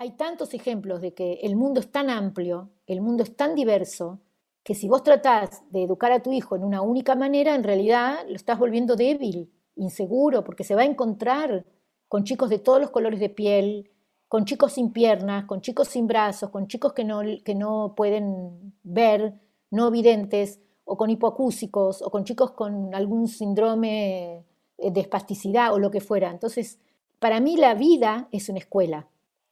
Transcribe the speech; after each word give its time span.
Hay 0.00 0.12
tantos 0.12 0.54
ejemplos 0.54 1.00
de 1.00 1.12
que 1.12 1.40
el 1.42 1.56
mundo 1.56 1.80
es 1.80 1.90
tan 1.90 2.08
amplio, 2.08 2.70
el 2.86 3.00
mundo 3.00 3.24
es 3.24 3.34
tan 3.34 3.56
diverso, 3.56 4.20
que 4.62 4.76
si 4.76 4.86
vos 4.86 5.02
tratás 5.02 5.64
de 5.70 5.82
educar 5.82 6.12
a 6.12 6.22
tu 6.22 6.30
hijo 6.30 6.54
en 6.54 6.62
una 6.62 6.82
única 6.82 7.16
manera, 7.16 7.56
en 7.56 7.64
realidad 7.64 8.18
lo 8.28 8.36
estás 8.36 8.60
volviendo 8.60 8.94
débil, 8.94 9.50
inseguro, 9.74 10.44
porque 10.44 10.62
se 10.62 10.76
va 10.76 10.82
a 10.82 10.84
encontrar 10.84 11.66
con 12.06 12.22
chicos 12.22 12.48
de 12.48 12.60
todos 12.60 12.80
los 12.80 12.90
colores 12.90 13.18
de 13.18 13.28
piel, 13.28 13.90
con 14.28 14.44
chicos 14.44 14.74
sin 14.74 14.92
piernas, 14.92 15.46
con 15.46 15.62
chicos 15.62 15.88
sin 15.88 16.06
brazos, 16.06 16.50
con 16.50 16.68
chicos 16.68 16.92
que 16.92 17.02
no, 17.02 17.22
que 17.44 17.56
no 17.56 17.94
pueden 17.96 18.72
ver, 18.84 19.40
no 19.72 19.90
videntes, 19.90 20.60
o 20.84 20.96
con 20.96 21.10
hipoacúsicos, 21.10 22.02
o 22.02 22.10
con 22.10 22.22
chicos 22.22 22.52
con 22.52 22.94
algún 22.94 23.26
síndrome 23.26 24.44
de 24.78 25.00
espasticidad 25.00 25.74
o 25.74 25.80
lo 25.80 25.90
que 25.90 26.00
fuera. 26.00 26.30
Entonces, 26.30 26.78
para 27.18 27.40
mí 27.40 27.56
la 27.56 27.74
vida 27.74 28.28
es 28.30 28.48
una 28.48 28.60
escuela, 28.60 29.08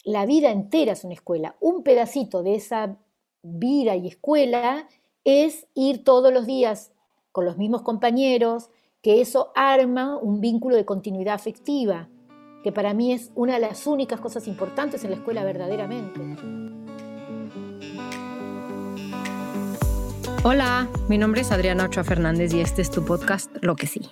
la 0.07 0.25
vida 0.25 0.51
entera 0.51 0.93
es 0.93 1.03
una 1.03 1.15
escuela. 1.15 1.57
Un 1.61 1.83
pedacito 1.83 2.45
de 2.45 2.55
esa 2.55 2.97
vida 3.43 3.97
y 3.97 4.07
escuela 4.07 4.89
es 5.25 5.67
ir 5.75 6.05
todos 6.05 6.33
los 6.33 6.47
días 6.47 6.93
con 7.33 7.45
los 7.45 7.59
mismos 7.59 7.83
compañeros, 7.83 8.71
que 9.03 9.21
eso 9.21 9.51
arma 9.57 10.17
un 10.17 10.41
vínculo 10.41 10.77
de 10.77 10.85
continuidad 10.85 11.35
afectiva, 11.35 12.09
que 12.63 12.71
para 12.71 12.95
mí 12.95 13.13
es 13.13 13.33
una 13.35 13.55
de 13.55 13.61
las 13.61 13.85
únicas 13.89 14.21
cosas 14.21 14.47
importantes 14.47 15.03
en 15.03 15.11
la 15.11 15.17
escuela 15.17 15.45
verdaderamente. 15.45 16.21
Hola, 20.45 20.89
mi 21.09 21.19
nombre 21.19 21.41
es 21.41 21.51
Adriana 21.51 21.87
Ochoa 21.87 22.05
Fernández 22.05 22.55
y 22.55 22.61
este 22.61 22.81
es 22.81 22.93
tu 22.93 23.05
podcast 23.05 23.51
Lo 23.61 23.75
que 23.75 23.89
sí. 23.89 24.03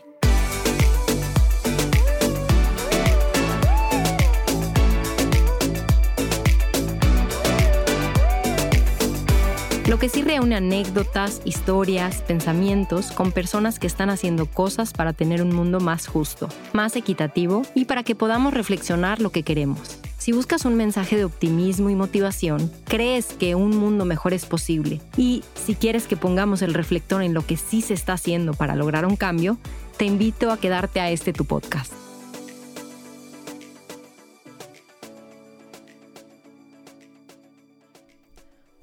Lo 9.94 10.00
que 10.00 10.08
sí 10.08 10.22
reúne 10.22 10.56
anécdotas, 10.56 11.40
historias, 11.44 12.20
pensamientos 12.22 13.12
con 13.12 13.30
personas 13.30 13.78
que 13.78 13.86
están 13.86 14.10
haciendo 14.10 14.46
cosas 14.46 14.92
para 14.92 15.12
tener 15.12 15.40
un 15.40 15.54
mundo 15.54 15.78
más 15.78 16.08
justo, 16.08 16.48
más 16.72 16.96
equitativo 16.96 17.62
y 17.76 17.84
para 17.84 18.02
que 18.02 18.16
podamos 18.16 18.54
reflexionar 18.54 19.20
lo 19.20 19.30
que 19.30 19.44
queremos. 19.44 20.00
Si 20.18 20.32
buscas 20.32 20.64
un 20.64 20.74
mensaje 20.74 21.16
de 21.16 21.24
optimismo 21.24 21.90
y 21.90 21.94
motivación, 21.94 22.72
crees 22.86 23.26
que 23.34 23.54
un 23.54 23.76
mundo 23.76 24.04
mejor 24.04 24.34
es 24.34 24.46
posible 24.46 25.00
y 25.16 25.44
si 25.64 25.76
quieres 25.76 26.08
que 26.08 26.16
pongamos 26.16 26.62
el 26.62 26.74
reflector 26.74 27.22
en 27.22 27.32
lo 27.32 27.46
que 27.46 27.56
sí 27.56 27.80
se 27.80 27.94
está 27.94 28.14
haciendo 28.14 28.52
para 28.52 28.74
lograr 28.74 29.06
un 29.06 29.14
cambio, 29.14 29.58
te 29.96 30.06
invito 30.06 30.50
a 30.50 30.58
quedarte 30.58 30.98
a 30.98 31.12
este 31.12 31.32
tu 31.32 31.44
podcast. 31.44 32.03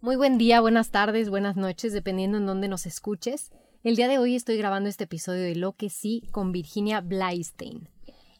Muy 0.04 0.16
buen 0.16 0.40
día, 0.40 0.62
buenas 0.62 0.90
tardes, 0.90 1.30
buenas 1.30 1.58
noches, 1.58 1.94
dependiendo 1.94 2.40
en 2.40 2.48
dónde 2.48 2.68
nos 2.68 2.88
escuches. 2.88 3.52
El 3.84 3.96
día 3.96 4.08
de 4.08 4.18
hoy 4.18 4.36
estoy 4.36 4.58
grabando 4.58 4.90
este 4.90 5.04
episodio 5.04 5.44
de 5.44 5.56
Lo 5.56 5.74
que 5.74 5.92
sí 5.92 6.28
con 6.32 6.52
Virginia 6.52 7.02
Blystein. 7.02 7.88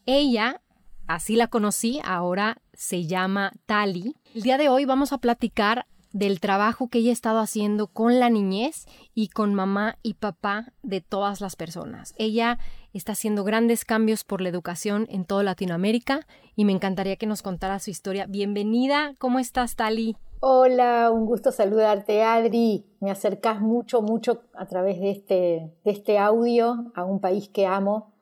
Ella, 0.08 0.64
así 1.06 1.36
la 1.36 1.46
conocí, 1.46 2.02
ahora 2.04 2.64
se 2.74 3.06
llama 3.06 3.52
Tali. 3.68 4.16
El 4.34 4.42
día 4.42 4.58
de 4.58 4.70
hoy 4.70 4.86
vamos 4.86 5.14
a 5.14 5.20
platicar 5.20 5.86
del 6.14 6.40
trabajo 6.40 6.88
que 6.88 6.98
ella 6.98 7.12
ha 7.12 7.14
estado 7.14 7.38
haciendo 7.38 7.86
con 7.86 8.20
la 8.20 8.32
niñez 8.32 8.88
y 9.14 9.28
con 9.28 9.54
mamá 9.54 10.00
y 10.02 10.16
papá 10.16 10.74
de 10.82 11.00
todas 11.00 11.42
las 11.42 11.56
personas. 11.56 12.16
Ella 12.18 12.58
está 12.98 13.14
haciendo 13.14 13.44
grandes 13.44 13.86
cambios 13.86 14.24
por 14.24 14.42
la 14.42 14.50
educación 14.50 15.08
en 15.10 15.26
toda 15.26 15.44
Latinoamérica 15.44 16.28
y 16.56 16.66
me 16.66 16.74
encantaría 16.74 17.16
que 17.16 17.28
nos 17.28 17.42
contara 17.42 17.80
su 17.80 17.90
historia. 17.90 18.26
Bienvenida, 18.28 19.16
¿cómo 19.18 19.40
estás, 19.40 19.76
Tali? 19.76 20.18
Hola, 20.42 21.12
un 21.12 21.26
gusto 21.26 21.52
saludarte, 21.52 22.24
Adri. 22.24 22.86
Me 23.00 23.12
acercás 23.12 23.62
mucho, 23.62 24.02
mucho 24.02 24.42
a 24.56 24.66
través 24.66 25.00
de 25.00 25.12
este, 25.12 25.74
de 25.84 25.92
este 25.92 26.18
audio 26.18 26.92
a 26.96 27.06
un 27.06 27.20
país 27.22 27.48
que 27.50 27.66
amo, 27.66 28.14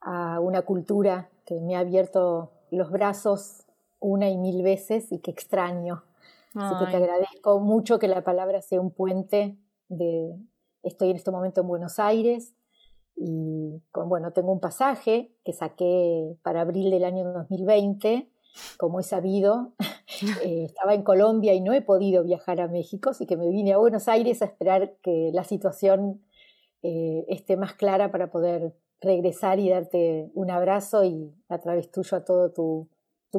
a 0.00 0.40
una 0.40 0.62
cultura 0.62 1.30
que 1.46 1.60
me 1.60 1.76
ha 1.76 1.80
abierto 1.80 2.52
los 2.70 2.90
brazos 2.90 3.64
una 4.00 4.28
y 4.28 4.36
mil 4.36 4.62
veces 4.62 5.12
y 5.12 5.20
que 5.20 5.30
extraño. 5.30 6.04
Así 6.54 6.84
que 6.84 6.90
te 6.90 6.96
agradezco 6.96 7.60
mucho 7.60 8.00
que 8.00 8.08
la 8.08 8.24
palabra 8.24 8.60
sea 8.60 8.80
un 8.80 8.90
puente 8.90 9.56
de 9.88 10.36
estoy 10.82 11.10
en 11.10 11.16
este 11.16 11.30
momento 11.30 11.60
en 11.60 11.68
Buenos 11.68 12.00
Aires 12.00 12.54
y 13.16 13.82
con, 13.92 14.08
bueno, 14.08 14.32
tengo 14.32 14.52
un 14.52 14.60
pasaje 14.60 15.32
que 15.44 15.52
saqué 15.52 16.36
para 16.42 16.62
abril 16.62 16.90
del 16.90 17.04
año 17.04 17.32
2020 17.32 18.30
como 18.76 19.00
he 19.00 19.02
sabido, 19.02 19.74
eh, 20.44 20.64
estaba 20.64 20.94
en 20.94 21.02
Colombia 21.02 21.54
y 21.54 21.60
no 21.60 21.72
he 21.72 21.82
podido 21.82 22.22
viajar 22.22 22.60
a 22.60 22.68
México, 22.68 23.10
así 23.10 23.26
que 23.26 23.36
me 23.36 23.48
vine 23.48 23.72
a 23.72 23.78
Buenos 23.78 24.08
Aires 24.08 24.42
a 24.42 24.46
esperar 24.46 24.96
que 25.02 25.30
la 25.32 25.44
situación 25.44 26.22
eh, 26.82 27.24
esté 27.28 27.56
más 27.56 27.74
clara 27.74 28.10
para 28.10 28.30
poder 28.30 28.74
regresar 29.00 29.58
y 29.58 29.68
darte 29.68 30.30
un 30.34 30.50
abrazo 30.50 31.04
y 31.04 31.32
a 31.48 31.58
través 31.58 31.90
tuyo 31.90 32.16
a 32.16 32.24
toda 32.24 32.52
tu, 32.52 32.88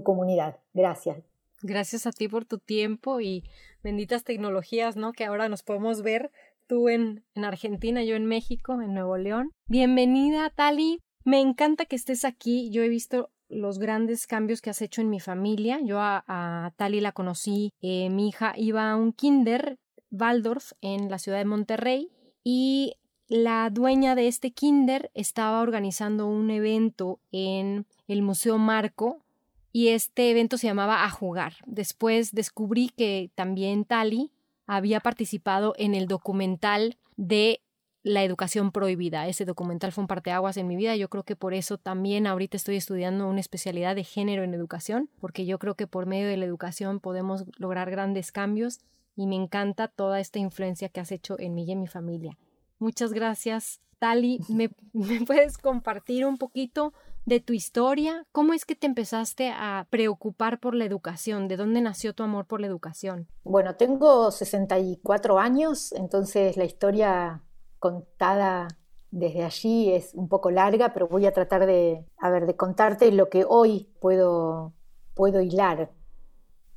comunidad. 0.03 0.57
Gracias. 0.73 1.17
Gracias 1.61 2.07
a 2.07 2.11
ti 2.11 2.27
por 2.27 2.45
tu 2.45 2.57
tiempo 2.57 3.19
y 3.19 3.43
benditas 3.83 4.23
tecnologías, 4.23 4.95
¿no? 4.95 5.11
Que 5.11 5.25
ahora 5.25 5.49
nos 5.49 5.61
podemos 5.61 6.01
ver 6.01 6.31
tú 6.71 6.87
en, 6.87 7.25
en 7.35 7.43
Argentina, 7.43 8.01
yo 8.01 8.15
en 8.15 8.25
México, 8.25 8.81
en 8.81 8.93
Nuevo 8.93 9.17
León. 9.17 9.51
Bienvenida, 9.67 10.49
Tali. 10.51 11.01
Me 11.25 11.41
encanta 11.41 11.83
que 11.83 11.97
estés 11.97 12.23
aquí. 12.23 12.69
Yo 12.71 12.81
he 12.81 12.87
visto 12.87 13.29
los 13.49 13.77
grandes 13.77 14.25
cambios 14.25 14.61
que 14.61 14.69
has 14.69 14.81
hecho 14.81 15.01
en 15.01 15.09
mi 15.09 15.19
familia. 15.19 15.81
Yo 15.83 15.97
a, 15.99 16.71
Tali 16.77 17.01
la 17.01 17.11
conocí, 17.11 17.73
eh, 17.81 18.09
mi 18.09 18.29
hija 18.29 18.53
iba 18.55 18.89
a 18.89 18.95
un 18.95 19.11
kinder 19.11 19.79
Waldorf 20.11 20.71
en 20.79 21.11
la 21.11 21.19
ciudad 21.19 21.39
de 21.39 21.45
Monterrey 21.45 22.07
y 22.41 22.93
la 23.27 23.69
dueña 23.69 24.15
de 24.15 24.29
este 24.29 24.51
kinder 24.51 25.11
estaba 25.13 25.59
organizando 25.59 26.25
un 26.25 26.49
evento 26.51 27.19
en 27.33 27.85
el 28.07 28.21
Museo 28.21 28.57
Marco 28.57 29.25
y 29.73 29.89
este 29.89 30.31
evento 30.31 30.57
se 30.57 30.67
llamaba 30.67 31.03
A 31.03 31.09
Jugar. 31.09 31.55
Después 31.65 32.31
descubrí 32.31 32.93
que 32.95 33.29
también 33.35 33.83
Tali 33.83 34.31
había 34.71 35.01
participado 35.01 35.73
en 35.77 35.93
el 35.95 36.07
documental 36.07 36.97
de 37.17 37.61
la 38.03 38.23
educación 38.23 38.71
prohibida. 38.71 39.27
Ese 39.27 39.43
documental 39.43 39.91
fue 39.91 40.03
un 40.03 40.07
parteaguas 40.07 40.55
en 40.55 40.65
mi 40.65 40.77
vida. 40.77 40.95
Yo 40.95 41.09
creo 41.09 41.23
que 41.23 41.35
por 41.35 41.53
eso 41.53 41.77
también 41.77 42.25
ahorita 42.25 42.55
estoy 42.55 42.77
estudiando 42.77 43.27
una 43.27 43.41
especialidad 43.41 43.97
de 43.97 44.05
género 44.05 44.43
en 44.43 44.53
educación, 44.53 45.09
porque 45.19 45.45
yo 45.45 45.59
creo 45.59 45.75
que 45.75 45.87
por 45.87 46.05
medio 46.05 46.29
de 46.29 46.37
la 46.37 46.45
educación 46.45 47.01
podemos 47.01 47.43
lograr 47.57 47.91
grandes 47.91 48.31
cambios 48.31 48.79
y 49.17 49.27
me 49.27 49.35
encanta 49.35 49.89
toda 49.89 50.21
esta 50.21 50.39
influencia 50.39 50.87
que 50.87 51.01
has 51.01 51.11
hecho 51.11 51.37
en 51.37 51.53
mí 51.53 51.65
y 51.65 51.73
en 51.73 51.81
mi 51.81 51.87
familia. 51.87 52.37
Muchas 52.79 53.11
gracias, 53.11 53.81
Tali. 53.99 54.39
¿Me, 54.47 54.69
¿Me, 54.93 55.19
puedes 55.25 55.57
compartir 55.57 56.25
un 56.25 56.37
poquito 56.37 56.93
de 57.25 57.39
tu 57.39 57.53
historia? 57.53 58.25
¿Cómo 58.31 58.53
es 58.53 58.65
que 58.65 58.75
te 58.75 58.87
empezaste 58.87 59.49
a 59.49 59.87
preocupar 59.89 60.59
por 60.59 60.75
la 60.75 60.85
educación? 60.85 61.47
¿De 61.47 61.57
dónde 61.57 61.81
nació 61.81 62.13
tu 62.13 62.23
amor 62.23 62.45
por 62.45 62.61
la 62.61 62.67
educación? 62.67 63.27
Bueno, 63.43 63.75
tengo 63.75 64.31
64 64.31 65.39
años, 65.39 65.91
entonces 65.93 66.57
la 66.57 66.65
historia 66.65 67.41
contada 67.79 68.67
desde 69.11 69.43
allí 69.43 69.91
es 69.91 70.13
un 70.13 70.29
poco 70.29 70.51
larga, 70.51 70.93
pero 70.93 71.07
voy 71.07 71.25
a 71.25 71.33
tratar 71.33 71.65
de, 71.65 72.05
a 72.17 72.29
ver, 72.29 72.45
de 72.45 72.55
contarte 72.55 73.11
lo 73.11 73.29
que 73.29 73.45
hoy 73.47 73.89
puedo, 73.99 74.73
puedo 75.13 75.41
hilar. 75.41 75.91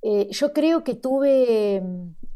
Eh, 0.02 0.28
yo 0.30 0.52
creo 0.52 0.84
que 0.84 0.94
tuve 0.94 1.82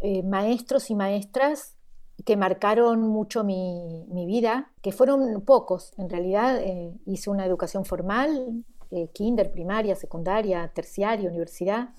eh, 0.01 0.23
maestros 0.23 0.91
y 0.91 0.95
maestras 0.95 1.78
que 2.25 2.37
marcaron 2.37 3.03
mucho 3.03 3.45
mi, 3.45 4.07
vida, 4.27 4.73
que 4.83 4.93
fueron 4.93 5.41
pocos. 5.43 5.93
En 5.99 6.11
realidad 6.11 6.59
eh, 6.59 6.93
hice 7.07 7.31
una 7.31 7.47
educación 7.47 7.85
formal, 7.85 8.65
kinder, 9.13 9.53
primaria, 9.53 9.95
secundaria, 9.95 10.73
terciaria, 10.75 11.29
universidad. 11.29 11.91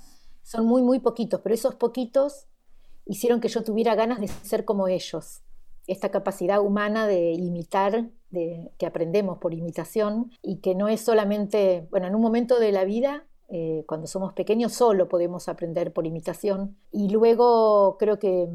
Son 0.43 0.65
muy, 0.65 0.81
muy 0.81 0.99
poquitos, 0.99 1.39
pero 1.41 1.53
esos 1.53 1.75
poquitos 1.75 2.47
hicieron 3.05 3.39
que 3.39 3.47
yo 3.47 3.63
tuviera 3.63 3.95
ganas 3.95 4.19
de 4.19 4.27
ser 4.27 4.65
como 4.65 4.87
ellos 4.87 5.43
esta 5.89 6.09
capacidad 6.09 6.61
humana 6.61 7.07
de 7.07 7.31
imitar, 7.31 8.09
de, 8.29 8.71
que 8.77 8.85
aprendemos 8.85 9.39
por 9.39 9.55
imitación 9.55 10.31
y 10.43 10.57
que 10.57 10.75
no 10.75 10.87
es 10.87 11.01
solamente, 11.01 11.87
bueno, 11.89 12.05
en 12.05 12.13
un 12.13 12.21
momento 12.21 12.59
de 12.59 12.71
la 12.71 12.83
vida, 12.85 13.25
eh, 13.49 13.83
cuando 13.87 14.05
somos 14.05 14.33
pequeños, 14.33 14.73
solo 14.73 15.09
podemos 15.09 15.49
aprender 15.49 15.91
por 15.91 16.05
imitación. 16.05 16.77
Y 16.91 17.09
luego 17.09 17.97
creo 17.97 18.19
que 18.19 18.47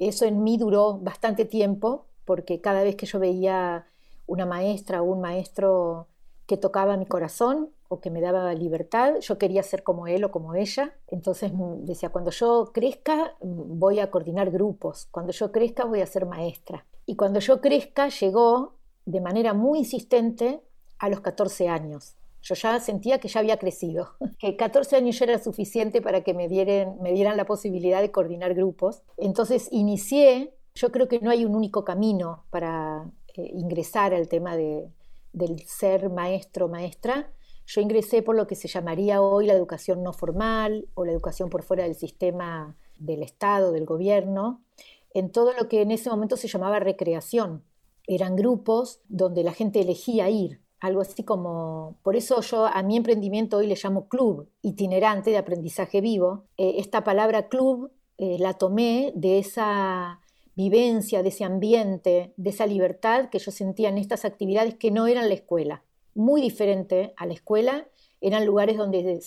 eso 0.00 0.24
en 0.24 0.42
mí 0.42 0.56
duró 0.56 0.98
bastante 0.98 1.44
tiempo, 1.44 2.06
porque 2.24 2.60
cada 2.60 2.82
vez 2.82 2.96
que 2.96 3.06
yo 3.06 3.18
veía 3.18 3.86
una 4.26 4.46
maestra 4.46 5.02
o 5.02 5.06
un 5.06 5.20
maestro 5.20 6.06
que 6.46 6.56
tocaba 6.56 6.96
mi 6.96 7.06
corazón 7.06 7.70
o 7.88 8.00
que 8.00 8.10
me 8.10 8.20
daba 8.20 8.52
libertad, 8.54 9.14
yo 9.20 9.38
quería 9.38 9.62
ser 9.62 9.82
como 9.82 10.06
él 10.06 10.24
o 10.24 10.30
como 10.30 10.54
ella. 10.54 10.94
Entonces 11.08 11.52
mm, 11.52 11.84
decía, 11.84 12.10
cuando 12.10 12.30
yo 12.30 12.70
crezca 12.72 13.34
mm, 13.40 13.78
voy 13.78 14.00
a 14.00 14.10
coordinar 14.10 14.50
grupos, 14.50 15.08
cuando 15.10 15.32
yo 15.32 15.50
crezca 15.52 15.84
voy 15.84 16.00
a 16.00 16.06
ser 16.06 16.26
maestra. 16.26 16.84
Y 17.06 17.16
cuando 17.16 17.40
yo 17.40 17.60
crezca 17.60 18.08
llegó 18.08 18.74
de 19.06 19.20
manera 19.20 19.54
muy 19.54 19.80
insistente 19.80 20.60
a 20.98 21.08
los 21.08 21.20
14 21.20 21.68
años. 21.68 22.14
Yo 22.42 22.54
ya 22.54 22.80
sentía 22.80 23.18
que 23.18 23.28
ya 23.28 23.40
había 23.40 23.58
crecido, 23.58 24.10
que 24.38 24.56
14 24.56 24.96
años 24.96 25.18
ya 25.18 25.26
era 25.26 25.38
suficiente 25.38 26.00
para 26.00 26.22
que 26.22 26.34
me, 26.34 26.48
me 26.48 27.12
dieran 27.12 27.36
la 27.36 27.44
posibilidad 27.44 28.00
de 28.00 28.10
coordinar 28.10 28.54
grupos. 28.54 29.02
Entonces 29.16 29.68
inicié, 29.70 30.54
yo 30.74 30.92
creo 30.92 31.08
que 31.08 31.20
no 31.20 31.30
hay 31.30 31.44
un 31.44 31.54
único 31.54 31.84
camino 31.84 32.44
para 32.50 33.10
eh, 33.34 33.50
ingresar 33.54 34.14
al 34.14 34.28
tema 34.28 34.56
de, 34.56 34.88
del 35.32 35.60
ser 35.66 36.10
maestro 36.10 36.68
maestra. 36.68 37.32
Yo 37.66 37.80
ingresé 37.80 38.22
por 38.22 38.34
lo 38.34 38.46
que 38.46 38.54
se 38.54 38.68
llamaría 38.68 39.20
hoy 39.20 39.46
la 39.46 39.52
educación 39.52 40.02
no 40.02 40.12
formal 40.12 40.88
o 40.94 41.04
la 41.04 41.12
educación 41.12 41.50
por 41.50 41.62
fuera 41.62 41.84
del 41.84 41.94
sistema 41.94 42.76
del 42.96 43.22
Estado, 43.22 43.72
del 43.72 43.84
gobierno, 43.84 44.62
en 45.12 45.30
todo 45.30 45.52
lo 45.52 45.68
que 45.68 45.82
en 45.82 45.90
ese 45.90 46.10
momento 46.10 46.36
se 46.36 46.48
llamaba 46.48 46.80
recreación. 46.80 47.64
Eran 48.06 48.36
grupos 48.36 49.02
donde 49.08 49.44
la 49.44 49.52
gente 49.52 49.80
elegía 49.80 50.30
ir, 50.30 50.60
algo 50.80 51.00
así 51.00 51.24
como, 51.24 51.98
por 52.02 52.16
eso 52.16 52.40
yo 52.40 52.66
a 52.66 52.82
mi 52.82 52.96
emprendimiento 52.96 53.56
hoy 53.56 53.66
le 53.66 53.76
llamo 53.82 54.08
club 54.08 54.48
itinerante 54.62 55.30
de 55.30 55.38
aprendizaje 55.38 56.00
vivo. 56.00 56.44
Eh, 56.56 56.76
esta 56.78 57.04
palabra 57.04 57.48
club 57.48 57.90
eh, 58.16 58.36
la 58.38 58.54
tomé 58.54 59.12
de 59.14 59.38
esa 59.38 60.20
vivencia, 60.54 61.22
de 61.22 61.28
ese 61.28 61.44
ambiente, 61.44 62.32
de 62.36 62.50
esa 62.50 62.66
libertad 62.66 63.28
que 63.30 63.38
yo 63.38 63.50
sentía 63.50 63.88
en 63.88 63.98
estas 63.98 64.24
actividades 64.24 64.74
que 64.74 64.90
no 64.90 65.06
eran 65.06 65.28
la 65.28 65.34
escuela. 65.34 65.84
Muy 66.14 66.40
diferente 66.40 67.14
a 67.16 67.26
la 67.26 67.34
escuela, 67.34 67.86
eran 68.20 68.44
lugares 68.44 68.76
donde 68.76 69.20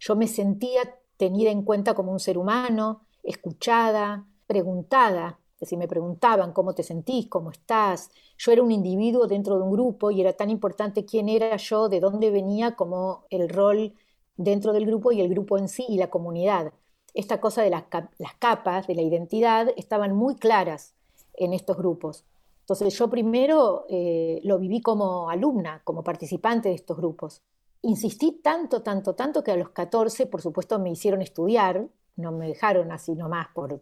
yo 0.00 0.16
me 0.16 0.26
sentía 0.26 0.96
tenida 1.16 1.50
en 1.50 1.62
cuenta 1.62 1.94
como 1.94 2.10
un 2.10 2.18
ser 2.18 2.38
humano, 2.38 3.02
escuchada, 3.22 4.26
preguntada, 4.46 5.38
es 5.58 5.62
decir, 5.62 5.78
me 5.78 5.88
preguntaban 5.88 6.52
cómo 6.52 6.72
te 6.72 6.84
sentís, 6.84 7.26
cómo 7.26 7.50
estás. 7.50 8.12
Yo 8.38 8.52
era 8.52 8.62
un 8.62 8.70
individuo 8.70 9.26
dentro 9.26 9.56
de 9.56 9.64
un 9.64 9.72
grupo 9.72 10.12
y 10.12 10.20
era 10.20 10.32
tan 10.32 10.50
importante 10.50 11.04
quién 11.04 11.28
era 11.28 11.56
yo, 11.56 11.88
de 11.88 11.98
dónde 11.98 12.30
venía, 12.30 12.76
como 12.76 13.24
el 13.28 13.48
rol 13.48 13.92
dentro 14.36 14.72
del 14.72 14.86
grupo 14.86 15.10
y 15.10 15.20
el 15.20 15.28
grupo 15.28 15.58
en 15.58 15.66
sí 15.66 15.84
y 15.88 15.98
la 15.98 16.10
comunidad. 16.10 16.72
Esta 17.12 17.40
cosa 17.40 17.62
de 17.62 17.70
las, 17.70 17.82
capas 18.38 18.86
de 18.86 18.94
la 18.94 19.02
identidad 19.02 19.66
estaban 19.76 20.14
muy 20.14 20.36
claras 20.36 20.94
en 21.34 21.52
estos 21.52 21.76
grupos. 21.76 22.24
Entonces 22.60 22.96
yo 22.96 23.10
primero 23.10 23.84
eh, 23.88 24.40
lo 24.44 24.60
viví 24.60 24.80
como 24.80 25.28
alumna, 25.28 25.80
como 25.82 26.04
participante 26.04 26.68
de 26.68 26.76
estos 26.76 26.96
grupos. 26.96 27.42
Insistí 27.82 28.40
tanto, 28.44 28.82
tanto, 28.82 29.16
tanto 29.16 29.42
que 29.42 29.50
a 29.50 29.56
los 29.56 29.70
14, 29.70 30.26
por 30.26 30.40
supuesto, 30.40 30.78
me 30.78 30.90
hicieron 30.92 31.20
estudiar, 31.20 31.88
no 32.14 32.30
me 32.30 32.46
dejaron 32.46 32.92
así 32.92 33.16
nomás 33.16 33.48
por, 33.52 33.80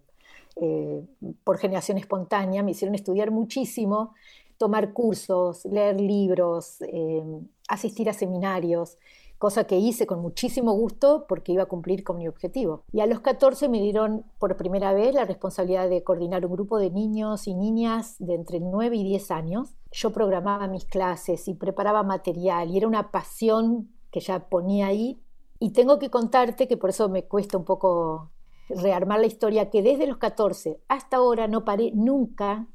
eh, 0.57 1.05
por 1.45 1.59
generación 1.59 1.99
espontánea, 1.99 2.63
me 2.63 2.71
hicieron 2.71 2.95
estudiar 2.95 3.31
muchísimo, 3.31 4.15
tomar 4.57 4.93
cursos, 4.93 5.65
leer 5.67 6.01
libros, 6.01 6.81
eh, 6.81 7.23
asistir 7.69 8.09
a 8.09 8.15
seminarios, 8.15 8.99
cosa 9.39 9.65
que 9.65 9.77
hice 9.77 10.07
con 10.07 10.21
muchísimo 10.21 10.73
gusto 10.73 11.27
porque 11.29 11.53
iba 11.53 11.65
a 11.65 11.67
cumplir 11.67 12.05
con 12.05 12.17
mi 12.17 12.27
objetivo. 12.27 12.85
Y 12.93 13.01
a 13.01 13.07
los 13.07 13.21
14 13.21 13.69
me 13.69 13.81
dieron 13.81 14.25
por 14.39 14.57
primera 14.57 14.93
vez 14.95 15.15
la 15.15 15.25
responsabilidad 15.25 15.89
de 15.89 16.03
coordinar 16.03 16.47
un 16.47 16.53
grupo 16.53 16.79
de 16.79 16.91
niños 16.91 17.47
y 17.47 17.55
niñas 17.55 18.17
de 18.19 18.35
entre 18.35 18.61
9 18.61 18.97
y 18.97 19.05
10 19.05 19.31
años. 19.31 19.77
Yo 19.93 20.11
programaba 20.13 20.69
mis 20.69 20.87
clases 20.87 21.49
y 21.49 21.55
preparaba 21.55 22.03
material 22.03 22.71
y 22.71 22.79
era 22.79 22.89
una 22.89 23.11
pasión 23.11 23.91
que 24.11 24.21
ya 24.21 24.49
ponía 24.49 24.87
ahí. 24.87 25.21
Y 25.59 25.71
tengo 25.71 25.99
que 25.99 26.11
contarte 26.11 26.69
que 26.69 26.77
por 26.77 26.91
eso 26.91 27.09
me 27.09 27.25
cuesta 27.25 27.57
un 27.59 27.65
poco 27.65 28.31
rearmar 28.69 29.21
la 29.21 29.27
historia, 29.27 29.71
que 29.71 29.83
desde 29.83 30.07
los 30.07 30.19
14 30.19 30.81
hasta 30.89 31.19
ahora 31.19 31.49
no 31.49 31.65
paré 31.65 31.93
nunca 31.95 32.67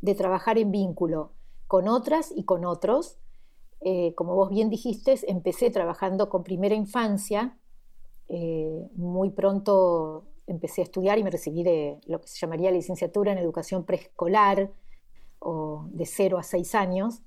de 0.00 0.14
trabajar 0.14 0.58
en 0.58 0.70
vínculo 0.70 1.32
con 1.66 1.88
otras 1.88 2.32
y 2.34 2.44
con 2.44 2.64
otros. 2.64 3.18
Eh, 3.80 4.14
como 4.14 4.34
vos 4.34 4.50
bien 4.50 4.70
dijiste, 4.70 5.18
empecé 5.28 5.70
trabajando 5.70 6.28
con 6.28 6.42
primera 6.42 6.74
infancia. 6.74 7.58
Eh, 8.28 8.88
muy 8.94 9.30
pronto 9.30 10.24
empecé 10.46 10.80
a 10.80 10.84
estudiar 10.84 11.18
y 11.18 11.24
me 11.24 11.30
recibí 11.30 11.62
de 11.62 11.98
lo 12.06 12.20
que 12.20 12.28
se 12.28 12.38
llamaría 12.38 12.70
licenciatura 12.70 13.32
en 13.32 13.38
educación 13.38 13.84
preescolar 13.84 14.72
o 15.38 15.86
de 15.90 16.06
0 16.06 16.38
a 16.38 16.42
6 16.42 16.74
años. 16.74 17.22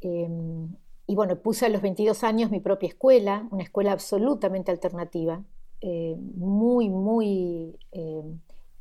Em, 0.00 0.76
y 1.06 1.14
bueno, 1.14 1.40
puse 1.40 1.66
a 1.66 1.68
los 1.68 1.82
22 1.82 2.22
años 2.22 2.50
mi 2.50 2.60
propia 2.60 2.88
escuela, 2.88 3.48
una 3.50 3.62
escuela 3.62 3.92
absolutamente 3.92 4.70
alternativa, 4.70 5.42
eh, 5.80 6.16
muy, 6.34 6.88
muy 6.88 7.78
eh, 7.92 8.22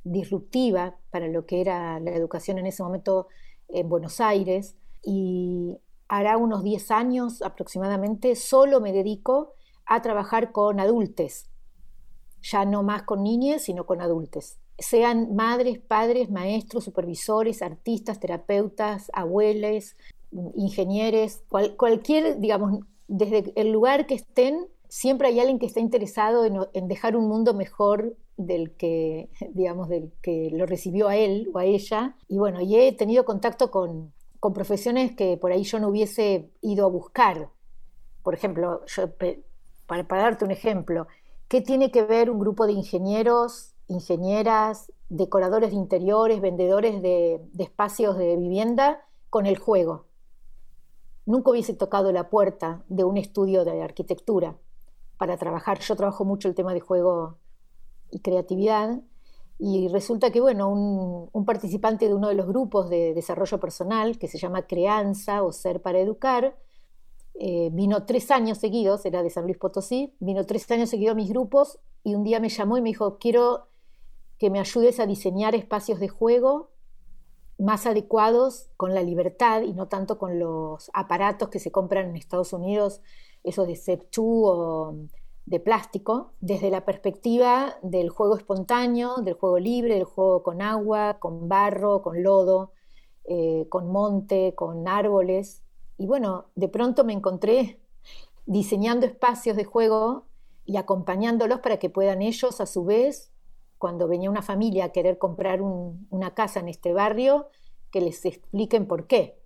disruptiva 0.03 0.95
para 1.11 1.27
lo 1.27 1.45
que 1.45 1.61
era 1.61 1.99
la 1.99 2.11
educación 2.11 2.57
en 2.57 2.67
ese 2.67 2.83
momento 2.83 3.27
en 3.69 3.87
Buenos 3.89 4.19
Aires. 4.19 4.75
Y 5.03 5.77
hará 6.07 6.37
unos 6.37 6.63
10 6.63 6.91
años 6.91 7.41
aproximadamente 7.41 8.35
solo 8.35 8.79
me 8.79 8.93
dedico 8.93 9.53
a 9.85 10.01
trabajar 10.01 10.51
con 10.51 10.79
adultos, 10.79 11.49
ya 12.41 12.65
no 12.65 12.83
más 12.83 13.03
con 13.03 13.23
niñas, 13.23 13.63
sino 13.63 13.85
con 13.85 14.01
adultos. 14.01 14.57
Sean 14.77 15.35
madres, 15.35 15.79
padres, 15.79 16.29
maestros, 16.29 16.83
supervisores, 16.83 17.61
artistas, 17.61 18.19
terapeutas, 18.19 19.09
abuelos, 19.13 19.95
ingenieros, 20.55 21.41
cualquier, 21.77 22.39
digamos, 22.39 22.79
desde 23.07 23.53
el 23.55 23.71
lugar 23.71 24.05
que 24.05 24.15
estén, 24.15 24.67
siempre 24.89 25.29
hay 25.29 25.39
alguien 25.39 25.59
que 25.59 25.65
está 25.65 25.79
interesado 25.79 26.45
en, 26.45 26.87
dejar 26.87 27.15
un 27.15 27.27
mundo 27.27 27.53
mejor 27.53 28.15
del 28.37 28.75
que, 28.75 29.29
digamos, 29.53 29.89
del 29.89 30.11
que 30.21 30.49
lo 30.51 30.65
recibió 30.65 31.07
a 31.07 31.15
él 31.15 31.49
o 31.53 31.59
a 31.59 31.65
ella. 31.65 32.15
Y 32.27 32.37
bueno, 32.37 32.59
he 32.61 32.91
tenido 32.93 33.25
contacto 33.25 33.71
con, 33.71 34.13
profesiones 34.53 35.13
que 35.13 35.35
por 35.35 35.51
ahí 35.51 35.63
yo 35.63 35.77
no 35.77 35.89
hubiese 35.89 36.49
ido 36.61 36.85
a 36.85 36.89
buscar. 36.89 37.49
Por 38.23 38.33
ejemplo, 38.33 38.81
para, 39.87 40.05
darte 40.07 40.45
un 40.45 40.51
ejemplo, 40.51 41.07
¿qué 41.49 41.59
tiene 41.59 41.91
que 41.91 42.03
ver 42.03 42.29
un 42.29 42.39
grupo 42.39 42.65
de 42.65 42.71
ingenieros, 42.71 43.73
ingenieras, 43.89 44.89
decoradores 45.09 45.71
de 45.71 45.75
interiores, 45.75 46.39
vendedores 46.39 47.01
de 47.01 47.41
espacios 47.57 48.17
de 48.17 48.37
vivienda 48.37 49.05
con 49.29 49.47
el 49.47 49.57
juego? 49.57 50.05
Nunca 51.25 51.51
hubiese 51.51 51.73
tocado 51.73 52.13
la 52.13 52.29
puerta 52.29 52.85
de 52.87 53.03
un 53.03 53.17
estudio 53.17 53.65
de 53.65 53.81
arquitectura 53.81 54.55
para 55.17 55.37
trabajar. 55.37 55.79
Yo 55.79 55.95
trabajo 55.95 56.25
mucho 56.25 56.47
el 56.47 56.55
tema 56.55 56.73
de 56.73 56.79
juego 56.79 57.37
y 58.11 58.19
creatividad. 58.19 59.01
Y 59.59 59.87
resulta 59.87 60.31
que, 60.31 60.39
bueno, 60.39 60.69
un, 60.69 61.45
participante 61.45 62.07
de 62.07 62.13
uno 62.13 62.27
de 62.27 62.35
los 62.35 62.47
grupos 62.47 62.89
de 62.89 63.13
desarrollo 63.13 63.59
personal, 63.59 64.19
que 64.19 64.27
se 64.27 64.37
llama 64.37 64.67
Creanza 64.67 65.43
o 65.43 65.51
Ser 65.51 65.81
para 65.81 65.99
Educar, 65.99 66.55
eh, 67.39 67.69
vino 67.71 68.05
tres 68.05 68.29
años 68.31 68.59
seguidos, 68.59 69.05
era 69.05 69.23
de 69.23 69.29
San 69.29 69.45
Luis 69.45 69.57
Potosí, 69.57 70.13
vino 70.19 70.45
tres 70.45 70.69
años 70.71 70.89
seguidos 70.89 71.13
a 71.13 71.15
mis 71.15 71.29
grupos 71.29 71.79
y 72.03 72.15
un 72.15 72.23
día 72.23 72.39
me 72.39 72.49
llamó 72.49 72.77
y 72.77 72.81
me 72.81 72.89
dijo, 72.89 73.17
quiero 73.19 73.67
que 74.37 74.49
me 74.49 74.59
ayudes 74.59 74.99
a 74.99 75.05
diseñar 75.05 75.55
espacios 75.55 75.99
de 75.99 76.07
juego 76.07 76.71
más 77.59 77.85
adecuados 77.87 78.69
con 78.77 78.93
la 78.93 79.01
libertad 79.01 79.61
y 79.61 79.73
no 79.73 79.87
tanto 79.87 80.17
con 80.19 80.39
los 80.39 80.91
aparatos 80.93 81.49
que 81.49 81.59
se 81.59 81.71
compran 81.71 82.09
en 82.09 82.15
Estados 82.15 82.53
Unidos 82.53 83.01
eso 83.47 83.65
de 83.65 83.75
septu 83.75 84.45
o 84.45 84.95
de 85.45 85.59
plástico, 85.61 86.33
desde 86.41 86.69
la 86.69 86.83
perspectiva 86.83 87.77
del 87.81 88.09
juego 88.09 88.35
espontáneo, 88.35 89.15
del 89.17 89.35
juego 89.35 89.59
libre, 89.59 89.95
del 89.95 90.03
juego 90.03 90.43
con 90.43 90.61
agua, 90.61 91.19
con 91.19 91.47
barro, 91.47 92.01
con 92.01 92.21
lodo, 92.21 92.73
eh, 93.23 93.65
con 93.69 93.89
monte, 93.89 94.53
con 94.55 94.87
árboles. 94.87 95.63
Y 95.97 96.05
bueno, 96.05 96.47
de 96.55 96.67
pronto 96.67 97.05
me 97.05 97.13
encontré 97.13 97.79
diseñando 98.45 99.05
espacios 99.05 99.55
de 99.55 99.63
juego 99.63 100.25
y 100.65 100.75
acompañándolos 100.75 101.59
para 101.59 101.77
que 101.79 101.89
puedan 101.89 102.21
ellos, 102.21 102.59
a 102.59 102.65
su 102.65 102.83
vez, 102.83 103.31
cuando 103.77 104.07
venía 104.07 104.29
una 104.29 104.41
familia 104.41 104.85
a 104.85 104.91
querer 104.91 105.17
comprar 105.17 105.61
una 105.61 106.33
casa 106.33 106.59
en 106.59 106.67
este 106.67 106.91
barrio, 106.91 107.47
que 107.89 108.01
les 108.01 108.25
expliquen 108.25 108.85
por 108.85 109.07
qué. 109.07 109.39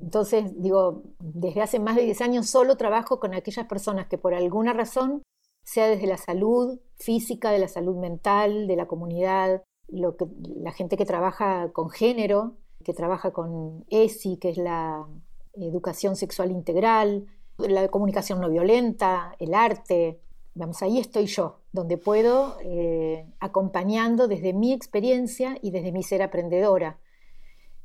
Entonces, 0.00 0.52
digo, 0.60 1.02
desde 1.18 1.62
hace 1.62 1.78
más 1.78 1.96
de 1.96 2.02
10 2.02 2.20
años 2.20 2.50
solo 2.50 2.76
trabajo 2.76 3.18
con 3.18 3.34
aquellas 3.34 3.66
personas 3.66 4.06
que 4.06 4.18
por 4.18 4.34
alguna 4.34 4.72
razón, 4.72 5.22
sea 5.64 5.88
desde 5.88 6.06
la 6.06 6.18
salud 6.18 6.78
física, 6.96 7.50
de 7.50 7.58
la 7.58 7.68
salud 7.68 7.96
mental, 7.96 8.66
de 8.66 8.76
la 8.76 8.86
comunidad, 8.86 9.62
lo 9.88 10.16
que, 10.16 10.26
la 10.56 10.72
gente 10.72 10.96
que 10.96 11.06
trabaja 11.06 11.72
con 11.72 11.88
género, 11.88 12.56
que 12.84 12.92
trabaja 12.92 13.32
con 13.32 13.84
ESI, 13.88 14.36
que 14.36 14.50
es 14.50 14.58
la 14.58 15.06
educación 15.54 16.16
sexual 16.16 16.50
integral, 16.50 17.26
la 17.56 17.88
comunicación 17.88 18.40
no 18.40 18.50
violenta, 18.50 19.34
el 19.38 19.54
arte. 19.54 20.20
Vamos, 20.54 20.82
ahí 20.82 20.98
estoy 20.98 21.26
yo, 21.26 21.60
donde 21.72 21.96
puedo, 21.96 22.58
eh, 22.62 23.26
acompañando 23.40 24.28
desde 24.28 24.52
mi 24.52 24.72
experiencia 24.72 25.56
y 25.62 25.70
desde 25.70 25.92
mi 25.92 26.02
ser 26.02 26.22
aprendedora. 26.22 26.98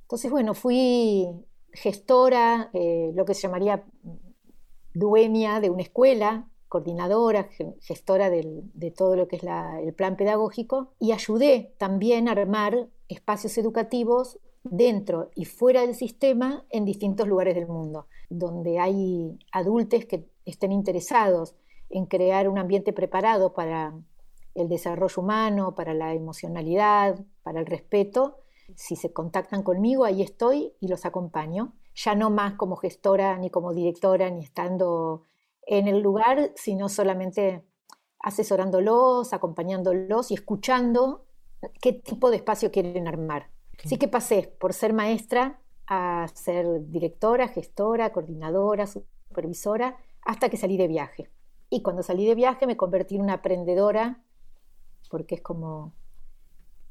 Entonces, 0.01 0.29
bueno, 0.31 0.53
fui 0.53 1.27
gestora, 1.73 2.69
eh, 2.73 3.11
lo 3.13 3.25
que 3.25 3.33
se 3.33 3.41
llamaría 3.41 3.83
dueña 4.93 5.61
de 5.61 5.69
una 5.69 5.83
escuela, 5.83 6.47
coordinadora, 6.67 7.49
gestora 7.81 8.29
de 8.29 8.93
todo 8.95 9.15
lo 9.15 9.27
que 9.27 9.38
es 9.38 9.43
el 9.83 9.93
plan 9.93 10.15
pedagógico, 10.15 10.93
y 10.99 11.11
ayudé 11.11 11.73
también 11.77 12.27
a 12.27 12.33
armar 12.33 12.89
espacios 13.07 13.57
educativos 13.57 14.39
dentro 14.63 15.31
y 15.35 15.45
fuera 15.45 15.81
del 15.81 15.95
sistema 15.95 16.65
en 16.69 16.85
distintos 16.85 17.27
lugares 17.27 17.55
del 17.55 17.67
mundo. 17.67 18.07
donde 18.31 18.77
hay 18.77 19.39
adultos 19.51 20.05
que 20.05 20.29
estén 20.45 20.71
interesados 20.71 21.55
en 21.89 22.05
crear 22.05 22.47
un 22.47 22.59
ambiente 22.59 22.93
preparado 22.93 23.53
para 23.53 23.95
el 24.53 24.69
desarrollo 24.69 25.21
humano, 25.21 25.73
para 25.73 25.95
la 25.95 26.13
emocionalidad, 26.13 27.19
para 27.41 27.59
el 27.59 27.65
respeto, 27.65 28.38
si 28.75 28.95
se 28.95 29.13
contactan 29.13 29.63
conmigo, 29.63 30.05
ahí 30.05 30.21
estoy 30.21 30.73
y 30.79 30.88
los 30.88 31.05
acompaño. 31.05 31.73
Ya 31.95 32.15
no 32.15 32.29
más 32.29 32.53
como 32.53 32.75
gestora, 32.75 33.38
ni 33.38 33.49
como 33.49 33.73
directora, 33.73 34.29
ni 34.29 34.43
estando 34.43 35.23
en 35.65 35.88
el 35.88 36.01
lugar, 36.01 36.51
sino 36.55 36.89
solamente 36.89 37.63
asesorándolos, 38.19 39.33
acompañándolos 39.33 40.31
y 40.31 40.33
escuchando 40.33 41.25
qué 41.81 41.93
tipo 41.93 42.29
de 42.29 42.38
espacio 42.38 42.71
quieren 42.71 43.07
armar. 43.07 43.49
Así 43.83 43.97
que 43.97 44.07
pasé 44.07 44.53
por 44.59 44.73
ser 44.73 44.93
maestra 44.93 45.61
a 45.88 46.27
ser 46.33 46.85
directora, 46.88 47.47
gestora, 47.47 48.11
coordinadora, 48.11 48.85
supervisora, 48.88 49.97
hasta 50.21 50.49
que 50.49 50.57
salí 50.57 50.77
de 50.77 50.88
viaje. 50.88 51.29
Y 51.69 51.81
cuando 51.81 52.03
salí 52.03 52.25
de 52.25 52.35
viaje 52.35 52.67
me 52.67 52.77
convertí 52.77 53.15
en 53.15 53.21
una 53.21 53.35
aprendedora, 53.35 54.21
porque 55.09 55.35
es 55.35 55.41
como, 55.41 55.93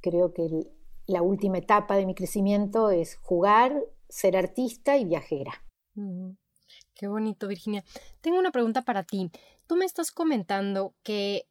creo 0.01 0.33
que 0.33 0.71
la 1.09 1.23
última 1.23 1.59
etapa 1.59 1.97
de 1.97 2.07
mi 2.07 2.15
crecimiento 2.15 2.91
es 2.91 3.17
jugar, 3.17 3.83
ser 4.09 4.37
artista 4.37 4.99
y 4.99 5.07
viajera. 5.07 5.65
Qué 6.95 7.09
bonito, 7.09 7.49
Virginia. 7.49 7.83
Tengo 8.21 8.39
una 8.39 8.53
pregunta 8.53 8.83
para 8.83 9.03
ti. 9.03 9.31
Tú 9.67 9.77
me 9.77 9.87
estás 9.87 10.13
comentando 10.13 10.95
que 11.03 11.47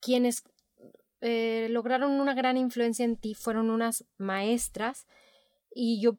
quienes 0.00 0.44
eh, 1.20 1.66
lograron 1.70 2.12
una 2.12 2.32
gran 2.32 2.56
influencia 2.56 3.04
en 3.04 3.16
ti 3.16 3.34
fueron 3.34 3.70
unas 3.70 4.04
maestras 4.18 5.06
y 5.74 6.00
yo 6.00 6.16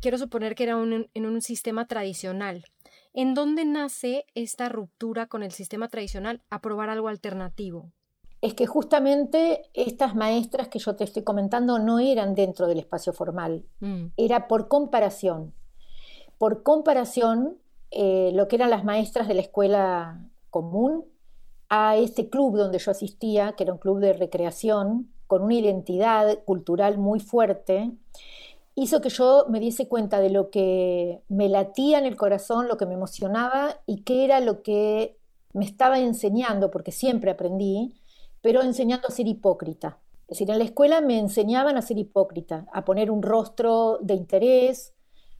quiero 0.00 0.16
suponer 0.16 0.54
que 0.54 0.64
era 0.64 0.80
en 0.80 1.26
un 1.26 1.42
sistema 1.42 1.86
tradicional. 1.86 2.64
¿En 3.12 3.34
dónde 3.34 3.64
nace 3.66 4.24
esta 4.34 4.68
ruptura 4.68 5.26
con 5.26 5.42
el 5.42 5.52
sistema 5.52 5.88
tradicional 5.88 6.42
a 6.48 6.60
probar 6.60 6.88
algo 6.88 7.08
alternativo? 7.08 7.92
Es 8.40 8.54
que 8.54 8.66
justamente 8.66 9.62
estas 9.74 10.14
maestras 10.14 10.68
que 10.68 10.78
yo 10.78 10.96
te 10.96 11.04
estoy 11.04 11.22
comentando 11.22 11.78
no 11.78 11.98
eran 11.98 12.34
dentro 12.34 12.66
del 12.66 12.78
espacio 12.78 13.12
formal, 13.12 13.64
mm. 13.80 14.06
era 14.16 14.48
por 14.48 14.68
comparación. 14.68 15.52
Por 16.38 16.62
comparación, 16.62 17.58
eh, 17.90 18.30
lo 18.34 18.48
que 18.48 18.56
eran 18.56 18.70
las 18.70 18.84
maestras 18.84 19.28
de 19.28 19.34
la 19.34 19.42
escuela 19.42 20.24
común 20.48 21.04
a 21.68 21.96
este 21.96 22.28
club 22.28 22.56
donde 22.56 22.78
yo 22.78 22.90
asistía, 22.90 23.52
que 23.52 23.64
era 23.64 23.72
un 23.72 23.78
club 23.78 24.00
de 24.00 24.12
recreación, 24.12 25.10
con 25.26 25.42
una 25.42 25.54
identidad 25.54 26.42
cultural 26.44 26.98
muy 26.98 27.20
fuerte, 27.20 27.92
hizo 28.74 29.00
que 29.00 29.10
yo 29.10 29.46
me 29.48 29.60
diese 29.60 29.86
cuenta 29.86 30.20
de 30.20 30.30
lo 30.30 30.50
que 30.50 31.20
me 31.28 31.48
latía 31.48 31.98
en 31.98 32.06
el 32.06 32.16
corazón, 32.16 32.66
lo 32.66 32.76
que 32.76 32.86
me 32.86 32.94
emocionaba 32.94 33.76
y 33.86 34.02
qué 34.02 34.24
era 34.24 34.40
lo 34.40 34.62
que 34.62 35.16
me 35.52 35.64
estaba 35.64 36.00
enseñando, 36.00 36.70
porque 36.70 36.90
siempre 36.90 37.30
aprendí, 37.30 37.94
pero 38.42 38.62
enseñando 38.62 39.08
a 39.08 39.10
ser 39.10 39.26
hipócrita. 39.26 39.98
Es 40.22 40.38
decir, 40.38 40.50
en 40.50 40.58
la 40.58 40.64
escuela 40.64 41.00
me 41.00 41.18
enseñaban 41.18 41.76
a 41.76 41.82
ser 41.82 41.98
hipócrita, 41.98 42.66
a 42.72 42.84
poner 42.84 43.10
un 43.10 43.22
rostro 43.22 43.98
de 44.00 44.14
interés, 44.14 44.94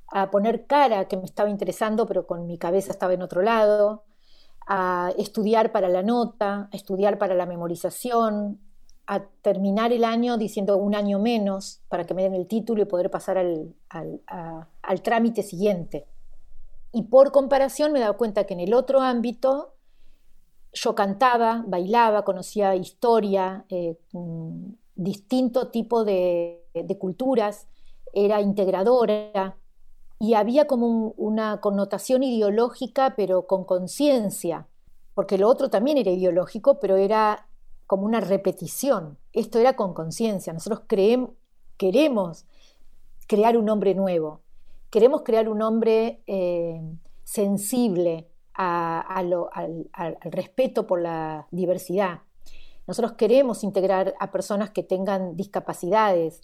a 0.09 0.31
poner 0.31 0.67
cara 0.67 1.07
que 1.07 1.17
me 1.17 1.25
estaba 1.25 1.49
interesando, 1.49 2.07
pero 2.07 2.27
con 2.27 2.47
mi 2.47 2.59
cabeza 2.59 2.91
estaba 2.91 3.15
en 3.15 3.23
otro 3.23 3.43
lado, 3.43 4.05
a 4.67 5.13
estudiar 5.17 5.73
para 5.73 5.89
la 5.89 6.03
nota, 6.03 6.69
a 6.73 6.77
estudiar 6.77 7.19
para 7.19 7.35
la 7.35 7.47
memorización, 7.47 8.61
a 9.07 9.25
terminar 9.43 9.93
el 9.93 10.05
año 10.05 10.37
diciendo 10.37 10.77
un 10.77 10.95
año 10.95 11.19
menos 11.19 11.83
para 11.89 12.05
que 12.05 12.15
me 12.15 12.23
den 12.23 12.35
el 12.35 12.47
título 12.47 12.83
y 12.83 12.85
poder 12.85 13.11
pasar 13.11 13.39
al, 13.39 13.75
trámite 15.03 15.43
siguiente. 15.43 16.07
Y 16.93 17.03
por 17.03 17.33
comparación 17.33 17.93
me 17.93 17.99
he 17.99 18.03
dado 18.03 18.17
cuenta 18.17 18.45
que 18.45 18.55
en 18.55 18.61
el 18.61 18.73
otro 18.73 19.01
ámbito 19.01 19.75
yo 20.73 20.95
cantaba, 20.95 21.65
bailaba, 21.67 22.25
conocía 22.25 22.75
historia, 22.77 23.65
eh, 23.69 23.97
mm, 24.13 24.73
distinto 24.95 25.69
tipo 25.69 26.05
de, 26.05 26.59
culturas, 26.99 27.67
era 28.13 28.41
integradora 28.41 29.57
y 30.19 30.35
había 30.35 30.67
como 30.67 31.15
una 31.17 31.61
connotación 31.61 32.23
ideológica 32.23 33.15
pero 33.17 33.47
con 33.47 33.65
conciencia, 33.65 34.67
porque 35.15 35.39
lo 35.39 35.49
otro 35.49 35.71
también 35.71 35.99
era 35.99 36.11
ideológico, 36.11 36.79
pero 36.81 36.97
era 36.97 37.47
como 37.87 38.05
una 38.05 38.21
repetición. 38.21 39.19
Esto 39.33 39.59
era 39.59 39.75
con 39.75 39.95
conciencia. 39.95 40.53
Nosotros 40.53 40.83
queremos 40.87 42.45
crear 43.27 43.57
un 43.57 43.69
hombre 43.69 43.95
nuevo. 43.95 44.41
Queremos 44.91 45.23
crear 45.23 45.49
un 45.49 45.63
hombre 45.63 46.23
eh, 46.27 46.81
sensible 47.25 48.29
al, 48.55 49.89
respeto 50.23 50.87
por 50.87 51.01
la 51.01 51.47
diversidad. 51.51 52.21
Nosotros 52.87 53.13
queremos 53.13 53.63
integrar 53.63 54.15
a 54.19 54.33
personas 54.33 54.71
que 54.71 54.83
tengan 54.83 55.37
discapacidades 55.37 56.43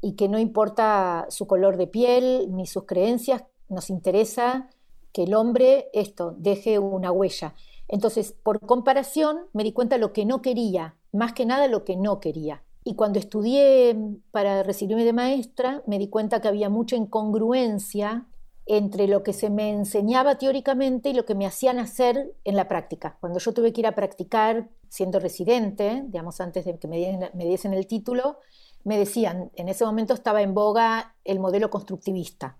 y 0.00 0.16
que 0.16 0.28
no 0.28 0.38
importa 0.38 1.26
su 1.28 1.46
color 1.46 1.76
de 1.76 1.86
piel 1.86 2.48
ni 2.50 2.66
sus 2.66 2.84
creencias, 2.84 3.44
nos 3.68 3.90
interesa 3.90 4.68
que 5.12 5.22
el 5.22 5.34
hombre 5.34 5.88
esto 5.92 6.34
deje 6.36 6.78
una 6.78 7.12
huella. 7.12 7.54
Entonces, 7.88 8.34
por 8.42 8.60
comparación, 8.60 9.42
me 9.52 9.62
di 9.62 9.72
cuenta 9.72 9.98
lo 9.98 10.12
que 10.12 10.24
no 10.24 10.42
quería, 10.42 10.96
más 11.12 11.32
que 11.32 11.46
nada 11.46 11.68
lo 11.68 11.84
que 11.84 11.96
no 11.96 12.20
quería. 12.20 12.62
Y 12.82 12.96
cuando 12.96 13.18
estudié 13.18 13.96
para 14.30 14.62
recibirme 14.62 15.04
de 15.04 15.12
maestra, 15.12 15.82
me 15.86 15.98
di 15.98 16.08
cuenta 16.08 16.40
que 16.40 16.48
había 16.48 16.68
mucha 16.68 16.96
incongruencia 16.96 18.26
entre 18.66 19.08
lo 19.08 19.22
que 19.22 19.32
se 19.32 19.50
me 19.50 19.70
enseñaba 19.70 20.38
teóricamente 20.38 21.10
y 21.10 21.14
lo 21.14 21.24
que 21.26 21.34
me 21.34 21.46
hacían 21.46 21.78
hacer 21.78 22.32
en 22.44 22.56
la 22.56 22.66
práctica. 22.66 23.16
Cuando 23.20 23.38
yo 23.38 23.52
tuve 23.52 23.72
que 23.72 23.82
ir 23.82 23.86
a 23.86 23.94
practicar 23.94 24.68
siendo 24.88 25.20
residente, 25.20 26.02
digamos 26.06 26.40
antes 26.40 26.64
de 26.64 26.78
que 26.78 26.88
me, 26.88 27.30
me 27.34 27.44
diesen 27.44 27.74
el 27.74 27.86
título, 27.86 28.38
me 28.84 28.98
decían, 28.98 29.50
en 29.56 29.68
ese 29.68 29.84
momento 29.84 30.14
estaba 30.14 30.42
en 30.42 30.54
boga 30.54 31.14
el 31.24 31.40
modelo 31.40 31.70
constructivista. 31.70 32.56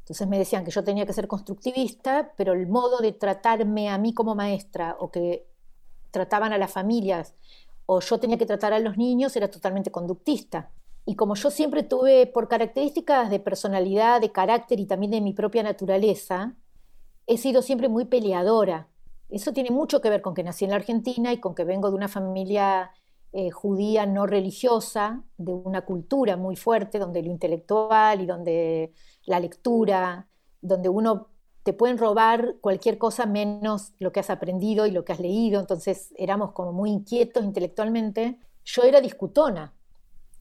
Entonces 0.00 0.28
me 0.28 0.38
decían 0.38 0.64
que 0.64 0.70
yo 0.70 0.84
tenía 0.84 1.04
que 1.04 1.12
ser 1.12 1.26
constructivista, 1.26 2.32
pero 2.36 2.52
el 2.52 2.68
modo 2.68 2.98
de 2.98 3.12
tratarme 3.12 3.88
a 3.88 3.98
mí 3.98 4.14
como 4.14 4.34
maestra 4.34 4.96
o 5.00 5.10
que 5.10 5.46
trataban 6.12 6.52
a 6.52 6.58
las 6.58 6.70
familias 6.70 7.34
o 7.86 8.00
yo 8.00 8.18
tenía 8.18 8.36
que 8.36 8.46
tratar 8.46 8.72
a 8.72 8.78
los 8.78 8.96
niños 8.96 9.34
era 9.36 9.50
totalmente 9.50 9.90
conductista. 9.90 10.70
Y 11.06 11.14
como 11.14 11.36
yo 11.36 11.50
siempre 11.50 11.84
tuve, 11.84 12.26
por 12.26 12.48
características 12.48 13.30
de 13.30 13.38
personalidad, 13.38 14.20
de 14.20 14.32
carácter 14.32 14.80
y 14.80 14.86
también 14.86 15.12
de 15.12 15.20
mi 15.20 15.32
propia 15.32 15.62
naturaleza, 15.62 16.56
he 17.26 17.38
sido 17.38 17.62
siempre 17.62 17.88
muy 17.88 18.06
peleadora. 18.06 18.88
Eso 19.28 19.52
tiene 19.52 19.70
mucho 19.70 20.00
que 20.00 20.10
ver 20.10 20.20
con 20.20 20.34
que 20.34 20.42
nací 20.42 20.64
en 20.64 20.70
la 20.70 20.76
Argentina 20.76 21.32
y 21.32 21.38
con 21.38 21.54
que 21.54 21.64
vengo 21.64 21.90
de 21.90 21.96
una 21.96 22.08
familia 22.08 22.90
eh, 23.32 23.50
judía 23.50 24.04
no 24.04 24.26
religiosa, 24.26 25.22
de 25.36 25.52
una 25.52 25.84
cultura 25.84 26.36
muy 26.36 26.56
fuerte, 26.56 26.98
donde 26.98 27.22
lo 27.22 27.30
intelectual 27.30 28.20
y 28.20 28.26
donde 28.26 28.92
la 29.26 29.38
lectura, 29.38 30.28
donde 30.60 30.88
uno 30.88 31.28
te 31.62 31.72
pueden 31.72 31.98
robar 31.98 32.56
cualquier 32.60 32.98
cosa 32.98 33.26
menos 33.26 33.92
lo 33.98 34.12
que 34.12 34.20
has 34.20 34.30
aprendido 34.30 34.86
y 34.86 34.90
lo 34.90 35.04
que 35.04 35.12
has 35.12 35.20
leído, 35.20 35.60
entonces 35.60 36.14
éramos 36.16 36.52
como 36.52 36.72
muy 36.72 36.90
inquietos 36.90 37.44
intelectualmente. 37.44 38.38
Yo 38.64 38.82
era 38.82 39.00
discutona, 39.00 39.74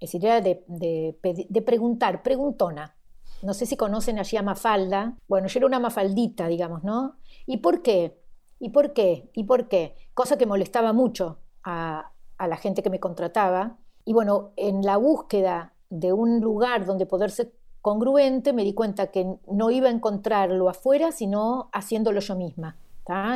es 0.05 0.12
decir, 0.12 0.25
era 0.25 0.41
de, 0.41 1.63
preguntar, 1.65 2.24
preguntona. 2.24 2.95
No 3.41 3.53
sé 3.53 3.65
si 3.65 3.75
conocen 3.75 4.17
allí 4.17 4.38
a 4.38 4.41
Mafalda. 4.41 5.17
Bueno, 5.27 5.47
yo 5.47 5.59
era 5.59 5.67
una 5.67 5.79
mafaldita, 5.79 6.47
digamos, 6.47 6.83
¿no? 6.83 7.17
¿Y 7.45 7.57
por 7.57 7.81
qué? 7.81 8.19
¿Y 8.59 8.69
por 8.69 8.93
qué? 8.93 9.29
¿Y 9.33 9.43
por 9.43 9.67
qué? 9.67 9.95
Cosa 10.13 10.38
que 10.38 10.45
molestaba 10.45 10.93
mucho 10.93 11.39
a, 11.63 12.12
a 12.38 12.47
la 12.47 12.57
gente 12.57 12.81
que 12.81 12.89
me 12.89 13.00
contrataba. 13.00 13.77
Y 14.05 14.13
bueno, 14.13 14.51
en 14.55 14.81
la 14.83 14.97
búsqueda 14.97 15.74
de 15.89 16.13
un 16.13 16.39
lugar 16.39 16.85
donde 16.85 17.05
poder 17.05 17.29
ser 17.29 17.53
congruente, 17.81 18.53
me 18.53 18.63
di 18.63 18.74
cuenta 18.74 19.07
que 19.07 19.35
no 19.47 19.69
iba 19.69 19.89
a 19.89 19.91
encontrarlo 19.91 20.69
afuera, 20.69 21.12
sino 21.12 21.69
haciéndolo 21.71 22.19
yo 22.21 22.35
misma. 22.35 22.77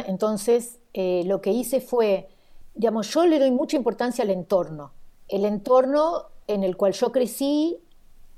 Entonces, 0.08 0.80
eh, 0.94 1.24
lo 1.26 1.42
que 1.42 1.52
hice 1.52 1.80
fue, 1.80 2.30
digamos, 2.74 3.14
yo 3.14 3.26
le 3.28 3.40
doy 3.40 3.52
mucha 3.52 3.78
importancia 3.78 4.24
al 4.24 4.32
entorno, 4.32 4.94
el 5.28 5.46
entorno 5.46 6.26
en 6.50 6.64
el 6.64 6.76
cual 6.76 6.94
yo 6.94 7.12
crecí 7.12 7.78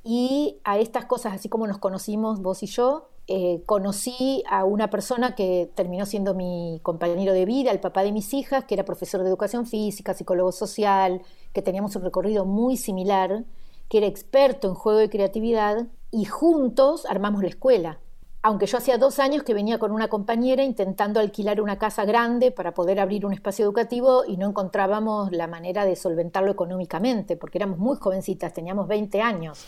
y 0.04 0.58
a 0.64 0.78
estas 0.78 1.06
cosas, 1.06 1.34
así 1.34 1.48
como 1.48 1.66
nos 1.66 1.78
conocimos 1.78 2.42
vos 2.42 2.62
y 2.62 2.68
yo, 2.68 3.08
eh, 3.28 3.64
conocí 3.66 4.44
a 4.50 4.66
una 4.66 4.90
persona 4.90 5.36
que 5.36 5.72
terminó 5.74 6.06
siendo 6.06 6.34
mi 6.34 6.82
compañero 6.84 7.32
de 7.32 7.46
vida, 7.46 7.72
el 7.72 7.80
papá 7.80 8.04
de 8.04 8.12
mis 8.12 8.34
hijas, 8.34 8.66
que 8.66 8.74
era 8.74 8.84
profesor 8.84 9.22
de 9.22 9.30
educación 9.30 9.66
física, 9.66 10.14
psicólogo 10.14 10.52
social, 10.52 11.22
que 11.54 11.62
teníamos 11.62 11.96
un 11.96 12.02
recorrido 12.02 12.44
muy 12.44 12.76
similar, 12.76 13.46
que 13.88 14.00
era 14.00 14.08
experto 14.08 14.68
en 14.68 14.74
juego 14.74 15.00
de 15.00 15.10
creatividad, 15.10 15.88
y 16.12 16.26
juntos 16.26 17.06
armamos 17.06 17.42
la 17.42 17.50
escuela. 17.50 18.00
Aunque 18.44 18.66
yo 18.66 18.80
hacía 18.80 18.98
dos 18.98 19.20
años 19.20 19.44
que 19.44 19.54
venía 19.54 19.78
con 19.78 19.92
una 19.92 20.08
compañera 20.08 20.64
intentando 20.64 21.20
alquilar 21.20 21.62
una 21.62 21.78
casa 21.78 22.06
grande 22.06 22.52
para 22.52 22.74
poder 22.74 23.00
abrir 23.00 23.26
un 23.26 23.34
espacio 23.34 23.66
educativo 23.66 24.24
y 24.26 24.38
no 24.38 24.48
encontrábamos 24.48 25.32
la 25.32 25.46
manera 25.46 25.86
de 25.86 25.96
solventarlo 25.96 26.52
económicamente, 26.52 27.38
porque 27.38 27.60
éramos 27.60 27.78
muy 27.78 27.98
jovencitas, 27.98 28.52
teníamos 28.52 28.88
20 28.88 29.22
años. 29.22 29.64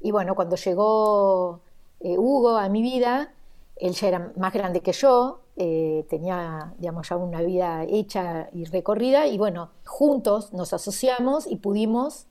Y 0.00 0.12
bueno, 0.12 0.36
cuando 0.36 0.54
llegó 0.54 1.60
eh, 1.98 2.16
Hugo 2.16 2.56
a 2.56 2.68
mi 2.68 2.80
vida, 2.80 3.32
Él 3.74 3.94
ya 3.94 4.06
era 4.06 4.32
más 4.36 4.52
grande 4.52 4.82
que 4.82 4.92
yo, 4.92 5.40
eh, 5.56 6.06
tenía, 6.08 6.74
digamos, 6.78 7.08
ya 7.08 7.16
una 7.16 7.42
vida 7.42 7.84
hecha 7.88 8.50
y 8.52 8.66
recorrida, 8.66 9.26
y 9.26 9.36
bueno, 9.36 9.70
juntos 9.84 10.52
nos 10.52 10.72
asociamos 10.72 11.48
y 11.48 11.56
pudimos 11.56 12.26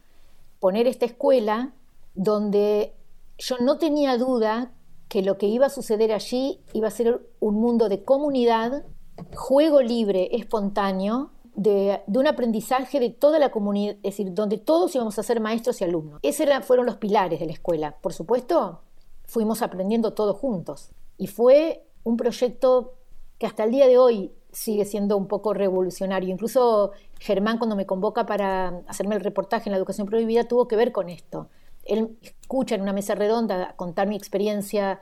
poner 0.61 0.87
esta 0.87 1.05
escuela 1.05 1.73
donde 2.13 2.93
yo 3.37 3.57
no 3.57 3.77
tenía 3.77 4.17
duda 4.17 4.71
que 5.15 5.21
lo 5.21 5.37
que 5.37 5.45
iba 5.45 5.67
a 5.67 5.69
suceder 5.69 6.11
allí 6.11 6.59
iba 6.73 6.89
a 6.89 6.91
ser 6.91 7.25
un 7.39 7.55
mundo 7.55 7.87
de 7.87 8.03
comunidad, 8.03 8.83
juego 9.33 9.81
libre, 9.81 10.35
espontáneo, 10.35 11.31
de, 11.55 12.01
un 12.07 12.27
aprendizaje 12.27 12.99
de 12.99 13.11
toda 13.11 13.39
la 13.39 13.49
comunidad, 13.49 13.95
es 14.03 14.17
decir, 14.17 14.33
donde 14.33 14.57
todos 14.57 14.93
íbamos 14.93 15.17
a 15.17 15.23
ser 15.23 15.39
maestros 15.39 15.79
y 15.79 15.85
alumnos. 15.85 16.19
Esos 16.21 16.47
fueron 16.65 16.85
los 16.85 16.97
pilares 16.97 17.39
de 17.39 17.45
la 17.45 17.53
escuela. 17.53 17.95
Por 18.01 18.11
supuesto, 18.11 18.81
fuimos 19.23 19.61
aprendiendo 19.61 20.11
todos 20.11 20.37
juntos. 20.37 20.91
Y 21.17 21.27
fue 21.27 21.87
un 22.03 22.17
proyecto 22.17 22.95
que 23.37 23.45
hasta 23.45 23.63
el 23.63 23.71
día 23.71 23.87
de 23.87 23.97
hoy 23.97 24.33
sigue 24.51 24.83
siendo 24.83 25.15
un 25.15 25.29
poco 25.29 25.53
revolucionario. 25.53 26.29
Incluso 26.29 26.91
Germán, 27.21 27.57
cuando 27.57 27.77
me 27.77 27.85
convoca 27.85 28.25
para 28.25 28.81
hacerme 28.89 29.15
el 29.15 29.21
reportaje 29.21 29.69
en 29.69 29.71
la 29.71 29.77
educación 29.77 30.07
prohibida, 30.07 30.43
tuvo 30.43 30.67
que 30.67 30.75
ver 30.75 30.91
con 30.91 31.07
esto. 31.07 31.47
Él 31.85 32.17
escucha 32.21 32.75
en 32.75 32.81
una 32.81 32.93
mesa 32.93 33.15
redonda 33.15 33.75
contar 33.75 34.07
mi 34.07 34.15
experiencia 34.15 35.01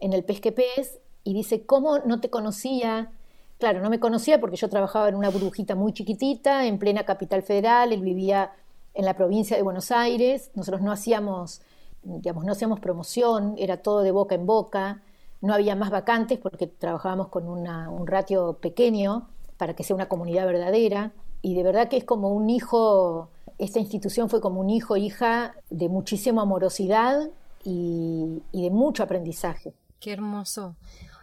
en 0.00 0.12
el 0.12 0.24
Pesque 0.24 0.52
Pez 0.52 1.00
y 1.24 1.34
dice, 1.34 1.64
¿cómo 1.64 1.98
no 2.00 2.20
te 2.20 2.30
conocía? 2.30 3.10
Claro, 3.58 3.80
no 3.80 3.90
me 3.90 4.00
conocía 4.00 4.40
porque 4.40 4.56
yo 4.56 4.68
trabajaba 4.68 5.08
en 5.08 5.14
una 5.14 5.30
burbujita 5.30 5.74
muy 5.74 5.92
chiquitita, 5.92 6.66
en 6.66 6.78
plena 6.78 7.04
capital 7.04 7.42
federal, 7.42 7.92
él 7.92 8.02
vivía 8.02 8.52
en 8.94 9.04
la 9.04 9.14
provincia 9.14 9.56
de 9.56 9.62
Buenos 9.62 9.90
Aires, 9.90 10.50
nosotros 10.54 10.82
no 10.82 10.92
hacíamos, 10.92 11.60
digamos, 12.02 12.44
no 12.44 12.52
hacíamos 12.52 12.80
promoción, 12.80 13.54
era 13.58 13.78
todo 13.78 14.02
de 14.02 14.10
boca 14.10 14.34
en 14.34 14.46
boca, 14.46 15.02
no 15.40 15.54
había 15.54 15.76
más 15.76 15.90
vacantes 15.90 16.38
porque 16.38 16.66
trabajábamos 16.66 17.28
con 17.28 17.48
un 17.48 18.06
ratio 18.06 18.54
pequeño 18.54 19.28
para 19.56 19.74
que 19.74 19.84
sea 19.84 19.94
una 19.94 20.08
comunidad 20.08 20.46
verdadera, 20.46 21.12
y 21.42 21.54
de 21.54 21.62
verdad 21.62 21.88
que 21.88 21.96
es 21.96 22.04
como 22.04 22.32
un 22.32 22.50
hijo, 22.50 23.30
esta 23.58 23.78
institución 23.78 24.28
fue 24.28 24.40
como 24.40 24.60
un 24.60 24.70
hijo, 24.70 24.96
hija 24.96 25.54
de 25.70 25.88
muchísima 25.88 26.42
amorosidad 26.42 27.30
y, 27.64 28.42
de 28.52 28.70
mucho 28.70 29.02
aprendizaje. 29.02 29.74
Qué 30.00 30.12
hermoso. 30.12 30.76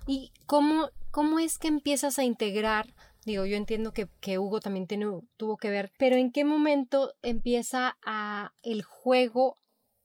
¿Y 0.08 0.32
cómo 0.46 0.90
¿Cómo 1.16 1.40
es 1.40 1.58
que 1.58 1.70
empiezas 1.70 2.20
a 2.20 2.26
integrar? 2.26 2.94
Digo, 3.24 3.46
yo 3.46 3.56
entiendo 3.56 3.94
que, 3.94 4.38
Hugo 4.38 4.60
también 4.60 4.86
tuvo 5.38 5.56
que 5.56 5.70
ver, 5.70 5.94
pero 5.98 6.18
¿en 6.18 6.30
qué 6.30 6.44
momento 6.44 7.14
empieza 7.22 7.96
a 8.06 8.52
el 8.64 8.84
juego 8.84 9.56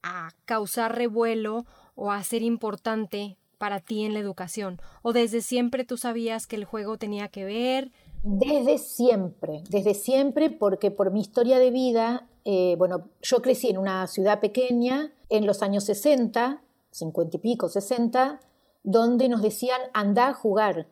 a 0.03 0.31
causar 0.45 0.95
revuelo 0.95 1.65
o 1.95 2.13
a 2.13 2.23
ser 2.23 2.43
importante 2.43 3.35
para 3.57 3.81
ti 3.81 4.05
en 4.05 4.13
la 4.13 4.21
educación? 4.21 4.79
¿O 5.01 5.11
desde 5.11 5.41
siempre 5.41 5.83
tú 5.83 5.97
sabías 5.97 6.47
que 6.47 6.55
el 6.55 6.63
juego 6.63 6.95
tenía 6.97 7.27
que 7.27 7.43
ver? 7.43 7.91
Desde 8.23 8.77
siempre, 8.77 9.63
desde 9.69 9.95
siempre, 9.95 10.51
porque 10.51 10.91
por 10.91 11.11
mi 11.11 11.21
historia 11.21 11.57
de 11.57 11.71
vida, 11.71 12.27
eh, 12.45 12.75
bueno, 12.77 13.09
yo 13.21 13.41
crecí 13.41 13.69
en 13.69 13.79
una 13.79 14.05
ciudad 14.07 14.39
pequeña 14.39 15.11
en 15.29 15.47
los 15.47 15.63
años 15.63 15.85
60, 15.85 16.61
50 16.91 17.37
y 17.37 17.39
pico, 17.39 17.67
60, 17.67 18.39
donde 18.83 19.27
nos 19.27 19.41
decían 19.41 19.81
anda 19.93 20.27
a 20.27 20.33
jugar. 20.33 20.87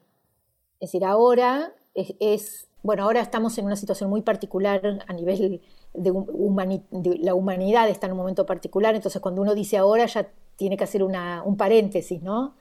Es 0.80 0.92
decir, 0.92 1.06
ahora 1.06 1.74
es, 1.94 2.68
bueno, 2.82 3.04
ahora 3.04 3.22
estamos 3.22 3.58
en 3.58 3.66
una 3.66 3.76
situación 3.76 4.10
muy 4.10 4.22
particular 4.22 5.04
a 5.06 5.14
nivel 5.14 5.62
de, 5.94 6.14
la 7.22 7.34
humanidad 7.34 7.90
está 7.90 8.08
en 8.08 8.14
un 8.14 8.20
momento 8.20 8.46
particular, 8.46 8.96
entonces 8.96 9.22
cuando 9.22 9.42
uno 9.42 9.56
dice 9.56 9.78
ahora 9.78 10.06
ya 10.06 10.32
tiene 10.56 10.78
que 10.78 10.84
hacer 10.84 11.04
un 11.04 11.58
paréntesis, 11.58 12.22
¿no? 12.22 12.56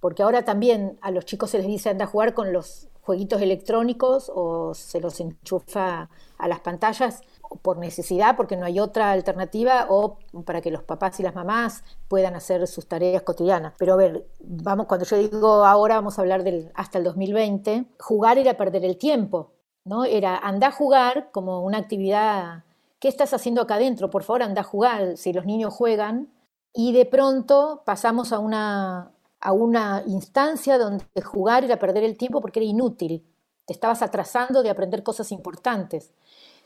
Porque 0.00 0.22
ahora 0.22 0.44
también 0.44 0.98
a 1.00 1.10
los 1.10 1.24
chicos 1.24 1.50
se 1.50 1.58
les 1.58 1.66
dice 1.66 1.90
anda 1.90 2.04
a 2.04 2.08
jugar 2.08 2.34
con 2.34 2.52
los 2.52 2.88
jueguitos 3.08 3.40
electrónicos 3.40 4.30
o 4.34 4.74
se 4.74 5.00
los 5.00 5.18
enchufa 5.18 6.10
a 6.36 6.46
las 6.46 6.60
pantallas 6.60 7.22
por 7.62 7.78
necesidad, 7.78 8.36
porque 8.36 8.54
no 8.58 8.66
hay 8.66 8.80
otra 8.80 9.12
alternativa, 9.12 9.86
o 9.88 10.18
para 10.44 10.60
que 10.60 10.70
los 10.70 10.82
papás 10.82 11.18
y 11.18 11.22
las 11.22 11.34
mamás 11.34 11.84
puedan 12.06 12.34
hacer 12.34 12.66
sus 12.66 12.86
tareas 12.86 13.22
cotidianas. 13.22 13.72
Pero 13.78 13.94
a 13.94 13.96
ver, 13.96 14.26
vamos, 14.40 14.84
cuando 14.84 15.06
yo 15.06 15.16
digo 15.16 15.64
ahora 15.64 15.94
vamos 15.94 16.18
a 16.18 16.20
hablar 16.20 16.44
del 16.44 16.70
hasta 16.74 16.98
el 16.98 17.04
2020, 17.04 17.86
jugar 17.98 18.36
era 18.36 18.58
perder 18.58 18.84
el 18.84 18.98
tiempo, 18.98 19.52
¿no? 19.86 20.04
Era 20.04 20.36
andar 20.36 20.72
a 20.72 20.76
jugar 20.76 21.30
como 21.32 21.64
una 21.64 21.78
actividad. 21.78 22.64
¿Qué 23.00 23.08
estás 23.08 23.32
haciendo 23.32 23.62
acá 23.62 23.76
adentro? 23.76 24.10
Por 24.10 24.22
favor, 24.22 24.42
anda 24.42 24.60
a 24.60 24.64
jugar. 24.64 25.16
Si 25.16 25.32
los 25.32 25.46
niños 25.46 25.72
juegan, 25.72 26.28
y 26.74 26.92
de 26.92 27.06
pronto 27.06 27.84
pasamos 27.86 28.34
a 28.34 28.38
una, 28.38 29.12
a 29.40 29.52
una 29.52 30.02
instancia 30.06 30.78
donde 30.78 31.04
jugar 31.24 31.64
era 31.64 31.78
perder 31.78 32.04
el 32.04 32.16
tiempo 32.16 32.40
porque 32.40 32.60
era 32.60 32.68
inútil. 32.68 33.24
Te 33.66 33.72
estabas 33.72 34.02
atrasando 34.02 34.62
de 34.62 34.70
aprender 34.70 35.02
cosas 35.02 35.30
importantes. 35.32 36.12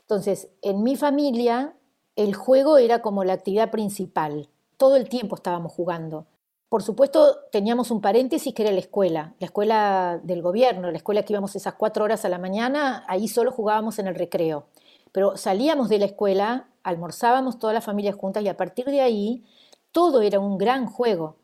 Entonces, 0.01 0.49
en 0.61 0.83
mi 0.83 0.95
familia, 0.95 1.75
el 2.15 2.35
juego 2.35 2.77
era 2.77 3.01
como 3.01 3.23
la 3.23 3.33
actividad 3.33 3.71
principal. 3.71 4.49
Todo 4.77 4.95
el 4.95 5.09
tiempo 5.09 5.35
estábamos 5.35 5.71
jugando. 5.71 6.27
Por 6.73 6.81
supuesto, 6.81 7.37
teníamos 7.51 7.91
un 7.91 8.01
paréntesis 8.01 8.53
que 8.53 8.63
era 8.63 8.71
la 8.71 8.79
escuela, 8.79 9.35
la 9.39 9.45
escuela 9.45 10.19
del 10.23 10.41
gobierno, 10.41 10.89
la 10.89 10.97
escuela 10.97 11.21
que 11.21 11.33
íbamos 11.33 11.55
esas 11.55 11.75
cuatro 11.75 12.03
horas 12.03 12.25
a 12.25 12.29
la 12.29 12.39
mañana, 12.39 13.03
ahí 13.07 13.27
solo 13.27 13.51
jugábamos 13.51 13.99
en 13.99 14.07
el 14.07 14.15
recreo. 14.15 14.65
Pero 15.11 15.37
salíamos 15.37 15.87
de 15.89 15.99
la 15.99 16.05
escuela, 16.05 16.67
almorzábamos 16.81 17.59
todas 17.59 17.75
las 17.75 17.85
familias 17.85 18.15
juntas 18.15 18.43
y 18.43 18.47
a 18.47 18.57
partir 18.57 18.85
de 18.85 19.01
ahí 19.01 19.43
todo 19.91 20.21
era 20.21 20.39
un 20.39 20.57
gran 20.57 20.87
juego. 20.87 21.35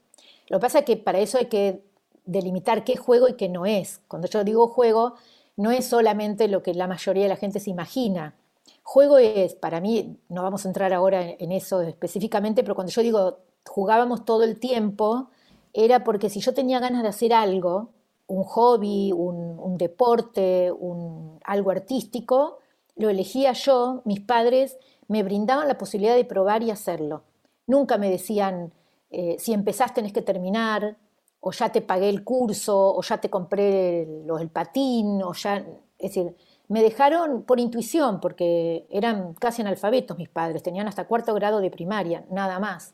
Lo 0.49 0.59
que 0.59 0.61
pasa 0.61 0.79
es 0.79 0.85
que 0.85 0.97
para 0.97 1.19
eso 1.19 1.37
hay 1.37 1.45
que 1.45 1.83
delimitar 2.25 2.83
qué 2.83 2.97
juego 2.97 3.27
y 3.27 3.33
qué 3.33 3.49
no 3.49 3.65
es. 3.65 4.01
Cuando 4.07 4.27
yo 4.27 4.43
digo 4.43 4.67
juego, 4.67 5.15
no 5.55 5.71
es 5.71 5.85
solamente 5.85 6.47
lo 6.47 6.63
que 6.63 6.73
la 6.73 6.87
mayoría 6.87 7.23
de 7.23 7.29
la 7.29 7.35
gente 7.35 7.59
se 7.59 7.69
imagina. 7.69 8.35
Juego 8.83 9.17
es, 9.17 9.55
para 9.55 9.81
mí, 9.81 10.17
no 10.29 10.43
vamos 10.43 10.65
a 10.65 10.69
entrar 10.69 10.93
ahora 10.93 11.21
en 11.27 11.51
eso 11.51 11.81
específicamente, 11.81 12.63
pero 12.63 12.75
cuando 12.75 12.91
yo 12.91 13.01
digo 13.01 13.39
jugábamos 13.67 14.25
todo 14.25 14.43
el 14.43 14.59
tiempo, 14.59 15.29
era 15.73 16.03
porque 16.03 16.29
si 16.29 16.39
yo 16.39 16.53
tenía 16.53 16.79
ganas 16.79 17.03
de 17.03 17.09
hacer 17.09 17.33
algo, 17.33 17.89
un 18.27 18.43
hobby, 18.43 19.11
un, 19.11 19.77
deporte, 19.77 20.71
un, 20.71 21.39
algo 21.43 21.71
artístico, 21.71 22.59
lo 22.95 23.09
elegía 23.09 23.53
yo, 23.53 24.01
mis 24.05 24.19
padres 24.19 24.77
me 25.07 25.23
brindaban 25.23 25.67
la 25.67 25.77
posibilidad 25.77 26.15
de 26.15 26.25
probar 26.25 26.63
y 26.63 26.71
hacerlo. 26.71 27.23
Nunca 27.65 27.97
me 27.97 28.09
decían, 28.09 28.71
eh, 29.09 29.37
si 29.39 29.53
empezás 29.53 29.93
tenés 29.93 30.13
que 30.13 30.21
terminar, 30.21 30.97
o 31.41 31.51
ya 31.51 31.71
te 31.71 31.81
pagué 31.81 32.09
el 32.09 32.23
curso, 32.23 32.95
o 32.95 33.01
ya 33.01 33.19
te 33.19 33.29
compré 33.29 34.03
el, 34.03 34.49
patín, 34.49 35.21
o 35.23 35.33
ya, 35.33 35.57
es 35.97 36.13
decir, 36.15 36.35
me 36.67 36.83
dejaron 36.83 37.43
por 37.43 37.59
intuición, 37.59 38.19
porque 38.19 38.85
eran 38.89 39.33
casi 39.33 39.61
analfabetos 39.61 40.17
mis 40.17 40.29
padres, 40.29 40.61
tenían 40.61 40.87
hasta 40.87 41.07
cuarto 41.07 41.33
grado 41.33 41.61
de 41.61 41.71
primaria, 41.71 42.25
nada 42.29 42.59
más. 42.59 42.93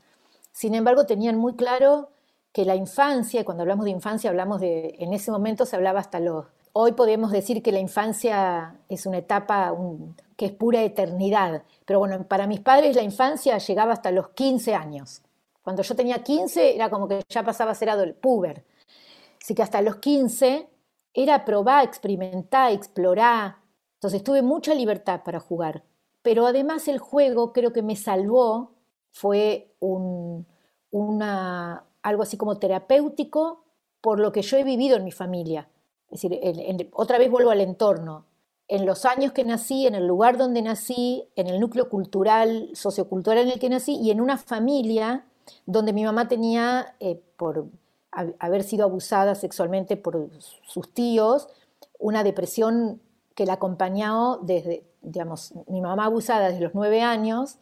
Sin 0.51 0.75
embargo, 0.75 1.06
tenían 1.06 1.38
muy 1.38 1.56
claro 1.56 2.10
que 2.54 2.63
la 2.63 2.75
infancia, 2.75 3.43
cuando 3.43 3.63
hablamos 3.63 3.84
de 3.84 3.91
infancia 3.91 4.30
hablamos 4.30 4.62
de, 4.62 4.95
en 4.99 5.13
ese 5.13 5.30
momento 5.30 5.65
se 5.65 5.75
hablaba 5.75 5.99
hasta 5.99 6.21
los, 6.21 6.45
hoy 6.71 6.93
podemos 6.93 7.32
decir 7.32 7.62
que 7.62 7.73
la 7.73 7.80
infancia 7.80 8.78
es 8.88 9.06
una 9.06 9.17
etapa 9.17 9.75
que 10.38 10.45
es 10.45 10.51
pura 10.54 10.82
eternidad, 10.84 11.63
pero 11.86 11.99
bueno, 11.99 12.23
para 12.25 12.47
mis 12.47 12.62
padres 12.62 12.95
la 12.95 13.01
infancia 13.01 13.58
llegaba 13.58 13.91
hasta 13.91 14.12
los 14.12 14.30
15 14.30 14.73
años. 14.75 15.21
Cuando 15.65 15.82
yo 15.82 15.95
tenía 15.95 16.23
15 16.23 16.75
era 16.75 16.91
como 16.91 17.08
que 17.08 17.23
ya 17.28 17.43
pasaba 17.43 17.71
a 17.71 17.75
ser 17.75 17.89
adolescente, 17.89 18.21
puber. 18.21 18.63
Así 19.41 19.56
que 19.56 19.63
hasta 19.63 19.82
los 19.82 19.95
15 19.95 20.69
era 21.12 21.43
probar, 21.43 21.84
experimentar, 21.84 22.71
explorar, 22.71 23.56
entonces 23.95 24.23
tuve 24.23 24.43
mucha 24.43 24.75
libertad 24.75 25.21
para 25.25 25.39
jugar. 25.39 25.84
Pero 26.21 26.45
además 26.45 26.88
el 26.88 26.99
juego 26.99 27.51
creo 27.51 27.73
que 27.73 27.82
me 27.82 27.95
salvó, 27.95 28.73
fue 29.12 29.73
un, 29.80 30.45
una, 30.91 31.84
algo 32.04 32.21
así 32.21 32.38
como 32.38 32.60
terapéutico 32.60 33.63
por 34.01 34.19
lo 34.19 34.32
que 34.32 34.43
yo 34.43 34.58
he 34.58 34.63
vivido 34.63 34.97
en 34.97 35.04
mi 35.04 35.12
familia. 35.12 35.67
Es 36.12 36.21
decir, 36.21 36.91
otra 36.93 37.17
vez 37.17 37.32
vuelvo 37.32 37.49
al 37.49 37.62
entorno. 37.62 38.28
En 38.67 38.86
los 38.86 39.04
años 39.06 39.32
que 39.32 39.43
nací, 39.43 39.88
en 39.88 39.95
el 39.95 40.06
lugar 40.06 40.38
donde 40.38 40.62
nací, 40.62 41.28
en 41.36 41.47
el 41.47 41.60
núcleo 41.60 41.89
cultural, 41.89 42.69
sociocultural 42.73 43.39
en 43.39 43.49
el 43.49 43.60
que 43.60 43.69
nací 43.69 43.95
y 43.95 44.12
en 44.12 44.21
una 44.21 44.38
familia 44.38 45.25
donde 45.65 45.93
mi 45.93 46.03
mamá 46.03 46.27
tenía, 46.27 46.95
eh, 46.99 47.21
por 47.38 47.65
haber 48.12 48.63
sido 48.63 48.86
abusada 48.86 49.36
sexualmente 49.36 49.97
por 49.97 50.29
sus 50.63 50.93
tíos, 50.93 51.47
una 51.99 52.23
depresión 52.23 53.01
que 53.36 53.45
la 53.45 53.53
acompañó 53.53 54.38
desde, 54.38 54.84
digamos, 55.01 55.53
mi 55.67 55.81
mamá 55.81 56.05
abusada 56.05 56.47
desde 56.47 56.63
los 56.63 56.73
nueve 56.73 57.01
años, 57.01 57.58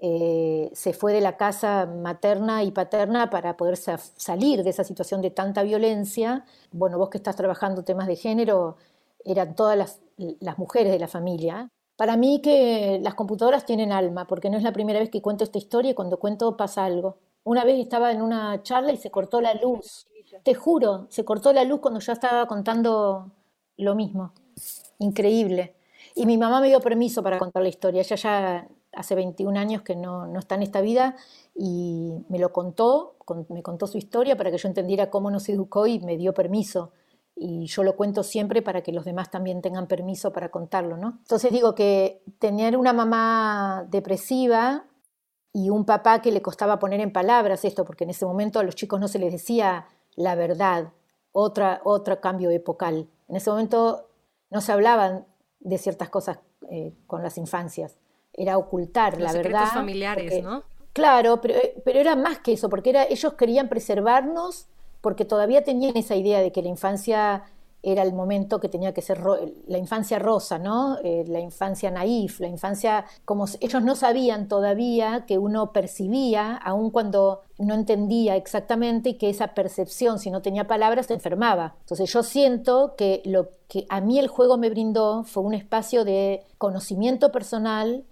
eh, 0.00 0.70
se 0.74 0.92
fue 0.92 1.12
de 1.12 1.20
la 1.20 1.36
casa 1.36 1.86
materna 1.86 2.62
y 2.62 2.70
paterna 2.70 3.30
para 3.30 3.56
poder 3.56 3.76
salir 3.76 4.62
de 4.62 4.70
esa 4.70 4.84
situación 4.84 5.20
de 5.22 5.30
tanta 5.30 5.62
violencia. 5.64 6.44
Bueno, 6.70 6.98
vos 6.98 7.10
que 7.10 7.18
estás 7.18 7.36
trabajando 7.36 7.82
temas 7.82 8.06
de 8.06 8.16
género, 8.16 8.76
eran 9.24 9.56
todas 9.56 9.76
las, 9.76 10.00
las 10.40 10.56
mujeres 10.56 10.92
de 10.92 10.98
la 11.00 11.08
familia. 11.08 11.68
Para 11.96 12.16
mí 12.16 12.40
que 12.40 13.00
las 13.02 13.14
computadoras 13.14 13.66
tienen 13.66 13.90
alma, 13.90 14.26
porque 14.28 14.50
no 14.50 14.56
es 14.56 14.62
la 14.62 14.72
primera 14.72 15.00
vez 15.00 15.10
que 15.10 15.20
cuento 15.20 15.42
esta 15.42 15.58
historia 15.58 15.90
y 15.90 15.94
cuando 15.94 16.18
cuento 16.20 16.56
pasa 16.56 16.84
algo. 16.84 17.16
Una 17.44 17.64
vez 17.64 17.78
estaba 17.78 18.12
en 18.12 18.22
una 18.22 18.62
charla 18.62 18.92
y 18.92 18.96
se 18.96 19.10
cortó 19.10 19.40
la 19.40 19.54
luz 19.54 20.06
Te 20.42 20.54
juro, 20.54 21.06
se 21.08 21.24
cortó 21.24 21.52
la 21.52 21.64
luz 21.64 21.80
cuando 21.80 22.00
ya 22.00 22.12
estaba 22.12 22.46
contando 22.46 23.32
lo 23.76 23.94
mismo. 23.94 24.32
Increíble. 24.98 25.74
Y 26.14 26.26
mi 26.26 26.36
mamá 26.36 26.60
me 26.60 26.68
dio 26.68 26.80
permiso 26.80 27.22
para 27.22 27.38
contar 27.38 27.62
la 27.62 27.68
historia. 27.68 28.02
Ella 28.02 28.16
ya 28.16 28.68
hace 28.92 29.14
21 29.14 29.58
años 29.58 29.82
que 29.82 29.94
no, 29.96 30.26
no 30.26 30.38
está 30.38 30.56
en 30.56 30.62
esta 30.62 30.80
vida 30.80 31.16
y 31.54 32.24
me 32.28 32.38
lo 32.38 32.52
contó, 32.52 33.16
me 33.48 33.62
contó 33.62 33.86
su 33.86 33.98
historia 33.98 34.36
para 34.36 34.50
que 34.50 34.58
yo 34.58 34.68
entendiera 34.68 35.10
cómo 35.10 35.30
nos 35.30 35.48
educó 35.48 35.86
y 35.86 36.00
me 36.00 36.16
dio 36.16 36.34
permiso. 36.34 36.92
Y 37.36 37.66
yo 37.66 37.84
lo 37.84 37.94
cuento 37.94 38.24
siempre 38.24 38.62
para 38.62 38.82
que 38.82 38.92
los 38.92 39.04
demás 39.04 39.30
también 39.30 39.62
tengan 39.62 39.86
permiso 39.86 40.32
para 40.32 40.50
contarlo, 40.50 40.96
¿no? 40.96 41.18
Entonces 41.20 41.52
digo 41.52 41.74
que 41.74 42.22
tener 42.40 42.76
una 42.76 42.92
mamá 42.92 43.86
depresiva 43.88 44.86
y 45.52 45.70
un 45.70 45.84
papá 45.84 46.20
que 46.20 46.32
le 46.32 46.42
costaba 46.42 46.78
poner 46.78 47.00
en 47.00 47.12
palabras 47.12 47.64
esto, 47.64 47.84
porque 47.84 48.04
en 48.04 48.10
ese 48.10 48.26
momento 48.26 48.58
a 48.58 48.62
los 48.62 48.74
chicos 48.74 49.00
no 49.00 49.08
se 49.08 49.18
les 49.18 49.32
decía 49.32 49.86
la 50.14 50.34
verdad, 50.34 50.92
otra, 51.32 51.80
otro 51.84 52.20
cambio 52.20 52.50
epocal. 52.50 53.08
En 53.28 53.36
ese 53.36 53.50
momento 53.50 54.08
no 54.50 54.60
se 54.60 54.72
hablaban 54.72 55.26
de 55.60 55.78
ciertas 55.78 56.08
cosas 56.10 56.40
eh, 56.70 56.94
con 57.06 57.22
las 57.22 57.38
infancias, 57.38 57.98
era 58.32 58.58
ocultar 58.58 59.20
la 59.20 59.32
verdad. 59.32 59.66
familiares, 59.66 60.42
¿no? 60.42 60.64
Claro, 60.92 61.40
pero, 61.40 61.54
eh, 61.54 61.80
pero 61.84 62.00
era 62.00 62.16
más 62.16 62.40
que 62.40 62.52
eso, 62.52 62.68
porque 62.68 62.90
era, 62.90 63.04
ellos 63.04 63.34
querían 63.34 63.68
preservarnos 63.68 64.68
porque 65.00 65.24
todavía 65.24 65.62
tenían 65.62 65.96
esa 65.96 66.16
idea 66.16 66.40
de 66.40 66.52
que 66.52 66.62
la 66.62 66.68
infancia 66.68 67.44
era 67.82 68.02
el 68.02 68.12
momento 68.12 68.58
que 68.58 68.68
tenía 68.68 68.92
que 68.92 69.02
ser 69.02 69.20
la 69.66 69.78
infancia 69.78 70.18
rosa, 70.18 70.58
¿no? 70.58 70.98
Eh, 71.04 71.24
la 71.28 71.40
infancia 71.40 71.90
naif, 71.90 72.40
la 72.40 72.48
infancia 72.48 73.04
como 73.24 73.46
ellos 73.60 73.82
no 73.82 73.94
sabían 73.94 74.48
todavía 74.48 75.24
que 75.26 75.38
uno 75.38 75.72
percibía, 75.72 76.56
aun 76.56 76.90
cuando 76.90 77.42
no 77.58 77.74
entendía 77.74 78.36
exactamente, 78.36 79.16
que 79.16 79.30
esa 79.30 79.48
percepción, 79.54 80.18
si 80.18 80.30
no 80.30 80.42
tenía 80.42 80.66
palabras, 80.66 81.06
se 81.06 81.14
enfermaba. 81.14 81.76
Entonces 81.80 82.12
yo 82.12 82.22
siento 82.22 82.94
que 82.96 83.22
lo 83.24 83.50
que 83.68 83.86
a 83.88 84.00
mí 84.00 84.18
el 84.18 84.28
juego 84.28 84.58
me 84.58 84.70
brindó 84.70 85.22
fue 85.24 85.42
un 85.44 85.54
espacio 85.54 86.04
de 86.04 86.44
conocimiento 86.58 87.30
personal 87.30 88.04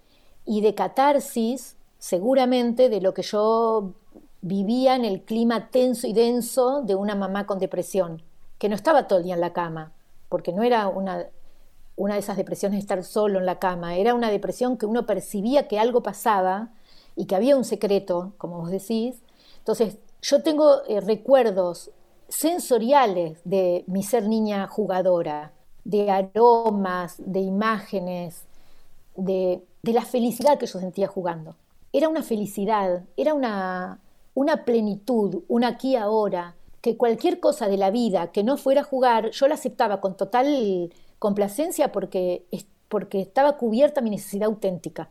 y 0.45 0.61
de 0.61 0.75
catarsis, 0.75 1.75
seguramente, 1.99 2.89
de 2.89 3.01
lo 3.01 3.13
que 3.13 3.23
yo 3.23 3.93
vivía 4.41 4.95
en 4.95 5.03
el 5.03 5.23
clima 5.23 5.69
tenso 5.71 6.07
y 6.07 6.13
denso 6.13 6.81
de 6.83 6.95
una 6.95 7.15
mamá 7.15 7.45
con 7.45 7.59
depresión, 7.59 8.21
que 8.57 8.69
no 8.69 8.75
estaba 8.75 9.07
todo 9.07 9.19
el 9.19 9.25
día 9.25 9.35
en 9.35 9.41
la 9.41 9.53
cama, 9.53 9.91
porque 10.29 10.53
no 10.53 10.63
era 10.63 10.87
una, 10.87 11.27
una 11.95 12.13
de 12.15 12.19
esas 12.19 12.37
depresiones 12.37 12.77
de 12.77 12.81
estar 12.81 13.03
solo 13.03 13.39
en 13.39 13.45
la 13.45 13.59
cama, 13.59 13.95
era 13.95 14.13
una 14.13 14.29
depresión 14.29 14.77
que 14.77 14.85
uno 14.85 15.05
percibía 15.05 15.67
que 15.67 15.79
algo 15.79 16.01
pasaba 16.03 16.69
y 17.15 17.25
que 17.25 17.35
había 17.35 17.57
un 17.57 17.65
secreto, 17.65 18.33
como 18.37 18.59
vos 18.59 18.71
decís. 18.71 19.21
Entonces, 19.59 19.97
yo 20.21 20.43
tengo 20.43 20.83
eh, 20.87 21.01
recuerdos 21.01 21.91
sensoriales 22.29 23.39
de 23.43 23.83
mi 23.87 24.03
ser 24.03 24.27
niña 24.27 24.67
jugadora, 24.67 25.53
de 25.83 26.11
aromas, 26.11 27.15
de 27.17 27.39
imágenes, 27.39 28.43
de, 29.15 29.63
de 29.81 29.93
la 29.93 30.03
felicidad 30.03 30.57
que 30.57 30.67
yo 30.67 30.79
sentía 30.79 31.07
jugando. 31.07 31.55
Era 31.93 32.09
una 32.09 32.23
felicidad, 32.23 33.03
era 33.15 33.33
una, 33.33 33.99
una 34.33 34.65
plenitud, 34.65 35.43
un 35.47 35.63
aquí 35.63 35.95
ahora, 35.95 36.55
que 36.87 36.95
cualquier 36.95 37.41
cosa 37.41 37.67
de 37.67 37.75
la 37.75 37.91
vida 37.91 38.31
que 38.31 38.45
no 38.45 38.55
fuera 38.55 38.81
jugar, 38.81 39.31
yo 39.31 39.49
la 39.49 39.55
aceptaba 39.55 39.99
con 39.99 40.15
total 40.15 40.89
complacencia 41.19 41.91
porque, 41.91 42.45
porque 42.87 43.19
estaba 43.19 43.57
cubierta 43.57 43.99
mi 43.99 44.09
necesidad 44.09 44.47
auténtica. 44.47 45.09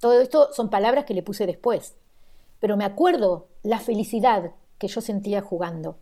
Todo 0.00 0.20
esto 0.20 0.52
son 0.52 0.68
palabras 0.68 1.06
que 1.06 1.14
le 1.14 1.22
puse 1.22 1.46
después, 1.46 1.96
pero 2.60 2.76
me 2.76 2.84
acuerdo 2.84 3.46
la 3.62 3.80
felicidad 3.80 4.52
que 4.76 4.88
yo 4.88 5.00
sentía 5.00 5.40
jugando. 5.40 5.96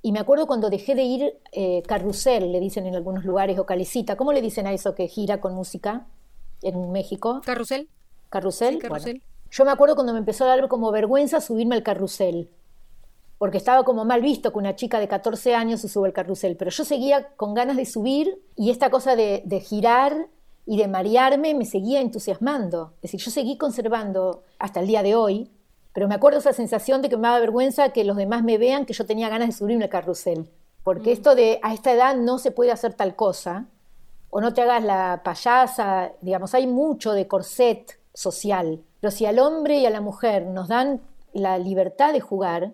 Y 0.00 0.12
me 0.12 0.20
acuerdo 0.20 0.46
cuando 0.46 0.70
dejé 0.70 0.94
de 0.94 1.02
ir 1.02 1.38
eh, 1.50 1.82
carrusel, 1.84 2.52
le 2.52 2.60
dicen 2.60 2.86
en 2.86 2.94
algunos 2.94 3.24
lugares, 3.24 3.58
o 3.58 3.66
calicita, 3.66 4.16
¿cómo 4.16 4.32
le 4.32 4.42
dicen 4.42 4.68
a 4.68 4.72
eso 4.72 4.94
que 4.94 5.08
gira 5.08 5.40
con 5.40 5.54
música 5.54 6.06
en 6.62 6.92
México? 6.92 7.40
Carrusel. 7.44 7.88
Carrusel. 8.30 8.78
carrusel. 8.78 9.24
Yo 9.50 9.64
me 9.64 9.72
acuerdo 9.72 9.96
cuando 9.96 10.12
me 10.12 10.20
empezó 10.20 10.44
a 10.44 10.48
dar 10.48 10.68
como 10.68 10.92
vergüenza 10.92 11.40
subirme 11.40 11.74
al 11.74 11.82
carrusel, 11.82 12.48
porque 13.38 13.58
estaba 13.58 13.84
como 13.84 14.04
mal 14.04 14.22
visto 14.22 14.52
que 14.52 14.58
una 14.58 14.76
chica 14.76 14.98
de 14.98 15.08
14 15.08 15.54
años 15.54 15.80
se 15.80 15.88
sube 15.88 16.08
al 16.08 16.14
carrusel, 16.14 16.56
pero 16.56 16.70
yo 16.70 16.84
seguía 16.84 17.28
con 17.36 17.54
ganas 17.54 17.76
de 17.76 17.84
subir 17.84 18.40
y 18.56 18.70
esta 18.70 18.90
cosa 18.90 19.14
de, 19.14 19.42
girar 19.64 20.28
y 20.64 20.78
de 20.78 20.88
marearme 20.88 21.54
me 21.54 21.66
seguía 21.66 22.00
entusiasmando. 22.00 22.94
Es 22.96 23.12
decir, 23.12 23.20
yo 23.20 23.30
seguí 23.30 23.58
conservando 23.58 24.42
hasta 24.58 24.80
el 24.80 24.86
día 24.86 25.02
de 25.02 25.14
hoy, 25.14 25.50
pero 25.92 26.08
me 26.08 26.14
acuerdo 26.14 26.38
esa 26.38 26.52
sensación 26.52 27.02
de 27.02 27.08
que 27.08 27.16
me 27.16 27.24
daba 27.24 27.40
vergüenza 27.40 27.90
que 27.90 28.04
los 28.04 28.16
demás 28.16 28.42
me 28.42 28.58
vean 28.58 28.86
que 28.86 28.94
yo 28.94 29.06
tenía 29.06 29.28
ganas 29.28 29.48
de 29.48 29.54
subirme 29.54 29.84
al 29.84 29.90
carrusel. 29.90 30.50
Porque 30.82 31.10
mm. 31.10 31.12
esto 31.12 31.34
de 31.34 31.58
a 31.62 31.74
esta 31.74 31.92
edad 31.92 32.16
no 32.16 32.38
se 32.38 32.50
puede 32.50 32.72
hacer 32.72 32.94
tal 32.94 33.16
cosa, 33.16 33.66
o 34.30 34.40
no 34.40 34.52
te 34.52 34.62
hagas 34.62 34.82
la 34.82 35.22
payasa, 35.24 36.12
digamos, 36.20 36.54
hay 36.54 36.66
mucho 36.66 37.12
de 37.12 37.26
corset 37.26 37.98
social. 38.12 38.82
Pero 39.00 39.10
si 39.10 39.24
al 39.24 39.38
hombre 39.38 39.78
y 39.78 39.86
a 39.86 39.90
la 39.90 40.00
mujer 40.00 40.46
nos 40.46 40.68
dan 40.68 41.00
la 41.32 41.58
libertad 41.58 42.12
de 42.12 42.20
jugar, 42.20 42.72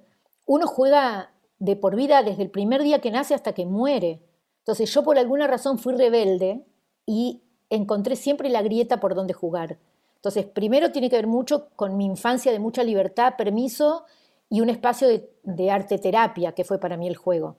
uno 0.52 0.66
juega 0.66 1.32
de 1.58 1.76
por 1.76 1.96
vida 1.96 2.22
desde 2.22 2.42
el 2.42 2.50
primer 2.50 2.82
día 2.82 3.00
que 3.00 3.10
nace 3.10 3.34
hasta 3.34 3.54
que 3.54 3.64
muere. 3.64 4.22
Entonces 4.58 4.92
yo 4.92 5.02
por 5.02 5.18
alguna 5.18 5.46
razón 5.46 5.78
fui 5.78 5.94
rebelde 5.94 6.66
y 7.06 7.42
encontré 7.70 8.16
siempre 8.16 8.50
la 8.50 8.60
grieta 8.60 9.00
por 9.00 9.14
donde 9.14 9.32
jugar. 9.32 9.78
Entonces, 10.16 10.44
primero 10.44 10.92
tiene 10.92 11.08
que 11.08 11.16
ver 11.16 11.26
mucho 11.26 11.70
con 11.74 11.96
mi 11.96 12.04
infancia 12.04 12.52
de 12.52 12.58
mucha 12.58 12.84
libertad, 12.84 13.34
permiso 13.36 14.04
y 14.50 14.60
un 14.60 14.68
espacio 14.68 15.08
de, 15.08 15.70
arte 15.70 15.98
terapia, 15.98 16.52
que 16.52 16.64
fue 16.64 16.78
para 16.78 16.96
mí 16.98 17.08
el 17.08 17.16
juego. 17.16 17.56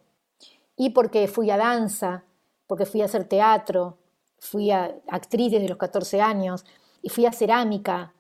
Y 0.78 0.92
porque 0.92 1.28
fui 1.28 1.50
a 1.50 1.58
danza, 1.58 2.24
porque 2.68 2.86
fui 2.86 3.02
a 3.02 3.06
hacer 3.06 3.26
teatro, 3.26 3.98
fui 4.38 4.70
a 4.70 4.96
actriz 5.08 5.52
desde 5.52 5.68
los 5.68 5.78
14 5.78 6.22
años, 6.22 6.64
y 7.02 7.10
fui 7.10 7.26
a 7.26 7.34
cerámica, 7.34 8.14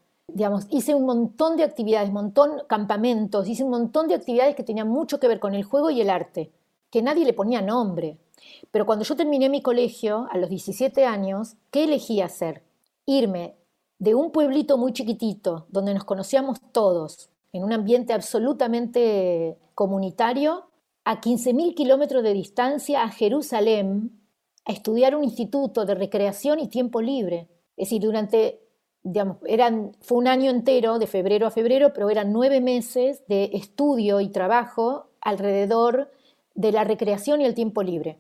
hice 0.70 0.96
un 0.96 1.06
montón 1.06 1.58
de 1.58 1.64
actividades, 1.64 2.12
montón 2.12 2.62
campamentos, 2.68 3.48
hice 3.48 3.64
un 3.64 3.72
montón 3.72 4.08
de 4.08 4.16
actividades 4.16 4.56
que 4.56 4.64
tenían 4.64 4.88
mucho 4.88 5.20
que 5.20 5.28
ver 5.28 5.40
con 5.40 5.54
el 5.54 5.64
juego 5.64 5.90
y 5.90 6.02
el 6.02 6.10
arte, 6.10 6.52
que 6.90 7.02
nadie 7.02 7.26
le 7.26 7.34
ponía 7.34 7.62
nombre. 7.62 8.18
Pero 8.72 8.86
cuando 8.86 9.06
yo 9.06 9.16
terminé 9.16 9.50
mi 9.50 9.62
colegio, 9.62 10.28
a 10.32 10.38
los 10.38 10.50
17 10.50 11.06
años, 11.06 11.56
¿qué 11.72 11.86
elegí 11.86 12.22
hacer? 12.22 12.64
Irme 13.06 13.56
de 14.00 14.16
un 14.16 14.32
pueblito 14.32 14.78
muy 14.78 14.94
chiquitito, 14.94 15.66
donde 15.70 15.94
nos 15.94 16.04
conocíamos 16.04 16.60
todos, 16.72 17.30
en 17.52 17.64
un 17.64 17.72
ambiente 17.72 18.14
absolutamente 18.14 19.58
comunitario, 19.76 20.66
a 21.06 21.22
15.000 21.22 21.76
kilómetros 21.76 22.24
de 22.24 22.34
distancia 22.34 23.04
a 23.04 23.10
Jerusalén, 23.10 24.20
a 24.66 24.72
estudiar 24.72 25.16
un 25.16 25.24
instituto 25.24 25.86
de 25.86 25.96
recreación 25.96 26.60
y 26.60 26.68
tiempo 26.68 27.02
libre. 27.02 27.48
Es 27.76 27.90
decir, 27.90 28.02
durante 28.02 28.63
eran, 29.46 29.96
fue 30.02 30.18
un 30.18 30.28
año 30.28 30.50
entero, 30.50 31.00
de 31.00 31.08
febrero 31.08 31.48
a 31.48 31.52
febrero, 31.52 31.94
pero 31.94 32.10
eran 32.10 32.32
nueve 32.32 32.62
meses 32.62 33.26
de 33.28 33.52
estudio 33.54 34.22
y 34.22 34.30
trabajo 34.30 35.08
alrededor 35.22 36.12
de 36.56 36.72
la 36.72 36.84
recreación 36.84 37.42
y 37.42 37.46
el 37.46 37.56
tiempo 37.56 37.84
libre. 37.84 38.20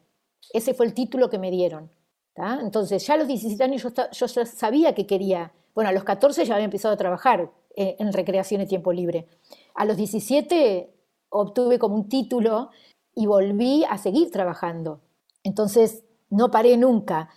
Ese 0.52 0.74
fue 0.74 0.86
el 0.86 0.94
título 0.94 1.30
que 1.30 1.40
me 1.40 1.52
dieron. 1.52 1.90
Entonces, 2.36 3.06
ya 3.06 3.14
a 3.14 3.18
los 3.18 3.28
17 3.28 3.64
años 3.64 3.84
yo, 3.84 3.90
yo, 4.12 4.26
ya 4.26 4.46
sabía 4.46 4.96
que 4.96 5.06
quería, 5.06 5.54
bueno, 5.76 5.90
a 5.90 5.94
los 5.94 6.04
14 6.04 6.46
ya 6.46 6.56
había 6.56 6.66
empezado 6.66 6.94
a 6.94 6.98
trabajar 6.98 7.52
eh, 7.76 7.96
en 8.00 8.12
recreación 8.12 8.62
y 8.62 8.68
tiempo 8.68 8.92
libre. 8.92 9.28
A 9.76 9.86
los 9.86 9.98
17 9.98 10.92
obtuve 11.30 11.80
como 11.80 11.96
un 11.96 12.10
título 12.10 12.72
y 13.16 13.28
volví 13.28 13.84
a 13.88 13.98
seguir 13.98 14.32
trabajando. 14.32 15.02
Entonces, 15.44 16.04
no 16.30 16.50
paré 16.50 16.78
nunca. 16.78 17.30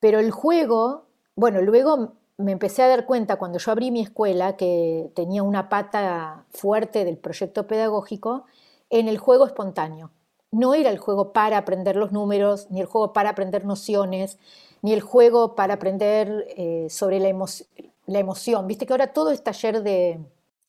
Pero 0.00 0.20
el 0.20 0.30
juego, 0.30 1.06
bueno, 1.34 1.62
luego 1.62 2.12
me 2.38 2.52
empecé 2.52 2.82
a 2.82 2.88
dar 2.88 3.06
cuenta 3.06 3.36
cuando 3.36 3.58
yo 3.58 3.72
abrí 3.72 3.90
mi 3.90 4.02
escuela 4.02 4.56
que 4.56 5.10
tenía 5.14 5.42
una 5.42 5.68
pata 5.68 6.44
fuerte 6.50 7.04
del 7.04 7.16
proyecto 7.16 7.66
pedagógico 7.66 8.44
en 8.90 9.08
el 9.08 9.18
juego 9.18 9.46
espontáneo. 9.46 10.10
No 10.50 10.74
era 10.74 10.90
el 10.90 10.98
juego 10.98 11.32
para 11.32 11.58
aprender 11.58 11.96
los 11.96 12.12
números, 12.12 12.70
ni 12.70 12.80
el 12.80 12.86
juego 12.86 13.12
para 13.12 13.30
aprender 13.30 13.64
nociones, 13.64 14.38
ni 14.82 14.92
el 14.92 15.00
juego 15.00 15.54
para 15.54 15.74
aprender 15.74 16.46
eh, 16.56 16.86
sobre 16.90 17.20
la, 17.20 17.28
emoción. 18.18 18.66
Viste 18.66 18.86
que 18.86 18.92
ahora 18.92 19.12
todo 19.12 19.30
es 19.30 19.42
taller 19.42 19.82
de 19.82 20.20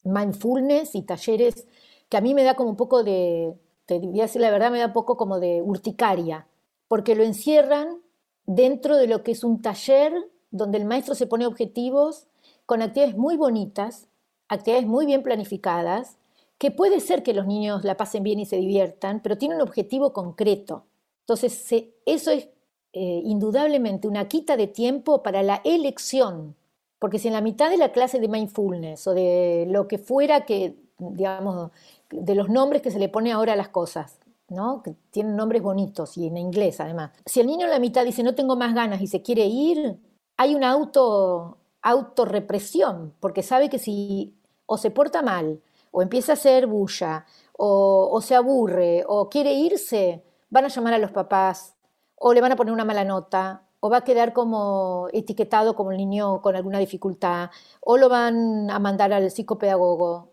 mindfulness 0.03 0.95
y 0.95 1.03
talleres 1.03 1.67
que 2.09 2.17
a 2.17 2.21
mí 2.21 2.33
me 2.33 2.43
da 2.43 2.55
como 2.55 2.69
un 2.69 2.77
poco 2.77 3.03
de, 3.03 3.53
te 3.85 3.99
voy 3.99 4.19
a 4.21 4.23
decir 4.23 4.41
la 4.41 4.51
verdad, 4.51 4.71
me 4.71 4.79
da 4.79 4.87
un 4.87 4.93
poco 4.93 5.17
como 5.17 5.39
de 5.39 5.61
urticaria, 5.61 6.47
porque 6.87 7.15
lo 7.15 7.23
encierran 7.23 8.01
dentro 8.45 8.95
de 8.95 9.07
lo 9.07 9.23
que 9.23 9.33
es 9.33 9.43
un 9.43 9.61
taller 9.61 10.13
donde 10.57 10.77
el 10.77 10.85
maestro 10.85 11.15
se 11.15 11.27
pone 11.27 11.45
objetivos 11.45 12.27
con 12.65 12.81
actividades 12.81 13.15
muy 13.15 13.37
bonitas, 13.37 14.07
actividades 14.49 14.87
muy 14.87 15.05
bien 15.05 15.23
planificadas, 15.23 16.17
que 16.57 16.71
puede 16.71 16.99
ser 16.99 17.23
que 17.23 17.33
los 17.33 17.45
niños 17.45 17.83
la 17.83 17.97
pasen 17.97 18.23
bien 18.23 18.39
y 18.39 18.45
se 18.45 18.57
diviertan, 18.57 19.21
pero 19.21 19.37
tiene 19.37 19.55
un 19.55 19.61
objetivo 19.61 20.11
concreto. 20.11 20.85
Entonces, 21.21 21.73
eso 22.05 22.31
es 22.31 22.49
eh, 22.93 23.21
indudablemente 23.23 24.07
una 24.07 24.27
quita 24.27 24.57
de 24.57 24.67
tiempo 24.67 25.21
para 25.21 25.43
la 25.43 25.61
elección, 25.63 26.55
porque 26.99 27.19
si 27.19 27.27
en 27.27 27.35
la 27.35 27.41
mitad 27.41 27.69
de 27.69 27.77
la 27.77 27.91
clase 27.91 28.19
de 28.19 28.27
mindfulness 28.27 29.05
o 29.07 29.13
de 29.13 29.67
lo 29.69 29.87
que 29.87 29.97
fuera 29.97 30.45
que, 30.45 30.75
digamos, 30.97 31.71
de 32.09 32.35
los 32.35 32.49
nombres 32.49 32.81
que 32.81 32.91
se 32.91 32.99
le 32.99 33.09
pone 33.09 33.31
ahora 33.31 33.53
a 33.53 33.57
las 33.57 33.69
cosas, 33.69 34.17
¿no? 34.49 34.81
que 34.81 34.95
tienen 35.11 35.35
nombres 35.35 35.61
bonitos 35.61 36.17
y 36.17 36.27
en 36.27 36.37
inglés 36.37 36.79
además. 36.79 37.11
Si 37.25 37.39
el 37.39 37.47
niño 37.47 37.65
en 37.65 37.71
la 37.71 37.79
mitad 37.79 38.05
dice 38.05 38.23
no 38.23 38.35
tengo 38.35 38.55
más 38.55 38.73
ganas 38.73 39.01
y 39.01 39.07
se 39.07 39.21
quiere 39.21 39.45
ir, 39.45 39.97
hay 40.37 40.55
una 40.55 40.71
auto, 40.71 41.57
autorrepresión, 41.81 43.13
porque 43.19 43.43
sabe 43.43 43.69
que 43.69 43.79
si 43.79 44.35
o 44.65 44.77
se 44.77 44.91
porta 44.91 45.21
mal, 45.21 45.61
o 45.91 46.01
empieza 46.01 46.33
a 46.33 46.33
hacer 46.33 46.67
bulla, 46.67 47.25
o, 47.53 48.09
o 48.11 48.21
se 48.21 48.35
aburre, 48.35 49.03
o 49.07 49.29
quiere 49.29 49.53
irse, 49.53 50.23
van 50.49 50.65
a 50.65 50.67
llamar 50.69 50.93
a 50.93 50.99
los 50.99 51.11
papás, 51.11 51.75
o 52.15 52.33
le 52.33 52.41
van 52.41 52.51
a 52.51 52.55
poner 52.55 52.73
una 52.73 52.85
mala 52.85 53.03
nota, 53.03 53.63
o 53.79 53.89
va 53.89 53.97
a 53.97 54.03
quedar 54.03 54.33
como 54.33 55.07
etiquetado 55.13 55.75
como 55.75 55.91
el 55.91 55.97
niño 55.97 56.41
con 56.41 56.55
alguna 56.55 56.79
dificultad, 56.79 57.49
o 57.81 57.97
lo 57.97 58.09
van 58.09 58.69
a 58.69 58.79
mandar 58.79 59.13
al 59.13 59.31
psicopedagogo, 59.31 60.31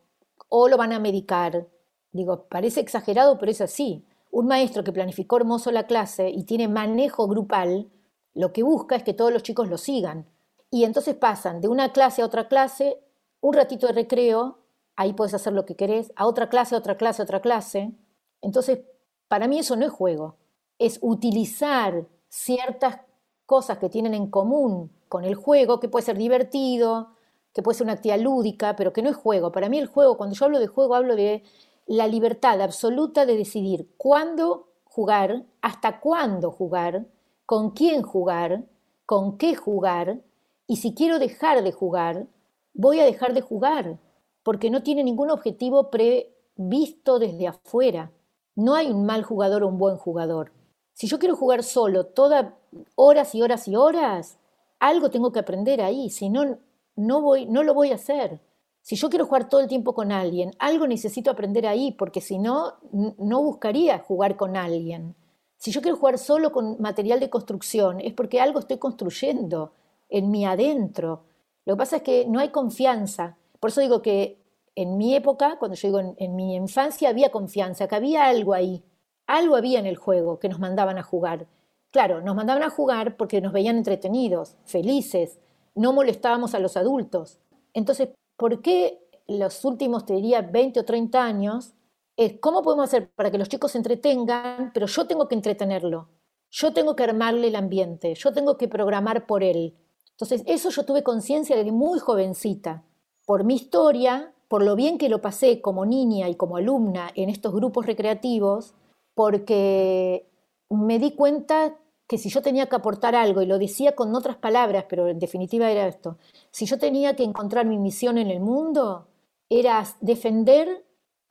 o 0.49 0.69
lo 0.69 0.77
van 0.77 0.93
a 0.93 0.99
medicar. 0.99 1.67
Digo, 2.12 2.45
parece 2.49 2.81
exagerado, 2.81 3.38
pero 3.38 3.51
es 3.51 3.61
así. 3.61 4.05
Un 4.31 4.47
maestro 4.47 4.85
que 4.85 4.93
planificó 4.93 5.37
hermoso 5.37 5.71
la 5.71 5.87
clase 5.87 6.31
y 6.31 6.45
tiene 6.45 6.69
manejo 6.69 7.27
grupal, 7.29 7.88
lo 8.35 8.53
que 8.53 8.62
busca 8.62 8.97
es 8.97 9.03
que 9.03 9.14
todos 9.14 9.33
los 9.33 9.42
chicos 9.42 9.68
lo 9.68 9.79
sigan. 9.79 10.27
Y 10.70 10.85
entonces 10.85 11.14
pasan 11.14 11.61
de 11.61 11.68
una 11.68 11.92
clase 11.92 12.23
a 12.23 12.27
otra 12.27 12.49
clase, 12.49 13.01
un 13.40 13.55
ratito 13.55 13.87
de 13.87 13.92
recreo, 13.92 14.59
ahí 14.97 15.12
puedes 15.12 15.35
hacer 15.35 15.53
lo 15.53 15.64
que 15.64 15.77
querés, 15.77 16.12
a 16.16 16.27
otra 16.27 16.49
clase, 16.49 16.75
a 16.75 16.79
otra 16.79 16.97
clase, 16.97 17.23
a 17.23 17.25
otra 17.25 17.40
clase. 17.40 17.92
Entonces, 18.40 18.81
para 19.29 19.49
mí 19.49 19.59
eso 19.59 19.77
no 19.77 19.87
es 19.87 19.92
juego, 19.92 20.37
es 20.79 20.99
utilizar 21.01 22.07
ciertas 22.29 23.01
cosas 23.47 23.79
que 23.79 23.88
tienen 23.88 24.14
en 24.14 24.29
común 24.31 24.90
con 25.09 25.25
el 25.25 25.35
juego, 25.35 25.81
que 25.81 25.88
puede 25.88 26.05
ser 26.05 26.18
divertido, 26.18 27.14
que 27.53 27.62
puede 27.62 27.79
ser 27.79 27.85
una 27.85 27.92
actividad 27.92 28.18
lúdica, 28.18 28.75
pero 28.75 28.92
que 28.92 29.03
no 29.03 29.11
es 29.11 29.16
juego. 29.16 29.53
Para 29.53 29.68
mí 29.68 29.79
el 29.79 29.87
juego, 29.87 30.16
cuando 30.16 30.35
yo 30.35 30.44
hablo 30.44 30.59
de 30.59 30.66
juego, 30.66 30.94
hablo 30.94 31.14
de 31.14 31.44
la 31.87 32.09
libertad 32.09 32.61
absoluta 32.61 33.27
de 33.27 33.37
decidir 33.37 33.88
cuándo 33.97 34.68
jugar, 34.85 35.44
hasta 35.61 36.01
cuándo 36.01 36.51
jugar, 36.51 37.07
con 37.46 37.70
quién 37.70 38.02
jugar, 38.02 38.64
con 39.07 39.37
qué 39.37 39.54
jugar, 39.54 40.20
y 40.66 40.76
si 40.76 40.94
quiero 40.94 41.18
dejar 41.18 41.62
de 41.62 41.72
jugar, 41.72 42.26
voy 42.72 43.00
a 43.00 43.04
dejar 43.04 43.35
de 43.35 43.42
jugar, 43.42 43.98
porque 44.42 44.70
no 44.70 44.83
tiene 44.83 45.04
ningún 45.04 45.30
objetivo 45.30 45.90
previsto 45.90 47.18
desde 47.18 47.48
afuera. 47.48 48.11
No 48.57 48.74
hay 48.74 48.90
un 48.90 49.04
mal 49.04 49.24
jugador 49.24 49.62
o 49.62 49.68
un 49.68 49.78
buen 49.78 49.96
jugador. 49.96 50.52
Si 50.94 51.07
yo 51.07 51.18
quiero 51.18 51.37
jugar 51.37 51.62
solo 51.62 52.07
todas 52.07 52.52
horas 52.94 53.35
y 53.35 53.42
horas 53.42 53.68
y 53.68 53.76
horas, 53.76 54.38
algo 54.78 55.11
tengo 55.11 55.33
que 55.33 55.40
aprender 55.40 55.80
ahí, 55.80 56.11
si 56.11 56.28
no, 56.30 56.59
no, 56.96 57.20
voy, 57.20 57.46
no 57.46 57.62
lo 57.62 57.74
voy 57.74 57.90
a 57.90 57.96
hacer. 57.96 58.40
Si 58.80 58.96
yo 58.96 59.09
quiero 59.09 59.26
jugar 59.26 59.48
todo 59.48 59.61
el 59.61 59.68
tiempo 59.68 59.94
con 59.94 60.12
alguien, 60.12 60.52
algo 60.59 60.87
necesito 60.87 61.30
aprender 61.30 61.66
ahí, 61.66 61.92
porque 61.92 62.20
si 62.20 62.38
no, 62.38 62.74
no 62.92 63.42
buscaría 63.42 63.98
jugar 63.98 64.37
con 64.37 64.57
alguien. 64.57 65.16
Si 65.64 65.70
yo 65.70 65.81
quiero 65.81 65.96
jugar 65.96 66.18
solo 66.18 66.53
con 66.53 66.77
material 66.79 67.20
de 67.20 67.31
construcción, 67.31 67.98
es 68.03 68.12
porque 68.12 68.38
algo 68.38 68.59
estoy 68.59 68.77
construyendo 68.77 69.72
en 70.11 70.31
mi 70.31 70.44
adentro. 70.44 71.24
Lo 71.64 71.72
que 71.72 71.79
pasa 71.79 71.96
es 71.96 72.03
que 72.03 72.27
no 72.27 72.38
hay 72.38 72.50
confianza. 72.50 73.38
Por 73.61 73.70
eso 73.70 73.81
digo 73.81 74.03
que 74.03 74.37
en 74.74 74.98
mi 74.98 75.14
época, 75.16 75.57
cuando 75.59 75.74
yo 75.74 75.88
digo 75.88 76.14
en, 76.18 76.37
mi 76.37 76.55
infancia, 76.55 77.09
había 77.09 77.31
confianza, 77.31 77.88
que 77.88 77.94
había 77.94 78.27
algo 78.27 78.53
ahí. 78.53 78.85
Algo 79.27 79.57
había 79.57 79.79
en 79.79 79.87
el 79.87 79.96
juego 79.96 80.38
que 80.38 80.50
nos 80.50 80.61
mandaban 80.61 80.98
a 80.98 81.03
jugar. 81.03 81.46
Claro, 81.90 82.20
nos 82.20 82.37
mandaban 82.37 82.62
a 82.62 82.68
jugar 82.68 83.16
porque 83.16 83.40
nos 83.40 83.55
veían 83.55 83.79
entretenidos, 83.79 84.59
felices, 84.66 85.38
no 85.74 85.94
molestábamos 85.94 86.55
a 86.55 86.59
los 86.59 86.77
adultos. 86.77 87.38
Entonces, 87.72 88.11
¿por 88.37 88.61
qué 88.61 89.00
los 89.27 89.64
últimos, 89.64 90.05
te 90.05 90.12
diría, 90.12 90.42
20 90.42 90.81
o 90.81 90.85
30 90.85 91.24
años, 91.24 91.72
es 92.16 92.38
cómo 92.40 92.62
podemos 92.62 92.85
hacer 92.85 93.11
para 93.11 93.31
que 93.31 93.38
los 93.38 93.48
chicos 93.48 93.72
se 93.72 93.79
entretengan, 93.79 94.70
pero 94.72 94.87
yo 94.87 95.07
tengo 95.07 95.29
que 95.29 95.35
entretenerlo, 95.35 96.09
yo 96.50 96.72
tengo 96.72 96.94
que 96.94 97.03
armarle 97.03 97.48
el 97.48 97.57
ambiente, 97.57 98.14
yo 98.14 98.33
tengo 98.33 98.57
que 98.57 98.68
programar 98.68 99.27
por 99.27 99.42
él. 99.42 99.77
Entonces, 100.12 100.42
eso 100.46 100.70
yo 100.70 100.85
tuve 100.85 101.03
conciencia 101.03 101.57
desde 101.57 101.72
muy 101.72 101.98
jovencita. 101.98 102.85
Por 103.27 103.42
mi 103.42 103.57
historia, 103.57 104.33
por 104.46 104.62
lo 104.62 104.77
bien 104.77 104.98
que 104.98 105.09
lo 105.09 105.20
pasé 105.20 105.61
como 105.61 105.87
niña 105.87 106.29
y 106.29 106.37
como 106.37 106.57
alumna 106.57 107.11
en 107.16 107.31
estos 107.31 107.53
grupos 107.53 107.87
recreativos, 107.87 108.74
porque 109.14 110.29
me 110.70 110.98
di 110.98 111.12
cuenta 111.12 111.77
que 112.07 112.18
si 112.18 112.29
yo 112.29 112.42
tenía 112.42 112.66
que 112.66 112.77
aportar 112.77 113.16
algo, 113.16 113.42
y 113.42 113.46
lo 113.46 113.59
decía 113.59 113.96
con 113.96 114.14
otras 114.14 114.37
palabras, 114.37 114.85
pero 114.88 115.09
en 115.09 115.18
definitiva 115.18 115.70
era 115.70 115.88
esto, 115.88 116.18
si 116.50 116.66
yo 116.66 116.79
tenía 116.79 117.16
que 117.16 117.24
encontrar 117.24 117.66
mi 117.66 117.79
misión 117.79 118.18
en 118.18 118.31
el 118.31 118.40
mundo, 118.40 119.09
era 119.48 119.85
defender 120.00 120.84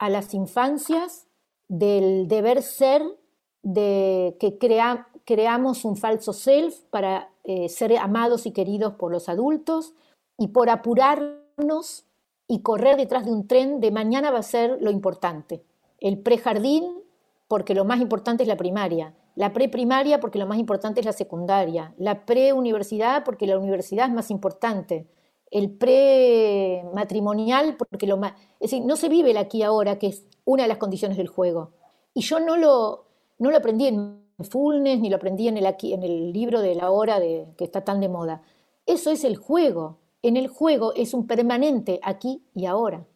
a 0.04 0.10
las 0.10 0.34
infancias 0.34 1.26
del 1.68 2.28
deber 2.28 2.62
ser, 2.62 3.02
de 3.62 4.36
que 4.38 4.58
creamos 5.24 5.86
un 5.86 5.96
falso 5.96 6.34
self 6.34 6.78
para 6.90 7.30
eh, 7.44 7.70
ser 7.70 7.96
amados 7.96 8.44
y 8.44 8.52
queridos 8.52 8.94
por 8.96 9.10
los 9.10 9.30
adultos, 9.30 9.94
y 10.36 10.48
por 10.48 10.68
apurarnos 10.68 12.04
y 12.46 12.60
correr 12.60 12.98
detrás 12.98 13.24
de 13.24 13.32
un 13.32 13.46
tren 13.48 13.80
de 13.80 13.90
mañana 13.90 14.30
va 14.30 14.40
a 14.40 14.42
ser 14.42 14.76
lo 14.82 14.90
importante. 14.90 15.64
El 16.00 16.18
prejardín, 16.18 16.84
porque 17.48 17.74
lo 17.74 17.86
más 17.86 18.00
importante 18.00 18.42
es 18.42 18.48
la 18.48 18.58
primaria. 18.58 19.14
La 19.36 19.54
preprimaria 19.54 20.20
porque 20.20 20.38
lo 20.38 20.46
más 20.46 20.58
importante 20.58 21.00
es 21.00 21.06
la 21.06 21.12
secundaria, 21.14 21.94
la 21.96 22.26
preuniversidad 22.26 23.24
porque 23.24 23.46
la 23.46 23.58
universidad 23.58 24.08
es 24.08 24.14
más 24.14 24.30
importante, 24.30 25.08
el 25.54 25.70
prematrimonial 25.70 27.76
porque 27.76 28.06
lo 28.08 28.16
más... 28.16 28.32
Es 28.58 28.72
decir, 28.72 28.84
no 28.84 28.96
se 28.96 29.08
vive 29.08 29.30
el 29.30 29.36
aquí 29.36 29.62
ahora, 29.62 30.00
que 30.00 30.08
es 30.08 30.26
una 30.44 30.64
de 30.64 30.68
las 30.68 30.78
condiciones 30.78 31.16
del 31.16 31.28
juego. 31.28 31.70
Y 32.12 32.22
yo 32.22 32.40
no 32.40 32.56
lo, 32.56 33.04
no 33.38 33.52
lo 33.52 33.56
aprendí 33.56 33.86
en 33.86 34.20
Fullness, 34.40 34.98
ni 34.98 35.08
lo 35.08 35.14
aprendí 35.16 35.46
en 35.46 35.56
el, 35.56 35.66
aquí, 35.66 35.94
en 35.94 36.02
el 36.02 36.32
libro 36.32 36.60
de 36.60 36.74
la 36.74 36.90
hora 36.90 37.20
de, 37.20 37.46
que 37.56 37.62
está 37.62 37.84
tan 37.84 38.00
de 38.00 38.08
moda. 38.08 38.42
Eso 38.84 39.12
es 39.12 39.22
el 39.22 39.36
juego. 39.36 39.98
En 40.22 40.36
el 40.36 40.48
juego 40.48 40.92
es 40.94 41.14
un 41.14 41.28
permanente 41.28 42.00
aquí 42.02 42.42
y 42.52 42.66
ahora. 42.66 43.06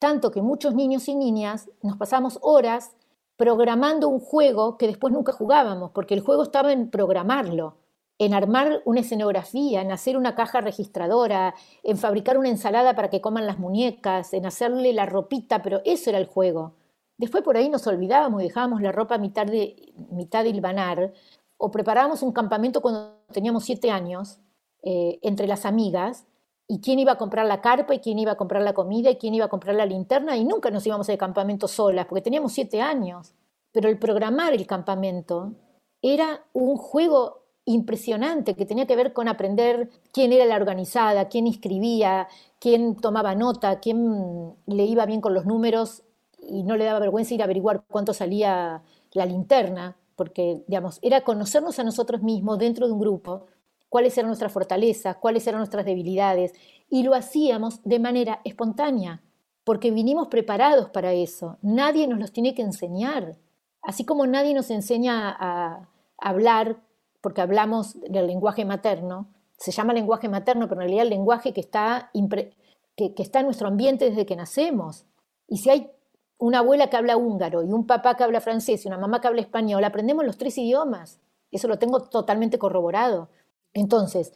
Tanto 0.00 0.32
que 0.32 0.42
muchos 0.42 0.74
niños 0.74 1.08
y 1.08 1.14
niñas 1.14 1.70
nos 1.82 1.96
pasamos 1.96 2.40
horas 2.42 2.90
programando 3.36 4.08
un 4.08 4.18
juego 4.18 4.78
que 4.78 4.88
después 4.88 5.12
nunca 5.12 5.30
jugábamos, 5.30 5.92
porque 5.92 6.14
el 6.14 6.22
juego 6.22 6.42
estaba 6.42 6.72
en 6.72 6.90
programarlo, 6.90 7.76
en 8.18 8.34
armar 8.34 8.82
una 8.84 9.00
escenografía, 9.00 9.80
en 9.80 9.92
hacer 9.92 10.16
una 10.16 10.34
caja 10.34 10.60
registradora, 10.60 11.54
en 11.84 11.96
fabricar 11.96 12.36
una 12.36 12.48
ensalada 12.48 12.94
para 12.94 13.10
que 13.10 13.20
coman 13.20 13.46
las 13.46 13.58
muñecas, 13.58 14.34
en 14.34 14.44
hacerle 14.44 14.92
la 14.92 15.06
ropita, 15.06 15.62
pero 15.62 15.80
eso 15.84 16.10
era 16.10 16.18
el 16.18 16.26
juego. 16.26 16.74
Después 17.16 17.44
por 17.44 17.56
ahí 17.56 17.68
nos 17.68 17.86
olvidábamos 17.86 18.42
y 18.42 18.44
dejábamos 18.46 18.82
la 18.82 18.92
ropa 18.92 19.14
a 19.16 19.18
mitad 19.18 19.46
de, 19.46 19.92
mitad 20.10 20.42
de 20.42 20.50
hilvanar, 20.50 21.12
o 21.56 21.70
preparábamos 21.70 22.22
un 22.22 22.32
campamento 22.32 22.80
cuando 22.80 23.16
teníamos 23.32 23.64
siete 23.64 23.90
años, 23.90 24.38
eh, 24.82 25.18
entre 25.22 25.46
las 25.46 25.64
amigas, 25.64 26.26
y 26.68 26.80
quién 26.80 26.98
iba 26.98 27.12
a 27.12 27.18
comprar 27.18 27.46
la 27.46 27.62
carpa 27.62 27.94
y 27.94 28.00
quién 28.00 28.18
iba 28.18 28.32
a 28.32 28.36
comprar 28.36 28.62
la 28.62 28.74
comida 28.74 29.10
y 29.10 29.16
quién 29.16 29.34
iba 29.34 29.46
a 29.46 29.48
comprar 29.48 29.74
la 29.74 29.86
linterna 29.86 30.36
y 30.36 30.44
nunca 30.44 30.70
nos 30.70 30.86
íbamos 30.86 31.08
al 31.08 31.16
campamento 31.16 31.66
solas 31.66 32.06
porque 32.06 32.22
teníamos 32.22 32.52
siete 32.52 32.82
años. 32.82 33.34
Pero 33.72 33.88
el 33.88 33.98
programar 33.98 34.52
el 34.52 34.66
campamento 34.66 35.54
era 36.02 36.44
un 36.52 36.76
juego 36.76 37.37
impresionante 37.72 38.54
que 38.54 38.66
tenía 38.66 38.86
que 38.86 38.96
ver 38.96 39.12
con 39.12 39.28
aprender 39.28 39.90
quién 40.12 40.32
era 40.32 40.46
la 40.46 40.56
organizada, 40.56 41.28
quién 41.28 41.46
inscribía, 41.46 42.28
quién 42.58 42.96
tomaba 42.96 43.34
nota, 43.34 43.78
quién 43.80 44.54
le 44.66 44.84
iba 44.84 45.06
bien 45.06 45.20
con 45.20 45.34
los 45.34 45.44
números 45.44 46.02
y 46.40 46.62
no 46.62 46.76
le 46.76 46.84
daba 46.84 46.98
vergüenza 46.98 47.34
ir 47.34 47.42
a 47.42 47.44
averiguar 47.44 47.84
cuánto 47.88 48.14
salía 48.14 48.82
la 49.12 49.26
linterna, 49.26 49.96
porque 50.16 50.62
digamos, 50.66 50.98
era 51.02 51.22
conocernos 51.22 51.78
a 51.78 51.84
nosotros 51.84 52.22
mismos 52.22 52.58
dentro 52.58 52.86
de 52.86 52.92
un 52.92 53.00
grupo 53.00 53.46
cuáles 53.88 54.16
eran 54.16 54.28
nuestras 54.28 54.52
fortalezas, 54.52 55.16
cuáles 55.16 55.46
eran 55.46 55.60
nuestras 55.60 55.84
debilidades, 55.84 56.52
y 56.90 57.02
lo 57.02 57.14
hacíamos 57.14 57.82
de 57.84 57.98
manera 57.98 58.40
espontánea, 58.44 59.22
porque 59.64 59.90
vinimos 59.90 60.28
preparados 60.28 60.90
para 60.90 61.12
eso. 61.12 61.58
Nadie 61.62 62.06
nos 62.06 62.18
los 62.18 62.32
tiene 62.32 62.54
que 62.54 62.62
enseñar. 62.62 63.36
Así 63.82 64.04
como 64.04 64.26
nadie 64.26 64.54
nos 64.54 64.70
enseña 64.70 65.34
a 65.38 65.88
hablar, 66.18 66.80
porque 67.20 67.40
hablamos 67.40 68.00
del 68.00 68.26
lenguaje 68.26 68.64
materno, 68.64 69.28
se 69.56 69.72
llama 69.72 69.92
lenguaje 69.92 70.28
materno, 70.28 70.68
pero 70.68 70.80
en 70.80 70.86
realidad 70.86 71.04
el 71.04 71.10
lenguaje 71.10 71.52
que 71.52 71.60
está, 71.60 72.10
que, 72.96 73.14
que 73.14 73.22
está 73.22 73.40
en 73.40 73.46
nuestro 73.46 73.68
ambiente 73.68 74.08
desde 74.08 74.26
que 74.26 74.36
nacemos. 74.36 75.04
Y 75.48 75.58
si 75.58 75.70
hay 75.70 75.90
una 76.38 76.60
abuela 76.60 76.88
que 76.88 76.96
habla 76.96 77.16
húngaro 77.16 77.62
y 77.62 77.72
un 77.72 77.86
papá 77.86 78.16
que 78.16 78.22
habla 78.22 78.40
francés 78.40 78.84
y 78.84 78.88
una 78.88 78.98
mamá 78.98 79.20
que 79.20 79.26
habla 79.26 79.40
español, 79.40 79.82
aprendemos 79.84 80.24
los 80.24 80.38
tres 80.38 80.56
idiomas. 80.58 81.18
Eso 81.50 81.66
lo 81.66 81.78
tengo 81.78 82.00
totalmente 82.00 82.58
corroborado. 82.58 83.28
Entonces, 83.72 84.32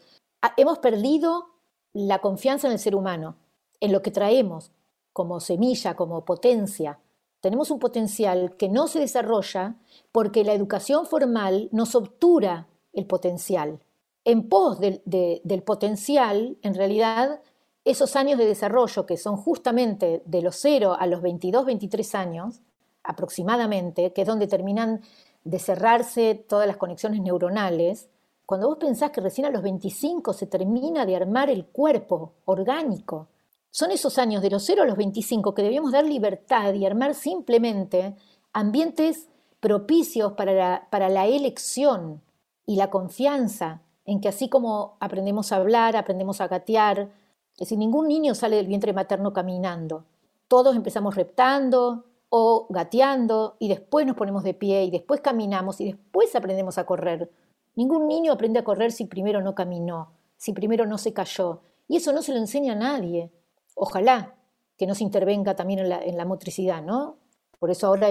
hemos 0.57 0.79
perdido 0.79 1.47
la 1.92 2.21
confianza 2.21 2.66
en 2.66 2.73
el 2.73 2.79
ser 2.79 2.97
humano, 2.97 3.37
en 3.81 3.92
lo 3.92 4.03
que 4.03 4.11
traemos 4.11 4.73
como 5.12 5.40
semilla, 5.40 5.95
como 5.95 6.25
potencia. 6.25 6.99
Tenemos 7.40 7.71
un 7.71 7.79
potencial 7.79 8.57
que 8.57 8.68
no 8.68 8.88
se 8.88 9.01
desarrolla 9.01 9.77
porque 10.11 10.45
la 10.45 10.55
educación 10.55 11.07
formal 11.07 11.68
nos 11.73 11.95
obtura 11.95 12.66
el 12.92 13.07
potencial. 13.07 13.81
En 14.24 14.48
pos 14.48 14.78
del, 14.78 15.62
potencial, 15.64 16.57
en 16.62 16.74
realidad, 16.74 17.40
esos 17.85 18.14
años 18.14 18.38
de 18.38 18.46
desarrollo, 18.46 19.07
que 19.07 19.16
son 19.16 19.37
justamente 19.37 20.22
de 20.24 20.42
los 20.42 20.57
0 20.57 20.96
a 20.98 21.07
los 21.07 21.22
22, 21.22 21.66
23 21.66 22.14
años, 22.14 22.61
aproximadamente, 23.02 24.12
que 24.12 24.22
es 24.22 24.26
donde 24.26 24.46
terminan 24.46 25.00
de 25.44 25.59
cerrarse 25.59 26.35
todas 26.35 26.68
las 26.68 26.76
conexiones 26.76 27.20
neuronales, 27.20 28.09
cuando 28.46 28.68
vos 28.68 28.78
pensás 28.78 29.11
que 29.11 29.20
recién 29.20 29.46
a 29.46 29.50
los 29.50 29.62
25 29.62 30.33
se 30.33 30.46
termina 30.46 31.05
de 31.05 31.16
armar 31.16 31.50
el 31.50 31.66
cuerpo 31.66 32.35
orgánico, 32.44 33.28
son 33.70 33.90
esos 33.90 34.18
años 34.18 34.42
de 34.42 34.50
los 34.50 34.64
0 34.64 34.83
a 34.83 34.87
los 34.87 34.98
25 34.98 35.55
que 35.55 35.62
debíamos 35.62 35.92
dar 35.92 36.05
libertad 36.05 36.74
y 36.74 36.85
armar 36.85 37.14
simplemente 37.14 38.14
ambientes 38.52 39.28
propicios 39.61 40.35
para 40.35 41.09
la 41.09 41.26
elección 41.26 42.20
y 42.66 42.77
la 42.77 42.90
confianza 42.90 43.83
en 44.05 44.20
que 44.20 44.29
así 44.29 44.48
como 44.48 44.96
aprendemos 45.01 45.53
a 45.53 45.57
hablar, 45.57 45.96
aprendemos 45.96 46.40
a 46.40 46.48
gatear, 46.48 47.11
es 47.55 47.59
decir, 47.59 47.79
ningún 47.79 48.09
niño 48.09 48.35
sale 48.35 48.57
del 48.57 48.66
vientre 48.66 48.92
materno 48.92 49.33
caminando. 49.33 50.05
Todos 50.48 50.75
empezamos 50.75 51.14
reptando 51.14 52.07
o 52.29 52.66
gateando 52.70 53.57
y 53.59 53.68
después 53.68 54.07
nos 54.07 54.16
ponemos 54.16 54.42
de 54.42 54.55
pie 54.55 54.85
y 54.85 54.90
después 54.90 55.20
caminamos 55.20 55.81
y 55.81 55.92
después 55.92 56.35
aprendemos 56.35 56.79
a 56.79 56.87
correr. 56.87 57.31
Ningún 57.75 58.09
niño 58.09 58.33
aprende 58.33 58.59
a 58.59 58.64
correr 58.64 58.92
si 58.92 59.05
primero 59.05 59.40
no 59.42 59.55
caminó, 59.55 60.12
si 60.37 60.53
primero 60.53 60.87
no 60.87 60.98
se 60.98 61.12
cayó. 61.12 61.61
Y 61.88 61.96
eso 61.96 62.12
no 62.12 62.22
se 62.22 62.33
lo 62.33 62.38
enseña 62.38 62.72
a 62.72 62.77
nadie. 62.77 63.31
Ojalá 63.75 64.35
que 64.77 64.87
no 64.87 64.94
se 64.94 65.05
intervenga 65.05 65.55
también 65.55 65.81
en 65.81 65.88
la, 65.88 66.03
en 66.03 66.16
la 66.16 66.25
motricidad, 66.25 66.83
¿no? 66.83 67.16
Por 67.59 67.70
eso 67.70 67.87
ahora 67.87 68.09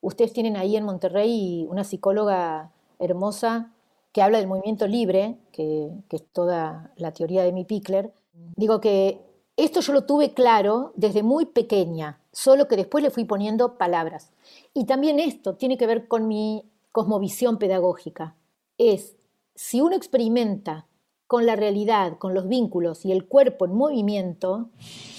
ustedes 0.00 0.32
tienen 0.32 0.56
ahí 0.56 0.76
en 0.76 0.84
Monterrey 0.84 1.66
una 1.70 1.84
psicóloga 1.84 2.72
hermosa 2.98 3.72
que 4.18 4.22
habla 4.22 4.38
del 4.38 4.48
movimiento 4.48 4.88
libre, 4.88 5.38
que, 5.52 5.92
es 6.10 6.24
toda 6.32 6.92
la 6.96 7.12
teoría 7.12 7.44
de 7.44 7.52
mi 7.52 7.64
Pickler, 7.64 8.12
digo 8.56 8.80
que 8.80 9.20
esto 9.56 9.78
yo 9.80 9.92
lo 9.92 10.06
tuve 10.06 10.34
claro 10.34 10.92
desde 10.96 11.22
muy 11.22 11.46
pequeña, 11.46 12.20
solo 12.32 12.66
que 12.66 12.74
después 12.74 13.04
le 13.04 13.12
fui 13.12 13.24
poniendo 13.24 13.78
palabras. 13.78 14.32
Y 14.74 14.86
también 14.86 15.20
esto 15.20 15.54
tiene 15.54 15.78
que 15.78 15.86
ver 15.86 16.08
con 16.08 16.26
mi 16.26 16.64
cosmovisión 16.90 17.58
pedagógica. 17.58 18.34
Es, 18.76 19.14
si 19.54 19.80
uno 19.80 19.94
experimenta 19.94 20.88
con 21.28 21.46
la 21.46 21.54
realidad, 21.54 22.18
con 22.18 22.34
los 22.34 22.48
vínculos 22.48 23.04
y 23.04 23.12
el 23.12 23.28
cuerpo 23.28 23.66
en 23.66 23.76
movimiento, 23.76 24.70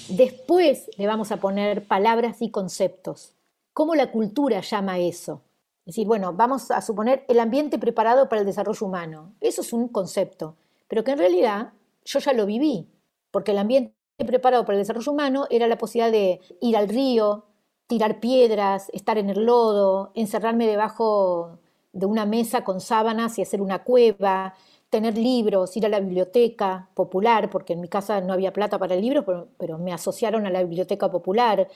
después 0.10 0.90
le 0.98 1.08
vamos 1.08 1.32
a 1.32 1.38
poner 1.38 1.88
palabras 1.88 2.42
y 2.42 2.52
conceptos. 2.52 3.34
¿Cómo 3.72 3.96
la 3.96 4.12
cultura 4.12 4.60
llama 4.60 5.00
eso? 5.00 5.40
Es 5.90 5.96
decir, 5.96 6.06
bueno, 6.06 6.34
vamos 6.34 6.70
a 6.70 6.82
suponer 6.82 7.26
el 7.28 7.40
ambiente 7.40 7.80
preparado 7.80 8.30
para 8.30 8.42
el 8.42 8.46
desarrollo 8.46 8.86
humano. 8.86 9.34
Eso 9.42 9.62
es 9.62 9.74
un 9.74 9.88
concepto, 9.88 10.56
pero 10.88 11.04
que 11.04 11.14
en 11.14 11.18
realidad 11.18 11.74
yo 12.06 12.20
ya 12.20 12.32
lo 12.32 12.46
viví, 12.46 12.88
porque 13.32 13.54
el 13.54 13.58
ambiente 13.58 13.96
preparado 14.18 14.66
para 14.66 14.76
el 14.76 14.84
desarrollo 14.84 15.12
humano 15.12 15.48
era 15.50 15.66
la 15.66 15.80
posibilidad 15.80 16.12
de 16.12 16.42
ir 16.62 16.78
al 16.78 16.90
río, 16.90 17.46
tirar 17.88 18.20
piedras, 18.20 18.92
estar 18.94 19.18
en 19.18 19.32
el 19.32 19.46
lodo, 19.46 20.12
encerrarme 20.14 20.68
debajo 20.68 21.58
de 21.92 22.06
una 22.06 22.28
mesa 22.28 22.64
con 22.64 22.82
sábanas 22.82 23.40
y 23.40 23.42
hacer 23.42 23.60
una 23.60 23.84
cueva, 23.84 24.54
tener 24.92 25.18
libros, 25.18 25.76
ir 25.76 25.88
a 25.88 25.90
la 25.90 26.00
biblioteca 26.00 26.88
popular, 26.94 27.50
porque 27.50 27.74
en 27.74 27.82
mi 27.82 27.88
casa 27.88 28.22
no 28.22 28.34
había 28.34 28.54
plata 28.54 28.78
para 28.78 28.94
el 28.94 29.02
libro, 29.02 29.48
pero, 29.58 29.80
me 29.80 29.92
asociaron 29.92 30.46
a 30.46 30.52
la 30.52 30.62
biblioteca 30.62 31.10
popular, 31.10 31.68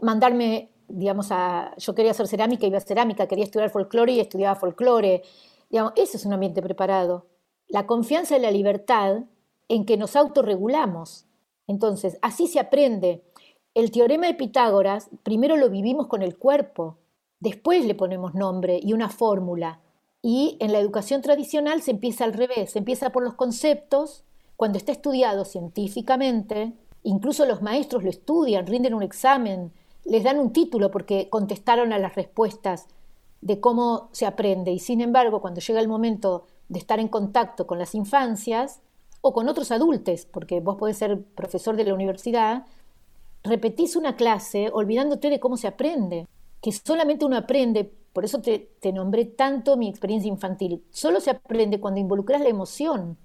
mandarme 0.00 0.70
digamos, 0.88 1.28
a, 1.30 1.74
yo 1.76 1.94
quería 1.94 2.12
hacer 2.12 2.26
cerámica, 2.28 2.66
iba 2.66 2.78
a 2.78 2.80
cerámica, 2.80 3.26
quería 3.26 3.44
estudiar 3.44 3.70
folclore 3.70 4.12
y 4.12 4.20
estudiaba 4.20 4.54
folclore. 4.54 5.22
Digamos, 5.70 5.92
ese 5.96 6.16
es 6.16 6.26
un 6.26 6.32
ambiente 6.32 6.62
preparado. 6.62 7.26
La 7.68 7.86
confianza 7.86 8.36
y 8.36 8.40
la 8.40 8.50
libertad 8.50 9.24
en 9.68 9.84
que 9.84 9.96
nos 9.96 10.16
autorregulamos. 10.16 11.26
Entonces, 11.66 12.18
así 12.22 12.46
se 12.46 12.60
aprende. 12.60 13.24
El 13.74 13.90
teorema 13.90 14.26
de 14.26 14.34
Pitágoras, 14.34 15.10
primero 15.22 15.56
lo 15.56 15.68
vivimos 15.68 16.06
con 16.06 16.22
el 16.22 16.36
cuerpo, 16.36 16.98
después 17.40 17.84
le 17.84 17.94
ponemos 17.94 18.34
nombre 18.34 18.80
y 18.82 18.92
una 18.92 19.08
fórmula. 19.08 19.80
Y 20.22 20.56
en 20.60 20.72
la 20.72 20.78
educación 20.78 21.22
tradicional 21.22 21.82
se 21.82 21.90
empieza 21.90 22.24
al 22.24 22.32
revés, 22.32 22.72
se 22.72 22.78
empieza 22.78 23.10
por 23.10 23.22
los 23.22 23.34
conceptos, 23.34 24.24
cuando 24.56 24.78
está 24.78 24.90
estudiado 24.90 25.44
científicamente, 25.44 26.72
incluso 27.02 27.44
los 27.44 27.60
maestros 27.60 28.02
lo 28.02 28.10
estudian, 28.10 28.66
rinden 28.66 28.94
un 28.94 29.02
examen, 29.02 29.72
les 30.06 30.22
dan 30.22 30.38
un 30.38 30.52
título 30.52 30.90
porque 30.90 31.28
contestaron 31.28 31.92
a 31.92 31.98
las 31.98 32.14
respuestas 32.14 32.86
de 33.40 33.60
cómo 33.60 34.08
se 34.12 34.26
aprende. 34.26 34.70
Y 34.70 34.78
sin 34.78 35.00
embargo 35.00 35.40
cuando 35.40 35.60
llega 35.60 35.80
el 35.80 35.88
momento 35.88 36.46
de 36.68 36.78
estar 36.78 36.98
en 36.98 37.08
contacto 37.08 37.66
con 37.66 37.78
las 37.78 37.94
infancias 37.94 38.80
o 39.20 39.32
con 39.32 39.48
otros 39.48 39.70
adultos, 39.70 40.26
porque 40.26 40.60
vos 40.60 40.76
podés 40.76 40.98
ser 40.98 41.22
profesor 41.22 41.76
de 41.76 41.84
la 41.84 41.94
universidad, 41.94 42.64
repetís 43.42 43.96
una 43.96 44.16
clase 44.16 44.70
olvidándote 44.72 45.30
de 45.30 45.40
cómo 45.40 45.56
se 45.56 45.66
aprende, 45.66 46.26
que 46.60 46.72
solamente 46.72 47.24
uno 47.24 47.36
aprende, 47.36 47.92
por 48.12 48.24
eso 48.24 48.40
te, 48.40 48.70
te 48.80 48.92
nombré 48.92 49.24
tanto 49.24 49.76
mi 49.76 49.88
experiencia 49.88 50.28
infantil, 50.28 50.84
solo 50.90 51.20
se 51.20 51.30
aprende 51.30 51.80
cuando 51.80 52.00
involucras 52.00 52.40
la 52.40 52.48
emoción, 52.48 53.16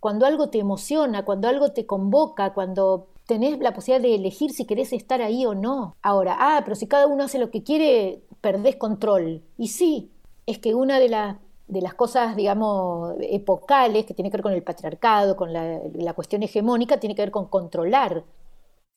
cuando 0.00 0.26
algo 0.26 0.48
te 0.48 0.58
emociona, 0.58 1.24
cuando 1.24 1.48
algo 1.48 1.72
te 1.72 1.86
convoca, 1.86 2.52
cuando 2.52 3.08
tenés 3.26 3.58
la 3.60 3.72
posibilidad 3.72 4.08
de 4.08 4.14
elegir 4.14 4.50
si 4.52 4.66
querés 4.66 4.92
estar 4.92 5.22
ahí 5.22 5.46
o 5.46 5.54
no. 5.54 5.96
Ahora, 6.02 6.36
ah, 6.38 6.62
pero 6.64 6.74
si 6.76 6.86
cada 6.86 7.06
uno 7.06 7.24
hace 7.24 7.38
lo 7.38 7.50
que 7.50 7.62
quiere, 7.62 8.22
perdés 8.40 8.76
control. 8.76 9.42
Y 9.56 9.68
sí, 9.68 10.12
es 10.46 10.58
que 10.58 10.74
una 10.74 10.98
de, 10.98 11.08
de 11.08 11.80
las 11.80 11.94
cosas, 11.94 12.36
digamos, 12.36 13.14
epocales 13.20 14.04
que 14.04 14.14
tiene 14.14 14.30
que 14.30 14.36
ver 14.36 14.42
con 14.42 14.52
el 14.52 14.62
patriarcado, 14.62 15.36
con 15.36 15.52
la, 15.52 16.12
cuestión 16.14 16.42
hegemónica, 16.42 16.98
tiene 17.00 17.14
que 17.14 17.22
ver 17.22 17.30
con 17.30 17.46
controlar. 17.48 18.24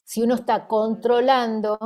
Si 0.04 0.22
uno 0.22 0.36
está 0.36 0.68
controlando, 0.68 1.78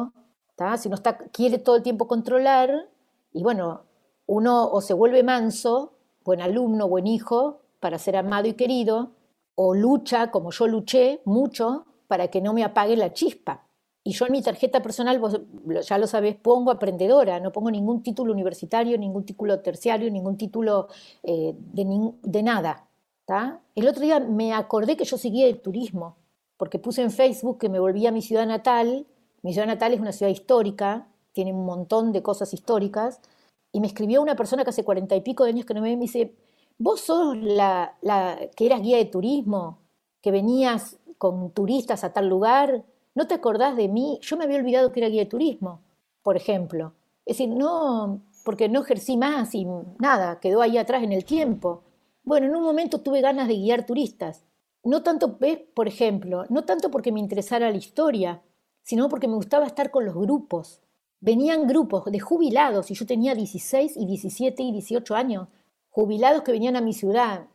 si 0.78 0.88
uno 0.88 0.96
está, 0.96 1.18
quiere 1.18 1.60
todo 1.60 1.78
el 1.78 1.84
tiempo 1.84 2.08
controlar, 2.08 2.90
y 3.32 3.44
bueno, 3.44 3.84
uno 4.26 4.70
o 4.70 4.82
se 4.82 4.94
vuelve 4.94 5.24
manso, 5.24 5.94
buen 6.24 6.42
alumno, 6.42 6.88
buen 6.88 7.08
hijo, 7.08 7.62
para 7.80 7.98
ser 7.98 8.18
amado 8.18 8.48
y 8.48 8.54
querido, 8.54 9.12
o 9.56 9.74
lucha, 9.74 10.32
como 10.32 10.52
yo 10.52 10.68
luché 10.68 11.22
mucho, 11.26 11.86
para 12.10 12.28
que 12.30 12.42
no 12.42 12.54
me 12.54 12.64
apague 12.64 12.98
la 12.98 13.14
chispa. 13.14 13.64
Y 14.04 14.14
yo 14.14 14.26
en 14.26 14.32
mi 14.32 14.42
tarjeta 14.42 14.82
personal, 14.82 15.20
vos 15.20 15.40
ya 15.88 16.00
lo 16.00 16.08
sabés, 16.08 16.36
pongo 16.36 16.72
aprendedora, 16.72 17.40
no 17.40 17.52
pongo 17.52 17.70
ningún 17.70 18.02
título 18.02 18.34
universitario, 18.34 18.98
ningún 18.98 19.26
título 19.26 19.60
terciario, 19.60 20.10
ningún 20.10 20.36
título 20.36 20.88
eh, 21.22 21.54
de, 21.56 22.12
de, 22.24 22.44
nada. 22.44 22.88
El 23.76 23.88
otro 23.88 24.02
día 24.02 24.20
me 24.20 24.54
acordé 24.54 24.98
que 24.98 25.06
yo 25.06 25.18
seguía 25.18 25.46
el 25.46 25.62
turismo, 25.62 26.16
porque 26.58 26.80
puse 26.80 27.04
en 27.04 27.12
Facebook 27.12 27.60
que 27.60 27.70
me 27.70 27.80
volvía 27.80 28.10
a 28.10 28.12
mi 28.12 28.24
ciudad 28.24 28.48
natal. 28.48 29.06
Mi 29.44 29.54
ciudad 29.54 29.68
natal 29.68 29.94
es 29.94 30.00
una 30.00 30.12
ciudad 30.12 30.32
histórica, 30.32 31.08
tiene 31.34 31.54
un 31.54 31.64
montón 31.64 32.12
de 32.12 32.24
cosas 32.24 32.52
históricas. 32.54 33.22
Y 33.72 33.82
me 33.82 33.88
escribió 33.88 34.24
una 34.24 34.36
persona 34.36 34.64
que 34.64 34.72
hace 34.72 34.84
cuarenta 34.84 35.16
y 35.16 35.22
pico 35.22 35.44
de 35.44 35.52
años 35.52 35.66
que 35.68 35.76
no 35.76 35.82
me 35.82 35.90
ve, 35.90 35.96
me 35.98 36.04
dice, 36.04 36.34
vos 36.80 37.02
sos 37.02 37.38
la, 37.38 37.96
la 38.02 38.40
que 38.56 38.66
eras 38.66 38.82
guía 38.82 38.98
de 38.98 39.06
turismo, 39.06 39.78
que 40.22 40.32
venías 40.32 40.98
con 41.20 41.52
turistas 41.52 42.04
a 42.04 42.14
tal 42.14 42.28
lugar, 42.30 42.86
¿no 43.14 43.28
te 43.28 43.36
acordás 43.36 43.76
de 43.76 43.90
mí? 43.90 44.18
Yo 44.24 44.38
me 44.38 44.46
había 44.46 44.58
olvidado 44.58 44.92
que 44.92 45.02
era 45.02 45.10
guía 45.10 45.26
de 45.26 45.30
turismo, 45.30 45.82
por 46.24 46.38
ejemplo. 46.38 46.94
Es 47.26 47.38
decir, 47.38 47.50
no, 47.50 48.22
porque 48.44 48.70
no 48.70 48.82
ejercí 48.82 49.18
más 49.18 49.54
y 49.54 49.68
nada, 50.00 50.40
quedó 50.40 50.62
ahí 50.62 50.78
atrás 50.78 51.04
en 51.04 51.12
el 51.12 51.26
tiempo. 51.26 51.84
Bueno, 52.24 52.48
en 52.48 52.56
un 52.56 52.64
momento 52.64 53.02
tuve 53.02 53.22
ganas 53.22 53.50
de 53.50 53.56
guiar 53.56 53.86
turistas. 53.86 54.46
No 54.84 55.04
tanto, 55.04 55.38
por 55.76 55.88
ejemplo, 55.90 56.46
no 56.50 56.64
tanto 56.64 56.90
porque 56.90 57.12
me 57.12 57.20
interesara 57.20 57.70
la 57.70 57.78
historia, 57.78 58.42
sino 58.82 59.10
porque 59.10 59.28
me 59.28 59.36
gustaba 59.36 59.68
estar 59.68 59.92
con 59.92 60.06
los 60.06 60.16
grupos. 60.16 60.80
Venían 61.20 61.68
grupos 61.68 62.06
de 62.06 62.20
jubilados, 62.22 62.92
y 62.92 62.94
yo 62.94 63.06
tenía 63.06 63.36
16 63.36 63.98
y 63.98 64.06
17 64.06 64.64
y 64.64 64.72
18 64.72 65.16
años, 65.16 65.50
jubilados 65.90 66.44
que 66.44 66.54
venían 66.54 66.78
a 66.78 66.82
mi 66.82 66.94
ciudad, 66.94 67.48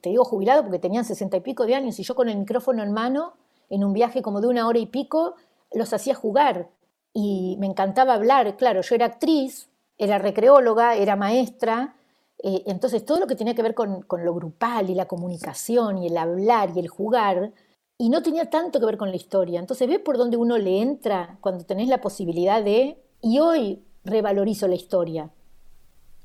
te 0.00 0.10
digo 0.10 0.24
jubilado 0.24 0.62
porque 0.62 0.78
tenían 0.78 1.04
sesenta 1.04 1.36
y 1.36 1.40
pico 1.40 1.66
de 1.66 1.74
años 1.74 1.98
y 1.98 2.02
yo 2.02 2.14
con 2.14 2.28
el 2.28 2.38
micrófono 2.38 2.82
en 2.82 2.92
mano, 2.92 3.34
en 3.68 3.84
un 3.84 3.92
viaje 3.92 4.22
como 4.22 4.40
de 4.40 4.48
una 4.48 4.66
hora 4.66 4.78
y 4.78 4.86
pico, 4.86 5.34
los 5.72 5.92
hacía 5.92 6.14
jugar 6.14 6.68
y 7.12 7.56
me 7.58 7.66
encantaba 7.66 8.14
hablar. 8.14 8.56
Claro, 8.56 8.82
yo 8.82 8.94
era 8.94 9.06
actriz, 9.06 9.70
era 9.98 10.18
recreóloga, 10.18 10.96
era 10.96 11.16
maestra, 11.16 11.96
eh, 12.42 12.62
entonces 12.66 13.04
todo 13.04 13.20
lo 13.20 13.26
que 13.26 13.36
tenía 13.36 13.54
que 13.54 13.62
ver 13.62 13.74
con, 13.74 14.02
con, 14.02 14.24
lo 14.24 14.34
grupal 14.34 14.88
y 14.90 14.94
la 14.94 15.06
comunicación 15.06 15.98
y 15.98 16.06
el 16.06 16.16
hablar 16.16 16.70
y 16.74 16.80
el 16.80 16.88
jugar, 16.88 17.52
y 17.98 18.08
no 18.08 18.22
tenía 18.22 18.48
tanto 18.48 18.80
que 18.80 18.86
ver 18.86 18.96
con 18.96 19.10
la 19.10 19.16
historia. 19.16 19.60
Entonces 19.60 19.86
ves 19.88 19.98
por 19.98 20.16
dónde 20.16 20.36
uno 20.36 20.56
le 20.56 20.80
entra 20.80 21.38
cuando 21.40 21.64
tenés 21.64 21.88
la 21.88 22.00
posibilidad 22.00 22.62
de, 22.62 22.98
y 23.20 23.40
hoy 23.40 23.84
revalorizo 24.04 24.66
la 24.68 24.74
historia. 24.74 25.30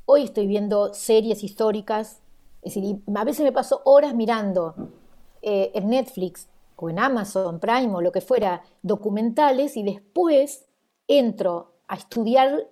Hoy 0.05 0.23
estoy 0.23 0.47
viendo 0.47 0.93
series 0.93 1.43
históricas 1.43 2.21
es 2.65 2.73
decir, 2.73 2.97
a 3.15 3.23
veces 3.23 3.43
me 3.43 3.51
paso 3.51 3.81
horas 3.85 4.15
mirando 4.15 4.73
eh, 5.43 5.71
en 5.75 5.87
Netflix 5.87 6.49
o 6.75 6.89
en 6.89 6.97
Amazon 6.97 7.59
Prime 7.59 7.93
o 7.93 8.01
lo 8.01 8.11
que 8.11 8.21
fuera 8.21 8.63
documentales 8.81 9.77
y 9.77 9.83
después 9.83 10.65
entro 11.07 11.73
a 11.87 11.95
estudiar 11.95 12.67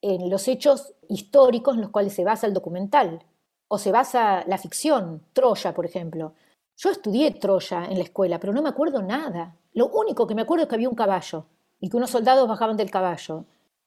en 0.00 0.30
los 0.30 0.46
hechos 0.46 0.94
históricos 1.08 1.74
en 1.74 1.82
los 1.82 1.90
cuales 1.90 2.12
se 2.12 2.22
basa 2.22 2.46
el 2.46 2.54
documental 2.54 3.24
o 3.66 3.78
se 3.78 3.90
basa 3.90 4.44
la 4.46 4.58
ficción, 4.58 5.22
Troya, 5.32 5.74
por 5.74 5.86
ejemplo. 5.86 6.34
Yo 6.76 6.90
estudié 6.90 7.32
Troya 7.32 7.86
en 7.86 7.98
la 7.98 8.04
escuela, 8.04 8.38
pero 8.38 8.52
no 8.52 8.62
me 8.62 8.68
acuerdo 8.68 9.02
nada. 9.02 9.56
Lo 9.74 9.88
único 9.88 10.26
que 10.26 10.36
me 10.36 10.42
acuerdo 10.42 10.64
es 10.64 10.68
que 10.68 10.76
había 10.76 10.88
un 10.88 10.94
caballo 10.94 11.46
y 11.80 11.88
que 11.88 11.96
unos 11.96 12.10
soldados 12.10 12.48
bajaban 12.48 12.76
del 12.76 12.92
caballo. 12.92 13.44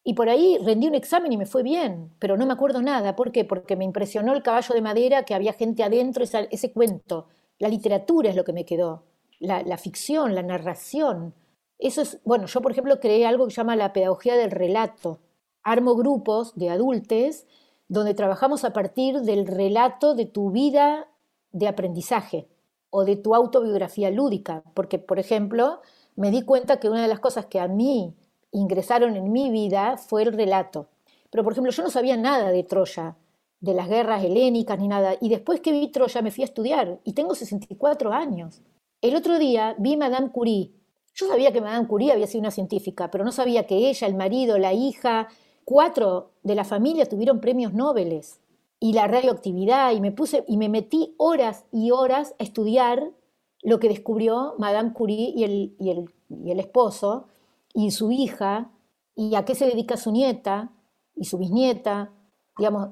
Y 0.07 0.13
por 0.13 0.29
ahí 0.29 0.59
rendí 0.63 0.87
un 0.87 0.93
examen 0.93 1.33
y 1.33 1.37
me 1.37 1.47
fue 1.47 1.63
bien, 1.63 2.11
pero 2.19 2.37
no 2.37 2.45
me 2.45 2.53
acuerdo 2.53 2.79
nada. 2.83 3.15
¿Por 3.15 3.31
qué? 3.31 3.43
Porque 3.43 3.75
me 3.75 3.85
impresionó 3.85 4.33
el 4.33 4.43
caballo 4.43 4.75
de 4.75 4.81
madera, 4.81 5.23
que 5.23 5.33
había 5.33 5.51
gente 5.53 5.83
adentro, 5.83 6.23
ese 6.23 6.71
cuento. 6.71 7.27
La 7.57 7.69
literatura 7.69 8.29
es 8.29 8.35
lo 8.35 8.43
que 8.43 8.53
me 8.53 8.65
quedó, 8.65 9.03
la, 9.39 9.63
la 9.63 9.77
ficción, 9.77 10.35
la 10.35 10.43
narración. 10.43 11.33
Eso 11.79 12.03
es, 12.03 12.19
bueno, 12.23 12.45
yo 12.45 12.61
por 12.61 12.71
ejemplo 12.71 12.99
creé 12.99 13.25
algo 13.25 13.45
que 13.45 13.51
se 13.51 13.57
llama 13.57 13.75
la 13.75 13.93
pedagogía 13.93 14.35
del 14.35 14.51
relato. 14.51 15.21
Armo 15.63 15.95
grupos 15.95 16.53
de 16.55 16.69
adultos 16.69 17.47
donde 17.87 18.13
trabajamos 18.13 18.63
a 18.63 18.73
partir 18.73 19.21
del 19.21 19.47
relato 19.47 20.13
de 20.13 20.27
tu 20.27 20.51
vida 20.51 21.07
de 21.51 21.67
aprendizaje 21.67 22.47
o 22.91 23.05
de 23.05 23.15
tu 23.15 23.33
autobiografía 23.33 24.11
lúdica, 24.11 24.63
porque 24.75 24.99
por 24.99 25.17
ejemplo 25.17 25.81
me 26.15 26.29
di 26.29 26.43
cuenta 26.43 26.79
que 26.79 26.89
una 26.89 27.01
de 27.01 27.07
las 27.07 27.19
cosas 27.19 27.47
que 27.47 27.59
a 27.59 27.67
mí 27.67 28.13
ingresaron 28.59 29.15
en 29.15 29.31
mi 29.31 29.49
vida 29.51 29.97
fue 29.97 30.23
el 30.23 30.33
relato. 30.33 30.87
Pero 31.29 31.43
por 31.43 31.53
ejemplo 31.53 31.71
yo 31.71 31.83
no 31.83 31.89
sabía 31.89 32.17
nada 32.17 32.51
de 32.51 32.63
Troya, 32.63 33.17
de 33.59 33.73
las 33.73 33.89
guerras 33.89 34.23
helénicas 34.23 34.79
ni 34.79 34.87
nada, 34.87 35.15
y 35.19 35.29
después 35.29 35.59
que 35.59 35.71
vi 35.71 35.87
Troya 35.89 36.21
me 36.21 36.31
fui 36.31 36.43
a 36.43 36.45
estudiar 36.45 36.99
y 37.03 37.13
tengo 37.13 37.35
64 37.35 38.13
años. 38.13 38.61
El 39.01 39.15
otro 39.15 39.37
día 39.37 39.75
vi 39.77 39.97
Madame 39.97 40.31
Curie. 40.31 40.71
Yo 41.13 41.27
sabía 41.27 41.51
que 41.51 41.61
Madame 41.61 41.87
Curie 41.87 42.11
había 42.11 42.27
sido 42.27 42.41
una 42.41 42.51
científica, 42.51 43.11
pero 43.11 43.23
no 43.23 43.31
sabía 43.31 43.65
que 43.65 43.89
ella, 43.89 44.07
el 44.07 44.15
marido, 44.15 44.57
la 44.57 44.73
hija, 44.73 45.27
cuatro 45.63 46.31
de 46.43 46.55
la 46.55 46.63
familia 46.63 47.07
tuvieron 47.07 47.41
premios 47.41 47.73
Nobel 47.73 48.21
y 48.79 48.93
la 48.93 49.07
radioactividad 49.07 49.93
y 49.93 50.01
me 50.01 50.11
puse 50.11 50.43
y 50.47 50.57
me 50.57 50.69
metí 50.69 51.15
horas 51.17 51.65
y 51.71 51.91
horas 51.91 52.35
a 52.39 52.43
estudiar 52.43 53.11
lo 53.63 53.79
que 53.79 53.89
descubrió 53.89 54.55
Madame 54.59 54.93
Curie 54.93 55.33
y 55.35 55.43
el, 55.43 55.75
y 55.79 55.89
el, 55.89 56.09
y 56.29 56.51
el 56.51 56.59
esposo 56.59 57.25
y 57.75 57.91
su 57.91 58.11
hija 58.11 58.71
y 59.15 59.35
a 59.35 59.45
qué 59.45 59.53
se 59.53 59.67
dedica 59.67 59.97
su 59.97 60.11
nieta 60.11 60.71
y 61.15 61.25
su 61.25 61.37
bisnieta, 61.37 62.11
digamos. 62.57 62.89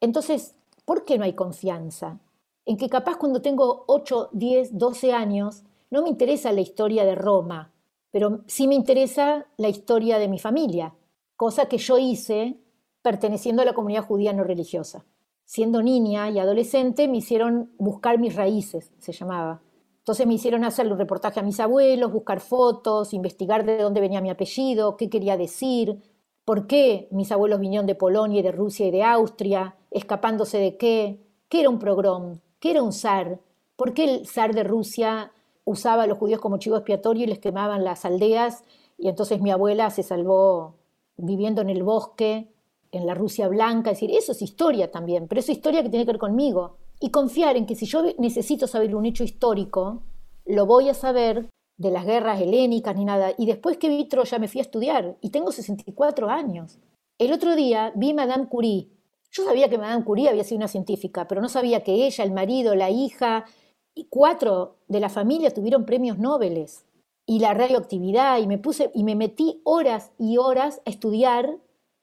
Entonces, 0.00 0.54
¿por 0.84 1.04
qué 1.04 1.18
no 1.18 1.24
hay 1.24 1.32
confianza? 1.32 2.20
En 2.66 2.76
que 2.76 2.88
capaz 2.88 3.16
cuando 3.16 3.42
tengo 3.42 3.84
8, 3.88 4.30
10, 4.32 4.78
12 4.78 5.12
años, 5.12 5.64
no 5.90 6.02
me 6.02 6.10
interesa 6.10 6.52
la 6.52 6.60
historia 6.60 7.04
de 7.04 7.14
Roma, 7.14 7.72
pero 8.10 8.42
sí 8.46 8.68
me 8.68 8.74
interesa 8.74 9.46
la 9.56 9.68
historia 9.68 10.18
de 10.18 10.28
mi 10.28 10.38
familia, 10.38 10.94
cosa 11.36 11.66
que 11.66 11.78
yo 11.78 11.98
hice 11.98 12.58
perteneciendo 13.02 13.62
a 13.62 13.64
la 13.64 13.72
comunidad 13.72 14.04
judía 14.04 14.32
no 14.32 14.44
religiosa. 14.44 15.04
Siendo 15.44 15.82
niña 15.82 16.28
y 16.28 16.38
adolescente 16.38 17.08
me 17.08 17.18
hicieron 17.18 17.70
buscar 17.78 18.18
mis 18.18 18.34
raíces, 18.34 18.92
se 18.98 19.12
llamaba. 19.12 19.62
Entonces 20.06 20.28
me 20.28 20.34
hicieron 20.34 20.62
hacer 20.62 20.86
un 20.86 20.98
reportaje 20.98 21.40
a 21.40 21.42
mis 21.42 21.58
abuelos, 21.58 22.12
buscar 22.12 22.38
fotos, 22.38 23.12
investigar 23.12 23.66
de 23.66 23.78
dónde 23.78 24.00
venía 24.00 24.20
mi 24.20 24.30
apellido, 24.30 24.96
qué 24.96 25.10
quería 25.10 25.36
decir, 25.36 26.00
por 26.44 26.68
qué 26.68 27.08
mis 27.10 27.32
abuelos 27.32 27.58
vinieron 27.58 27.88
de 27.88 27.96
Polonia 27.96 28.38
y 28.38 28.42
de 28.44 28.52
Rusia 28.52 28.86
y 28.86 28.92
de 28.92 29.02
Austria, 29.02 29.74
escapándose 29.90 30.58
de 30.58 30.76
qué, 30.76 31.18
qué 31.48 31.58
era 31.58 31.70
un 31.70 31.80
progrom, 31.80 32.38
qué 32.60 32.70
era 32.70 32.84
un 32.84 32.92
zar, 32.92 33.40
por 33.74 33.94
qué 33.94 34.04
el 34.04 34.28
zar 34.28 34.54
de 34.54 34.62
Rusia 34.62 35.32
usaba 35.64 36.04
a 36.04 36.06
los 36.06 36.18
judíos 36.18 36.40
como 36.40 36.58
chivo 36.58 36.76
expiatorio 36.76 37.24
y 37.24 37.26
les 37.26 37.40
quemaban 37.40 37.82
las 37.82 38.04
aldeas 38.04 38.62
y 38.98 39.08
entonces 39.08 39.40
mi 39.40 39.50
abuela 39.50 39.90
se 39.90 40.04
salvó 40.04 40.76
viviendo 41.16 41.62
en 41.62 41.70
el 41.70 41.82
bosque, 41.82 42.46
en 42.92 43.06
la 43.08 43.14
Rusia 43.14 43.48
blanca, 43.48 43.90
es 43.90 43.96
decir, 43.96 44.16
eso 44.16 44.30
es 44.30 44.40
historia 44.40 44.88
también, 44.88 45.26
pero 45.26 45.40
es 45.40 45.48
historia 45.48 45.82
que 45.82 45.88
tiene 45.88 46.06
que 46.06 46.12
ver 46.12 46.20
conmigo. 46.20 46.76
Y 47.00 47.10
confiar 47.10 47.56
en 47.56 47.66
que 47.66 47.74
si 47.74 47.86
yo 47.86 48.02
necesito 48.18 48.66
saber 48.66 48.94
un 48.94 49.06
hecho 49.06 49.24
histórico, 49.24 50.02
lo 50.44 50.66
voy 50.66 50.88
a 50.88 50.94
saber 50.94 51.48
de 51.78 51.90
las 51.90 52.06
guerras 52.06 52.40
helénicas 52.40 52.96
ni 52.96 53.04
nada. 53.04 53.32
Y 53.36 53.46
después 53.46 53.76
que 53.76 53.88
vi 53.88 54.08
Troya 54.08 54.38
me 54.38 54.48
fui 54.48 54.60
a 54.60 54.62
estudiar 54.62 55.16
y 55.20 55.30
tengo 55.30 55.52
64 55.52 56.28
años. 56.28 56.78
El 57.18 57.32
otro 57.32 57.54
día 57.56 57.92
vi 57.94 58.14
Madame 58.14 58.48
Curie. 58.48 58.90
Yo 59.30 59.44
sabía 59.44 59.68
que 59.68 59.78
Madame 59.78 60.04
Curie 60.04 60.28
había 60.28 60.44
sido 60.44 60.58
una 60.58 60.68
científica, 60.68 61.28
pero 61.28 61.40
no 61.40 61.48
sabía 61.48 61.82
que 61.82 62.06
ella, 62.06 62.24
el 62.24 62.32
marido, 62.32 62.74
la 62.74 62.90
hija 62.90 63.44
y 63.94 64.06
cuatro 64.08 64.76
de 64.88 65.00
la 65.00 65.08
familia 65.08 65.52
tuvieron 65.52 65.84
premios 65.84 66.18
Nobel 66.18 66.66
y 67.26 67.40
la 67.40 67.54
radioactividad 67.54 68.38
y 68.38 68.46
me 68.46 68.58
puse 68.58 68.90
y 68.94 69.02
me 69.02 69.16
metí 69.16 69.60
horas 69.64 70.12
y 70.18 70.38
horas 70.38 70.80
a 70.86 70.90
estudiar 70.90 71.58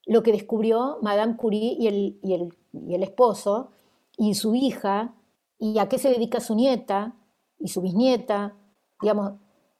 lo 0.06 0.22
que 0.22 0.34
descubrió 0.34 0.98
Madame 1.02 1.38
Curie 1.38 1.78
y 1.80 1.88
el, 1.88 2.20
y 2.22 2.34
el, 2.34 2.54
y 2.74 2.94
el 2.94 3.04
esposo 3.04 3.70
y 4.18 4.34
su 4.36 4.56
hija 4.56 5.14
y 5.58 5.80
a 5.80 5.90
qué 5.90 5.98
se 5.98 6.10
dedica 6.10 6.40
su 6.40 6.56
nieta 6.56 7.16
y 7.60 7.70
su 7.70 7.82
bisnieta, 7.82 8.56
digamos. 9.02 9.34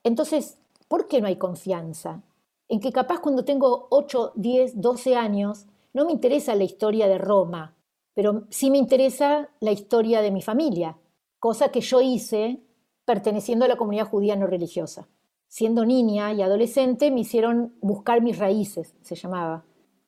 Entonces, 0.04 0.58
¿por 0.88 1.08
qué 1.08 1.22
no 1.22 1.28
hay 1.28 1.38
confianza? 1.38 2.22
En 2.70 2.80
que 2.80 2.92
capaz 2.92 3.20
cuando 3.20 3.46
tengo 3.46 3.88
8, 3.90 4.34
10, 4.36 4.82
12 4.82 5.16
años, 5.16 5.68
no 5.94 6.06
me 6.06 6.12
interesa 6.12 6.56
la 6.56 6.64
historia 6.64 7.08
de 7.08 7.18
Roma, 7.18 7.76
pero 8.14 8.46
sí 8.50 8.72
me 8.72 8.78
interesa 8.78 9.50
la 9.60 9.72
historia 9.72 10.22
de 10.22 10.32
mi 10.32 10.42
familia, 10.42 10.98
cosa 11.40 11.70
que 11.70 11.82
yo 11.82 12.02
hice 12.02 12.62
perteneciendo 13.06 13.66
a 13.66 13.68
la 13.68 13.78
comunidad 13.78 14.08
judía 14.08 14.36
no 14.36 14.48
religiosa 14.48 15.08
siendo 15.54 15.86
niña 15.86 16.34
y 16.34 16.42
adolescente, 16.42 17.12
me 17.12 17.20
hicieron 17.20 17.76
buscar 17.80 18.24
mis 18.24 18.40
raíces, 18.40 18.96
se 19.02 19.14
llamaba. 19.14 19.64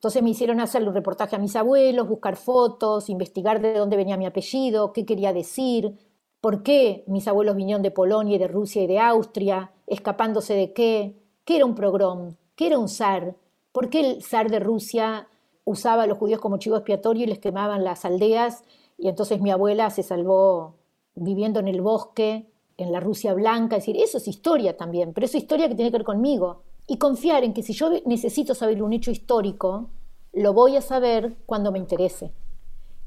Entonces 0.06 0.22
me 0.22 0.30
hicieron 0.30 0.60
hacer 0.60 0.86
un 0.86 0.94
reportaje 0.94 1.34
a 1.34 1.40
mis 1.40 1.56
abuelos, 1.56 2.08
buscar 2.08 2.36
fotos, 2.36 3.10
investigar 3.10 3.60
de 3.60 3.74
dónde 3.74 3.96
venía 3.96 4.16
mi 4.16 4.24
apellido, 4.24 4.92
qué 4.92 5.04
quería 5.04 5.32
decir, 5.32 5.98
por 6.40 6.62
qué 6.62 7.02
mis 7.08 7.26
abuelos 7.26 7.56
vinieron 7.56 7.82
de 7.82 7.90
Polonia 7.90 8.36
y 8.36 8.38
de 8.38 8.46
Rusia 8.46 8.84
y 8.84 8.86
de 8.86 9.00
Austria, 9.00 9.72
escapándose 9.88 10.54
de 10.54 10.72
qué, 10.72 11.16
qué 11.44 11.56
era 11.56 11.66
un 11.66 11.74
progrom, 11.74 12.36
qué 12.54 12.68
era 12.68 12.78
un 12.78 12.88
zar, 12.88 13.34
por 13.72 13.90
qué 13.90 13.98
el 13.98 14.22
zar 14.22 14.48
de 14.48 14.60
Rusia 14.60 15.26
usaba 15.64 16.04
a 16.04 16.06
los 16.06 16.18
judíos 16.18 16.40
como 16.40 16.58
chivo 16.58 16.76
expiatorio 16.76 17.24
y 17.24 17.26
les 17.26 17.40
quemaban 17.40 17.82
las 17.82 18.04
aldeas, 18.04 18.62
y 18.96 19.08
entonces 19.08 19.40
mi 19.40 19.50
abuela 19.50 19.90
se 19.90 20.04
salvó 20.04 20.76
viviendo 21.16 21.58
en 21.58 21.66
el 21.66 21.80
bosque 21.80 22.46
en 22.76 22.92
la 22.92 23.00
Rusia 23.00 23.34
blanca, 23.34 23.74
es 23.74 23.82
decir, 23.82 24.00
eso 24.00 24.18
es 24.18 24.28
historia 24.28 24.76
también, 24.76 25.12
pero 25.12 25.24
es 25.24 25.34
historia 25.34 25.68
que 25.68 25.74
tiene 25.74 25.90
que 25.90 25.98
ver 25.98 26.06
conmigo. 26.06 26.62
Y 26.86 26.98
confiar 26.98 27.42
en 27.42 27.52
que 27.52 27.64
si 27.64 27.72
yo 27.72 27.90
necesito 28.04 28.54
saber 28.54 28.80
un 28.80 28.92
hecho 28.92 29.10
histórico, 29.10 29.90
lo 30.36 30.52
voy 30.52 30.76
a 30.76 30.82
saber 30.82 31.34
cuando 31.46 31.72
me 31.72 31.78
interese. 31.78 32.30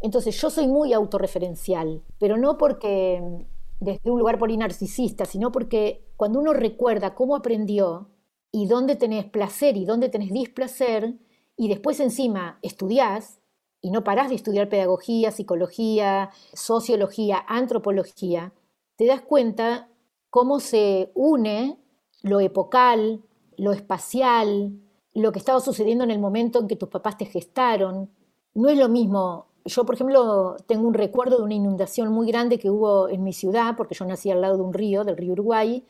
Entonces 0.01 0.41
yo 0.41 0.49
soy 0.49 0.67
muy 0.67 0.93
autorreferencial, 0.93 2.01
pero 2.17 2.37
no 2.37 2.57
porque 2.57 3.45
desde 3.79 4.09
un 4.09 4.17
lugar 4.17 4.39
polinarcisista, 4.39 5.25
sino 5.25 5.51
porque 5.51 6.03
cuando 6.17 6.39
uno 6.39 6.53
recuerda 6.53 7.13
cómo 7.13 7.35
aprendió 7.35 8.09
y 8.51 8.65
dónde 8.65 8.95
tenés 8.95 9.25
placer 9.25 9.77
y 9.77 9.85
dónde 9.85 10.09
tenés 10.09 10.31
displacer, 10.31 11.19
y 11.55 11.67
después 11.67 11.99
encima 11.99 12.57
estudiás 12.63 13.39
y 13.79 13.91
no 13.91 14.03
parás 14.03 14.29
de 14.29 14.35
estudiar 14.35 14.67
pedagogía, 14.67 15.31
psicología, 15.31 16.31
sociología, 16.53 17.45
antropología, 17.47 18.53
te 18.95 19.05
das 19.05 19.21
cuenta 19.21 19.87
cómo 20.31 20.59
se 20.59 21.11
une 21.13 21.77
lo 22.23 22.39
epocal, 22.39 23.21
lo 23.55 23.71
espacial, 23.71 24.79
lo 25.13 25.31
que 25.31 25.39
estaba 25.39 25.59
sucediendo 25.59 26.03
en 26.03 26.11
el 26.11 26.19
momento 26.19 26.59
en 26.59 26.67
que 26.67 26.75
tus 26.75 26.89
papás 26.89 27.17
te 27.17 27.25
gestaron. 27.25 28.09
No 28.53 28.69
es 28.69 28.77
lo 28.77 28.89
mismo. 28.89 29.47
Yo, 29.65 29.85
por 29.85 29.95
ejemplo, 29.95 30.55
tengo 30.67 30.87
un 30.87 30.93
recuerdo 30.93 31.37
de 31.37 31.43
una 31.43 31.53
inundación 31.53 32.11
muy 32.11 32.27
grande 32.27 32.59
que 32.59 32.69
hubo 32.69 33.09
en 33.09 33.23
mi 33.23 33.33
ciudad, 33.33 33.75
porque 33.75 33.95
yo 33.95 34.05
nací 34.05 34.31
al 34.31 34.41
lado 34.41 34.57
de 34.57 34.63
un 34.63 34.73
río, 34.73 35.03
del 35.03 35.17
río 35.17 35.33
Uruguay, 35.33 35.83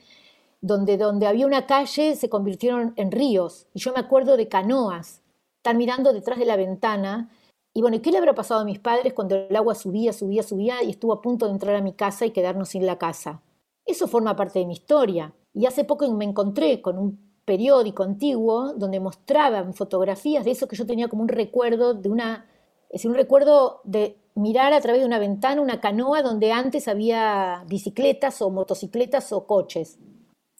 donde, 0.61 0.97
donde 0.97 1.27
había 1.27 1.45
una 1.45 1.65
calle 1.65 2.15
se 2.15 2.29
convirtieron 2.29 2.93
en 2.95 3.11
ríos. 3.11 3.67
Y 3.73 3.79
yo 3.79 3.93
me 3.93 3.99
acuerdo 3.99 4.37
de 4.37 4.47
canoas, 4.47 5.21
estar 5.57 5.75
mirando 5.75 6.13
detrás 6.13 6.39
de 6.39 6.45
la 6.45 6.55
ventana 6.55 7.29
y 7.73 7.81
bueno, 7.81 8.01
¿qué 8.01 8.11
le 8.11 8.17
habrá 8.17 8.33
pasado 8.33 8.61
a 8.61 8.65
mis 8.65 8.79
padres 8.79 9.13
cuando 9.13 9.35
el 9.35 9.55
agua 9.55 9.75
subía, 9.75 10.11
subía, 10.11 10.43
subía 10.43 10.83
y 10.83 10.89
estuvo 10.89 11.13
a 11.13 11.21
punto 11.21 11.45
de 11.45 11.51
entrar 11.51 11.75
a 11.75 11.81
mi 11.81 11.93
casa 11.93 12.25
y 12.25 12.31
quedarnos 12.31 12.69
sin 12.69 12.85
la 12.85 12.97
casa? 12.97 13.41
Eso 13.85 14.07
forma 14.07 14.35
parte 14.35 14.59
de 14.59 14.65
mi 14.65 14.73
historia. 14.73 15.33
Y 15.53 15.65
hace 15.65 15.83
poco 15.83 16.11
me 16.11 16.25
encontré 16.25 16.81
con 16.81 16.97
un 16.97 17.28
periódico 17.49 18.03
antiguo 18.03 18.73
donde 18.75 18.99
mostraban 18.99 19.73
fotografías 19.73 20.45
de 20.45 20.51
eso 20.51 20.67
que 20.67 20.75
yo 20.75 20.85
tenía 20.85 21.07
como 21.07 21.23
un 21.23 21.29
recuerdo 21.29 21.95
de 21.95 22.07
una, 22.07 22.45
es 22.91 23.05
un 23.05 23.15
recuerdo 23.15 23.81
de 23.85 24.17
mirar 24.35 24.71
a 24.71 24.81
través 24.81 25.01
de 25.01 25.07
una 25.07 25.17
ventana 25.17 25.59
una 25.59 25.81
canoa 25.81 26.21
donde 26.21 26.51
antes 26.51 26.87
había 26.87 27.63
bicicletas 27.67 28.43
o 28.43 28.51
motocicletas 28.51 29.33
o 29.33 29.47
coches. 29.47 29.97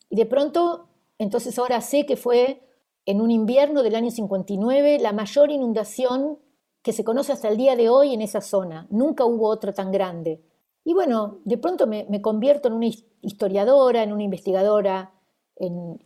Y 0.10 0.16
de 0.16 0.26
pronto, 0.26 0.88
entonces 1.20 1.60
ahora 1.60 1.80
sé 1.82 2.08
que 2.08 2.18
fue 2.18 2.64
en 3.06 3.22
un 3.22 3.30
invierno 3.30 3.84
del 3.84 3.94
año 3.94 4.10
59 4.10 4.98
la 5.00 5.14
mayor 5.14 5.52
inundación 5.52 6.40
que 6.82 6.92
se 6.92 7.04
conoce 7.04 7.34
hasta 7.34 7.50
el 7.50 7.58
día 7.58 7.76
de 7.76 7.90
hoy 7.90 8.16
en 8.16 8.24
esa 8.24 8.42
zona. 8.42 8.88
Nunca 8.90 9.26
hubo 9.26 9.48
otra 9.48 9.74
tan 9.74 9.92
grande. 9.92 10.42
Y 10.84 10.96
bueno, 10.96 11.38
de 11.46 11.60
pronto 11.60 11.86
me, 11.86 12.08
convierto 12.20 12.68
en 12.68 12.74
una 12.74 12.88
historiadora, 13.22 14.02
en 14.02 14.12
una 14.12 14.24
investigadora, 14.24 15.14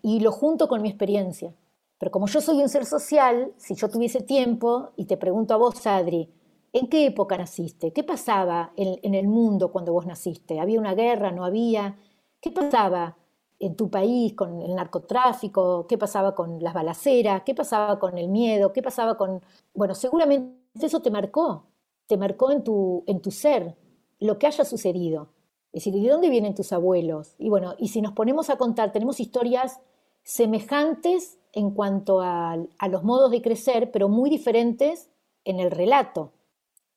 y 0.02 0.20
lo 0.20 0.32
junto 0.32 0.68
con 0.68 0.82
mi 0.82 0.90
experiencia. 0.90 1.54
Pero 1.98 2.12
como 2.12 2.28
yo 2.28 2.42
soy 2.42 2.62
un 2.62 2.70
ser 2.70 2.86
social, 2.86 3.54
si 3.58 3.76
yo 3.76 3.90
tuviese 3.90 4.22
tiempo, 4.22 4.90
y 4.96 5.06
te 5.06 5.18
pregunto 5.18 5.54
a 5.54 5.58
vos, 5.58 5.86
Adri, 5.88 6.30
¿en 6.74 6.88
qué 6.90 7.06
época 7.06 7.38
naciste? 7.38 7.94
¿Qué 7.94 8.04
pasaba 8.04 8.74
en, 8.76 9.00
en 9.04 9.14
el 9.14 9.28
mundo 9.28 9.72
cuando 9.72 9.94
vos 9.94 10.06
naciste? 10.06 10.60
¿Había 10.60 10.80
una 10.80 10.96
guerra? 10.96 11.32
¿No 11.32 11.46
había? 11.46 11.98
¿Qué 12.42 12.52
pasaba? 12.52 13.18
en 13.66 13.76
tu 13.76 13.90
país 13.90 14.34
con 14.34 14.62
el 14.62 14.76
narcotráfico, 14.76 15.88
qué 15.88 15.98
pasaba 15.98 16.36
con 16.36 16.62
las 16.62 16.74
balaceras, 16.74 17.44
qué 17.44 17.56
pasaba 17.56 17.98
con 18.00 18.18
el 18.18 18.28
miedo, 18.28 18.74
qué 18.74 18.82
pasaba 18.82 19.16
con... 19.18 19.42
Bueno, 19.74 19.96
seguramente 19.96 20.86
eso 20.86 21.02
te 21.02 21.12
marcó, 21.12 21.68
te 22.08 22.18
marcó 22.18 22.52
en 22.52 22.64
tu, 22.64 23.04
en 23.08 23.22
tu 23.22 23.32
ser, 23.32 23.76
lo 24.20 24.38
que 24.38 24.48
haya 24.48 24.66
sucedido. 24.66 25.30
Es 25.74 25.84
decir, 25.84 26.02
¿de 26.02 26.08
dónde 26.08 26.30
vienen 26.30 26.54
tus 26.54 26.72
abuelos? 26.72 27.34
Y 27.40 27.50
bueno, 27.50 27.74
y 27.80 27.88
si 27.90 28.02
nos 28.02 28.14
ponemos 28.14 28.52
a 28.52 28.58
contar, 28.58 28.92
tenemos 28.92 29.20
historias 29.20 29.80
semejantes 30.22 31.40
en 31.52 31.72
cuanto 31.72 32.22
a, 32.22 32.58
los 32.90 33.04
modos 33.04 33.32
de 33.32 33.42
crecer, 33.42 33.92
pero 33.92 34.08
muy 34.08 34.30
diferentes 34.30 35.10
en 35.44 35.60
el 35.60 35.72
relato. 35.72 36.32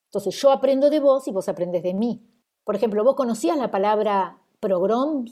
Entonces 0.05 0.39
yo 0.39 0.51
aprendo 0.51 0.89
de 0.89 0.99
vos 0.99 1.27
y 1.27 1.31
vos 1.31 1.49
aprendes 1.49 1.83
de 1.83 1.95
mí. 1.95 2.21
Por 2.63 2.75
ejemplo, 2.75 3.03
¿vos 3.03 3.15
conocías 3.15 3.57
la 3.57 3.71
palabra 3.71 4.41
progrom? 4.59 5.25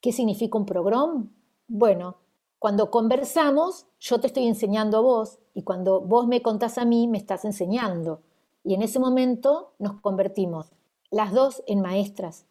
¿Qué 0.00 0.12
significa 0.12 0.58
un 0.58 0.66
progrom? 0.66 1.30
Bueno, 1.68 2.16
cuando 2.58 2.90
conversamos, 2.90 3.86
yo 3.98 4.20
te 4.20 4.26
estoy 4.26 4.46
enseñando 4.46 4.98
a 4.98 5.00
vos 5.00 5.38
y 5.54 5.62
cuando 5.62 6.00
vos 6.00 6.26
me 6.26 6.42
contás 6.42 6.76
a 6.76 6.84
mí, 6.84 7.08
me 7.08 7.18
estás 7.18 7.44
enseñando. 7.46 8.20
Y 8.62 8.74
en 8.74 8.82
ese 8.82 8.98
momento 8.98 9.72
nos 9.78 10.00
convertimos 10.00 10.70
las 11.10 11.32
dos 11.32 11.62
en 11.66 11.80
maestras, 11.80 12.46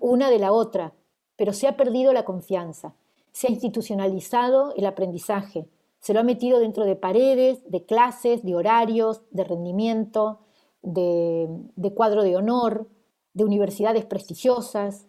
una 0.00 0.30
de 0.30 0.38
la 0.38 0.52
otra, 0.52 0.94
pero 1.36 1.52
se 1.52 1.66
ha 1.66 1.76
perdido 1.76 2.12
la 2.12 2.24
confianza, 2.24 2.94
se 3.32 3.48
ha 3.48 3.50
institucionalizado 3.50 4.74
el 4.76 4.86
aprendizaje, 4.86 5.68
se 6.00 6.12
lo 6.12 6.20
ha 6.20 6.24
metido 6.24 6.58
dentro 6.58 6.84
de 6.84 6.96
paredes, 6.96 7.62
de 7.70 7.84
clases, 7.84 8.44
de 8.44 8.54
horarios, 8.54 9.22
de 9.30 9.44
rendimiento, 9.44 10.40
de, 10.82 11.48
cuadro 11.94 12.22
de 12.22 12.36
honor, 12.36 12.88
de 13.32 13.44
universidades 13.44 14.04
prestigiosas. 14.04 15.06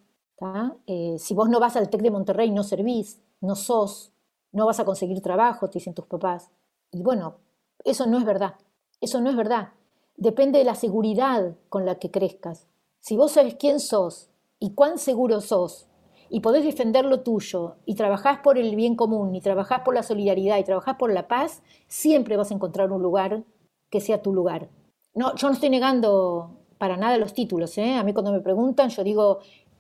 Eh, 0.88 1.18
si 1.20 1.34
vos 1.34 1.49
no 1.49 1.59
vas 1.59 1.76
al 1.76 1.89
TEC 1.89 2.01
de 2.01 2.11
Monterrey, 2.11 2.49
no 2.51 2.63
servís, 2.63 3.22
no 3.41 3.55
sos, 3.55 4.13
no 4.53 4.66
vas 4.66 4.80
a 4.80 4.86
conseguir 4.86 5.22
trabajo, 5.22 5.70
te 5.70 5.80
dicen 5.80 5.93
tus 5.93 6.05
papás. 6.05 6.49
Y 6.91 7.03
bueno, 7.03 7.39
eso 7.84 8.07
no 8.07 8.18
es 8.18 8.24
verdad, 8.24 8.55
eso 9.01 9.20
no 9.20 9.30
es 9.30 9.36
verdad. 9.36 9.74
Depende 10.16 10.59
de 10.59 10.66
la 10.66 10.76
seguridad 10.76 11.55
con 11.68 11.86
la 11.86 11.95
que 11.95 12.09
crezcas. 12.09 12.68
Si 13.01 13.18
vos 13.18 13.34
sabes 13.34 13.55
quién 13.55 13.82
sos 13.82 14.30
y 14.60 14.74
cuán 14.74 14.97
seguro 14.97 15.41
sos, 15.41 15.88
y 16.30 16.39
podés 16.39 16.64
defender 16.64 17.06
lo 17.06 17.22
tuyo, 17.22 17.76
y 17.86 17.95
trabajás 17.95 18.39
por 18.39 18.58
el 18.58 18.76
bien 18.76 18.95
común, 18.95 19.36
y 19.36 19.41
trabajás 19.41 19.82
por 19.82 19.93
la 19.93 20.03
solidaridad, 20.03 20.58
y 20.58 20.64
trabajás 20.64 20.95
por 20.95 21.12
la 21.12 21.28
paz, 21.28 21.62
siempre 21.88 22.38
vas 22.38 22.51
a 22.51 22.56
encontrar 22.56 22.91
un 22.91 23.01
lugar 23.01 23.43
que 23.89 24.01
sea 24.01 24.22
tu 24.22 24.34
lugar. 24.34 24.70
No, 25.14 25.36
yo 25.36 25.47
no 25.47 25.53
estoy 25.53 25.70
negando 25.70 26.66
para 26.78 26.97
nada 26.97 27.18
los 27.18 27.34
títulos. 27.34 27.78
¿eh? 27.78 27.95
A 27.95 28.03
mí 28.03 28.14
cuando 28.14 28.32
me 28.32 28.41
preguntan, 28.41 28.89
yo 28.89 29.03
digo, 29.03 29.39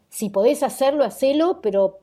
si 0.09 0.29
podés 0.29 0.63
hacerlo, 0.63 1.03
hacelo, 1.03 1.61
pero 1.61 1.99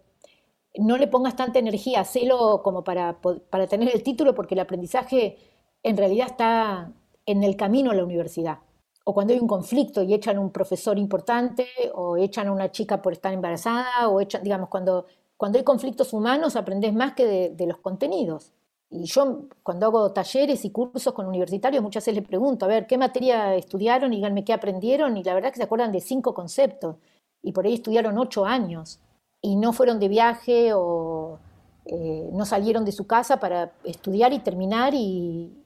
no 0.76 0.96
le 0.98 1.06
pongas 1.06 1.36
tanta 1.36 1.58
energía, 1.58 2.00
hacelo 2.00 2.62
como 2.62 2.84
para, 2.84 3.20
para 3.20 3.66
tener 3.66 3.94
el 3.94 4.02
título, 4.02 4.34
porque 4.34 4.54
el 4.54 4.60
aprendizaje 4.60 5.38
en 5.82 5.96
realidad 5.96 6.28
está 6.30 6.92
en 7.26 7.42
el 7.42 7.56
camino 7.56 7.90
a 7.90 7.94
la 7.94 8.04
universidad. 8.04 8.58
O 9.04 9.14
cuando 9.14 9.32
hay 9.32 9.40
un 9.40 9.48
conflicto 9.48 10.02
y 10.02 10.14
echan 10.14 10.36
a 10.36 10.40
un 10.40 10.50
profesor 10.50 10.98
importante, 10.98 11.66
o 11.94 12.16
echan 12.16 12.48
a 12.48 12.52
una 12.52 12.70
chica 12.70 13.02
por 13.02 13.12
estar 13.12 13.32
embarazada, 13.32 14.08
o 14.08 14.20
echan, 14.20 14.42
digamos, 14.42 14.68
cuando, 14.68 15.06
cuando 15.36 15.58
hay 15.58 15.64
conflictos 15.64 16.12
humanos 16.12 16.56
aprendes 16.56 16.94
más 16.94 17.14
que 17.14 17.50
de 17.50 17.66
los 17.66 17.78
contenidos. 17.78 18.52
Y 18.92 19.04
yo 19.06 19.46
cuando 19.62 19.86
hago 19.86 20.12
talleres 20.12 20.66
y 20.66 20.70
cursos 20.70 21.14
con 21.14 21.26
universitarios 21.26 21.82
muchas 21.82 22.04
veces 22.04 22.14
les 22.14 22.28
pregunto, 22.28 22.66
a 22.66 22.68
ver, 22.68 22.86
¿qué 22.86 22.98
materia 22.98 23.54
estudiaron? 23.56 24.12
Y 24.12 24.16
díganme 24.16 24.44
qué 24.44 24.52
aprendieron. 24.52 25.16
Y 25.16 25.24
la 25.24 25.32
verdad 25.32 25.50
que 25.50 25.56
se 25.56 25.62
acuerdan 25.62 25.92
de 25.92 26.00
cinco 26.00 26.34
conceptos. 26.34 26.96
Y 27.42 27.52
por 27.52 27.64
ahí 27.64 27.74
estudiaron 27.74 28.18
ocho 28.18 28.44
años. 28.44 29.00
Y 29.40 29.56
no 29.56 29.72
fueron 29.72 29.98
de 29.98 30.08
viaje 30.08 30.74
o 30.74 31.38
eh, 31.86 32.28
no 32.32 32.44
salieron 32.44 32.84
de 32.84 32.92
su 32.92 33.06
casa 33.06 33.40
para 33.40 33.72
estudiar 33.82 34.34
y 34.34 34.40
terminar 34.40 34.92
y, 34.94 35.58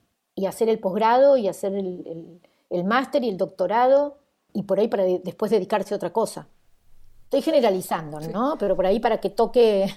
hacer 0.46 0.68
el 0.68 0.78
posgrado 0.78 1.36
y 1.36 1.48
hacer 1.48 1.74
el, 1.74 2.06
el 2.06 2.40
máster 2.84 3.24
y 3.24 3.28
el 3.28 3.36
doctorado. 3.36 4.18
Y 4.52 4.62
por 4.62 4.80
ahí 4.80 4.88
para 4.88 5.04
después 5.04 5.50
dedicarse 5.50 5.94
a 5.94 5.96
otra 5.96 6.12
cosa. 6.12 6.48
Estoy 7.24 7.42
generalizando, 7.42 8.20
¿no? 8.20 8.56
Pero 8.56 8.76
por 8.76 8.86
ahí 8.86 9.00
para 9.00 9.18
que 9.18 9.30
toque, 9.30 9.92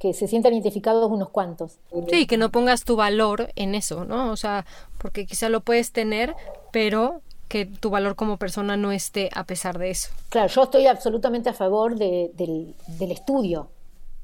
que 0.00 0.12
se 0.12 0.26
sientan 0.26 0.52
identificados 0.52 1.08
unos 1.10 1.30
cuantos. 1.30 1.78
Sí, 2.10 2.26
que 2.26 2.36
no 2.36 2.50
pongas 2.50 2.84
tu 2.84 2.96
valor 2.96 3.52
en 3.54 3.76
eso, 3.76 4.04
¿no? 4.04 4.32
O 4.32 4.36
sea, 4.36 4.66
porque 4.98 5.24
quizá 5.24 5.48
lo 5.48 5.60
puedes 5.60 5.92
tener, 5.92 6.34
pero 6.72 7.22
que 7.46 7.66
tu 7.66 7.90
valor 7.90 8.16
como 8.16 8.36
persona 8.36 8.76
no 8.76 8.90
esté 8.90 9.30
a 9.34 9.44
pesar 9.44 9.78
de 9.78 9.90
eso. 9.90 10.10
Claro, 10.30 10.48
yo 10.48 10.64
estoy 10.64 10.86
absolutamente 10.88 11.50
a 11.50 11.54
favor 11.54 11.96
del, 11.96 12.32
del 12.34 13.12
estudio, 13.12 13.68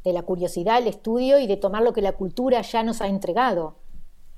de 0.02 0.12
la 0.12 0.22
curiosidad, 0.22 0.78
el 0.78 0.88
estudio 0.88 1.38
y 1.38 1.46
de 1.46 1.58
tomar 1.58 1.82
lo 1.82 1.92
que 1.92 2.02
la 2.02 2.12
cultura 2.12 2.60
ya 2.62 2.82
nos 2.82 3.00
ha 3.02 3.06
entregado. 3.06 3.76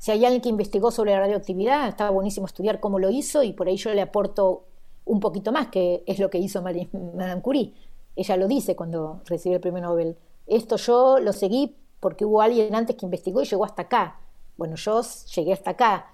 Si 0.00 0.10
hay 0.10 0.24
alguien 0.24 0.40
que 0.40 0.48
investigó 0.48 0.90
sobre 0.90 1.12
la 1.12 1.20
radioactividad, 1.20 1.86
estaba 1.86 2.10
buenísimo 2.10 2.46
estudiar 2.46 2.80
cómo 2.80 2.98
lo 2.98 3.10
hizo 3.10 3.42
y 3.42 3.52
por 3.52 3.68
ahí 3.68 3.76
yo 3.76 3.94
le 3.94 4.00
aporto 4.00 4.64
un 5.04 5.20
poquito 5.20 5.52
más, 5.52 5.68
que 5.68 6.02
es 6.06 6.18
lo 6.18 6.30
que 6.30 6.38
hizo 6.38 6.62
Madame 7.14 7.42
Curie 7.42 7.74
ella 8.16 8.36
lo 8.36 8.48
dice 8.48 8.76
cuando 8.76 9.20
recibe 9.26 9.56
el 9.56 9.60
premio 9.60 9.80
Nobel. 9.82 10.16
Esto 10.46 10.76
yo 10.76 11.18
lo 11.20 11.32
seguí 11.32 11.76
porque 12.00 12.24
hubo 12.24 12.42
alguien 12.42 12.74
antes 12.74 12.96
que 12.96 13.06
investigó 13.06 13.42
y 13.42 13.46
llegó 13.46 13.64
hasta 13.64 13.82
acá. 13.82 14.20
Bueno, 14.56 14.76
yo 14.76 15.02
llegué 15.34 15.52
hasta 15.52 15.70
acá. 15.70 16.12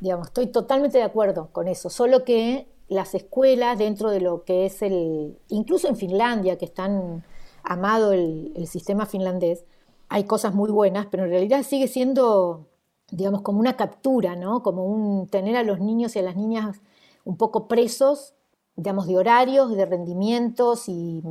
Digamos, 0.00 0.28
estoy 0.28 0.48
totalmente 0.48 0.98
de 0.98 1.04
acuerdo 1.04 1.48
con 1.52 1.68
eso, 1.68 1.88
solo 1.88 2.24
que 2.24 2.66
las 2.88 3.14
escuelas 3.14 3.78
dentro 3.78 4.10
de 4.10 4.20
lo 4.20 4.44
que 4.44 4.66
es 4.66 4.82
el, 4.82 5.38
incluso 5.48 5.88
en 5.88 5.96
Finlandia, 5.96 6.58
que 6.58 6.64
están 6.64 7.24
amado 7.62 8.12
el 8.12 8.66
sistema 8.66 9.06
finlandés, 9.06 9.64
hay 10.08 10.24
cosas 10.24 10.54
muy 10.54 10.70
buenas, 10.70 11.06
pero 11.06 11.24
en 11.24 11.30
realidad 11.30 11.62
sigue 11.62 11.88
siendo, 11.88 12.66
digamos, 13.12 13.42
como 13.42 13.60
una 13.60 13.76
captura, 13.76 14.34
¿no? 14.34 14.62
Como 14.62 15.26
tener 15.30 15.56
a 15.56 15.62
los 15.62 15.80
niños 15.80 16.16
y 16.16 16.18
a 16.18 16.22
las 16.22 16.36
niñas 16.36 16.80
un 17.24 17.36
poco 17.36 17.68
presos 17.68 18.34
digamos, 18.76 19.06
de 19.06 19.16
horarios, 19.16 19.74
de 19.74 19.86
rendimientos 19.86 20.88
y 20.88 21.22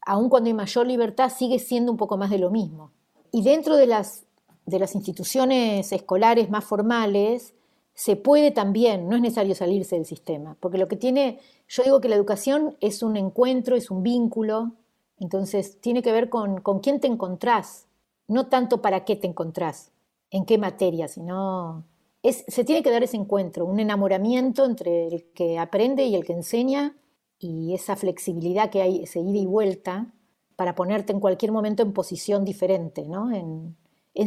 aun 0.00 0.28
cuando 0.28 0.48
hay 0.48 0.54
mayor 0.54 0.86
libertad 0.86 1.30
sigue 1.30 1.58
siendo 1.58 1.92
un 1.92 1.98
poco 1.98 2.16
más 2.16 2.30
de 2.30 2.38
lo 2.38 2.50
mismo. 2.50 2.90
Y 3.30 3.42
dentro 3.42 3.76
de 3.76 3.86
las, 3.86 4.24
de 4.66 4.78
las 4.78 4.94
instituciones 4.94 5.92
escolares 5.92 6.50
más 6.50 6.64
formales 6.64 7.54
se 7.94 8.16
puede 8.16 8.50
también, 8.50 9.08
no 9.08 9.16
es 9.16 9.22
necesario 9.22 9.54
salirse 9.54 9.96
del 9.96 10.06
sistema, 10.06 10.56
porque 10.60 10.78
lo 10.78 10.88
que 10.88 10.96
tiene, 10.96 11.40
yo 11.68 11.82
digo 11.82 12.00
que 12.00 12.08
la 12.08 12.16
educación 12.16 12.76
es 12.80 13.02
un 13.02 13.16
encuentro, 13.16 13.76
es 13.76 13.90
un 13.90 14.02
vínculo, 14.02 14.72
entonces 15.20 15.78
tiene 15.80 16.02
que 16.02 16.10
ver 16.10 16.30
con, 16.30 16.62
con 16.62 16.80
quién 16.80 17.00
te 17.00 17.06
encontrás, 17.06 17.86
no 18.28 18.46
tanto 18.46 18.80
para 18.80 19.04
qué 19.04 19.14
te 19.14 19.26
encontrás, 19.26 19.91
en 20.32 20.44
qué 20.46 20.58
materia, 20.58 21.06
sino 21.06 21.84
se 22.30 22.64
tiene 22.64 22.82
que 22.82 22.90
dar 22.90 23.02
ese 23.02 23.16
encuentro, 23.16 23.66
un 23.66 23.80
enamoramiento 23.80 24.64
entre 24.64 25.08
el 25.08 25.32
que 25.34 25.58
aprende 25.58 26.04
y 26.04 26.14
el 26.14 26.24
que 26.24 26.32
enseña 26.32 26.96
y 27.38 27.74
esa 27.74 27.96
flexibilidad 27.96 28.70
que 28.70 28.82
hay, 28.82 29.02
ese 29.02 29.20
ida 29.20 29.38
y 29.38 29.46
vuelta 29.46 30.12
para 30.56 30.74
ponerte 30.74 31.12
en 31.12 31.20
cualquier 31.20 31.50
momento 31.50 31.82
en 31.82 31.92
posición 31.92 32.44
diferente, 32.44 33.06
¿no? 33.06 33.30
en, 33.32 33.76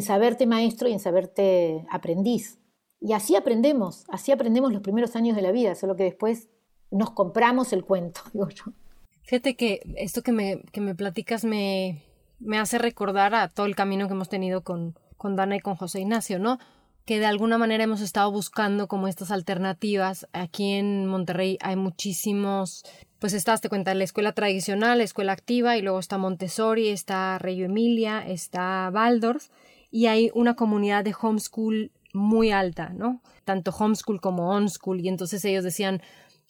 saberte 0.02 0.46
maestro 0.46 0.90
y 0.90 0.94
en 0.94 1.00
saberte 1.00 1.86
aprendiz. 1.90 2.60
Y 3.00 3.14
así 3.14 3.36
aprendemos, 3.36 4.04
así 4.10 4.32
aprendemos 4.32 4.74
los 4.74 4.82
primeros 4.82 5.16
años 5.16 5.36
de 5.36 5.42
la 5.42 5.52
vida, 5.52 5.76
solo 5.76 5.96
que 5.96 6.04
después 6.04 6.50
nos 6.92 7.12
compramos 7.12 7.72
el 7.72 7.86
cuento, 7.86 8.22
digo 8.34 8.50
yo. 8.50 8.66
Fíjate 9.24 9.56
que 9.56 9.80
esto 9.96 10.22
que 10.22 10.34
me, 10.34 10.62
que 10.72 10.82
me 10.82 10.94
platicas 10.94 11.46
me, 11.46 12.04
me 12.40 12.60
hace 12.60 12.78
recordar 12.78 13.34
a 13.34 13.48
todo 13.48 13.66
el 13.66 13.76
camino 13.76 14.08
que 14.08 14.14
hemos 14.14 14.30
tenido 14.30 14.64
con, 14.64 14.96
con 15.26 15.36
Dana 15.36 15.56
y 15.56 15.60
con 15.60 15.76
José 15.76 16.02
Ignacio, 16.02 16.38
¿no? 16.38 16.60
que 17.04 17.18
de 17.20 17.26
alguna 17.26 17.58
manera 17.58 17.84
hemos 17.84 18.00
estado 18.00 18.32
buscando 18.32 18.88
como 18.88 19.08
estas 19.08 19.32
alternativas. 19.32 20.28
Aquí 20.34 20.74
en 20.74 21.08
Monterrey 21.08 21.58
hay 21.62 21.76
muchísimos, 21.76 22.84
pues 23.18 23.34
estás, 23.34 23.60
te 23.60 23.68
cuenta, 23.68 23.96
la 23.96 24.04
escuela 24.04 24.34
tradicional, 24.34 25.00
la 25.00 25.04
escuela 25.04 25.32
activa, 25.32 25.78
y 25.78 25.82
luego 25.82 25.98
está 25.98 26.20
Montessori, 26.20 26.90
está 26.90 27.40
Reggio 27.40 27.66
Emilia, 27.66 28.24
está 28.28 28.92
Waldorf, 28.94 29.48
y 29.90 30.06
hay 30.06 30.30
una 30.36 30.56
comunidad 30.56 31.04
de 31.04 31.16
homeschool 31.20 31.92
muy 32.14 32.52
alta, 32.52 32.90
¿no? 32.90 33.24
Tanto 33.46 33.72
homeschool 33.72 34.22
como 34.22 34.52
onschool, 34.52 35.02
y 35.02 35.08
entonces 35.08 35.44
ellos 35.44 35.64
decían, 35.64 36.04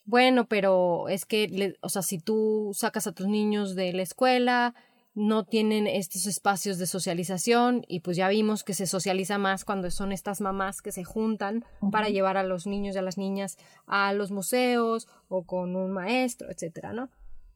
bueno, 0.04 0.48
pero 0.50 1.08
es 1.08 1.24
que, 1.24 1.78
o 1.80 1.88
sea, 1.88 2.02
si 2.02 2.20
tú 2.20 2.72
sacas 2.74 3.08
a 3.08 3.14
tus 3.14 3.28
niños 3.28 3.74
de 3.76 3.94
la 3.94 4.02
escuela, 4.02 4.76
no 5.16 5.46
tienen 5.46 5.88
estos 5.88 6.28
espacios 6.28 6.78
de 6.78 6.88
socialización 6.88 7.86
y 7.88 8.02
pues 8.02 8.18
ya 8.18 8.28
vimos 8.28 8.64
que 8.64 8.74
se 8.74 8.86
socializa 8.86 9.38
más 9.38 9.64
cuando 9.64 9.90
son 9.90 10.12
estas 10.12 10.42
mamás 10.42 10.82
que 10.82 10.92
se 10.92 11.06
juntan 11.06 11.64
para 11.92 12.10
llevar 12.10 12.36
a 12.36 12.44
los 12.44 12.68
niños 12.68 12.96
y 12.96 13.00
a 13.00 13.02
las 13.02 13.18
niñas 13.18 13.58
a 13.88 14.12
los 14.14 14.32
museos 14.32 15.08
o 15.30 15.44
con 15.44 15.78
un 15.78 15.92
maestro, 15.92 16.52
etcétera, 16.52 16.92
¿no? 16.92 17.10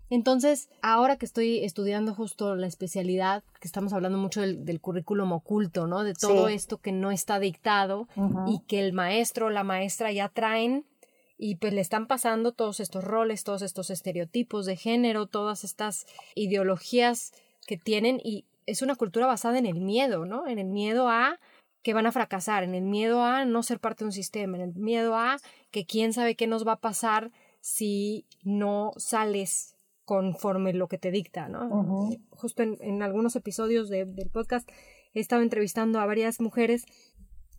Entonces, 0.10 0.70
ahora 0.82 1.18
que 1.18 1.26
estoy 1.26 1.64
estudiando 1.64 2.16
justo 2.16 2.56
la 2.56 2.66
especialidad, 2.66 3.44
que 3.60 3.68
estamos 3.68 3.94
hablando 3.94 4.18
mucho 4.18 4.42
del, 4.42 4.82
currículum 4.82 5.34
oculto, 5.34 5.86
¿no? 5.86 6.04
De 6.04 6.16
todo 6.16 6.48
esto 6.48 6.78
que 6.78 6.92
no 6.92 7.12
está 7.12 7.40
dictado 7.40 8.08
y 8.48 8.62
que 8.68 8.80
el 8.80 8.94
maestro 8.94 9.48
o 9.48 9.50
la 9.52 9.64
maestra 9.64 10.12
ya 10.12 10.30
traen 10.30 10.86
y 11.38 11.56
pues 11.56 11.74
le 11.74 11.82
están 11.82 12.08
pasando 12.08 12.54
todos 12.54 12.80
estos 12.80 13.04
roles, 13.04 13.44
todos 13.44 13.62
estos 13.62 13.92
estereotipos 13.92 14.66
de 14.66 14.78
género, 14.78 15.28
todas 15.28 15.64
estas 15.64 16.08
ideologías 16.36 17.32
que 17.70 17.78
tienen 17.78 18.20
y 18.24 18.46
es 18.66 18.82
una 18.82 18.96
cultura 18.96 19.28
basada 19.28 19.60
en 19.60 19.68
el 19.68 19.80
miedo, 19.80 20.26
¿no? 20.26 20.48
En 20.48 20.58
el 20.58 20.66
miedo 20.66 21.08
a 21.08 21.40
que 21.84 21.94
van 21.94 22.08
a 22.08 22.12
fracasar, 22.12 22.64
en 22.64 22.74
el 22.74 22.82
miedo 22.82 23.24
a 23.24 23.46
no 23.46 23.62
ser 23.62 23.80
parte 23.80 24.04
de 24.04 24.08
un 24.08 24.12
sistema, 24.12 24.58
en 24.58 24.64
el 24.64 24.74
miedo 24.74 25.16
a 25.16 25.38
que 25.70 25.86
quién 25.86 26.12
sabe 26.12 26.34
qué 26.34 26.48
nos 26.48 26.66
va 26.66 26.74
a 26.74 26.80
pasar 26.80 27.32
si 27.62 28.26
no 28.42 28.94
sales 28.98 29.76
conforme 30.04 30.74
lo 30.74 30.88
que 30.88 30.98
te 30.98 31.12
dicta, 31.12 31.48
¿no? 31.48 32.10
Justo 32.32 32.64
en, 32.64 33.04
algunos 33.04 33.36
episodios 33.36 33.88
del 33.88 34.32
podcast 34.34 34.68
he 35.14 35.20
estado 35.20 35.44
entrevistando 35.44 36.00
a 36.00 36.08
varias 36.08 36.42
mujeres 36.42 36.86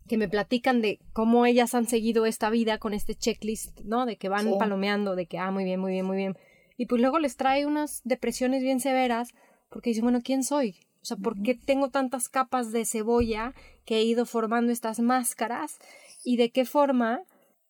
que 0.09 0.17
me 0.17 0.27
platican 0.27 0.81
de 0.81 0.99
cómo 1.13 1.45
ellas 1.45 1.73
han 1.73 1.87
seguido 1.87 2.25
esta 2.25 2.49
vida 2.49 2.79
con 2.79 2.93
este 2.93 3.15
checklist, 3.15 3.79
¿no? 3.85 4.05
De 4.05 4.17
que 4.17 4.27
van 4.27 4.57
palomeando, 4.59 5.15
de 5.15 5.25
que, 5.25 5.37
ah, 5.37 5.51
muy 5.51 5.63
bien, 5.63 5.79
muy 5.79 5.93
bien, 5.93 6.05
muy 6.05 6.17
bien. 6.17 6.35
Y 6.75 6.87
pues 6.87 6.99
luego 6.99 7.17
les 7.17 7.37
trae 7.37 7.65
unas 7.65 8.01
depresiones 8.03 8.61
bien 8.61 8.81
severas 8.81 9.33
porque 9.71 9.89
dicen, 9.91 10.03
bueno, 10.03 10.21
¿quién 10.23 10.43
soy? 10.43 10.75
O 11.01 11.05
sea, 11.05 11.17
¿por 11.17 11.41
qué 11.41 11.55
tengo 11.55 11.89
tantas 11.89 12.29
capas 12.29 12.71
de 12.71 12.85
cebolla 12.85 13.55
que 13.85 13.97
he 13.97 14.03
ido 14.03 14.25
formando 14.25 14.71
estas 14.71 14.99
máscaras? 14.99 15.79
¿Y 16.23 16.35
de 16.35 16.51
qué 16.51 16.65
forma, 16.65 17.23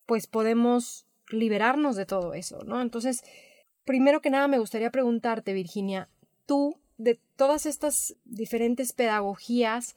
pues, 0.06 0.28
podemos 0.28 1.06
liberarnos 1.30 1.96
de 1.96 2.06
todo 2.06 2.34
eso, 2.34 2.64
¿no? 2.66 2.82
Entonces, 2.82 3.24
primero 3.86 4.22
que 4.22 4.32
nada 4.32 4.48
me 4.48 4.60
gustaría 4.60 4.90
preguntarte, 4.90 5.54
Virginia, 5.54 6.10
tú, 6.46 6.76
de 6.98 7.20
todas 7.38 7.66
estas 7.66 8.16
diferentes 8.26 8.92
pedagogías, 8.92 9.96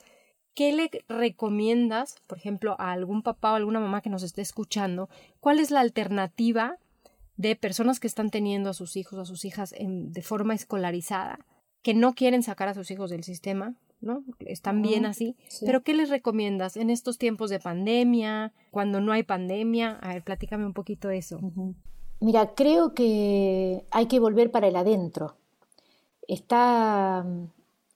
¿qué 0.55 0.73
le 0.73 0.91
recomiendas, 1.09 2.17
por 2.27 2.39
ejemplo, 2.39 2.77
a 2.79 2.93
algún 2.93 3.23
papá 3.23 3.53
o 3.53 3.57
alguna 3.57 3.81
mamá 3.81 4.03
que 4.03 4.11
nos 4.11 4.23
esté 4.23 4.43
escuchando? 4.43 5.09
¿Cuál 5.41 5.59
es 5.59 5.71
la 5.71 5.81
alternativa 5.81 6.79
de 7.37 7.57
personas 7.57 7.99
que 7.99 8.07
están 8.07 8.31
teniendo 8.31 8.71
a 8.71 8.75
sus 8.75 8.97
hijos 8.97 9.19
o 9.19 9.23
a 9.23 9.27
sus 9.27 9.45
hijas 9.45 9.73
en, 9.73 10.13
de 10.13 10.23
forma 10.23 10.55
escolarizada, 10.55 11.41
que 11.85 11.93
no 11.93 12.15
quieren 12.15 12.43
sacar 12.43 12.67
a 12.69 12.75
sus 12.75 12.91
hijos 12.91 13.11
del 13.11 13.25
sistema, 13.25 13.75
¿no? 14.01 14.25
Están 14.41 14.81
bien 14.81 15.05
así. 15.05 15.37
Pero 15.67 15.83
¿qué 15.83 15.93
les 15.93 16.09
recomiendas 16.09 16.79
en 16.79 16.89
estos 16.89 17.19
tiempos 17.19 17.51
de 17.51 17.61
pandemia, 17.61 18.55
cuando 18.71 19.03
no 19.03 19.13
hay 19.13 19.23
pandemia? 19.23 19.99
A 20.01 20.15
ver, 20.15 20.25
platícame 20.25 20.65
un 20.65 20.73
poquito 20.73 21.09
de 21.09 21.19
eso. 21.19 21.39
Mira, 22.21 22.55
creo 22.55 22.95
que 22.95 23.85
hay 23.91 24.07
que 24.07 24.19
volver 24.19 24.51
para 24.51 24.67
el 24.67 24.77
adentro. 24.77 25.37
Está 26.27 27.27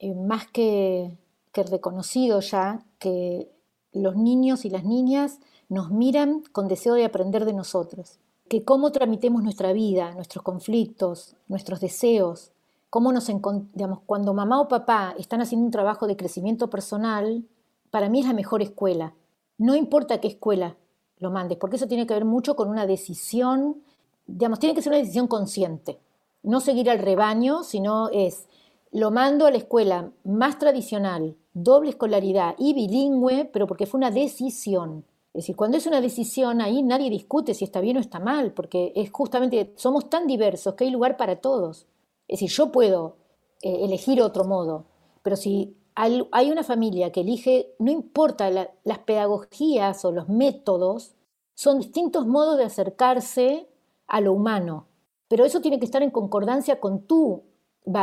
eh, 0.00 0.14
más 0.14 0.46
que, 0.48 1.16
que 1.52 1.62
reconocido 1.62 2.40
ya 2.40 2.84
que 2.98 3.48
los 3.94 4.16
niños 4.16 4.66
y 4.66 4.70
las 4.70 4.84
niñas 4.84 5.40
nos 5.70 5.90
miran 5.90 6.42
con 6.52 6.68
deseo 6.68 6.92
de 6.92 7.06
aprender 7.06 7.46
de 7.46 7.54
nosotros. 7.54 8.18
Que 8.50 8.64
cómo 8.64 8.92
tramitemos 8.92 9.42
nuestra 9.42 9.72
vida, 9.72 10.12
nuestros 10.12 10.44
conflictos, 10.44 11.36
nuestros 11.48 11.80
deseos, 11.80 12.52
cómo 12.90 13.12
nos 13.12 13.26
digamos, 13.26 14.00
cuando 14.06 14.34
mamá 14.34 14.60
o 14.60 14.68
papá 14.68 15.14
están 15.18 15.40
haciendo 15.40 15.66
un 15.66 15.72
trabajo 15.72 16.06
de 16.06 16.16
crecimiento 16.16 16.70
personal, 16.70 17.44
para 17.90 18.08
mí 18.08 18.20
es 18.20 18.26
la 18.26 18.32
mejor 18.32 18.62
escuela. 18.62 19.14
No 19.56 19.74
importa 19.74 20.20
qué 20.20 20.28
escuela 20.28 20.76
lo 21.18 21.30
mandes, 21.30 21.58
porque 21.58 21.76
eso 21.76 21.88
tiene 21.88 22.06
que 22.06 22.14
ver 22.14 22.24
mucho 22.24 22.54
con 22.54 22.68
una 22.68 22.86
decisión 22.86 23.82
digamos, 24.28 24.60
tiene 24.60 24.74
que 24.74 24.82
ser 24.82 24.92
una 24.92 25.00
decisión 25.00 25.26
consciente. 25.26 25.98
No 26.42 26.60
seguir 26.60 26.88
al 26.88 27.00
rebaño, 27.00 27.64
sino 27.64 28.10
es, 28.10 28.46
lo 28.92 29.10
mando 29.10 29.46
a 29.46 29.50
la 29.50 29.56
escuela 29.56 30.12
más 30.22 30.58
tradicional, 30.58 31.36
doble 31.54 31.90
escolaridad 31.90 32.54
y 32.58 32.74
bilingüe, 32.74 33.46
pero 33.46 33.66
porque 33.66 33.86
fue 33.86 33.98
una 33.98 34.12
decisión. 34.12 35.04
Es 35.34 35.44
decir, 35.44 35.56
cuando 35.56 35.76
es 35.76 35.86
una 35.86 36.00
decisión, 36.00 36.60
ahí 36.60 36.82
nadie 36.82 37.10
discute 37.10 37.54
si 37.54 37.64
está 37.64 37.80
bien 37.80 37.96
o 37.96 38.00
está 38.00 38.20
mal, 38.20 38.52
porque 38.52 38.92
es 38.94 39.10
justamente, 39.10 39.72
somos 39.76 40.08
tan 40.08 40.26
diversos 40.26 40.74
que 40.74 40.84
hay 40.84 40.90
lugar 40.90 41.16
para 41.16 41.36
todos. 41.36 41.86
Es 42.28 42.40
decir, 42.40 42.50
yo 42.50 42.70
puedo 42.70 43.16
eh, 43.62 43.84
elegir 43.84 44.22
otro 44.22 44.44
modo, 44.44 44.84
pero 45.22 45.36
si 45.36 45.76
hay, 45.94 46.50
una 46.52 46.62
familia 46.62 47.10
que 47.10 47.22
elige, 47.22 47.74
no 47.80 47.90
importa 47.90 48.50
las 48.50 48.98
pedagogías 49.00 50.04
o 50.04 50.12
los 50.12 50.28
métodos, 50.28 51.16
son 51.54 51.80
distintos 51.80 52.24
modos 52.24 52.56
de 52.56 52.64
acercarse 52.64 53.68
a 54.06 54.20
lo 54.20 54.32
humano. 54.32 54.86
Pero 55.26 55.44
eso 55.44 55.60
tiene 55.60 55.80
que 55.80 55.86
estar 55.86 56.04
en 56.04 56.12
concordancia 56.12 56.78
con, 56.78 57.02
tu, 57.02 57.42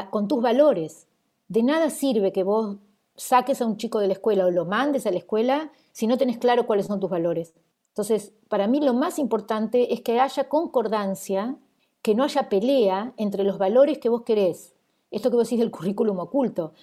con 0.10 0.28
tus 0.28 0.42
valores. 0.42 1.08
De 1.48 1.64
nada 1.64 1.90
sirve 1.90 2.34
que 2.34 2.44
vos 2.44 2.80
saques 3.16 3.62
a 3.62 3.66
un 3.66 3.78
chico 3.78 4.00
de 4.00 4.08
la 4.08 4.14
escuela 4.14 4.46
o 4.46 4.52
lo 4.52 4.66
mandes 4.66 5.08
a 5.08 5.12
la 5.12 5.20
escuela 5.20 5.72
si 5.94 6.06
no 6.06 6.18
tenés 6.18 6.38
claro 6.38 6.68
cuáles 6.68 6.88
son 6.88 7.00
tus 7.00 7.10
valores. 7.10 7.54
Entonces, 7.90 8.34
para 8.50 8.68
mí 8.68 8.82
lo 8.82 8.94
más 8.94 9.20
importante 9.20 9.94
es 9.94 10.02
que 10.02 10.20
haya 10.20 10.50
concordancia, 10.50 11.58
que 12.06 12.14
no 12.14 12.24
haya 12.24 12.50
pelea 12.50 13.14
entre 13.18 13.44
los 13.44 13.58
valores 13.58 13.98
que 13.98 14.10
vos 14.10 14.22
querés. 14.22 14.76
Esto 15.10 15.32
que 15.32 15.38
vos 15.38 15.48
decís 15.48 15.58
del 15.58 15.72
currículum 15.72 16.20
oculto. 16.20 16.74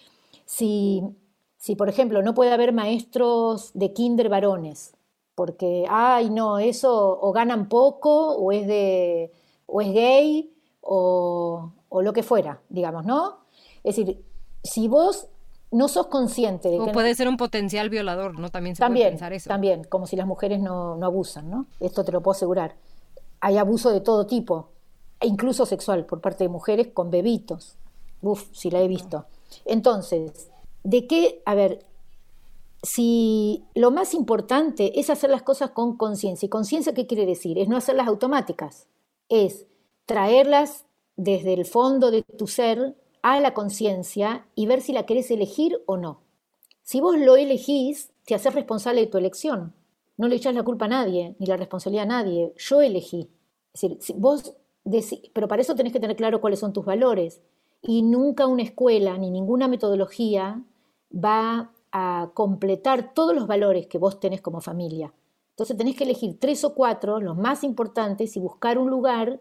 Si, 0.47 1.01
si 1.59 1.77
por 1.77 1.89
ejemplo, 1.89 2.23
no 2.23 2.35
puede 2.35 2.51
haber 2.51 2.73
maestros 2.73 3.71
de 3.73 3.93
kinder 3.93 4.29
varones, 4.29 4.95
porque, 5.37 5.87
ay, 5.89 6.29
no, 6.29 6.59
eso 6.59 7.21
o 7.21 7.31
ganan 7.31 7.69
poco 7.69 8.33
o 8.33 8.51
es, 8.51 8.67
de, 8.67 9.31
o 9.67 9.81
es 9.81 9.93
gay 9.93 10.53
o, 10.81 11.71
o 11.89 12.03
lo 12.03 12.13
que 12.13 12.25
fuera, 12.25 12.61
digamos, 12.69 13.07
¿no? 13.07 13.45
Es 13.85 13.95
decir, 13.95 14.25
si 14.65 14.89
vos 14.89 15.29
no 15.71 15.87
sos 15.87 16.09
consciente 16.09 16.69
de 16.69 16.81
o 16.81 16.87
que... 16.87 16.91
puede 16.91 17.15
ser 17.15 17.29
un 17.29 17.37
potencial 17.37 17.91
violador, 17.91 18.37
¿no? 18.41 18.51
También 18.51 18.75
se 18.75 18.81
también, 18.81 19.05
puede 19.05 19.13
pensar 19.13 19.33
eso. 19.35 19.49
También, 19.49 19.85
como 19.85 20.09
si 20.09 20.17
las 20.17 20.27
mujeres 20.27 20.59
no, 20.59 20.97
no, 20.97 21.07
abusan, 21.07 21.49
¿no? 21.49 21.67
Esto 21.79 22.03
te 22.03 22.11
lo 22.11 22.25
puedo 22.25 22.33
asegurar. 22.33 22.75
Hay 23.39 23.57
abuso 23.57 23.91
de 23.91 24.01
todo 24.01 24.27
tipo, 24.27 24.73
e 25.23 25.29
incluso 25.29 25.65
sexual, 25.67 26.05
por 26.05 26.21
parte 26.21 26.45
de 26.45 26.49
mujeres 26.49 26.89
con 26.93 27.11
bebitos. 27.11 27.77
Uf, 28.21 28.45
si 28.53 28.71
la 28.71 28.83
he 28.83 28.89
visto. 28.89 29.25
Entonces, 29.65 30.51
¿de 30.83 31.07
qué? 31.07 31.43
A 31.45 31.55
ver, 31.55 31.87
si 32.83 33.65
lo 33.75 33.91
más 33.91 34.15
importante 34.15 34.99
es 34.99 35.11
hacer 35.11 35.31
las 35.31 35.43
cosas 35.43 35.71
con 35.71 35.97
conciencia. 35.97 36.47
¿Y 36.47 36.51
conciencia 36.51 36.95
qué 36.95 37.07
quiere 37.07 37.27
decir? 37.27 37.59
Es 37.59 37.69
no 37.69 37.77
hacerlas 37.77 38.09
automáticas, 38.09 38.89
es 39.29 39.67
traerlas 40.07 40.85
desde 41.17 41.55
el 41.55 41.65
fondo 41.65 42.11
de 42.11 42.23
tu 42.23 42.47
ser 42.47 42.97
a 43.23 43.39
la 43.41 43.55
conciencia 43.55 44.47
y 44.57 44.67
ver 44.67 44.83
si 44.83 44.93
la 44.93 45.07
querés 45.07 45.31
elegir 45.31 45.81
o 45.87 45.97
no. 45.97 46.21
Si 46.83 47.01
vos 47.01 47.17
lo 47.17 47.37
elegís, 47.37 48.11
te 48.25 48.35
haces 48.35 48.55
responsable 48.55 49.03
de 49.03 49.07
tu 49.07 49.19
elección. 49.19 49.73
No 50.17 50.27
le 50.27 50.37
echas 50.37 50.55
la 50.55 50.65
culpa 50.65 50.87
a 50.87 50.89
nadie, 50.89 51.37
ni 51.39 51.47
la 51.47 51.57
responsabilidad 51.57 52.05
a 52.05 52.23
nadie. 52.23 52.53
Yo 52.57 52.83
elegí. 52.83 53.31
Es 53.73 53.83
decir, 53.83 53.99
si 54.01 54.13
vos 54.15 54.55
pero 55.33 55.49
para 55.49 55.63
eso 55.63 55.75
tenés 55.75 55.93
que 55.93 56.01
tener 56.01 56.17
claro 56.17 56.41
cuáles 56.41 56.59
son 56.59 56.73
tus 56.73 56.85
valores. 56.85 57.41
Y 57.83 58.03
nunca 58.03 58.47
una 58.47 58.63
escuela 58.63 59.19
ni 59.19 59.31
ninguna 59.31 59.69
metodología 59.69 60.63
va 61.13 61.73
a 61.91 62.31
completar 62.35 63.13
todos 63.15 63.35
los 63.35 63.47
valores 63.47 63.87
que 63.87 63.99
vos 63.99 64.19
tenés 64.21 64.41
como 64.41 64.61
familia. 64.61 65.13
Entonces 65.51 65.77
tenés 65.77 65.97
que 65.97 66.05
elegir 66.05 66.39
tres 66.41 66.65
o 66.65 66.75
cuatro, 66.75 67.21
los 67.21 67.37
más 67.37 67.63
importantes, 67.63 68.37
y 68.37 68.41
buscar 68.41 68.79
un 68.79 68.89
lugar 68.89 69.41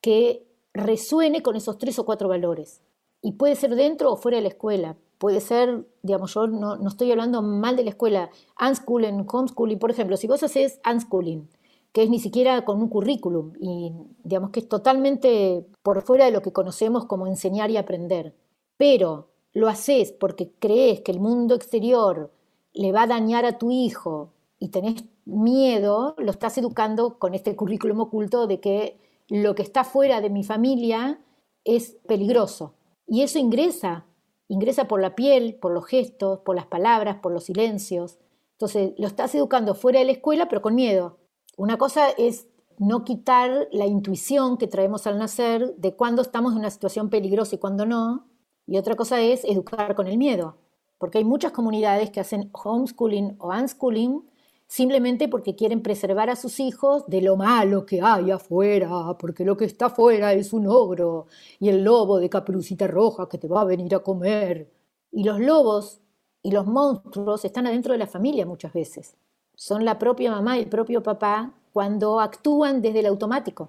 que 0.00 0.46
resuene 0.72 1.42
con 1.42 1.56
esos 1.56 1.78
tres 1.78 1.98
o 1.98 2.06
cuatro 2.06 2.28
valores. 2.28 2.80
Y 3.22 3.32
puede 3.32 3.54
ser 3.56 3.74
dentro 3.74 4.12
o 4.12 4.16
fuera 4.16 4.38
de 4.38 4.42
la 4.42 4.48
escuela. 4.48 4.96
Puede 5.18 5.42
ser, 5.42 5.86
digamos, 6.02 6.32
yo 6.32 6.46
no, 6.46 6.76
no 6.76 6.88
estoy 6.88 7.10
hablando 7.10 7.42
mal 7.42 7.76
de 7.76 7.84
la 7.84 7.90
escuela, 7.90 8.30
unschooling, 8.58 9.26
homeschooling, 9.30 9.78
por 9.78 9.90
ejemplo, 9.90 10.16
si 10.16 10.26
vos 10.26 10.42
haces 10.42 10.80
unschooling, 10.90 11.46
que 11.92 12.02
es 12.02 12.10
ni 12.10 12.20
siquiera 12.20 12.64
con 12.64 12.80
un 12.80 12.88
currículum 12.88 13.52
y 13.60 13.92
digamos 14.22 14.50
que 14.50 14.60
es 14.60 14.68
totalmente 14.68 15.66
por 15.82 16.02
fuera 16.02 16.24
de 16.24 16.30
lo 16.30 16.42
que 16.42 16.52
conocemos 16.52 17.06
como 17.06 17.26
enseñar 17.26 17.70
y 17.70 17.76
aprender, 17.76 18.34
pero 18.76 19.28
lo 19.52 19.68
haces 19.68 20.12
porque 20.12 20.52
crees 20.58 21.00
que 21.00 21.12
el 21.12 21.20
mundo 21.20 21.54
exterior 21.54 22.32
le 22.72 22.92
va 22.92 23.02
a 23.02 23.06
dañar 23.08 23.44
a 23.44 23.58
tu 23.58 23.70
hijo 23.70 24.32
y 24.58 24.68
tenés 24.68 25.04
miedo, 25.24 26.14
lo 26.18 26.30
estás 26.30 26.58
educando 26.58 27.18
con 27.18 27.34
este 27.34 27.56
currículum 27.56 28.00
oculto 28.00 28.46
de 28.46 28.60
que 28.60 28.98
lo 29.28 29.54
que 29.54 29.62
está 29.62 29.84
fuera 29.84 30.20
de 30.20 30.30
mi 30.30 30.44
familia 30.44 31.20
es 31.64 31.96
peligroso. 32.06 32.74
Y 33.06 33.22
eso 33.22 33.38
ingresa, 33.38 34.06
ingresa 34.48 34.86
por 34.86 35.00
la 35.00 35.14
piel, 35.14 35.54
por 35.54 35.72
los 35.72 35.86
gestos, 35.86 36.40
por 36.40 36.56
las 36.56 36.66
palabras, 36.66 37.18
por 37.22 37.32
los 37.32 37.44
silencios. 37.44 38.18
Entonces 38.52 38.92
lo 38.98 39.06
estás 39.06 39.34
educando 39.34 39.74
fuera 39.74 40.00
de 40.00 40.06
la 40.06 40.12
escuela, 40.12 40.48
pero 40.48 40.62
con 40.62 40.74
miedo. 40.74 41.19
Una 41.60 41.76
cosa 41.76 42.08
es 42.16 42.48
no 42.78 43.04
quitar 43.04 43.68
la 43.70 43.84
intuición 43.84 44.56
que 44.56 44.66
traemos 44.66 45.06
al 45.06 45.18
nacer 45.18 45.76
de 45.76 45.94
cuándo 45.94 46.22
estamos 46.22 46.52
en 46.52 46.60
una 46.60 46.70
situación 46.70 47.10
peligrosa 47.10 47.54
y 47.54 47.58
cuándo 47.58 47.84
no, 47.84 48.26
y 48.66 48.78
otra 48.78 48.96
cosa 48.96 49.20
es 49.20 49.44
educar 49.44 49.94
con 49.94 50.06
el 50.06 50.16
miedo, 50.16 50.56
porque 50.96 51.18
hay 51.18 51.24
muchas 51.24 51.52
comunidades 51.52 52.08
que 52.08 52.20
hacen 52.20 52.48
homeschooling 52.54 53.36
o 53.38 53.50
unschooling 53.50 54.26
simplemente 54.68 55.28
porque 55.28 55.54
quieren 55.54 55.82
preservar 55.82 56.30
a 56.30 56.36
sus 56.36 56.60
hijos 56.60 57.04
de 57.08 57.20
lo 57.20 57.36
malo 57.36 57.84
que 57.84 58.00
hay 58.00 58.30
afuera, 58.30 59.18
porque 59.18 59.44
lo 59.44 59.58
que 59.58 59.66
está 59.66 59.86
afuera 59.86 60.32
es 60.32 60.54
un 60.54 60.66
ogro 60.66 61.26
y 61.58 61.68
el 61.68 61.84
lobo 61.84 62.20
de 62.20 62.30
caperucita 62.30 62.86
roja 62.86 63.28
que 63.28 63.36
te 63.36 63.48
va 63.48 63.60
a 63.60 63.64
venir 63.66 63.94
a 63.94 63.98
comer. 63.98 64.72
Y 65.12 65.24
los 65.24 65.38
lobos 65.38 66.00
y 66.42 66.52
los 66.52 66.66
monstruos 66.66 67.44
están 67.44 67.66
adentro 67.66 67.92
de 67.92 67.98
la 67.98 68.06
familia 68.06 68.46
muchas 68.46 68.72
veces. 68.72 69.14
Son 69.60 69.84
la 69.84 69.98
propia 69.98 70.30
mamá 70.30 70.56
y 70.56 70.62
el 70.62 70.70
propio 70.70 71.02
papá 71.02 71.52
cuando 71.74 72.18
actúan 72.18 72.80
desde 72.80 73.00
el 73.00 73.06
automático. 73.06 73.68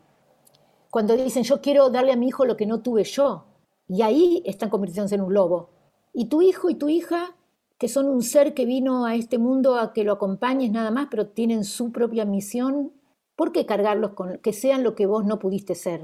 Cuando 0.89 1.17
dicen 1.17 1.43
yo 1.43 1.59
quiero 1.59 1.89
darle 1.89 2.13
a 2.13 2.15
mi 2.15 2.29
hijo 2.29 2.45
lo 2.45 2.55
que 2.55 2.65
no 2.65 2.79
tuve 2.79 3.03
yo, 3.03 3.43
y 3.89 4.01
ahí 4.01 4.41
están 4.45 4.69
convirtiéndose 4.69 5.15
en 5.15 5.21
un 5.21 5.33
lobo. 5.33 5.71
Y 6.13 6.27
tu 6.27 6.41
hijo 6.41 6.69
y 6.69 6.75
tu 6.75 6.87
hija, 6.87 7.35
que 7.77 7.89
son 7.89 8.07
un 8.07 8.23
ser 8.23 8.53
que 8.53 8.65
vino 8.65 9.05
a 9.05 9.15
este 9.15 9.37
mundo 9.37 9.75
a 9.75 9.91
que 9.91 10.05
lo 10.05 10.13
acompañes 10.13 10.71
nada 10.71 10.91
más, 10.91 11.09
pero 11.11 11.27
tienen 11.27 11.65
su 11.65 11.91
propia 11.91 12.23
misión, 12.23 12.93
¿por 13.35 13.51
qué 13.51 13.65
cargarlos 13.65 14.11
con 14.11 14.37
que 14.37 14.53
sean 14.53 14.83
lo 14.83 14.95
que 14.95 15.07
vos 15.07 15.25
no 15.25 15.39
pudiste 15.39 15.75
ser? 15.75 16.03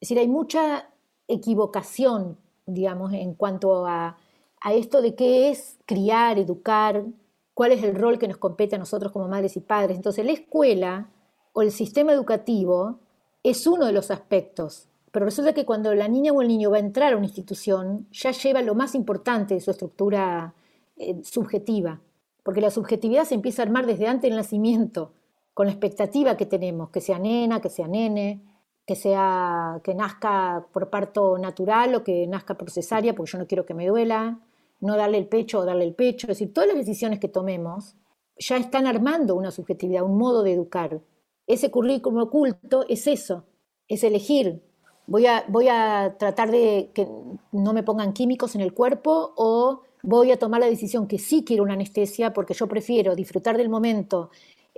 Es 0.00 0.08
decir, 0.08 0.18
hay 0.18 0.26
mucha 0.26 0.90
equivocación, 1.28 2.38
digamos, 2.66 3.12
en 3.12 3.34
cuanto 3.34 3.86
a, 3.86 4.18
a 4.60 4.74
esto 4.74 5.00
de 5.00 5.14
qué 5.14 5.50
es 5.50 5.78
criar, 5.86 6.40
educar, 6.40 7.04
cuál 7.58 7.72
es 7.72 7.82
el 7.82 7.96
rol 7.96 8.20
que 8.20 8.28
nos 8.28 8.36
compete 8.36 8.76
a 8.76 8.78
nosotros 8.78 9.10
como 9.10 9.26
madres 9.26 9.56
y 9.56 9.60
padres. 9.60 9.96
Entonces, 9.96 10.24
la 10.24 10.30
escuela 10.30 11.10
o 11.52 11.60
el 11.60 11.72
sistema 11.72 12.12
educativo 12.12 13.00
es 13.42 13.66
uno 13.66 13.86
de 13.86 13.90
los 13.90 14.12
aspectos, 14.12 14.86
pero 15.10 15.24
resulta 15.24 15.52
que 15.54 15.64
cuando 15.64 15.92
la 15.92 16.06
niña 16.06 16.30
o 16.30 16.40
el 16.40 16.46
niño 16.46 16.70
va 16.70 16.76
a 16.76 16.86
entrar 16.86 17.12
a 17.12 17.16
una 17.16 17.26
institución, 17.26 18.06
ya 18.12 18.30
lleva 18.30 18.62
lo 18.62 18.76
más 18.76 18.94
importante 18.94 19.54
de 19.54 19.60
su 19.60 19.72
estructura 19.72 20.54
eh, 20.98 21.20
subjetiva, 21.24 22.00
porque 22.44 22.60
la 22.60 22.70
subjetividad 22.70 23.24
se 23.24 23.34
empieza 23.34 23.62
a 23.62 23.64
armar 23.64 23.86
desde 23.86 24.06
antes 24.06 24.30
del 24.30 24.36
nacimiento, 24.36 25.10
con 25.52 25.66
la 25.66 25.72
expectativa 25.72 26.36
que 26.36 26.46
tenemos, 26.46 26.90
que 26.90 27.00
sea 27.00 27.18
nena, 27.18 27.60
que 27.60 27.70
sea 27.70 27.88
nene, 27.88 28.40
que 28.86 28.94
sea 28.94 29.80
que 29.82 29.96
nazca 29.96 30.64
por 30.72 30.90
parto 30.90 31.36
natural 31.38 31.96
o 31.96 32.04
que 32.04 32.24
nazca 32.28 32.54
por 32.54 32.70
cesárea, 32.70 33.16
porque 33.16 33.32
yo 33.32 33.38
no 33.38 33.48
quiero 33.48 33.66
que 33.66 33.74
me 33.74 33.88
duela, 33.88 34.38
no 34.80 34.96
darle 34.96 35.18
el 35.18 35.26
pecho 35.26 35.60
o 35.60 35.64
darle 35.64 35.84
el 35.84 35.94
pecho, 35.94 36.26
es 36.26 36.38
decir, 36.38 36.52
todas 36.52 36.68
las 36.68 36.76
decisiones 36.76 37.18
que 37.18 37.28
tomemos 37.28 37.96
ya 38.38 38.56
están 38.56 38.86
armando 38.86 39.34
una 39.34 39.50
subjetividad, 39.50 40.04
un 40.04 40.16
modo 40.18 40.42
de 40.42 40.52
educar. 40.52 41.00
Ese 41.46 41.70
currículum 41.70 42.22
oculto 42.22 42.84
es 42.88 43.06
eso, 43.06 43.44
es 43.88 44.04
elegir. 44.04 44.62
Voy 45.06 45.26
a, 45.26 45.44
voy 45.48 45.68
a 45.68 46.16
tratar 46.18 46.50
de 46.50 46.90
que 46.94 47.08
no 47.52 47.72
me 47.72 47.82
pongan 47.82 48.12
químicos 48.12 48.54
en 48.54 48.60
el 48.60 48.74
cuerpo 48.74 49.32
o 49.36 49.82
voy 50.02 50.30
a 50.30 50.38
tomar 50.38 50.60
la 50.60 50.66
decisión 50.66 51.08
que 51.08 51.18
sí 51.18 51.44
quiero 51.44 51.64
una 51.64 51.72
anestesia 51.72 52.32
porque 52.32 52.54
yo 52.54 52.68
prefiero 52.68 53.16
disfrutar 53.16 53.56
del 53.56 53.68
momento 53.68 54.30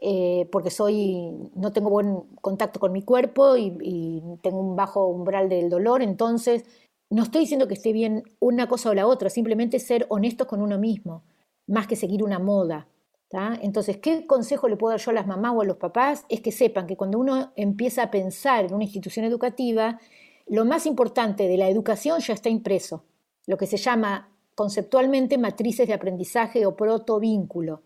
eh, 0.02 0.48
porque 0.50 0.70
soy, 0.70 1.30
no 1.54 1.72
tengo 1.72 1.90
buen 1.90 2.22
contacto 2.40 2.80
con 2.80 2.90
mi 2.90 3.02
cuerpo 3.02 3.56
y, 3.58 3.76
y, 3.82 4.22
tengo 4.40 4.58
un 4.58 4.74
bajo 4.74 5.06
umbral 5.06 5.50
del 5.50 5.68
dolor, 5.68 6.00
entonces 6.00 6.64
no 7.10 7.24
estoy 7.24 7.42
diciendo 7.42 7.68
que 7.68 7.74
esté 7.74 7.92
bien 7.92 8.22
una 8.38 8.68
cosa 8.68 8.90
o 8.90 8.94
la 8.94 9.06
otra, 9.06 9.28
simplemente 9.28 9.78
ser 9.80 10.06
honestos 10.08 10.46
con 10.46 10.62
uno 10.62 10.78
mismo, 10.78 11.24
más 11.66 11.86
que 11.86 11.96
seguir 11.96 12.22
una 12.22 12.38
moda. 12.38 12.86
Entonces, 13.62 13.98
¿qué 13.98 14.26
consejo 14.26 14.68
le 14.68 14.76
puedo 14.76 14.90
dar 14.90 15.00
yo 15.00 15.10
a 15.10 15.14
las 15.14 15.26
mamás 15.26 15.52
o 15.54 15.60
a 15.60 15.64
los 15.64 15.76
papás? 15.76 16.24
Es 16.28 16.40
que 16.40 16.50
sepan 16.50 16.86
que 16.86 16.96
cuando 16.96 17.18
uno 17.18 17.52
empieza 17.54 18.04
a 18.04 18.10
pensar 18.10 18.64
en 18.64 18.74
una 18.74 18.84
institución 18.84 19.24
educativa, 19.24 20.00
lo 20.48 20.64
más 20.64 20.86
importante 20.86 21.46
de 21.46 21.56
la 21.56 21.68
educación 21.68 22.20
ya 22.20 22.34
está 22.34 22.48
impreso, 22.48 23.04
lo 23.46 23.56
que 23.56 23.66
se 23.66 23.76
llama 23.76 24.30
conceptualmente 24.56 25.38
matrices 25.38 25.86
de 25.86 25.94
aprendizaje 25.94 26.66
o 26.66 26.74
protovínculo. 26.74 27.82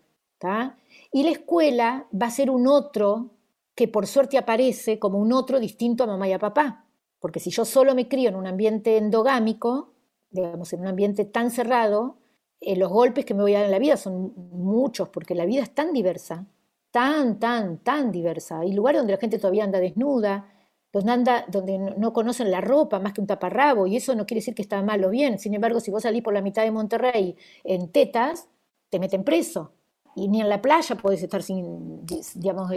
Y 1.11 1.23
la 1.23 1.31
escuela 1.31 2.07
va 2.11 2.27
a 2.27 2.31
ser 2.31 2.49
un 2.49 2.67
otro 2.67 3.31
que 3.75 3.87
por 3.87 4.07
suerte 4.07 4.37
aparece 4.37 4.99
como 4.99 5.19
un 5.19 5.31
otro 5.31 5.59
distinto 5.59 6.03
a 6.03 6.07
mamá 6.07 6.27
y 6.27 6.33
a 6.33 6.39
papá. 6.39 6.84
Porque 7.25 7.39
si 7.39 7.49
yo 7.49 7.65
solo 7.65 7.95
me 7.95 8.07
crío 8.07 8.29
en 8.29 8.35
un 8.35 8.45
ambiente 8.45 8.97
endogámico, 8.97 9.95
digamos, 10.29 10.71
en 10.73 10.81
un 10.81 10.87
ambiente 10.89 11.25
tan 11.25 11.49
cerrado, 11.49 12.19
eh, 12.61 12.75
los 12.75 12.91
golpes 12.91 13.25
que 13.25 13.33
me 13.33 13.41
voy 13.41 13.55
a 13.55 13.61
dar 13.61 13.65
en 13.65 13.71
la 13.71 13.79
vida 13.79 13.97
son 13.97 14.31
muchos, 14.51 15.09
porque 15.09 15.33
la 15.33 15.47
vida 15.47 15.63
es 15.63 15.73
tan 15.73 15.91
diversa, 15.91 16.45
tan, 16.91 17.39
tan, 17.39 17.79
tan 17.79 18.11
diversa. 18.11 18.59
Hay 18.59 18.73
lugares 18.73 18.99
donde 18.99 19.13
la 19.13 19.19
gente 19.19 19.39
todavía 19.39 19.63
anda 19.63 19.79
desnuda, 19.79 20.53
donde, 20.93 21.11
anda, 21.11 21.45
donde 21.47 21.79
no 21.97 22.13
conocen 22.13 22.51
la 22.51 22.61
ropa 22.61 22.99
más 22.99 23.13
que 23.13 23.21
un 23.21 23.25
taparrabo, 23.25 23.87
y 23.87 23.95
eso 23.95 24.13
no 24.13 24.27
quiere 24.27 24.41
decir 24.41 24.53
que 24.53 24.61
está 24.61 24.83
mal 24.83 25.03
o 25.03 25.09
bien. 25.09 25.39
Sin 25.39 25.55
embargo, 25.55 25.79
si 25.79 25.89
vos 25.89 26.03
salís 26.03 26.21
por 26.21 26.35
la 26.35 26.43
mitad 26.43 26.61
de 26.61 26.69
Monterrey 26.69 27.35
en 27.63 27.91
tetas, 27.91 28.49
te 28.91 28.99
meten 28.99 29.23
preso. 29.23 29.71
Y 30.15 30.27
ni 30.27 30.41
en 30.41 30.47
la 30.47 30.61
playa 30.61 30.95
podés 30.95 31.23
estar 31.23 31.41
sin, 31.41 32.05
digamos, 32.35 32.71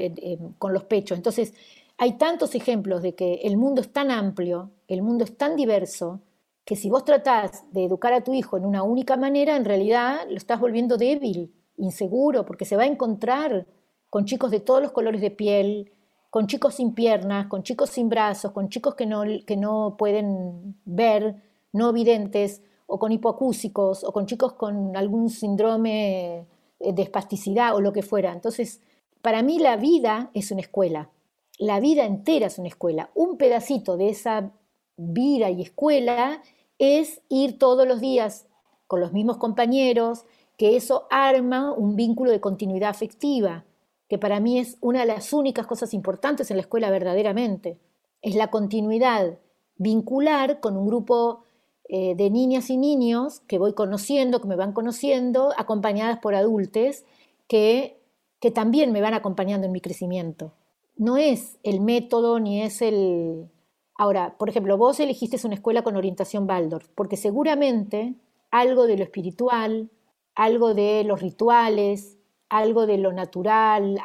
con 0.56 0.72
los 0.72 0.84
pechos. 0.84 1.18
Entonces, 1.18 1.52
hay 1.98 2.12
tantos 2.12 2.54
ejemplos 2.54 3.02
de 3.02 3.16
que 3.16 3.40
el 3.42 3.56
mundo 3.56 3.80
es 3.80 3.92
tan 3.92 4.12
amplio, 4.12 4.70
el 4.86 5.02
mundo 5.02 5.24
es 5.24 5.36
tan 5.36 5.56
diverso, 5.56 6.20
que 6.64 6.76
si 6.76 6.88
vos 6.88 7.04
tratás 7.04 7.64
de 7.72 7.84
educar 7.84 8.12
a 8.12 8.22
tu 8.22 8.34
hijo 8.34 8.56
en 8.56 8.64
una 8.64 8.84
única 8.84 9.16
manera, 9.16 9.56
en 9.56 9.64
realidad 9.64 10.20
lo 10.28 10.36
estás 10.36 10.60
volviendo 10.60 10.96
débil, 10.96 11.52
inseguro, 11.76 12.44
porque 12.44 12.64
se 12.64 12.76
va 12.76 12.84
a 12.84 12.86
encontrar 12.86 13.66
con 14.10 14.26
chicos 14.26 14.52
de 14.52 14.60
todos 14.60 14.80
los 14.80 14.92
colores 14.92 15.20
de 15.20 15.32
piel, 15.32 15.90
con 16.30 16.46
chicos 16.46 16.76
sin 16.76 16.94
piernas, 16.94 17.48
con 17.48 17.64
chicos 17.64 17.90
sin 17.90 18.08
brazos, 18.08 18.52
con 18.52 18.68
chicos 18.68 18.94
que 18.94 19.06
no, 19.06 19.24
que 19.44 19.56
no 19.56 19.96
pueden 19.98 20.76
ver, 20.84 21.42
no 21.72 21.92
videntes, 21.92 22.62
o 22.86 22.98
con 23.00 23.10
hipoacúsicos, 23.10 24.04
o 24.04 24.12
con 24.12 24.26
chicos 24.26 24.52
con 24.52 24.96
algún 24.96 25.30
síndrome 25.30 26.46
de 26.78 27.02
espasticidad 27.02 27.74
o 27.74 27.80
lo 27.80 27.92
que 27.92 28.02
fuera. 28.02 28.32
Entonces, 28.32 28.82
para 29.20 29.42
mí 29.42 29.58
la 29.58 29.76
vida 29.76 30.30
es 30.32 30.52
una 30.52 30.60
escuela 30.60 31.10
la 31.58 31.80
vida 31.80 32.04
entera 32.04 32.46
es 32.46 32.58
una 32.58 32.68
escuela. 32.68 33.10
Un 33.14 33.36
pedacito 33.36 33.96
de 33.96 34.08
esa 34.10 34.52
vida 34.96 35.50
y 35.50 35.62
escuela 35.62 36.40
es 36.78 37.20
ir 37.28 37.58
todos 37.58 37.86
los 37.86 38.00
días 38.00 38.46
con 38.86 39.00
los 39.00 39.12
mismos 39.12 39.36
compañeros, 39.36 40.24
que 40.56 40.76
eso 40.76 41.06
arma 41.10 41.72
un 41.72 41.96
vínculo 41.96 42.30
de 42.30 42.40
continuidad 42.40 42.90
afectiva, 42.90 43.64
que 44.08 44.18
para 44.18 44.40
mí 44.40 44.58
es 44.58 44.78
una 44.80 45.00
de 45.00 45.06
las 45.06 45.32
únicas 45.32 45.66
cosas 45.66 45.92
importantes 45.94 46.50
en 46.50 46.56
la 46.56 46.62
escuela 46.62 46.90
verdaderamente. 46.90 47.78
Es 48.22 48.34
la 48.36 48.50
continuidad 48.50 49.38
vincular 49.76 50.60
con 50.60 50.76
un 50.76 50.86
grupo 50.86 51.42
eh, 51.88 52.14
de 52.14 52.30
niñas 52.30 52.70
y 52.70 52.76
niños 52.76 53.40
que 53.40 53.58
voy 53.58 53.74
conociendo, 53.74 54.40
que 54.40 54.48
me 54.48 54.56
van 54.56 54.72
conociendo, 54.72 55.52
acompañadas 55.56 56.18
por 56.20 56.34
adultos 56.34 57.04
que, 57.48 58.00
que 58.40 58.50
también 58.50 58.92
me 58.92 59.00
van 59.00 59.14
acompañando 59.14 59.66
en 59.66 59.72
mi 59.72 59.80
crecimiento 59.80 60.52
no 60.98 61.16
es 61.16 61.58
el 61.62 61.80
método 61.80 62.38
ni 62.40 62.62
es 62.62 62.82
el... 62.82 63.48
Ahora, 63.94 64.36
por 64.36 64.48
ejemplo, 64.48 64.76
vos 64.76 65.00
elegiste 65.00 65.44
una 65.44 65.54
escuela 65.54 65.82
con 65.82 65.96
orientación 65.96 66.48
Waldorf, 66.48 66.88
porque 66.94 67.16
seguramente 67.16 68.14
algo 68.50 68.86
de 68.86 68.96
lo 68.96 69.04
espiritual, 69.04 69.90
algo 70.34 70.74
de 70.74 71.02
los 71.04 71.20
rituales, 71.20 72.16
algo 72.48 72.86
de 72.86 72.98
lo 72.98 73.12
natural, 73.12 74.00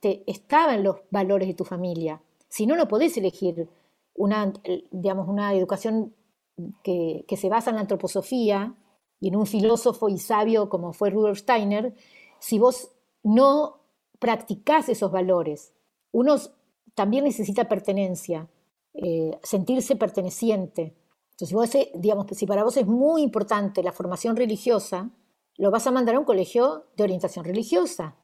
te, 0.00 0.22
estaba 0.26 0.74
en 0.74 0.84
los 0.84 0.96
valores 1.10 1.48
de 1.48 1.54
tu 1.54 1.64
familia. 1.64 2.22
Si 2.48 2.66
no, 2.66 2.76
no 2.76 2.88
podés 2.88 3.16
elegir 3.16 3.68
una, 4.14 4.52
digamos, 4.90 5.28
una 5.28 5.52
educación 5.54 6.14
que, 6.82 7.24
que 7.26 7.36
se 7.36 7.48
basa 7.48 7.70
en 7.70 7.76
la 7.76 7.82
antroposofía 7.82 8.74
y 9.20 9.28
en 9.28 9.36
un 9.36 9.46
filósofo 9.46 10.08
y 10.08 10.18
sabio 10.18 10.68
como 10.68 10.92
fue 10.92 11.10
Rudolf 11.10 11.38
Steiner, 11.38 11.94
si 12.38 12.58
vos 12.58 12.92
no 13.22 13.80
practicás 14.18 14.88
esos 14.88 15.10
valores 15.10 15.74
uno 16.14 16.36
también 16.94 17.24
necesita 17.24 17.68
pertenencia, 17.68 18.48
eh, 18.94 19.36
sentirse 19.42 19.96
perteneciente. 19.96 20.94
Entonces, 21.32 21.88
digamos, 21.94 22.26
si 22.30 22.46
para 22.46 22.62
vos 22.62 22.76
es 22.76 22.86
muy 22.86 23.22
importante 23.22 23.82
la 23.82 23.90
formación 23.90 24.36
religiosa, 24.36 25.10
lo 25.56 25.72
vas 25.72 25.88
a 25.88 25.90
mandar 25.90 26.14
a 26.14 26.20
un 26.20 26.24
colegio 26.24 26.86
de 26.96 27.02
orientación 27.02 27.44
religiosa. 27.44 28.14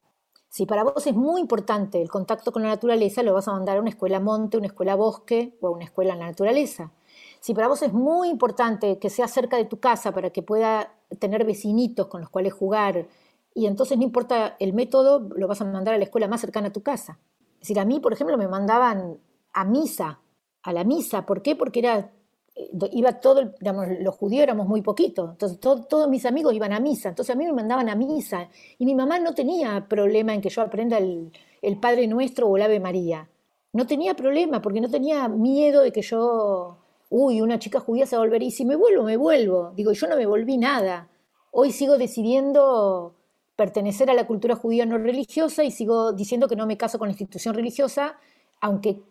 Si 0.49 0.67
para 0.67 0.85
vos 0.85 1.05
es 1.05 1.17
muy 1.17 1.41
importante 1.41 2.01
el 2.01 2.09
contacto 2.09 2.53
con 2.53 2.63
la 2.63 2.69
naturaleza, 2.69 3.25
lo 3.25 3.35
vas 3.35 3.49
a 3.49 3.53
mandar 3.53 3.77
a 3.77 3.81
una 3.81 3.91
escuela 3.91 4.21
monte, 4.21 4.57
una 4.57 4.69
escuela 4.69 4.95
bosque 4.95 5.59
o 5.61 5.67
a 5.67 5.71
una 5.71 5.85
escuela 5.85 6.13
en 6.13 6.21
la 6.21 6.27
naturaleza. 6.27 6.93
Si 7.41 7.55
para 7.55 7.67
vos 7.67 7.83
es 7.83 7.93
muy 7.93 8.29
importante 8.29 9.01
que 9.01 9.11
sea 9.11 9.27
cerca 9.27 9.57
de 9.57 9.65
tu 9.65 9.81
casa 9.81 10.13
para 10.13 10.31
que 10.31 10.43
pueda 10.43 10.95
tener 11.19 11.45
vecinitos 11.45 12.07
con 12.07 12.21
los 12.21 12.31
cuales 12.31 12.53
jugar, 12.53 13.09
y 13.53 13.67
entonces 13.67 13.99
no 13.99 14.05
importa 14.05 14.55
el 14.61 14.75
método, 14.75 15.29
lo 15.35 15.49
vas 15.49 15.61
a 15.61 15.65
mandar 15.65 15.95
a 15.95 15.99
la 15.99 16.05
escuela 16.05 16.29
más 16.29 16.41
cercana 16.41 16.69
a 16.69 16.73
tu 16.73 16.83
casa. 16.85 17.19
Es 17.61 17.69
decir, 17.69 17.79
a 17.79 17.85
mí, 17.85 18.01
por 18.01 18.15
ejemplo, 18.15 18.39
me 18.39 18.49
mandaban 18.49 19.19
a 19.53 19.65
misa, 19.67 20.19
a 20.63 20.73
la 20.73 20.83
misa. 20.83 21.27
¿Por 21.27 21.43
qué? 21.43 21.57
Porque 21.57 21.81
era, 21.81 22.11
eh, 22.57 22.71
iba 22.93 23.21
todo, 23.21 23.53
digamos, 23.61 23.87
los 24.01 24.15
judíos 24.15 24.43
éramos 24.43 24.67
muy 24.67 24.81
poquitos, 24.81 25.33
entonces 25.33 25.61
todos 25.61 26.09
mis 26.09 26.25
amigos 26.25 26.55
iban 26.55 26.73
a 26.73 26.81
misa, 26.81 27.11
entonces 27.11 27.35
a 27.35 27.39
mí 27.39 27.45
me 27.45 27.53
mandaban 27.53 27.91
a 27.91 27.95
misa. 27.95 28.49
Y 28.79 28.87
mi 28.87 28.95
mamá 28.95 29.19
no 29.19 29.35
tenía 29.35 29.87
problema 29.89 30.33
en 30.33 30.41
que 30.41 30.49
yo 30.49 30.63
aprenda 30.63 30.97
el, 30.97 31.33
el 31.61 31.79
Padre 31.79 32.07
Nuestro 32.07 32.49
o 32.49 32.57
el 32.57 32.63
Ave 32.63 32.81
María. 32.81 33.29
No 33.73 33.87
tenía 33.87 34.15
problema, 34.15 34.63
porque 34.63 34.81
no 34.81 34.89
tenía 34.89 35.29
miedo 35.29 35.83
de 35.83 35.93
que 35.93 36.03
yo, 36.03 36.79
uy, 37.11 37.43
una 37.43 37.59
chica 37.59 37.79
judía 37.79 38.07
se 38.07 38.17
va 38.17 38.23
a 38.23 38.25
volver, 38.25 38.43
y 38.43 38.51
si 38.51 38.65
me 38.65 38.75
vuelvo, 38.75 39.05
me 39.05 39.19
vuelvo. 39.19 39.73
Digo, 39.77 39.93
yo 39.93 40.07
no 40.09 40.17
me 40.17 40.27
volví 40.27 40.57
nada. 40.57 41.09
Hoy 41.53 41.73
sigo 41.73 41.99
decidiendo 41.99 43.15
pertenecer 43.61 44.09
a 44.09 44.15
la 44.15 44.27
cultura 44.27 44.57
judía 44.57 44.87
no 44.87 44.97
religiosa 44.97 45.65
y 45.65 45.71
sigo 45.71 46.15
diciendo 46.15 46.49
que 46.49 46.57
no 46.57 46.67
me 46.67 46.79
caso 46.79 46.99
con 46.99 47.09
la 47.09 47.13
institución 47.13 47.55
religiosa, 47.55 48.17
aunque 48.59 49.03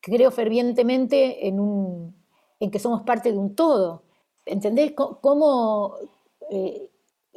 creo 0.00 0.30
fervientemente 0.30 1.48
en, 1.48 1.58
un, 1.58 2.14
en 2.60 2.70
que 2.70 2.78
somos 2.78 3.02
parte 3.02 3.32
de 3.32 3.38
un 3.38 3.56
todo. 3.56 4.04
¿Entendés 4.46 4.92
cómo, 4.94 5.96
eh, 6.48 6.88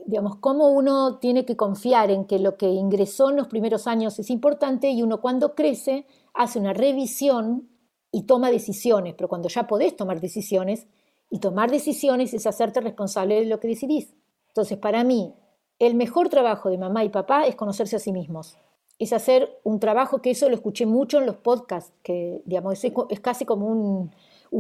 digamos, 0.05 0.36
cómo 0.36 0.68
uno 0.68 1.18
tiene 1.18 1.45
que 1.45 1.57
confiar 1.57 2.12
en 2.12 2.26
que 2.26 2.38
lo 2.38 2.57
que 2.57 2.68
ingresó 2.68 3.32
en 3.32 3.38
los 3.38 3.47
primeros 3.47 3.88
años 3.88 4.20
es 4.20 4.30
importante 4.30 4.91
y 4.91 5.01
uno 5.01 5.20
cuando 5.20 5.55
crece 5.55 6.05
hace 6.36 6.59
una 6.59 6.74
revisión 6.74 7.70
y 8.12 8.28
toma 8.28 8.51
decisiones, 8.51 9.16
pero 9.16 9.30
cuando 9.30 9.49
ya 9.49 9.66
podés 9.66 9.95
tomar 9.95 10.22
decisiones, 10.22 10.86
y 11.32 11.39
tomar 11.39 11.72
decisiones 11.72 12.36
es 12.36 12.45
hacerte 12.45 12.82
responsable 12.82 13.39
de 13.39 13.45
lo 13.45 13.59
que 13.59 13.70
decidís. 13.70 14.14
Entonces, 14.49 14.78
para 14.78 15.03
mí, 15.05 15.34
el 15.82 15.96
mejor 15.96 16.30
trabajo 16.30 16.70
de 16.70 16.78
mamá 16.78 17.04
y 17.04 17.10
papá 17.10 17.48
es 17.48 17.56
conocerse 17.56 17.96
a 17.96 18.00
sí 18.00 18.14
mismos. 18.14 18.56
Es 19.00 19.14
hacer 19.14 19.60
un 19.64 19.80
trabajo 19.80 20.22
que 20.22 20.30
eso 20.30 20.48
lo 20.48 20.54
escuché 20.54 20.86
mucho 20.86 21.18
en 21.18 21.26
los 21.26 21.38
podcasts, 21.38 21.92
que 22.04 22.44
digamos, 22.46 22.84
es, 22.84 23.20
casi 23.20 23.46
como 23.46 23.66
un, 23.66 24.12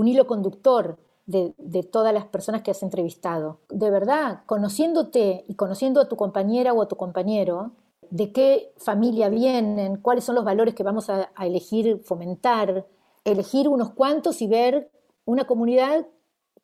hilo 0.07 0.25
conductor 0.25 0.97
de, 1.27 1.83
todas 1.91 2.11
las 2.11 2.25
personas 2.25 2.63
que 2.63 2.71
has 2.71 2.81
entrevistado. 2.81 3.59
De 3.69 3.91
verdad, 3.91 4.39
conociéndote 4.47 5.45
y 5.47 5.53
conociendo 5.53 6.01
a 6.01 6.09
tu 6.09 6.15
compañera 6.15 6.73
o 6.73 6.81
a 6.81 6.87
tu 6.87 6.95
compañero, 6.95 7.73
de 8.09 8.31
qué 8.31 8.73
familia 8.77 9.29
vienen, 9.29 9.97
cuáles 9.97 10.23
son 10.23 10.33
los 10.33 10.43
valores 10.43 10.73
que 10.73 10.81
vamos 10.81 11.11
a, 11.11 11.29
elegir 11.39 12.01
fomentar, 12.03 12.87
elegir 13.25 13.67
unos 13.67 13.91
cuantos 13.91 14.41
y 14.41 14.47
ver 14.47 14.89
una 15.25 15.45
comunidad 15.45 16.07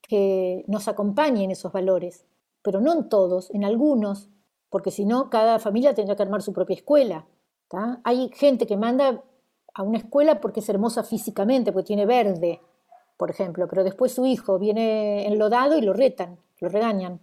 que 0.02 0.66
nos 0.68 0.88
acompañe 0.88 1.44
en 1.44 1.52
esos 1.52 1.72
valores, 1.72 2.26
pero 2.64 2.82
no 2.82 2.92
en 2.94 3.08
todos, 3.08 3.52
en 3.52 3.64
algunos, 3.64 4.32
porque 4.70 4.92
si 4.92 5.06
no, 5.06 5.30
cada 5.30 5.60
familia 5.60 5.94
tendrá 5.94 6.16
que 6.16 6.24
armar 6.24 6.42
su 6.42 6.54
propia 6.54 6.76
escuela. 6.76 7.26
Hay 8.04 8.30
gente 8.34 8.66
que 8.66 8.78
manda 8.78 9.24
a 9.74 9.84
una 9.84 9.98
escuela 9.98 10.40
porque 10.42 10.62
es 10.62 10.70
hermosa 10.70 11.04
físicamente, 11.04 11.72
porque 11.72 11.88
tiene 11.88 12.06
verde, 12.06 12.62
por 13.18 13.30
ejemplo, 13.30 13.68
pero 13.68 13.84
después 13.84 14.14
su 14.14 14.26
hijo 14.26 14.60
viene 14.60 15.28
enlodado 15.28 15.78
y 15.78 15.82
lo 15.82 15.94
retan, 15.94 16.40
lo 16.60 16.70
regañan 16.70 17.20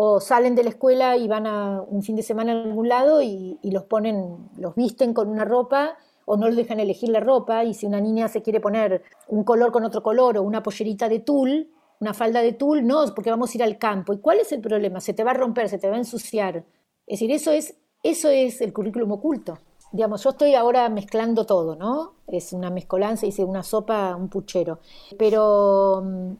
o 0.00 0.20
salen 0.20 0.54
de 0.54 0.62
la 0.62 0.68
escuela 0.68 1.16
y 1.16 1.26
van 1.26 1.44
a 1.48 1.82
un 1.82 2.04
fin 2.04 2.14
de 2.14 2.22
semana 2.22 2.52
a 2.52 2.62
algún 2.62 2.88
lado 2.88 3.20
y, 3.20 3.58
los 3.64 3.82
ponen, 3.82 4.48
los 4.56 4.76
visten 4.76 5.12
con 5.12 5.26
una 5.26 5.44
ropa 5.44 5.96
o 6.24 6.36
no 6.36 6.46
los 6.46 6.54
dejan 6.54 6.78
elegir 6.78 7.08
la 7.08 7.18
ropa 7.18 7.64
y 7.64 7.74
si 7.74 7.84
una 7.84 8.00
niña 8.00 8.28
se 8.28 8.40
quiere 8.40 8.60
poner 8.60 9.02
un 9.26 9.42
color 9.42 9.72
con 9.72 9.84
otro 9.84 10.00
color 10.00 10.38
o 10.38 10.44
una 10.44 10.62
pollerita 10.62 11.08
de 11.08 11.18
tul, 11.18 11.68
una 11.98 12.14
falda 12.14 12.42
de 12.42 12.52
tul, 12.52 12.86
no, 12.86 13.12
porque 13.12 13.30
vamos 13.30 13.52
a 13.52 13.58
ir 13.58 13.64
al 13.64 13.76
campo. 13.76 14.12
¿Y 14.12 14.18
cuál 14.18 14.38
es 14.38 14.52
el 14.52 14.60
problema? 14.60 15.00
Se 15.00 15.14
te 15.14 15.24
va 15.24 15.32
a 15.32 15.34
romper, 15.34 15.68
se 15.68 15.78
te 15.78 15.88
va 15.88 15.96
a 15.96 15.98
ensuciar. 15.98 16.64
Es 17.08 17.18
decir, 17.18 17.32
eso 17.32 17.50
es, 17.50 17.74
eso 18.02 18.28
es 18.28 18.60
el 18.60 18.72
currículum 18.72 19.12
oculto. 19.12 19.58
Digamos, 19.90 20.22
yo 20.22 20.30
estoy 20.30 20.54
ahora 20.54 20.88
mezclando 20.90 21.46
todo, 21.46 21.74
¿no? 21.74 22.12
Es 22.26 22.52
una 22.52 22.70
mezcolanza, 22.70 23.26
hice 23.26 23.44
una 23.44 23.62
sopa, 23.62 24.14
un 24.14 24.28
puchero. 24.28 24.80
Pero 25.18 26.02
mm, 26.04 26.32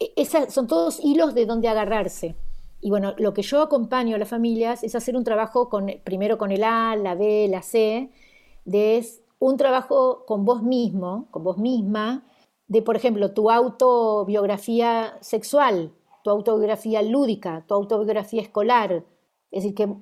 e, 0.00 0.12
esas 0.16 0.52
son 0.52 0.66
todos 0.66 1.00
hilos 1.02 1.34
de 1.34 1.46
donde 1.46 1.68
agarrarse. 1.68 2.36
Y 2.82 2.90
bueno, 2.90 3.14
lo 3.16 3.32
que 3.32 3.40
yo 3.40 3.62
acompaño 3.62 4.14
a 4.14 4.18
las 4.18 4.28
familias 4.28 4.84
es 4.84 4.94
hacer 4.94 5.16
un 5.16 5.24
trabajo 5.24 5.70
con, 5.70 5.90
primero 6.04 6.36
con 6.36 6.52
el 6.52 6.62
A, 6.62 6.94
la 6.96 7.14
B, 7.14 7.48
la 7.48 7.62
C, 7.62 8.10
de 8.66 8.98
es 8.98 9.22
un 9.38 9.56
trabajo 9.56 10.24
con 10.26 10.44
vos 10.44 10.62
mismo, 10.62 11.26
con 11.30 11.44
vos 11.44 11.56
misma, 11.56 12.24
de 12.68 12.82
por 12.82 12.96
ejemplo 12.96 13.32
tu 13.32 13.50
autobiografía 13.50 15.16
sexual, 15.22 15.92
tu 16.22 16.30
autobiografía 16.30 17.00
lúdica, 17.02 17.64
tu 17.66 17.74
autobiografía 17.74 18.42
escolar. 18.42 19.04
Es 19.54 19.62
decir, 19.62 19.76
que 19.76 19.94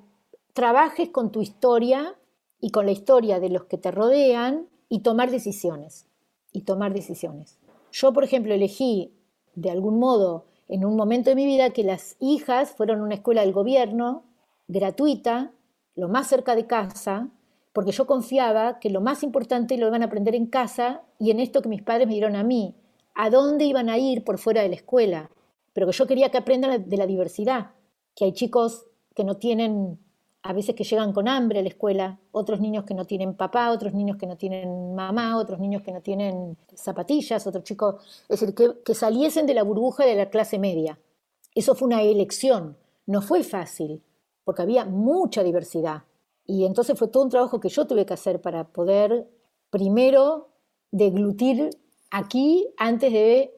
trabajes 0.53 1.09
con 1.09 1.31
tu 1.31 1.43
historia 1.43 2.15
y 2.59 2.71
con 2.71 2.87
la 2.87 2.91
historia 2.91 3.39
de 3.39 3.49
los 3.49 3.65
que 3.65 3.77
te 3.77 3.91
rodean 3.91 4.65
y 4.89 5.01
tomar 5.01 5.29
decisiones. 5.29 6.07
Y 6.51 6.61
tomar 6.61 6.91
decisiones. 6.91 7.59
Yo, 7.91 8.13
por 8.13 8.23
ejemplo, 8.23 8.55
elegí 8.55 9.13
de 9.53 9.69
algún 9.69 9.99
modo 9.99 10.45
en 10.67 10.83
un 10.83 10.95
momento 10.95 11.29
de 11.29 11.35
mi 11.35 11.45
vida 11.45 11.69
que 11.69 11.83
las 11.83 12.15
hijas 12.19 12.71
fueron 12.71 12.99
a 12.99 13.03
una 13.03 13.13
escuela 13.13 13.41
del 13.41 13.53
gobierno, 13.53 14.23
gratuita, 14.67 15.51
lo 15.95 16.09
más 16.09 16.25
cerca 16.25 16.55
de 16.55 16.65
casa, 16.65 17.29
porque 17.73 17.91
yo 17.91 18.07
confiaba 18.07 18.79
que 18.79 18.89
lo 18.89 19.01
más 19.01 19.21
importante 19.21 19.77
lo 19.77 19.85
iban 19.85 20.01
a 20.01 20.05
aprender 20.05 20.33
en 20.33 20.47
casa 20.47 21.03
y 21.19 21.29
en 21.29 21.39
esto 21.39 21.61
que 21.61 21.69
mis 21.69 21.83
padres 21.83 22.07
me 22.07 22.13
dieron 22.13 22.35
a 22.35 22.43
mí, 22.43 22.73
a 23.13 23.29
dónde 23.29 23.65
iban 23.65 23.87
a 23.89 23.99
ir 23.99 24.23
por 24.23 24.39
fuera 24.39 24.63
de 24.63 24.69
la 24.69 24.75
escuela, 24.75 25.29
pero 25.73 25.85
que 25.85 25.93
yo 25.93 26.07
quería 26.07 26.31
que 26.31 26.39
aprendan 26.39 26.89
de 26.89 26.97
la 26.97 27.05
diversidad, 27.05 27.73
que 28.15 28.25
hay 28.25 28.33
chicos 28.33 28.87
que 29.13 29.23
no 29.23 29.37
tienen 29.37 29.99
a 30.43 30.51
veces 30.51 30.75
que 30.75 30.83
llegan 30.83 31.13
con 31.13 31.29
hambre 31.29 31.59
a 31.59 31.61
la 31.61 31.69
escuela, 31.69 32.19
otros 32.33 32.59
niños 32.59 32.83
que 32.83 32.93
no 32.93 33.05
tienen 33.05 33.33
papá, 33.33 33.71
otros 33.71 33.93
niños 33.93 34.17
que 34.17 34.27
no 34.27 34.35
tienen 34.35 34.93
mamá, 34.93 35.37
otros 35.37 35.57
niños 35.59 35.81
que 35.83 35.93
no 35.93 36.01
tienen 36.01 36.57
zapatillas, 36.75 37.47
otros 37.47 37.63
chicos, 37.63 37.95
es 38.27 38.41
decir, 38.41 38.53
que, 38.83 38.93
saliesen 38.93 39.45
de 39.45 39.53
la 39.53 39.63
burbuja 39.63 40.05
de 40.05 40.15
la 40.15 40.29
clase 40.29 40.59
media. 40.59 40.99
Eso 41.55 41.75
fue 41.75 41.87
una 41.87 42.01
elección, 42.01 42.75
no 43.05 43.21
fue 43.21 43.43
fácil, 43.43 44.03
porque 44.43 44.61
había 44.61 44.83
mucha 44.83 45.43
diversidad. 45.43 46.03
Y 46.45 46.65
entonces 46.65 46.99
fue 46.99 47.07
todo 47.07 47.23
un 47.23 47.29
trabajo 47.29 47.61
que 47.61 47.69
yo 47.69 47.87
tuve 47.87 48.05
que 48.05 48.13
hacer 48.13 48.41
para 48.41 48.65
poder 48.65 49.29
primero 49.69 50.49
deglutir 50.91 51.69
aquí 52.11 52.67
antes 52.75 53.13
de 53.13 53.55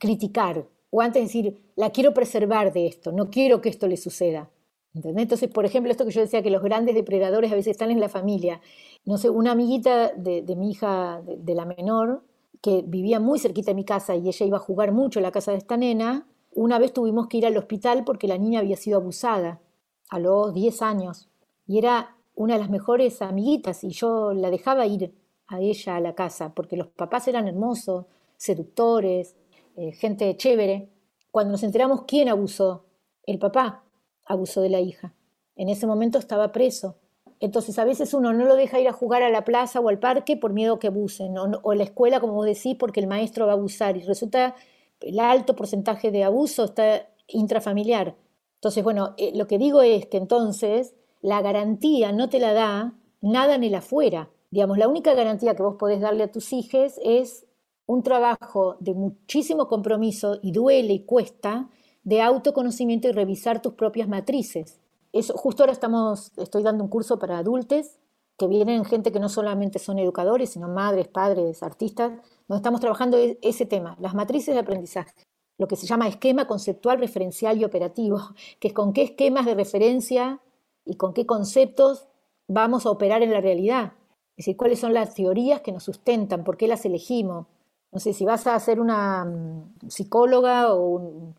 criticar 0.00 0.66
o 0.90 1.00
antes 1.00 1.20
de 1.20 1.26
decir, 1.26 1.62
la 1.76 1.90
quiero 1.90 2.12
preservar 2.12 2.72
de 2.72 2.88
esto, 2.88 3.12
no 3.12 3.30
quiero 3.30 3.60
que 3.60 3.68
esto 3.68 3.86
le 3.86 3.96
suceda. 3.96 4.50
Entonces, 4.94 5.48
por 5.48 5.64
ejemplo, 5.64 5.90
esto 5.90 6.04
que 6.04 6.12
yo 6.12 6.20
decía 6.20 6.42
que 6.42 6.50
los 6.50 6.62
grandes 6.62 6.94
depredadores 6.94 7.50
a 7.50 7.56
veces 7.56 7.72
están 7.72 7.90
en 7.90 8.00
la 8.00 8.08
familia. 8.08 8.60
No 9.04 9.18
sé, 9.18 9.28
una 9.28 9.52
amiguita 9.52 10.12
de, 10.14 10.42
mi 10.56 10.70
hija, 10.70 11.20
de, 11.24 11.54
la 11.54 11.64
menor, 11.64 12.22
que 12.62 12.82
vivía 12.86 13.18
muy 13.18 13.38
cerquita 13.38 13.72
de 13.72 13.74
mi 13.74 13.84
casa 13.84 14.14
y 14.14 14.28
ella 14.28 14.46
iba 14.46 14.56
a 14.56 14.60
jugar 14.60 14.92
mucho 14.92 15.18
en 15.18 15.24
la 15.24 15.32
casa 15.32 15.50
de 15.50 15.58
esta 15.58 15.76
nena, 15.76 16.26
una 16.54 16.78
vez 16.78 16.92
tuvimos 16.92 17.26
que 17.26 17.38
ir 17.38 17.46
al 17.46 17.56
hospital 17.56 18.04
porque 18.04 18.28
la 18.28 18.38
niña 18.38 18.60
había 18.60 18.76
sido 18.76 18.98
abusada 18.98 19.60
a 20.08 20.20
los 20.20 20.54
10 20.54 20.82
años. 20.82 21.28
Y 21.66 21.78
era 21.78 22.16
una 22.36 22.54
de 22.54 22.60
las 22.60 22.70
mejores 22.70 23.20
amiguitas 23.22 23.82
y 23.82 23.90
yo 23.90 24.32
la 24.32 24.50
dejaba 24.50 24.86
ir 24.86 25.12
a 25.48 25.60
ella 25.60 25.96
a 25.96 26.00
la 26.00 26.14
casa 26.14 26.54
porque 26.54 26.76
los 26.76 26.88
papás 26.88 27.26
eran 27.26 27.48
hermosos, 27.48 28.06
seductores, 28.36 29.36
eh, 29.76 29.92
gente 29.92 30.36
chévere. 30.36 30.88
Cuando 31.32 31.52
nos 31.52 31.64
enteramos 31.64 32.04
quién 32.06 32.28
abusó, 32.28 32.84
el 33.26 33.38
papá, 33.38 33.83
abusó 34.24 34.60
de 34.60 34.70
la 34.70 34.80
hija. 34.80 35.14
En 35.56 35.68
ese 35.68 35.86
momento 35.86 36.18
estaba 36.18 36.52
preso. 36.52 36.96
Entonces 37.40 37.78
a 37.78 37.84
veces 37.84 38.14
uno 38.14 38.32
no 38.32 38.44
lo 38.44 38.56
deja 38.56 38.80
ir 38.80 38.88
a 38.88 38.92
jugar 38.92 39.22
a 39.22 39.30
la 39.30 39.44
plaza 39.44 39.80
o 39.80 39.88
al 39.88 39.98
parque 39.98 40.36
por 40.36 40.52
miedo 40.52 40.78
que 40.78 40.86
abusen, 40.86 41.36
o, 41.36 41.74
la 41.74 41.84
escuela, 41.84 42.20
como 42.20 42.34
vos 42.34 42.46
decís, 42.46 42.76
porque 42.78 43.00
el 43.00 43.06
maestro 43.06 43.46
va 43.46 43.52
a 43.52 43.56
abusar. 43.56 43.96
Y 43.96 44.02
resulta 44.02 44.54
el 45.00 45.20
alto 45.20 45.54
porcentaje 45.54 46.10
de 46.10 46.24
abuso 46.24 46.64
está 46.64 47.08
intrafamiliar. 47.28 48.16
Entonces, 48.56 48.82
bueno, 48.82 49.14
eh, 49.18 49.32
lo 49.34 49.46
que 49.46 49.58
digo 49.58 49.82
es 49.82 50.06
que 50.06 50.16
entonces 50.16 50.94
la 51.20 51.42
garantía 51.42 52.12
no 52.12 52.28
te 52.28 52.38
la 52.38 52.52
da 52.52 52.94
nada 53.20 53.54
en 53.54 53.64
el 53.64 53.74
afuera. 53.74 54.30
Digamos, 54.50 54.78
la 54.78 54.88
única 54.88 55.14
garantía 55.14 55.54
que 55.54 55.62
vos 55.62 55.76
podés 55.78 56.00
darle 56.00 56.24
a 56.24 56.30
tus 56.30 56.52
hijos 56.52 56.94
es 57.02 57.46
un 57.86 58.02
trabajo 58.02 58.76
de 58.80 58.94
muchísimo 58.94 59.68
compromiso 59.68 60.38
y 60.42 60.52
duele 60.52 60.94
y 60.94 61.00
cuesta, 61.00 61.68
de 62.04 62.22
autoconocimiento 62.22 63.08
y 63.08 63.12
revisar 63.12 63.60
tus 63.60 63.74
propias 63.74 64.08
matrices. 64.08 64.80
Eso, 65.12 65.34
justo 65.36 65.62
ahora 65.62 65.72
estamos, 65.72 66.32
estoy 66.36 66.62
dando 66.62 66.84
un 66.84 66.90
curso 66.90 67.18
para 67.18 67.38
adultos 67.38 67.98
que 68.36 68.46
vienen 68.46 68.84
gente 68.84 69.12
que 69.12 69.20
no 69.20 69.28
solamente 69.28 69.78
son 69.78 69.98
educadores, 69.98 70.50
sino 70.50 70.68
madres, 70.68 71.08
padres, 71.08 71.62
artistas, 71.62 72.12
donde 72.48 72.58
estamos 72.58 72.80
trabajando 72.80 73.16
e, 73.16 73.38
ese 73.42 73.64
tema, 73.64 73.96
las 74.00 74.14
matrices 74.14 74.54
de 74.54 74.60
aprendizaje, 74.60 75.12
lo 75.56 75.68
que 75.68 75.76
se 75.76 75.86
llama 75.86 76.08
esquema 76.08 76.46
conceptual, 76.46 76.98
referencial 76.98 77.58
y 77.58 77.64
operativo, 77.64 78.20
que 78.60 78.68
es 78.68 78.74
con 78.74 78.92
qué 78.92 79.02
esquemas 79.02 79.46
de 79.46 79.54
referencia 79.54 80.40
y 80.84 80.96
con 80.96 81.14
qué 81.14 81.26
conceptos 81.26 82.08
vamos 82.48 82.86
a 82.86 82.90
operar 82.90 83.22
en 83.22 83.32
la 83.32 83.40
realidad. 83.40 83.92
Es 84.36 84.46
decir, 84.46 84.56
cuáles 84.56 84.80
son 84.80 84.92
las 84.94 85.14
teorías 85.14 85.60
que 85.60 85.70
nos 85.70 85.84
sustentan, 85.84 86.42
por 86.42 86.56
qué 86.56 86.66
las 86.66 86.84
elegimos. 86.84 87.46
No 87.92 88.00
sé, 88.00 88.12
si 88.12 88.24
vas 88.24 88.48
a 88.48 88.58
ser 88.58 88.80
una 88.80 89.24
mm, 89.24 89.88
psicóloga 89.88 90.74
o 90.74 90.88
un 90.88 91.36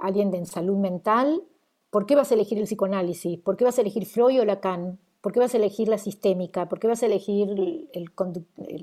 alguien 0.00 0.30
de 0.30 0.44
salud 0.46 0.76
mental, 0.76 1.42
¿por 1.90 2.06
qué 2.06 2.14
vas 2.14 2.30
a 2.30 2.34
elegir 2.34 2.58
el 2.58 2.64
psicoanálisis? 2.64 3.38
¿Por 3.38 3.56
qué 3.56 3.64
vas 3.64 3.78
a 3.78 3.80
elegir 3.80 4.06
Freud 4.06 4.40
o 4.40 4.44
Lacan? 4.44 4.98
¿Por 5.20 5.32
qué 5.32 5.40
vas 5.40 5.54
a 5.54 5.56
elegir 5.56 5.88
la 5.88 5.98
sistémica? 5.98 6.68
¿Por 6.68 6.78
qué 6.78 6.86
vas 6.86 7.02
a 7.02 7.06
elegir 7.06 7.50
el, 7.92 8.10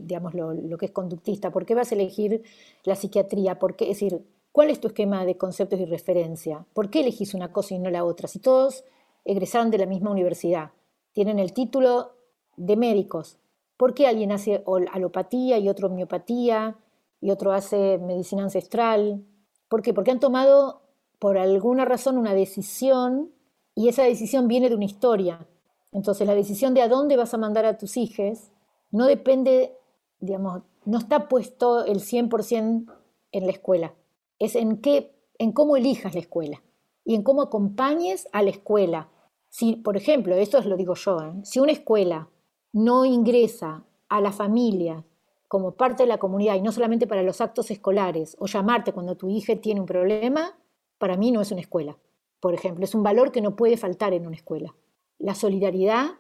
digamos, 0.06 0.34
lo, 0.34 0.78
que 0.78 0.88
es 0.88 0.92
conductista? 0.92 1.52
¿Por 1.52 1.66
qué 1.66 1.76
vas 1.76 1.92
a 1.92 1.96
elegir 1.96 2.44
la 2.84 2.96
psiquiatría? 2.96 3.58
¿Por 3.58 3.76
qué? 3.76 3.86
Es 3.86 4.00
decir, 4.00 4.26
¿cuál 4.52 4.70
es 4.70 4.82
tu 4.82 4.90
esquema 4.90 5.26
de 5.26 5.38
conceptos 5.38 5.80
y 5.80 5.86
referencia? 5.86 6.66
¿Por 6.74 6.90
qué 6.90 7.02
elegís 7.02 7.34
una 7.34 7.54
cosa 7.54 7.76
y 7.76 7.80
no 7.80 7.90
la 7.90 8.04
otra? 8.04 8.28
Si 8.28 8.40
todos 8.40 8.84
egresaron 9.24 9.72
de 9.72 9.78
la 9.78 9.86
misma 9.86 10.12
universidad, 10.12 10.72
tienen 11.14 11.40
el 11.40 11.54
título 11.54 12.12
de 12.58 12.76
médicos, 12.76 13.40
¿por 13.78 13.94
qué 13.94 14.08
alguien 14.08 14.34
hace 14.34 14.64
alopatía 14.92 15.58
y 15.58 15.70
otro 15.70 15.88
homeopatía 15.88 16.78
y 17.22 17.32
otro 17.32 17.54
hace 17.54 17.98
medicina 17.98 18.44
ancestral? 18.44 19.24
¿Por 19.70 19.82
qué? 19.82 19.94
Porque 19.94 20.12
han 20.12 20.20
tomado 20.20 20.85
por 21.20 21.38
alguna 21.38 21.86
razón 21.86 22.18
una 22.18 22.34
decisión 22.34 23.32
y 23.74 23.90
esa 23.90 24.04
decisión 24.04 24.48
viene 24.48 24.70
de 24.70 24.76
una 24.76 24.86
historia. 24.86 25.48
Entonces 25.92 26.28
la 26.28 26.36
decisión 26.36 26.74
de 26.74 26.82
a 26.82 26.88
dónde 26.88 27.18
vas 27.18 27.34
a 27.34 27.38
mandar 27.38 27.66
a 27.66 27.78
tus 27.78 27.98
hijos 27.98 28.52
no 28.92 29.06
depende, 29.06 29.78
digamos, 30.20 30.64
no 30.86 30.98
está 30.98 31.28
puesto 31.28 31.86
el 31.86 32.00
100% 32.00 32.94
en 33.32 33.46
la 33.46 33.52
escuela. 33.52 33.94
Es 34.40 34.56
en, 34.56 34.78
qué, 34.78 35.14
en 35.38 35.52
cómo 35.52 35.78
elijas 35.78 36.14
la 36.14 36.22
escuela 36.22 36.62
y 37.04 37.16
en 37.16 37.24
cómo 37.24 37.42
acompañes 37.42 38.28
a 38.32 38.42
la 38.42 38.52
escuela. 38.52 39.10
Si, 39.50 39.76
por 39.76 39.98
ejemplo, 39.98 40.36
esto 40.36 40.58
es 40.58 40.66
lo 40.66 40.78
digo 40.78 40.96
yo, 40.96 41.22
¿eh? 41.22 41.34
si 41.44 41.60
una 41.60 41.72
escuela 41.72 42.30
no 42.72 43.06
ingresa 43.06 43.86
a 44.10 44.22
la 44.22 44.32
familia 44.32 45.04
como 45.48 45.76
parte 45.76 46.04
de 46.04 46.10
la 46.10 46.18
comunidad 46.18 46.56
y 46.56 46.62
no 46.62 46.72
solamente 46.72 47.08
para 47.08 47.24
los 47.24 47.40
actos 47.40 47.72
escolares 47.72 48.36
o 48.40 48.48
llamarte 48.48 48.92
cuando 48.92 49.16
tu 49.16 49.30
hija 49.30 49.56
tiene 49.56 49.80
un 49.80 49.86
problema, 49.86 50.58
para 50.98 51.18
mí 51.18 51.32
no 51.32 51.42
es 51.42 51.52
una 51.52 51.62
escuela. 51.62 51.98
por 52.40 52.54
ejemplo, 52.54 52.86
es 52.86 52.94
un 52.94 53.02
valor 53.02 53.32
que 53.32 53.42
no 53.42 53.56
puede 53.56 53.76
faltar 53.76 54.14
en 54.14 54.28
una 54.28 54.36
escuela. 54.36 54.76
La 55.18 55.34
solidaridad, 55.34 56.12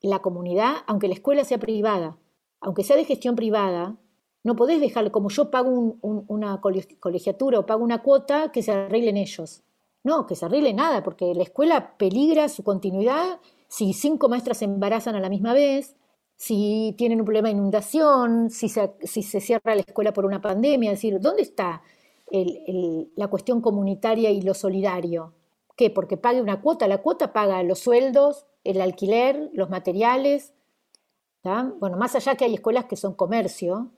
la 0.00 0.20
comunidad, 0.20 0.76
aunque 0.86 1.08
la 1.08 1.14
escuela 1.14 1.44
sea 1.44 1.58
privada, 1.58 2.16
aunque 2.60 2.84
sea 2.84 2.96
de 2.96 3.04
gestión 3.04 3.36
privada, 3.36 3.96
no 4.44 4.56
podés 4.56 4.80
dejar, 4.80 5.10
como 5.10 5.28
yo 5.28 5.50
pago 5.50 5.98
una 6.00 6.60
colegiatura 6.60 7.58
o 7.58 7.66
pago 7.66 7.84
una 7.84 8.02
cuota, 8.02 8.50
que 8.50 8.62
se 8.62 8.72
arreglen 8.72 9.18
ellos. 9.18 9.62
No, 10.04 10.26
que 10.26 10.36
se 10.36 10.46
arregle 10.46 10.72
nada, 10.72 11.02
porque 11.02 11.34
la 11.34 11.42
escuela 11.42 11.96
peligra 11.98 12.48
su 12.48 12.62
continuidad 12.62 13.40
si 13.68 13.92
cinco 13.92 14.28
maestras 14.28 14.58
se 14.58 14.66
embarazan 14.66 15.16
a 15.16 15.20
la 15.20 15.28
misma 15.28 15.52
vez, 15.52 15.96
si 16.36 16.94
tienen 16.96 17.20
un 17.20 17.24
problema 17.24 17.48
de 17.48 17.54
inundación, 17.54 18.48
si 18.50 18.68
se, 18.68 18.94
si 19.02 19.22
se 19.22 19.40
cierra 19.40 19.74
la 19.74 19.80
escuela 19.80 20.12
por 20.12 20.24
una 20.26 20.40
pandemia. 20.40 20.92
Es 20.92 20.98
decir, 20.98 21.18
¿dónde 21.20 21.42
está 21.42 21.82
la 22.30 23.28
cuestión 23.28 23.60
comunitaria 23.60 24.30
y 24.30 24.42
lo 24.42 24.54
solidario? 24.54 25.32
¿Qué? 25.76 25.90
Porque 25.90 26.16
pague 26.16 26.40
una 26.40 26.60
cuota. 26.60 26.88
La 26.88 27.02
cuota 27.02 27.32
paga 27.32 27.62
los 27.62 27.80
sueldos, 27.80 28.46
el 28.64 28.80
alquiler, 28.80 29.50
los 29.52 29.70
materiales. 29.70 30.54
Bueno, 31.42 31.96
más 31.98 32.14
allá 32.14 32.36
que 32.36 32.46
hay 32.46 32.54
escuelas 32.54 32.86
que 32.86 32.96
son 32.96 33.14
comercio, 33.14 33.90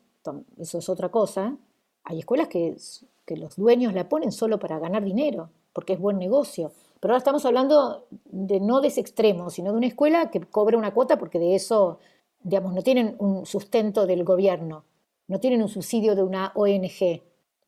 eso 0.58 0.78
es 0.78 0.88
otra 0.88 1.10
cosa, 1.10 1.56
hay 2.02 2.18
escuelas 2.18 2.48
que, 2.48 2.76
que 3.24 3.36
los 3.36 3.54
dueños 3.54 3.94
la 3.94 4.08
ponen 4.08 4.32
solo 4.32 4.58
para 4.58 4.80
ganar 4.80 5.04
dinero, 5.04 5.50
porque 5.72 5.92
es 5.92 6.00
buen 6.00 6.18
negocio. 6.18 6.72
Pero 6.98 7.12
ahora 7.12 7.18
estamos 7.18 7.44
hablando 7.44 8.06
de 8.24 8.58
no 8.58 8.80
de 8.80 8.88
ese 8.88 9.00
extremo, 9.00 9.50
sino 9.50 9.70
de 9.70 9.76
una 9.76 9.86
escuela 9.86 10.30
que 10.30 10.40
cobra 10.40 10.76
una 10.76 10.92
cuota 10.92 11.18
porque 11.18 11.38
de 11.38 11.54
eso, 11.54 11.98
digamos, 12.42 12.74
no 12.74 12.82
tienen 12.82 13.14
un 13.18 13.46
sustento 13.46 14.06
del 14.06 14.24
gobierno, 14.24 14.84
no 15.28 15.38
tienen 15.38 15.62
un 15.62 15.68
subsidio 15.68 16.16
de 16.16 16.22
una 16.22 16.52
ONG. 16.54 17.22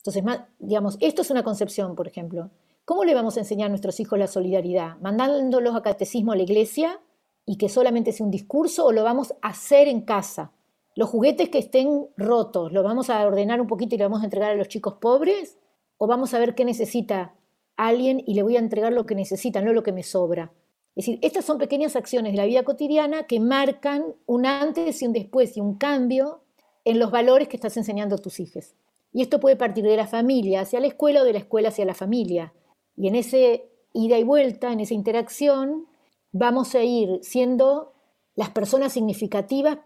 Entonces, 0.09 0.47
digamos, 0.59 0.97
esto 1.01 1.23
es 1.23 1.31
una 1.31 1.43
concepción, 1.43 1.95
por 1.95 2.09
ejemplo. 2.09 2.51
¿Cómo 2.85 3.05
le 3.05 3.15
vamos 3.15 3.37
a 3.37 3.41
enseñar 3.41 3.67
a 3.67 3.69
nuestros 3.69 4.01
hijos 4.01 4.19
la 4.19 4.27
solidaridad? 4.27 4.97
¿Mandándolos 5.01 5.77
a 5.77 5.83
catecismo 5.83 6.33
a 6.33 6.37
la 6.37 6.43
iglesia 6.43 7.01
y 7.45 7.57
que 7.57 7.69
solamente 7.69 8.13
sea 8.13 8.25
un 8.25 8.33
discurso 8.33 8.87
o 8.87 8.93
lo 8.93 9.05
vamos 9.05 9.35
a 9.43 9.49
hacer 9.49 9.89
en 9.89 10.03
casa? 10.03 10.53
los 10.99 11.11
juguetes 11.11 11.49
que 11.49 11.59
estén 11.59 12.09
rotos, 12.17 12.73
¿los 12.73 12.83
vamos 12.83 13.09
a 13.09 13.25
ordenar 13.25 13.61
un 13.61 13.69
poquito 13.69 13.95
y 13.95 13.99
le 13.99 14.05
vamos 14.05 14.23
a 14.23 14.25
entregar 14.25 14.51
a 14.51 14.57
los 14.57 14.67
chicos 14.67 14.95
pobres? 14.95 15.57
¿O 15.97 16.09
vamos 16.09 16.35
a 16.35 16.41
ver 16.41 16.57
qué 16.57 16.65
necesita 16.65 17.37
alguien 17.77 18.21
y 18.27 18.35
le 18.35 18.43
voy 18.43 18.57
a 18.57 18.59
entregar 18.59 18.93
lo 18.93 19.07
que 19.07 19.15
necesita, 19.15 19.61
no 19.61 19.73
lo 19.73 19.85
que 19.85 19.93
me 19.93 20.03
sobra? 20.03 20.51
Es 20.97 21.07
decir, 21.07 21.21
estas 21.23 21.45
son 21.45 21.59
pequeñas 21.59 21.95
acciones 21.95 22.33
de 22.33 22.39
la 22.39 22.47
vida 22.47 22.65
cotidiana 22.65 23.29
que 23.29 23.39
marcan 23.39 24.07
un 24.27 24.45
antes 24.45 25.01
y 25.01 25.07
un 25.07 25.13
después 25.13 25.57
y 25.57 25.61
un 25.61 25.77
cambio 25.77 26.41
en 26.85 26.99
los 26.99 27.13
valores 27.13 27.47
que 27.47 27.57
estás 27.57 27.77
enseñando 27.77 28.17
a 28.17 28.19
tus 28.19 28.41
hijos. 28.41 28.75
Y 29.13 29.23
esto 29.23 29.41
puede 29.41 29.57
partir 29.57 29.85
de 29.85 29.97
la 29.97 30.07
familia 30.07 30.61
hacia 30.61 30.81
la 30.81 30.87
escuela 30.87 31.23
o 31.23 31.25
de 31.25 31.33
la 31.33 31.39
escuela 31.39 31.69
hacia 31.69 31.85
la 31.85 31.95
familia. 31.95 32.53
Y 32.97 33.09
en 33.09 33.15
ese 33.15 33.71
ida 33.93 34.19
y 34.19 34.25
vuelta, 34.25 34.73
en 34.73 34.81
esa 34.81 34.95
interacción, 34.95 35.87
vamos 36.33 36.75
a 36.75 36.83
ir 36.83 37.21
siendo 37.23 37.95
las 38.35 38.51
personas 38.51 38.93
significativas 38.93 39.79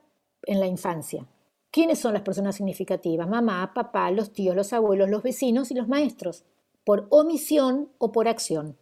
en 0.44 0.60
la 0.60 0.66
infancia. 0.66 1.26
¿Quiénes 1.70 1.98
son 2.00 2.12
las 2.12 2.22
personas 2.22 2.56
significativas? 2.56 3.28
Mamá, 3.28 3.72
papá, 3.74 4.10
los 4.10 4.32
tíos, 4.32 4.54
los 4.54 4.74
abuelos, 4.74 5.08
los 5.08 5.22
vecinos 5.22 5.70
y 5.70 5.74
los 5.74 5.88
maestros. 5.88 6.44
Por 6.84 7.06
omisión 7.08 7.88
o 7.96 8.12
por 8.12 8.28
acción. 8.28 8.76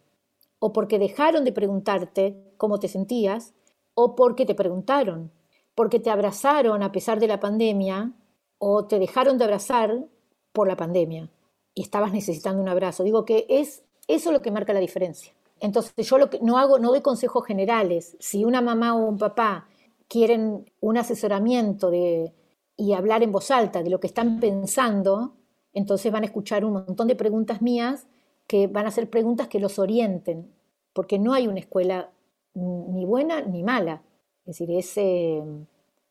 O 0.59 0.73
porque 0.73 0.99
dejaron 0.99 1.45
de 1.45 1.53
preguntarte 1.53 2.53
cómo 2.57 2.79
te 2.79 2.89
sentías, 2.89 3.53
o 3.93 4.15
porque 4.15 4.45
te 4.45 4.55
preguntaron. 4.55 5.31
Porque 5.73 5.99
te 5.99 6.09
abrazaron 6.09 6.83
a 6.83 6.91
pesar 6.91 7.21
de 7.21 7.27
la 7.27 7.39
pandemia, 7.39 8.11
o 8.57 8.85
te 8.85 8.99
dejaron 8.99 9.37
de 9.37 9.45
abrazar 9.45 10.05
por 10.51 10.67
la 10.67 10.75
pandemia 10.75 11.29
y 11.73 11.81
estabas 11.81 12.11
necesitando 12.11 12.61
un 12.61 12.69
abrazo. 12.69 13.03
Digo 13.03 13.25
que 13.25 13.45
es 13.49 13.83
eso 14.07 14.31
lo 14.31 14.41
que 14.41 14.51
marca 14.51 14.73
la 14.73 14.79
diferencia. 14.79 15.33
Entonces 15.59 15.93
yo 16.07 16.17
lo 16.17 16.29
que 16.29 16.39
no 16.41 16.57
hago, 16.57 16.79
no 16.79 16.89
doy 16.89 17.01
consejos 17.01 17.45
generales. 17.45 18.17
Si 18.19 18.43
una 18.43 18.61
mamá 18.61 18.95
o 18.95 19.05
un 19.05 19.17
papá 19.17 19.67
quieren 20.07 20.69
un 20.81 20.97
asesoramiento 20.97 21.91
de, 21.91 22.33
y 22.75 22.93
hablar 22.93 23.23
en 23.23 23.31
voz 23.31 23.51
alta 23.51 23.83
de 23.83 23.89
lo 23.89 23.99
que 23.99 24.07
están 24.07 24.39
pensando, 24.39 25.35
entonces 25.73 26.11
van 26.11 26.23
a 26.23 26.25
escuchar 26.25 26.65
un 26.65 26.73
montón 26.73 27.07
de 27.07 27.15
preguntas 27.15 27.61
mías 27.61 28.07
que 28.47 28.67
van 28.67 28.87
a 28.87 28.91
ser 28.91 29.09
preguntas 29.09 29.47
que 29.47 29.59
los 29.59 29.79
orienten, 29.79 30.51
porque 30.93 31.19
no 31.19 31.33
hay 31.33 31.47
una 31.47 31.59
escuela 31.59 32.09
ni 32.53 33.05
buena 33.05 33.41
ni 33.41 33.63
mala. 33.63 34.01
Es 34.45 34.57
decir, 34.57 34.69
eh, 34.97 35.43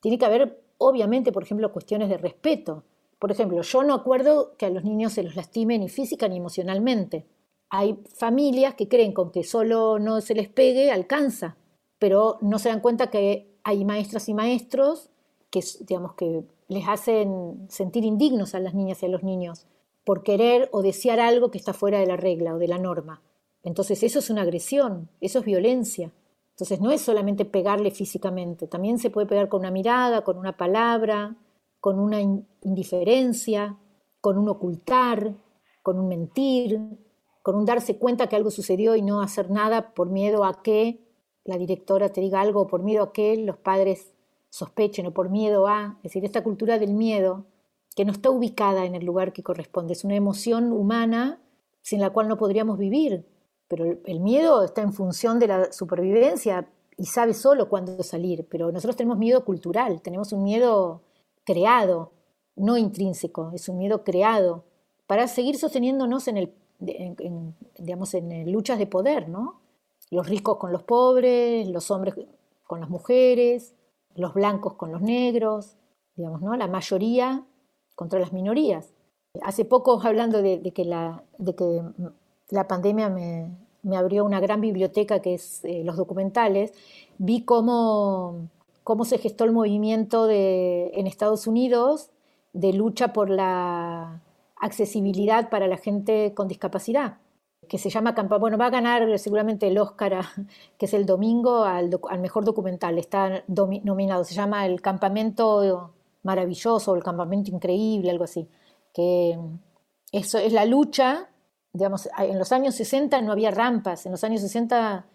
tiene 0.00 0.16
que 0.16 0.24
haber, 0.24 0.62
obviamente, 0.78 1.32
por 1.32 1.42
ejemplo, 1.42 1.72
cuestiones 1.72 2.08
de 2.08 2.16
respeto. 2.16 2.84
Por 3.20 3.30
ejemplo, 3.30 3.60
yo 3.60 3.82
no 3.84 3.94
acuerdo 3.94 4.56
que 4.56 4.66
a 4.66 4.70
los 4.70 4.82
niños 4.82 5.12
se 5.12 5.22
los 5.22 5.36
lastime 5.36 5.78
ni 5.78 5.90
física 5.90 6.26
ni 6.26 6.38
emocionalmente. 6.38 7.26
Hay 7.68 7.98
familias 8.16 8.74
que 8.74 8.88
creen 8.88 9.12
con 9.12 9.30
que 9.30 9.44
solo 9.44 9.98
no 9.98 10.22
se 10.22 10.34
les 10.34 10.48
pegue, 10.48 10.90
alcanza, 10.90 11.56
pero 11.98 12.38
no 12.40 12.58
se 12.58 12.70
dan 12.70 12.80
cuenta 12.80 13.10
que 13.10 13.60
hay 13.62 13.84
maestras 13.84 14.28
y 14.30 14.34
maestros 14.34 15.10
que, 15.50 15.62
digamos, 15.80 16.14
que 16.14 16.44
les 16.68 16.88
hacen 16.88 17.66
sentir 17.68 18.04
indignos 18.04 18.54
a 18.54 18.60
las 18.60 18.74
niñas 18.74 19.02
y 19.02 19.06
a 19.06 19.10
los 19.10 19.22
niños 19.22 19.66
por 20.04 20.22
querer 20.22 20.70
o 20.72 20.80
desear 20.80 21.20
algo 21.20 21.50
que 21.50 21.58
está 21.58 21.74
fuera 21.74 21.98
de 21.98 22.06
la 22.06 22.16
regla 22.16 22.54
o 22.54 22.58
de 22.58 22.68
la 22.68 22.78
norma. 22.78 23.20
Entonces 23.62 24.02
eso 24.02 24.20
es 24.20 24.30
una 24.30 24.42
agresión, 24.42 25.10
eso 25.20 25.40
es 25.40 25.44
violencia. 25.44 26.10
Entonces 26.52 26.80
no 26.80 26.90
es 26.90 27.02
solamente 27.02 27.44
pegarle 27.44 27.90
físicamente, 27.90 28.66
también 28.66 28.98
se 28.98 29.10
puede 29.10 29.26
pegar 29.26 29.50
con 29.50 29.60
una 29.60 29.70
mirada, 29.70 30.24
con 30.24 30.38
una 30.38 30.56
palabra, 30.56 31.36
con 31.80 31.98
una 31.98 32.20
indiferencia, 32.20 33.78
con 34.20 34.38
un 34.38 34.48
ocultar, 34.48 35.34
con 35.82 35.98
un 35.98 36.08
mentir, 36.08 36.78
con 37.42 37.56
un 37.56 37.64
darse 37.64 37.96
cuenta 37.96 38.28
que 38.28 38.36
algo 38.36 38.50
sucedió 38.50 38.96
y 38.96 39.02
no 39.02 39.22
hacer 39.22 39.50
nada 39.50 39.94
por 39.94 40.10
miedo 40.10 40.44
a 40.44 40.62
que 40.62 41.00
la 41.44 41.56
directora 41.56 42.10
te 42.10 42.20
diga 42.20 42.40
algo 42.40 42.66
por 42.66 42.82
miedo 42.82 43.02
a 43.02 43.12
que 43.12 43.36
los 43.36 43.56
padres 43.56 44.12
sospechen 44.50 45.06
o 45.06 45.14
por 45.14 45.30
miedo 45.30 45.66
a, 45.66 45.96
es 45.98 46.04
decir, 46.04 46.24
esta 46.24 46.42
cultura 46.42 46.78
del 46.78 46.92
miedo 46.92 47.46
que 47.96 48.04
no 48.04 48.12
está 48.12 48.30
ubicada 48.30 48.84
en 48.84 48.94
el 48.94 49.04
lugar 49.04 49.32
que 49.32 49.42
corresponde, 49.42 49.94
es 49.94 50.04
una 50.04 50.16
emoción 50.16 50.72
humana 50.72 51.40
sin 51.82 52.00
la 52.00 52.10
cual 52.10 52.28
no 52.28 52.36
podríamos 52.36 52.78
vivir, 52.78 53.26
pero 53.68 53.84
el 54.04 54.20
miedo 54.20 54.62
está 54.64 54.82
en 54.82 54.92
función 54.92 55.38
de 55.38 55.46
la 55.46 55.72
supervivencia 55.72 56.68
y 56.96 57.06
sabe 57.06 57.32
solo 57.32 57.68
cuándo 57.68 58.02
salir, 58.02 58.46
pero 58.50 58.70
nosotros 58.70 58.96
tenemos 58.96 59.18
miedo 59.18 59.44
cultural, 59.44 60.02
tenemos 60.02 60.32
un 60.32 60.44
miedo 60.44 61.02
creado, 61.52 62.12
no 62.56 62.76
intrínseco, 62.76 63.52
es 63.54 63.68
un 63.68 63.78
miedo 63.78 64.04
creado 64.04 64.64
para 65.06 65.26
seguir 65.28 65.56
sosteniéndonos 65.56 66.28
en 66.28 66.36
el 66.36 66.52
digamos 67.76 68.14
en 68.14 68.50
luchas 68.50 68.78
de 68.78 68.86
poder, 68.86 69.28
¿no? 69.28 69.60
los 70.10 70.28
ricos 70.28 70.56
con 70.58 70.72
los 70.72 70.82
pobres, 70.82 71.68
los 71.68 71.90
hombres 71.90 72.14
con 72.66 72.80
las 72.80 72.90
mujeres, 72.90 73.74
los 74.14 74.34
blancos 74.34 74.74
con 74.74 74.92
los 74.92 75.00
negros, 75.00 75.76
digamos, 76.16 76.42
¿no? 76.42 76.56
La 76.56 76.66
mayoría 76.66 77.44
contra 77.94 78.18
las 78.18 78.32
minorías. 78.32 78.92
Hace 79.42 79.64
poco, 79.64 80.00
hablando 80.04 80.42
de, 80.42 80.60
que, 80.74 80.84
la, 80.84 81.22
de 81.38 81.54
que 81.54 81.82
la 82.50 82.66
pandemia 82.66 83.08
me, 83.08 83.96
abrió 83.96 84.24
una 84.24 84.40
gran 84.40 84.60
biblioteca 84.60 85.20
que 85.20 85.34
es 85.34 85.64
eh, 85.64 85.82
los 85.84 85.96
documentales, 85.96 86.72
vi 87.18 87.44
cómo, 87.44 88.48
cómo 88.90 89.04
se 89.04 89.18
gestó 89.18 89.44
el 89.44 89.52
movimiento 89.52 90.26
de, 90.26 90.90
en 90.94 91.06
Estados 91.06 91.46
Unidos 91.46 92.10
de 92.52 92.72
lucha 92.72 93.12
por 93.12 93.30
la 93.30 94.20
accesibilidad 94.56 95.48
para 95.48 95.68
la 95.68 95.76
gente 95.76 96.34
con 96.34 96.48
discapacidad 96.48 97.18
que 97.68 97.78
se 97.78 97.88
llama 97.88 98.16
bueno, 98.40 98.58
va 98.58 98.66
a 98.66 98.70
ganar 98.70 99.16
seguramente 99.20 99.68
el 99.68 99.78
Oscar, 99.78 100.24
que 100.76 100.86
es 100.86 100.92
el 100.92 101.06
domingo, 101.06 101.62
al, 101.62 101.88
mejor 102.18 102.44
documental, 102.44 102.98
está 102.98 103.44
nominado, 103.46 104.24
se 104.24 104.34
llama 104.34 104.66
El 104.66 104.82
Campamento 104.82 105.92
Maravilloso, 106.24 106.96
El 106.96 107.04
Campamento 107.04 107.52
Increíble, 107.52 108.10
algo 108.10 108.24
así, 108.24 108.48
que 108.92 109.38
eso 110.10 110.36
es 110.38 110.52
la 110.52 110.64
lucha, 110.64 111.28
digamos, 111.72 112.08
en 112.18 112.40
los 112.40 112.50
años 112.50 112.74
60 112.74 113.22
no 113.22 113.30
había 113.30 113.52
rampas, 113.52 114.04
en 114.04 114.10
los 114.10 114.24
años 114.24 114.40
60 114.40 115.06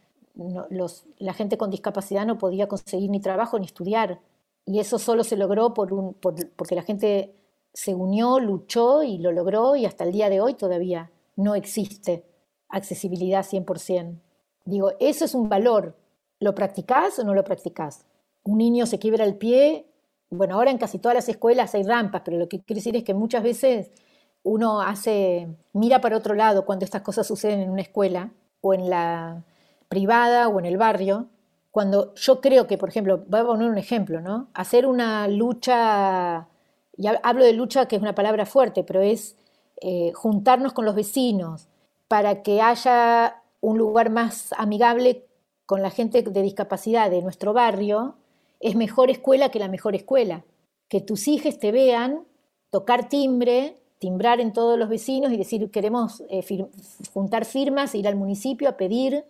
la 1.18 1.34
gente 1.34 1.58
con 1.58 1.70
discapacidad 1.70 2.26
no 2.26 2.38
podía 2.38 2.68
conseguir 2.68 3.10
ni 3.10 3.20
trabajo 3.20 3.58
ni 3.60 3.66
estudiar, 3.66 4.20
y 4.66 4.80
eso 4.80 5.00
solo 5.00 5.24
se 5.24 5.38
logró 5.38 5.74
por 5.74 5.94
un, 5.94 6.14
porque 6.14 6.76
la 6.76 6.82
gente 6.82 7.36
se 7.74 7.94
unió, 7.94 8.40
luchó 8.40 9.04
y 9.04 9.18
lo 9.18 9.32
logró, 9.32 9.76
y 9.76 9.86
hasta 9.86 10.04
el 10.04 10.12
día 10.12 10.30
de 10.30 10.42
hoy 10.42 10.56
todavía 10.56 11.12
no 11.36 11.56
existe 11.56 12.26
accesibilidad 12.70 13.46
100%. 13.46 14.20
Digo, 14.66 14.92
eso 15.00 15.26
es 15.26 15.36
un 15.36 15.48
valor. 15.50 15.96
¿Lo 16.40 16.56
practicás 16.56 17.20
o 17.20 17.24
no 17.24 17.34
lo 17.34 17.44
practicás? 17.44 18.06
Un 18.44 18.58
niño 18.58 18.86
se 18.86 19.00
quiebra 19.00 19.24
el 19.24 19.36
pie. 19.36 19.86
Bueno, 20.30 20.56
ahora 20.56 20.72
en 20.72 20.78
casi 20.78 20.98
todas 21.00 21.16
las 21.16 21.30
escuelas 21.30 21.76
hay 21.76 21.84
rampas, 21.84 22.24
pero 22.26 22.38
lo 22.38 22.50
que 22.50 22.62
quiero 22.62 22.80
decir 22.80 22.96
es 22.96 23.04
que 23.04 23.14
muchas 23.14 23.44
veces 23.44 23.92
uno 24.44 24.82
hace, 24.82 25.48
mira 25.74 26.02
para 26.02 26.18
otro 26.18 26.34
lado 26.34 26.66
cuando 26.66 26.86
estas 26.86 27.02
cosas 27.02 27.28
suceden 27.28 27.62
en 27.62 27.70
una 27.70 27.82
escuela 27.82 28.32
o 28.62 28.74
en 28.74 28.90
la 28.90 29.44
privada 29.88 30.48
o 30.48 30.60
en 30.60 30.66
el 30.66 30.78
barrio. 30.78 31.28
Cuando 31.72 32.14
yo 32.16 32.42
creo 32.42 32.68
que, 32.68 32.78
por 32.78 32.90
ejemplo, 32.90 33.24
voy 33.28 33.40
a 33.42 33.46
poner 33.46 33.70
un 33.70 33.78
ejemplo, 33.78 34.22
¿no? 34.22 34.48
Hacer 34.54 34.86
una 34.86 35.28
lucha, 35.28 36.48
y 36.96 37.08
hablo 37.22 37.44
de 37.44 37.54
lucha 37.54 37.88
que 37.88 37.98
es 37.98 38.02
una 38.02 38.16
palabra 38.16 38.46
fuerte, 38.46 38.84
pero 38.84 39.02
es 39.02 39.36
eh, 39.82 40.12
juntarnos 40.14 40.74
con 40.74 40.86
los 40.86 40.96
vecinos, 40.96 41.68
para 42.08 42.44
que 42.44 42.62
haya 42.62 43.42
un 43.62 43.78
lugar 43.78 44.10
más 44.10 44.54
amigable 44.58 45.26
con 45.66 45.82
la 45.82 45.90
gente 45.90 46.22
de 46.22 46.42
discapacidad 46.42 47.10
de 47.10 47.22
nuestro 47.22 47.52
barrio, 47.54 48.16
es 48.60 48.76
mejor 48.76 49.10
escuela 49.10 49.50
que 49.50 49.60
la 49.60 49.68
mejor 49.68 49.96
escuela. 49.96 50.46
Que 50.88 51.02
tus 51.02 51.28
hijos 51.28 51.60
te 51.60 51.72
vean 51.72 52.26
tocar 52.70 53.10
timbre, 53.10 53.78
timbrar 54.00 54.40
en 54.40 54.54
todos 54.54 54.78
los 54.78 54.90
vecinos 54.90 55.32
y 55.32 55.38
decir 55.38 55.72
queremos 55.72 56.24
eh, 56.30 56.44
juntar 57.14 57.46
firmas, 57.46 57.96
ir 57.96 58.08
al 58.08 58.16
municipio 58.16 58.70
a 58.70 58.78
pedir 58.78 59.26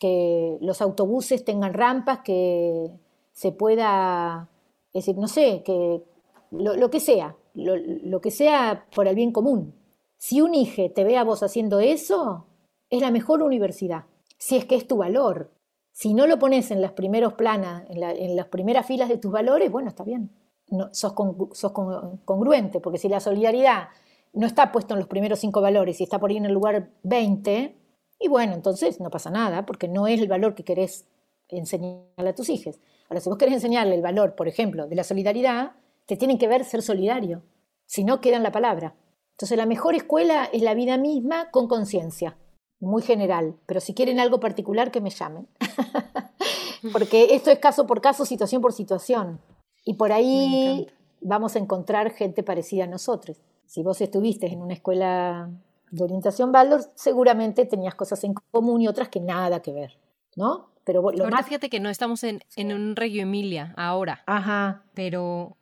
que 0.00 0.56
los 0.62 0.80
autobuses 0.80 1.44
tengan 1.44 1.74
rampas, 1.74 2.20
que 2.24 2.90
se 3.32 3.52
pueda, 3.52 4.48
es 4.94 5.04
decir, 5.04 5.18
no 5.18 5.28
sé, 5.28 5.62
que 5.62 6.02
lo, 6.50 6.90
que 6.90 7.00
sea, 7.00 7.36
lo, 7.54 8.20
que 8.20 8.30
sea 8.30 8.86
por 8.94 9.06
el 9.06 9.14
bien 9.14 9.30
común. 9.30 9.74
Si 10.16 10.40
un 10.40 10.54
hijo 10.54 10.90
te 10.90 11.04
ve 11.04 11.18
a 11.18 11.24
vos 11.24 11.42
haciendo 11.42 11.80
eso, 11.80 12.46
es 12.88 13.02
la 13.02 13.10
mejor 13.10 13.42
universidad, 13.42 14.06
si 14.38 14.56
es 14.56 14.64
que 14.64 14.74
es 14.74 14.88
tu 14.88 14.96
valor. 14.96 15.52
Si 15.92 16.14
no 16.14 16.26
lo 16.26 16.38
pones 16.38 16.70
en 16.70 16.80
las 16.80 16.92
primeros 16.92 17.34
planas, 17.34 17.84
en, 17.90 18.36
las 18.36 18.46
primeras 18.46 18.86
filas 18.86 19.10
de 19.10 19.18
tus 19.18 19.30
valores, 19.30 19.70
bueno, 19.70 19.90
está 19.90 20.02
bien. 20.02 20.30
No, 20.68 20.88
sos, 20.92 21.12
congruente, 21.12 22.80
porque 22.80 22.98
si 22.98 23.08
la 23.08 23.20
solidaridad 23.20 23.88
no 24.32 24.46
está 24.46 24.72
puesto 24.72 24.94
en 24.94 25.00
los 25.00 25.08
primeros 25.08 25.40
cinco 25.40 25.60
valores 25.60 26.00
y 26.00 26.04
está 26.04 26.18
por 26.18 26.30
ahí 26.30 26.38
en 26.38 26.46
el 26.46 26.52
lugar 26.52 26.90
20, 27.02 27.79
y 28.20 28.28
bueno, 28.28 28.52
entonces 28.52 29.00
no 29.00 29.10
pasa 29.10 29.30
nada, 29.30 29.64
porque 29.64 29.88
no 29.88 30.06
es 30.06 30.20
el 30.20 30.28
valor 30.28 30.54
que 30.54 30.62
querés 30.62 31.06
enseñarle 31.48 32.30
a 32.30 32.34
tus 32.34 32.50
hijos. 32.50 32.78
Ahora, 33.08 33.20
si 33.20 33.30
vos 33.30 33.38
querés 33.38 33.54
enseñarle 33.54 33.94
el 33.94 34.02
valor, 34.02 34.34
por 34.34 34.46
ejemplo, 34.46 34.86
de 34.86 34.94
la 34.94 35.04
solidaridad, 35.04 35.72
te 36.06 36.16
tienen 36.16 36.38
que 36.38 36.46
ver 36.46 36.64
ser 36.64 36.82
solidario, 36.82 37.42
si 37.86 38.04
no 38.04 38.20
queda 38.20 38.36
en 38.36 38.42
la 38.42 38.52
palabra. 38.52 38.94
Entonces, 39.32 39.56
la 39.56 39.66
mejor 39.66 39.94
escuela 39.94 40.50
es 40.52 40.60
la 40.60 40.74
vida 40.74 40.98
misma 40.98 41.50
con 41.50 41.66
conciencia 41.66 42.36
muy 42.78 43.02
general, 43.02 43.56
pero 43.66 43.80
si 43.80 43.94
quieren 43.94 44.18
algo 44.18 44.40
particular 44.40 44.90
que 44.90 45.00
me 45.00 45.10
llamen. 45.10 45.46
Porque 46.92 47.34
esto 47.34 47.50
es 47.50 47.58
caso 47.58 47.86
por 47.86 48.00
caso, 48.00 48.24
situación 48.24 48.62
por 48.62 48.72
situación. 48.72 49.40
Y 49.84 49.94
por 49.94 50.12
ahí 50.12 50.88
vamos 51.20 51.56
a 51.56 51.58
encontrar 51.58 52.12
gente 52.12 52.42
parecida 52.42 52.84
a 52.84 52.86
nosotros. 52.86 53.38
Si 53.66 53.82
vos 53.82 54.00
estuviste 54.00 54.46
en 54.46 54.62
una 54.62 54.74
escuela 54.74 55.50
de 55.90 56.04
orientación 56.04 56.52
Baldor, 56.52 56.82
seguramente 56.94 57.66
tenías 57.66 57.94
cosas 57.94 58.22
en 58.24 58.34
común 58.50 58.82
y 58.82 58.88
otras 58.88 59.08
que 59.08 59.20
nada 59.20 59.60
que 59.60 59.72
ver, 59.72 59.98
¿no? 60.36 60.68
Pero 60.84 61.02
lo 61.02 61.42
fíjate 61.44 61.68
que 61.68 61.78
no 61.78 61.88
estamos 61.88 62.24
en, 62.24 62.42
en 62.56 62.72
un 62.72 62.96
Reggio 62.96 63.22
Emilia 63.22 63.74
ahora. 63.76 64.22
Ajá. 64.26 64.82
Pero 64.94 65.56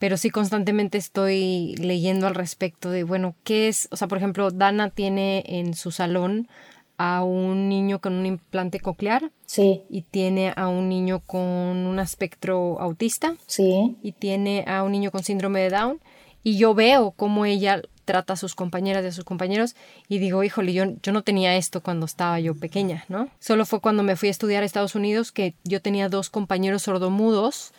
pero 0.00 0.16
sí 0.16 0.30
constantemente 0.30 0.96
estoy 0.96 1.74
leyendo 1.76 2.26
al 2.26 2.34
respecto 2.34 2.90
de, 2.90 3.04
bueno, 3.04 3.34
¿qué 3.44 3.68
es? 3.68 3.86
O 3.90 3.96
sea, 3.96 4.08
por 4.08 4.16
ejemplo, 4.16 4.50
Dana 4.50 4.88
tiene 4.88 5.44
en 5.46 5.74
su 5.74 5.90
salón 5.90 6.48
a 6.96 7.22
un 7.22 7.68
niño 7.68 8.00
con 8.00 8.14
un 8.14 8.24
implante 8.24 8.80
coclear. 8.80 9.30
Sí. 9.44 9.82
Y 9.90 10.02
tiene 10.02 10.54
a 10.56 10.68
un 10.68 10.88
niño 10.88 11.20
con 11.26 11.40
un 11.40 11.98
espectro 11.98 12.80
autista. 12.80 13.36
Sí. 13.46 13.98
Y 14.02 14.12
tiene 14.12 14.64
a 14.66 14.84
un 14.84 14.92
niño 14.92 15.10
con 15.10 15.22
síndrome 15.22 15.60
de 15.60 15.68
Down. 15.68 16.00
Y 16.42 16.56
yo 16.56 16.72
veo 16.74 17.10
cómo 17.10 17.44
ella 17.44 17.82
trata 18.10 18.32
a 18.32 18.36
sus 18.36 18.54
compañeras 18.54 19.04
y 19.04 19.08
a 19.08 19.12
sus 19.12 19.24
compañeros 19.24 19.76
y 20.08 20.18
digo, 20.18 20.42
híjole, 20.42 20.72
yo, 20.72 20.84
yo 21.02 21.12
no 21.12 21.22
tenía 21.22 21.56
esto 21.56 21.80
cuando 21.80 22.06
estaba 22.06 22.40
yo 22.40 22.54
pequeña, 22.54 23.04
¿no? 23.08 23.28
Solo 23.38 23.66
fue 23.66 23.80
cuando 23.80 24.02
me 24.02 24.16
fui 24.16 24.28
a 24.28 24.32
estudiar 24.32 24.64
a 24.64 24.66
Estados 24.66 24.94
Unidos 24.94 25.30
que 25.30 25.54
yo 25.64 25.80
tenía 25.80 26.08
dos 26.08 26.28
compañeros 26.28 26.82
sordomudos 26.82 27.72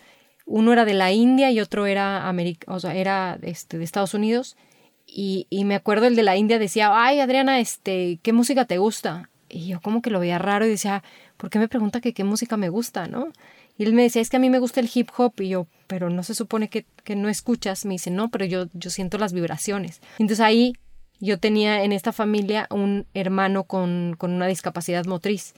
uno 0.46 0.74
era 0.74 0.86
de 0.86 0.94
la 0.94 1.12
India 1.12 1.52
y 1.52 1.60
otro 1.60 1.86
era, 1.86 2.30
este, 3.42 3.78
de 3.78 3.84
Estados 3.84 4.14
Unidos. 4.14 4.58
Y, 5.08 5.48
y, 5.50 5.66
me 5.66 5.76
acuerdo 5.76 6.08
el 6.08 6.16
de 6.16 6.24
la 6.24 6.38
India 6.38 6.60
decía, 6.60 6.92
ay 6.94 7.20
Adriana, 7.20 7.60
este, 7.60 8.20
¿qué 8.22 8.34
música 8.34 8.66
te 8.66 8.78
gusta? 8.78 9.30
Y 9.50 9.68
yo 9.68 9.82
como 9.82 10.02
que 10.02 10.10
lo 10.10 10.20
veía 10.20 10.40
raro 10.40 10.66
y 10.66 10.70
decía, 10.70 11.04
¿por 11.38 11.50
qué 11.50 11.60
me 11.60 11.68
pregunta 11.68 12.00
que 12.00 12.14
qué 12.14 12.24
música 12.24 12.56
me 12.56 12.70
gusta, 12.70 13.08
no? 13.08 13.28
Y 13.78 13.84
él 13.84 13.94
me 13.94 14.04
decía, 14.04 14.22
es 14.22 14.30
que 14.30 14.38
a 14.38 14.40
mí 14.42 14.50
me 14.50 14.60
gusta 14.60 14.80
el 14.80 14.90
hip 14.94 15.10
hop. 15.18 15.34
Y 15.40 15.50
yo, 15.50 15.68
pero 15.88 16.10
no 16.10 16.24
se 16.24 16.36
supone 16.36 16.70
que, 16.70 16.86
que 17.04 17.16
no 17.16 17.30
escuchas. 17.30 17.86
Me 17.86 17.94
dice, 17.94 18.12
no, 18.12 18.30
pero 18.30 18.46
yo, 18.46 18.66
yo 18.74 18.90
siento 18.90 19.18
las 19.18 19.34
vibraciones. 19.34 20.02
Entonces 20.20 20.40
ahí 20.42 20.74
yo 21.20 21.40
tenía 21.40 21.84
en 21.84 21.92
esta 21.92 22.12
familia 22.12 22.68
un 22.72 23.06
hermano 23.14 23.64
con, 23.64 24.16
con 24.18 24.32
una 24.34 24.48
discapacidad 24.48 25.06
motriz. 25.06 25.54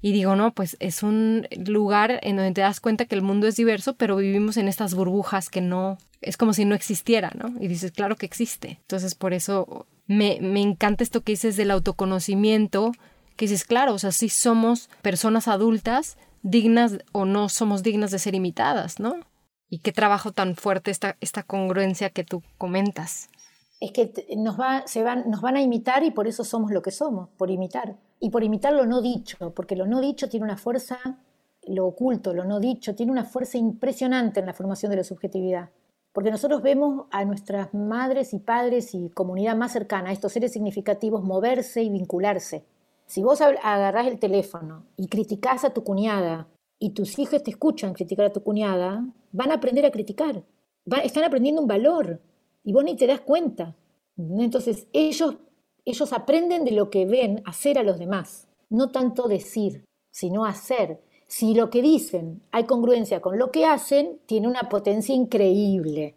Y 0.00 0.12
digo, 0.12 0.36
no, 0.36 0.52
pues 0.52 0.76
es 0.78 1.02
un 1.02 1.48
lugar 1.56 2.20
en 2.22 2.36
donde 2.36 2.52
te 2.52 2.60
das 2.60 2.78
cuenta 2.78 3.04
que 3.04 3.16
el 3.16 3.22
mundo 3.22 3.48
es 3.48 3.56
diverso, 3.56 3.96
pero 3.96 4.16
vivimos 4.16 4.56
en 4.56 4.68
estas 4.68 4.94
burbujas 4.94 5.50
que 5.50 5.60
no, 5.60 5.98
es 6.20 6.36
como 6.36 6.52
si 6.52 6.64
no 6.64 6.76
existiera, 6.76 7.32
¿no? 7.34 7.52
Y 7.60 7.66
dices, 7.66 7.90
claro 7.90 8.14
que 8.14 8.26
existe. 8.26 8.78
Entonces, 8.82 9.16
por 9.16 9.34
eso 9.34 9.86
me, 10.06 10.38
me 10.40 10.60
encanta 10.60 11.02
esto 11.02 11.22
que 11.22 11.32
dices 11.32 11.56
del 11.56 11.72
autoconocimiento, 11.72 12.92
que 13.34 13.46
dices, 13.46 13.64
claro, 13.64 13.94
o 13.94 13.98
sea, 13.98 14.12
sí 14.12 14.28
somos 14.28 14.88
personas 15.02 15.48
adultas, 15.48 16.16
dignas 16.42 16.98
o 17.12 17.24
no 17.24 17.48
somos 17.48 17.82
dignas 17.82 18.10
de 18.10 18.18
ser 18.18 18.34
imitadas, 18.34 19.00
¿no? 19.00 19.16
Y 19.68 19.80
qué 19.80 19.92
trabajo 19.92 20.32
tan 20.32 20.56
fuerte 20.56 20.90
esta, 20.90 21.16
esta 21.20 21.42
congruencia 21.42 22.10
que 22.10 22.24
tú 22.24 22.42
comentas. 22.56 23.28
Es 23.80 23.92
que 23.92 24.12
nos, 24.36 24.58
va, 24.58 24.86
se 24.86 25.02
van, 25.02 25.30
nos 25.30 25.40
van 25.40 25.56
a 25.56 25.62
imitar 25.62 26.02
y 26.04 26.10
por 26.10 26.26
eso 26.26 26.42
somos 26.44 26.70
lo 26.72 26.82
que 26.82 26.90
somos, 26.90 27.28
por 27.36 27.50
imitar 27.50 27.96
y 28.20 28.30
por 28.30 28.42
imitar 28.42 28.72
lo 28.72 28.86
no 28.86 29.00
dicho, 29.00 29.52
porque 29.54 29.76
lo 29.76 29.86
no 29.86 30.00
dicho 30.00 30.28
tiene 30.28 30.44
una 30.44 30.56
fuerza, 30.56 30.98
lo 31.66 31.86
oculto, 31.86 32.34
lo 32.34 32.44
no 32.44 32.60
dicho, 32.60 32.94
tiene 32.94 33.12
una 33.12 33.24
fuerza 33.24 33.58
impresionante 33.58 34.40
en 34.40 34.46
la 34.46 34.54
formación 34.54 34.90
de 34.90 34.96
la 34.96 35.04
subjetividad. 35.04 35.70
Porque 36.12 36.30
nosotros 36.30 36.62
vemos 36.62 37.06
a 37.10 37.24
nuestras 37.24 37.72
madres 37.74 38.32
y 38.32 38.38
padres 38.38 38.94
y 38.94 39.10
comunidad 39.10 39.56
más 39.56 39.72
cercana, 39.72 40.10
a 40.10 40.12
estos 40.12 40.32
seres 40.32 40.52
significativos, 40.52 41.22
moverse 41.22 41.82
y 41.82 41.90
vincularse. 41.90 42.64
Si 43.08 43.22
vos 43.22 43.40
agarrás 43.40 44.06
el 44.06 44.18
teléfono 44.18 44.84
y 44.96 45.08
criticás 45.08 45.64
a 45.64 45.72
tu 45.72 45.82
cuñada 45.82 46.46
y 46.78 46.90
tus 46.90 47.18
hijos 47.18 47.42
te 47.42 47.50
escuchan 47.50 47.94
criticar 47.94 48.26
a 48.26 48.32
tu 48.32 48.42
cuñada, 48.42 49.02
van 49.32 49.50
a 49.50 49.54
aprender 49.54 49.86
a 49.86 49.90
criticar. 49.90 50.44
están 51.02 51.24
aprendiendo 51.24 51.62
un 51.62 51.66
valor 51.66 52.20
y 52.62 52.72
vos 52.74 52.84
ni 52.84 52.96
te 52.96 53.06
das 53.06 53.22
cuenta. 53.22 53.74
Entonces 54.16 54.86
ellos 54.92 55.38
ellos 55.86 56.12
aprenden 56.12 56.66
de 56.66 56.72
lo 56.72 56.90
que 56.90 57.06
ven 57.06 57.40
hacer 57.46 57.78
a 57.78 57.82
los 57.82 57.98
demás, 57.98 58.46
no 58.68 58.90
tanto 58.90 59.26
decir, 59.26 59.86
sino 60.10 60.44
hacer. 60.44 61.00
Si 61.26 61.54
lo 61.54 61.70
que 61.70 61.80
dicen 61.80 62.42
hay 62.50 62.64
congruencia 62.64 63.22
con 63.22 63.38
lo 63.38 63.50
que 63.50 63.64
hacen, 63.64 64.20
tiene 64.26 64.48
una 64.48 64.68
potencia 64.68 65.14
increíble. 65.14 66.14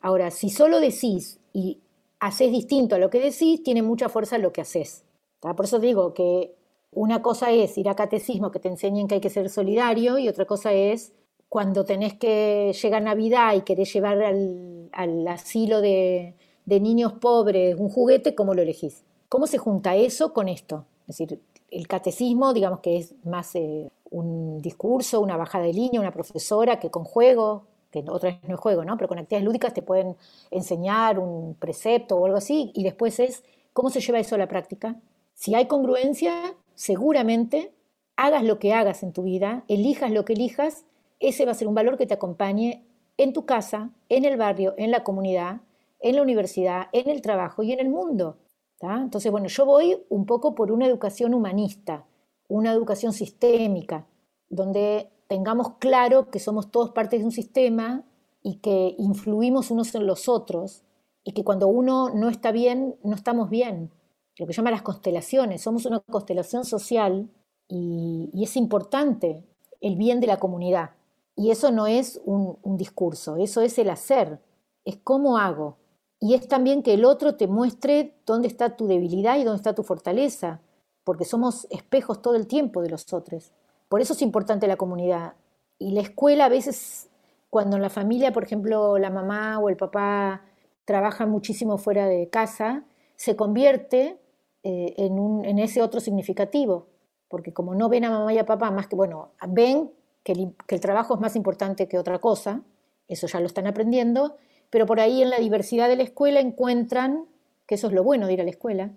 Ahora, 0.00 0.30
si 0.30 0.50
solo 0.50 0.78
decís 0.78 1.40
y 1.52 1.80
haces 2.20 2.52
distinto 2.52 2.94
a 2.94 2.98
lo 3.00 3.10
que 3.10 3.18
decís, 3.18 3.64
tiene 3.64 3.82
mucha 3.82 4.08
fuerza 4.08 4.38
lo 4.38 4.52
que 4.52 4.60
haces. 4.60 5.02
Por 5.40 5.64
eso 5.64 5.78
digo 5.78 6.14
que 6.14 6.54
una 6.92 7.22
cosa 7.22 7.50
es 7.50 7.76
ir 7.78 7.88
a 7.88 7.94
catecismo 7.94 8.50
que 8.50 8.58
te 8.58 8.68
enseñen 8.68 9.06
que 9.06 9.16
hay 9.16 9.20
que 9.20 9.30
ser 9.30 9.48
solidario 9.50 10.18
y 10.18 10.28
otra 10.28 10.44
cosa 10.44 10.72
es 10.72 11.12
cuando 11.48 11.84
tenés 11.84 12.14
que 12.14 12.74
llegar 12.80 13.02
Navidad 13.02 13.54
y 13.54 13.60
querés 13.60 13.92
llevar 13.92 14.20
al 14.22 15.28
asilo 15.28 15.80
de, 15.80 16.34
de 16.66 16.80
niños 16.80 17.14
pobres 17.14 17.76
un 17.78 17.88
juguete, 17.88 18.34
¿cómo 18.34 18.52
lo 18.52 18.62
elegís? 18.62 19.04
¿Cómo 19.28 19.46
se 19.46 19.58
junta 19.58 19.96
eso 19.96 20.32
con 20.32 20.48
esto? 20.48 20.84
Es 21.08 21.18
decir, 21.18 21.40
el 21.70 21.88
catecismo, 21.88 22.52
digamos 22.52 22.80
que 22.80 22.98
es 22.98 23.14
más 23.24 23.54
eh, 23.54 23.88
un 24.10 24.60
discurso, 24.60 25.20
una 25.20 25.36
bajada 25.36 25.64
de 25.64 25.72
línea, 25.72 26.00
una 26.00 26.12
profesora 26.12 26.78
que 26.78 26.90
con 26.90 27.04
juego, 27.04 27.64
que 27.90 28.04
otra 28.08 28.30
vez 28.30 28.38
no 28.48 28.54
es 28.54 28.60
juego, 28.60 28.84
¿no? 28.84 28.96
Pero 28.96 29.08
con 29.08 29.18
actividades 29.18 29.44
lúdicas 29.44 29.74
te 29.74 29.82
pueden 29.82 30.16
enseñar 30.50 31.18
un 31.18 31.54
precepto 31.54 32.16
o 32.16 32.26
algo 32.26 32.38
así, 32.38 32.72
y 32.74 32.82
después 32.82 33.18
es 33.20 33.44
cómo 33.72 33.90
se 33.90 34.00
lleva 34.00 34.18
eso 34.18 34.34
a 34.34 34.38
la 34.38 34.48
práctica. 34.48 34.96
Si 35.36 35.54
hay 35.54 35.66
congruencia, 35.66 36.56
seguramente 36.74 37.74
hagas 38.16 38.42
lo 38.42 38.58
que 38.58 38.72
hagas 38.72 39.02
en 39.02 39.12
tu 39.12 39.22
vida, 39.22 39.64
elijas 39.68 40.10
lo 40.10 40.24
que 40.24 40.32
elijas, 40.32 40.86
ese 41.20 41.44
va 41.44 41.52
a 41.52 41.54
ser 41.54 41.68
un 41.68 41.74
valor 41.74 41.98
que 41.98 42.06
te 42.06 42.14
acompañe 42.14 42.86
en 43.18 43.34
tu 43.34 43.44
casa, 43.44 43.90
en 44.08 44.24
el 44.24 44.38
barrio, 44.38 44.74
en 44.78 44.90
la 44.90 45.04
comunidad, 45.04 45.60
en 46.00 46.16
la 46.16 46.22
universidad, 46.22 46.86
en 46.92 47.10
el 47.10 47.20
trabajo 47.20 47.62
y 47.62 47.72
en 47.72 47.80
el 47.80 47.90
mundo. 47.90 48.38
Entonces, 48.80 49.30
bueno, 49.30 49.48
yo 49.48 49.66
voy 49.66 49.98
un 50.08 50.24
poco 50.24 50.54
por 50.54 50.72
una 50.72 50.86
educación 50.86 51.34
humanista, 51.34 52.06
una 52.48 52.72
educación 52.72 53.12
sistémica, 53.12 54.06
donde 54.48 55.10
tengamos 55.28 55.74
claro 55.78 56.30
que 56.30 56.38
somos 56.38 56.70
todos 56.70 56.92
parte 56.92 57.18
de 57.18 57.24
un 57.26 57.32
sistema 57.32 58.06
y 58.42 58.56
que 58.56 58.94
influimos 58.96 59.70
unos 59.70 59.94
en 59.94 60.06
los 60.06 60.30
otros 60.30 60.82
y 61.24 61.32
que 61.32 61.44
cuando 61.44 61.68
uno 61.68 62.08
no 62.08 62.30
está 62.30 62.52
bien, 62.52 62.96
no 63.04 63.14
estamos 63.14 63.50
bien. 63.50 63.90
Lo 64.38 64.46
que 64.46 64.52
llama 64.52 64.70
las 64.70 64.82
constelaciones, 64.82 65.62
somos 65.62 65.86
una 65.86 66.00
constelación 66.00 66.64
social 66.64 67.28
y, 67.68 68.30
es 68.34 68.56
importante 68.56 69.42
el 69.80 69.96
bien 69.96 70.20
de 70.20 70.26
la 70.26 70.38
comunidad. 70.38 70.90
Y 71.34 71.50
eso 71.50 71.70
no 71.70 71.86
es 71.86 72.20
un 72.24 72.76
discurso, 72.76 73.36
eso 73.36 73.60
es 73.60 73.78
el 73.78 73.90
hacer, 73.90 74.40
es 74.84 74.96
cómo 74.96 75.36
hago, 75.36 75.76
y 76.18 76.34
es 76.34 76.48
también 76.48 76.82
que 76.82 76.94
el 76.94 77.04
otro 77.04 77.36
te 77.36 77.46
muestre 77.46 78.14
dónde 78.24 78.48
está 78.48 78.76
tu 78.76 78.86
debilidad 78.86 79.36
y 79.36 79.44
dónde 79.44 79.58
está 79.58 79.74
tu 79.74 79.82
fortaleza, 79.82 80.60
porque 81.04 81.24
somos 81.24 81.66
espejos 81.70 82.22
todo 82.22 82.34
el 82.36 82.46
tiempo 82.46 82.82
de 82.82 82.90
los 82.90 83.12
otros. 83.12 83.52
Por 83.88 84.00
eso 84.00 84.14
es 84.14 84.22
importante 84.22 84.66
la 84.66 84.76
comunidad. 84.76 85.34
Y 85.78 85.92
la 85.92 86.00
escuela 86.00 86.46
a 86.46 86.48
veces, 86.48 87.10
cuando 87.50 87.76
en 87.76 87.82
la 87.82 87.90
familia, 87.90 88.32
por 88.32 88.44
ejemplo, 88.44 88.98
la 88.98 89.10
mamá 89.10 89.58
o 89.58 89.68
el 89.68 89.76
papá 89.76 90.42
trabajan 90.84 91.30
muchísimo 91.30 91.76
fuera 91.78 92.06
de 92.06 92.28
casa, 92.30 92.84
se 93.16 93.36
convierte 93.36 94.18
eh, 94.68 94.94
en, 94.96 95.60
ese 95.60 95.80
otro 95.80 96.00
significativo, 96.00 96.88
porque 97.28 97.52
como 97.52 97.76
no 97.76 97.88
ven 97.88 98.04
a 98.04 98.10
mamá 98.10 98.32
y 98.32 98.38
a 98.38 98.46
papá 98.46 98.72
más 98.72 98.88
que, 98.88 98.96
bueno, 98.96 99.30
ven 99.46 99.92
que 100.24 100.32
el, 100.32 100.80
trabajo 100.80 101.14
es 101.14 101.20
más 101.20 101.36
importante 101.36 101.86
que 101.86 102.00
otra 102.00 102.18
cosa, 102.18 102.62
eso 103.06 103.28
ya 103.28 103.38
lo 103.38 103.46
están 103.46 103.68
aprendiendo, 103.68 104.38
pero 104.68 104.84
por 104.84 104.98
ahí 104.98 105.22
en 105.22 105.30
la 105.30 105.38
diversidad 105.38 105.88
de 105.88 105.94
la 105.94 106.02
escuela 106.02 106.40
encuentran, 106.40 107.26
que 107.68 107.76
eso 107.76 107.86
es 107.86 107.92
lo 107.92 108.02
bueno 108.02 108.26
de 108.26 108.32
ir 108.32 108.40
a 108.40 108.42
la 108.44 108.50
escuela, 108.50 108.90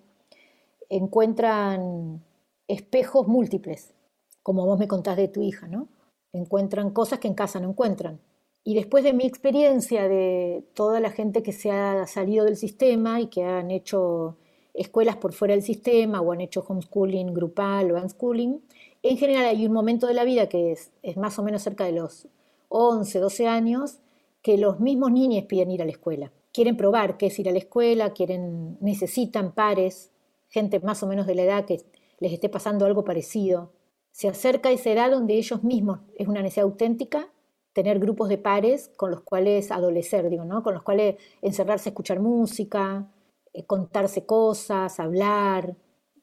encuentran 0.89 2.23
espejos 2.67 3.27
múltiples, 3.27 3.93
como 4.41 4.65
vos 4.65 4.79
me 4.79 4.87
contás 4.87 5.17
de 5.17 5.27
tu 5.27 5.43
hija, 5.43 5.67
¿no? 5.67 5.87
Encuentran 6.33 6.89
cosas 6.89 7.19
que 7.19 7.27
en 7.27 7.35
casa 7.35 7.59
no 7.59 7.69
encuentran. 7.69 8.19
Y 8.63 8.73
después 8.73 9.03
de 9.03 9.13
mi 9.13 9.27
experiencia 9.27 10.07
de 10.07 10.65
toda 10.73 10.99
la 10.99 11.11
gente 11.11 11.43
que 11.43 11.53
se 11.53 11.69
ha 11.69 12.07
salido 12.07 12.45
del 12.45 12.57
sistema 12.57 13.21
y 13.21 13.27
que 13.27 13.43
han 13.43 13.69
hecho 13.69 14.37
escuelas 14.73 15.17
por 15.17 15.33
fuera 15.33 15.53
del 15.53 15.63
sistema 15.63 16.21
o 16.21 16.31
han 16.31 16.41
hecho 16.41 16.63
homeschooling 16.67 17.33
grupal 17.33 17.91
o 17.91 18.01
unschooling, 18.01 18.61
en 19.01 19.17
general 19.17 19.45
hay 19.45 19.65
un 19.65 19.71
momento 19.71 20.07
de 20.07 20.13
la 20.13 20.23
vida 20.23 20.49
que 20.49 20.71
es, 20.71 20.91
más 21.15 21.39
o 21.39 21.43
menos 21.43 21.61
cerca 21.61 21.85
de 21.85 21.93
los 21.93 22.27
11, 22.69 23.19
12 23.19 23.47
años, 23.47 23.99
que 24.41 24.57
los 24.57 24.79
mismos 24.79 25.11
niños 25.11 25.45
piden 25.45 25.71
ir 25.71 25.81
a 25.81 25.85
la 25.85 25.91
escuela. 25.91 26.31
Quieren 26.51 26.77
probar 26.77 27.17
qué 27.17 27.27
es 27.27 27.39
ir 27.39 27.47
a 27.47 27.51
la 27.51 27.59
escuela, 27.59 28.13
quieren, 28.13 28.77
necesitan 28.81 29.53
pares, 29.53 30.11
gente 30.49 30.79
más 30.79 31.03
o 31.03 31.07
menos 31.07 31.27
de 31.27 31.35
la 31.35 31.43
edad 31.43 31.65
que 31.65 31.81
les 32.19 32.33
esté 32.33 32.49
pasando 32.49 32.85
algo 32.85 33.03
parecido. 33.03 33.71
Se 34.11 34.27
acerca 34.27 34.71
esa 34.71 34.91
edad 34.91 35.11
donde 35.11 35.35
ellos 35.35 35.63
mismos, 35.63 35.99
es 36.15 36.27
una 36.27 36.41
necesidad 36.41 36.65
auténtica, 36.65 37.29
tener 37.73 37.99
grupos 37.99 38.27
de 38.27 38.37
pares 38.37 38.91
con 38.97 39.11
los 39.11 39.21
cuales 39.21 39.71
adolecer, 39.71 40.29
digo, 40.29 40.43
¿no? 40.43 40.63
Con 40.63 40.73
los 40.73 40.83
cuales 40.83 41.15
encerrarse 41.41 41.89
a 41.89 41.91
escuchar 41.91 42.19
música, 42.19 43.07
eh, 43.53 43.65
contarse 43.65 44.25
cosas, 44.25 44.99
hablar, 44.99 45.75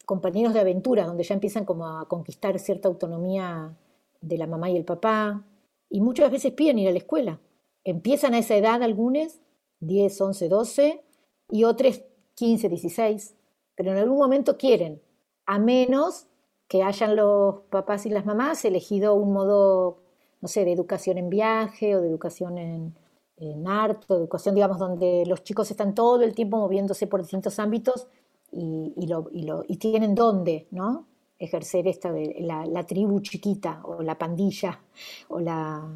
compañeros 0.05 0.55
de 0.55 0.61
aventura, 0.61 1.07
donde 1.07 1.25
ya 1.25 1.35
empiezan 1.35 1.65
como 1.65 1.87
a 1.87 2.09
conquistar 2.09 2.59
cierta 2.59 2.89
autonomía 2.89 3.77
de 4.21 4.39
la 4.39 4.47
mamá 4.47 4.71
y 4.71 4.77
el 4.77 4.85
papá. 4.85 5.45
Y 5.89 6.01
muchas 6.01 6.31
veces 6.31 6.53
piden 6.53 6.79
ir 6.79 6.89
a 6.89 6.93
la 6.93 6.99
escuela. 6.99 7.41
Empiezan 7.85 8.35
a 8.35 8.39
esa 8.39 8.57
edad 8.57 8.83
algunos, 8.83 9.41
10, 9.81 10.21
11, 10.21 10.49
12, 10.49 11.05
y 11.51 11.65
otros 11.65 12.03
15, 12.35 12.69
16, 12.69 13.37
pero 13.77 13.93
en 13.93 13.99
algún 13.99 14.19
momento 14.19 14.57
quieren, 14.57 15.01
a 15.47 15.59
menos 15.59 16.27
que 16.69 16.83
hayan 16.83 17.15
los 17.15 17.61
papás 17.71 18.07
y 18.07 18.11
las 18.11 18.27
mamás 18.27 18.65
elegido 18.65 19.15
un 19.15 19.33
modo 19.33 20.07
no 20.41 20.49
sé, 20.49 20.65
de 20.65 20.73
educación 20.73 21.19
en 21.19 21.31
viaje 21.31 21.97
o 21.97 22.01
de 22.01 22.09
educación 22.09 22.59
en, 22.59 22.95
en 23.39 23.69
arte, 23.69 24.15
educación, 24.15 24.55
digamos, 24.55 24.79
donde 24.79 25.25
los 25.27 25.43
chicos 25.43 25.71
están 25.71 25.95
todo 25.95 26.23
el 26.23 26.35
tiempo 26.35 26.57
moviéndose 26.57 27.07
por 27.07 27.21
distintos 27.21 27.59
ámbitos 27.59 28.09
y, 28.51 29.07
lo, 29.07 29.29
y, 29.69 29.77
tienen 29.77 30.15
dónde, 30.15 30.67
¿no? 30.71 31.07
Ejercer 31.39 31.87
esta 31.87 32.13
de 32.13 32.37
la, 32.41 32.87
tribu 32.87 33.21
chiquita 33.21 33.83
o 33.85 34.03
la 34.03 34.17
pandilla 34.17 34.81
o 35.29 35.41
la, 35.41 35.87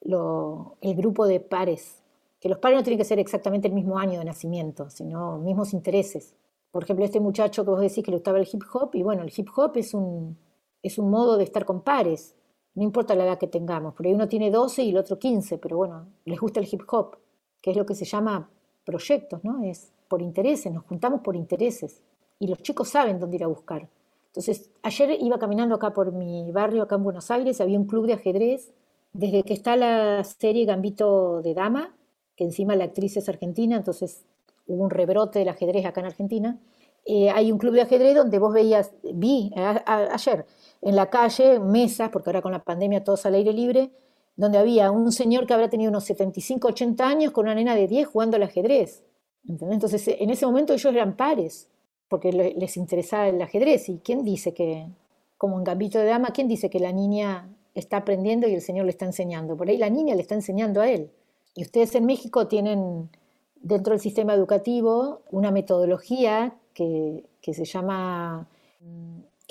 el 0.00 0.94
grupo 0.96 1.26
de 1.26 1.40
pares. 1.40 2.02
Que 2.40 2.48
los 2.48 2.58
pares 2.58 2.78
no 2.78 2.82
tienen 2.82 2.98
que 2.98 3.04
ser 3.04 3.18
exactamente 3.18 3.68
el 3.68 3.74
mismo 3.74 3.98
año 3.98 4.18
de 4.18 4.24
nacimiento, 4.24 4.88
sino 4.90 5.38
mismos 5.38 5.74
intereses. 5.74 6.34
Por 6.70 6.84
ejemplo, 6.84 7.04
este 7.04 7.20
muchacho 7.20 7.64
que 7.64 7.70
vos 7.70 7.80
decís 7.80 8.02
que 8.02 8.10
le 8.10 8.16
gustaba 8.16 8.38
el 8.38 8.48
hip 8.50 8.62
hop, 8.72 8.90
y 8.94 9.02
bueno, 9.02 9.22
el 9.22 9.32
hip 9.36 9.48
hop 9.54 9.72
es 9.76 9.92
un, 9.92 10.38
es 10.82 10.98
un 10.98 11.10
modo 11.10 11.36
de 11.36 11.44
estar 11.44 11.64
con 11.64 11.82
pares, 11.82 12.34
no 12.80 12.84
importa 12.84 13.14
la 13.14 13.24
edad 13.24 13.38
que 13.38 13.46
tengamos, 13.46 13.92
porque 13.92 14.14
uno 14.14 14.26
tiene 14.26 14.50
12 14.50 14.82
y 14.84 14.88
el 14.88 14.96
otro 14.96 15.18
15, 15.18 15.58
pero 15.58 15.76
bueno, 15.76 16.06
les 16.24 16.40
gusta 16.40 16.60
el 16.60 16.68
hip 16.72 16.80
hop, 16.90 17.18
que 17.60 17.72
es 17.72 17.76
lo 17.76 17.84
que 17.84 17.94
se 17.94 18.06
llama 18.06 18.48
proyectos, 18.86 19.44
¿no? 19.44 19.62
Es 19.62 19.92
por 20.08 20.22
intereses, 20.22 20.72
nos 20.72 20.84
juntamos 20.84 21.20
por 21.20 21.36
intereses 21.36 22.00
y 22.38 22.46
los 22.46 22.62
chicos 22.62 22.88
saben 22.88 23.20
dónde 23.20 23.36
ir 23.36 23.44
a 23.44 23.48
buscar. 23.48 23.86
Entonces, 24.28 24.70
ayer 24.82 25.18
iba 25.20 25.38
caminando 25.38 25.74
acá 25.74 25.92
por 25.92 26.10
mi 26.12 26.50
barrio, 26.52 26.82
acá 26.82 26.94
en 26.94 27.04
Buenos 27.04 27.30
Aires, 27.30 27.60
había 27.60 27.78
un 27.78 27.84
club 27.84 28.06
de 28.06 28.14
ajedrez, 28.14 28.72
desde 29.12 29.42
que 29.42 29.52
está 29.52 29.76
la 29.76 30.24
serie 30.24 30.64
Gambito 30.64 31.42
de 31.42 31.52
Dama, 31.52 31.94
que 32.34 32.44
encima 32.44 32.76
la 32.76 32.84
actriz 32.84 33.14
es 33.18 33.28
argentina, 33.28 33.76
entonces 33.76 34.24
hubo 34.66 34.84
un 34.84 34.90
rebrote 34.90 35.40
del 35.40 35.50
ajedrez 35.50 35.84
acá 35.84 36.00
en 36.00 36.06
Argentina. 36.06 36.58
Eh, 37.04 37.28
hay 37.28 37.52
un 37.52 37.58
club 37.58 37.74
de 37.74 37.82
ajedrez 37.82 38.14
donde 38.14 38.38
vos 38.38 38.54
veías, 38.54 38.92
vi 39.12 39.52
ayer, 39.54 40.46
en 40.82 40.96
la 40.96 41.10
calle, 41.10 41.58
mesas, 41.58 42.10
porque 42.10 42.30
ahora 42.30 42.42
con 42.42 42.52
la 42.52 42.64
pandemia 42.64 43.04
todos 43.04 43.26
al 43.26 43.34
aire 43.34 43.52
libre, 43.52 43.90
donde 44.36 44.58
había 44.58 44.90
un 44.90 45.12
señor 45.12 45.46
que 45.46 45.52
habrá 45.52 45.68
tenido 45.68 45.90
unos 45.90 46.04
75, 46.04 46.68
80 46.68 47.06
años 47.06 47.32
con 47.32 47.44
una 47.44 47.54
nena 47.54 47.74
de 47.74 47.86
10 47.86 48.08
jugando 48.08 48.36
al 48.36 48.44
ajedrez. 48.44 49.04
Entonces, 49.46 50.08
en 50.08 50.30
ese 50.30 50.46
momento 50.46 50.72
ellos 50.72 50.94
eran 50.94 51.16
pares, 51.16 51.68
porque 52.08 52.32
les 52.32 52.76
interesaba 52.76 53.28
el 53.28 53.40
ajedrez. 53.40 53.88
¿Y 53.88 53.98
quién 53.98 54.24
dice 54.24 54.54
que, 54.54 54.86
como 55.36 55.58
en 55.58 55.64
Gambito 55.64 55.98
de 55.98 56.06
Dama, 56.06 56.30
quién 56.30 56.48
dice 56.48 56.70
que 56.70 56.80
la 56.80 56.92
niña 56.92 57.48
está 57.74 57.98
aprendiendo 57.98 58.48
y 58.48 58.54
el 58.54 58.62
señor 58.62 58.86
le 58.86 58.90
está 58.90 59.04
enseñando? 59.04 59.56
Por 59.56 59.68
ahí 59.68 59.76
la 59.76 59.90
niña 59.90 60.14
le 60.14 60.22
está 60.22 60.34
enseñando 60.34 60.80
a 60.80 60.90
él. 60.90 61.10
Y 61.54 61.62
ustedes 61.62 61.94
en 61.94 62.06
México 62.06 62.46
tienen 62.48 63.10
dentro 63.56 63.92
del 63.92 64.00
sistema 64.00 64.34
educativo 64.34 65.20
una 65.30 65.50
metodología 65.50 66.54
que 66.72 67.24
se 67.42 67.64
llama 67.64 68.48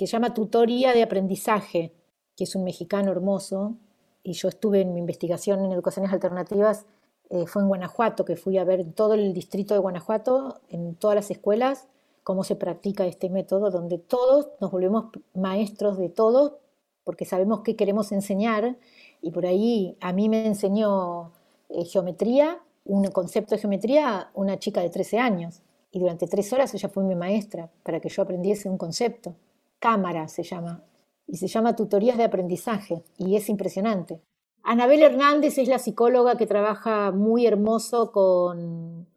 que 0.00 0.06
llama 0.06 0.32
Tutoría 0.32 0.94
de 0.94 1.02
Aprendizaje, 1.02 1.92
que 2.34 2.44
es 2.44 2.54
un 2.54 2.64
mexicano 2.64 3.12
hermoso, 3.12 3.74
y 4.22 4.32
yo 4.32 4.48
estuve 4.48 4.80
en 4.80 4.94
mi 4.94 4.98
investigación 4.98 5.62
en 5.62 5.72
educaciones 5.72 6.10
alternativas, 6.10 6.86
eh, 7.28 7.46
fue 7.46 7.60
en 7.60 7.68
Guanajuato, 7.68 8.24
que 8.24 8.34
fui 8.34 8.56
a 8.56 8.64
ver 8.64 8.94
todo 8.94 9.12
el 9.12 9.34
distrito 9.34 9.74
de 9.74 9.80
Guanajuato, 9.80 10.62
en 10.70 10.94
todas 10.94 11.16
las 11.16 11.30
escuelas, 11.30 11.86
cómo 12.22 12.44
se 12.44 12.56
practica 12.56 13.04
este 13.04 13.28
método, 13.28 13.70
donde 13.70 13.98
todos 13.98 14.48
nos 14.58 14.70
volvemos 14.70 15.10
maestros 15.34 15.98
de 15.98 16.08
todo, 16.08 16.60
porque 17.04 17.26
sabemos 17.26 17.60
qué 17.60 17.76
queremos 17.76 18.10
enseñar, 18.10 18.78
y 19.20 19.32
por 19.32 19.44
ahí 19.44 19.98
a 20.00 20.14
mí 20.14 20.30
me 20.30 20.46
enseñó 20.46 21.32
eh, 21.68 21.84
geometría, 21.84 22.58
un 22.86 23.04
concepto 23.08 23.54
de 23.54 23.60
geometría, 23.60 24.30
una 24.32 24.58
chica 24.58 24.80
de 24.80 24.88
13 24.88 25.18
años, 25.18 25.60
y 25.92 25.98
durante 25.98 26.26
tres 26.26 26.50
horas 26.54 26.72
ella 26.72 26.88
fue 26.88 27.04
mi 27.04 27.16
maestra 27.16 27.68
para 27.82 28.00
que 28.00 28.08
yo 28.08 28.22
aprendiese 28.22 28.70
un 28.70 28.78
concepto. 28.78 29.34
Cámara 29.80 30.28
se 30.28 30.44
llama, 30.44 30.84
y 31.26 31.38
se 31.38 31.48
llama 31.48 31.74
Tutorías 31.74 32.16
de 32.16 32.24
Aprendizaje, 32.24 33.02
y 33.18 33.34
es 33.34 33.48
impresionante. 33.48 34.20
Anabel 34.62 35.02
Hernández 35.02 35.58
es 35.58 35.68
la 35.68 35.78
psicóloga 35.78 36.36
que 36.36 36.46
trabaja 36.46 37.10
muy 37.10 37.46
hermoso 37.46 38.12
con, 38.12 39.08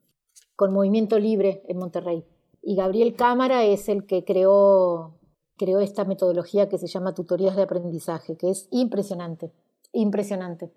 con 0.56 0.74
Movimiento 0.74 1.20
Libre 1.20 1.62
en 1.68 1.78
Monterrey. 1.78 2.26
Y 2.62 2.76
Gabriel 2.76 3.16
Cámara 3.16 3.66
es 3.66 3.90
el 3.90 4.06
que 4.06 4.24
creó, 4.24 5.20
creó 5.58 5.82
esta 5.82 6.06
metodología 6.06 6.70
que 6.70 6.78
se 6.78 6.88
llama 6.88 7.14
Tutorías 7.14 7.58
de 7.58 7.64
Aprendizaje, 7.64 8.38
que 8.38 8.50
es 8.50 8.70
impresionante, 8.72 9.52
impresionante. 9.92 10.72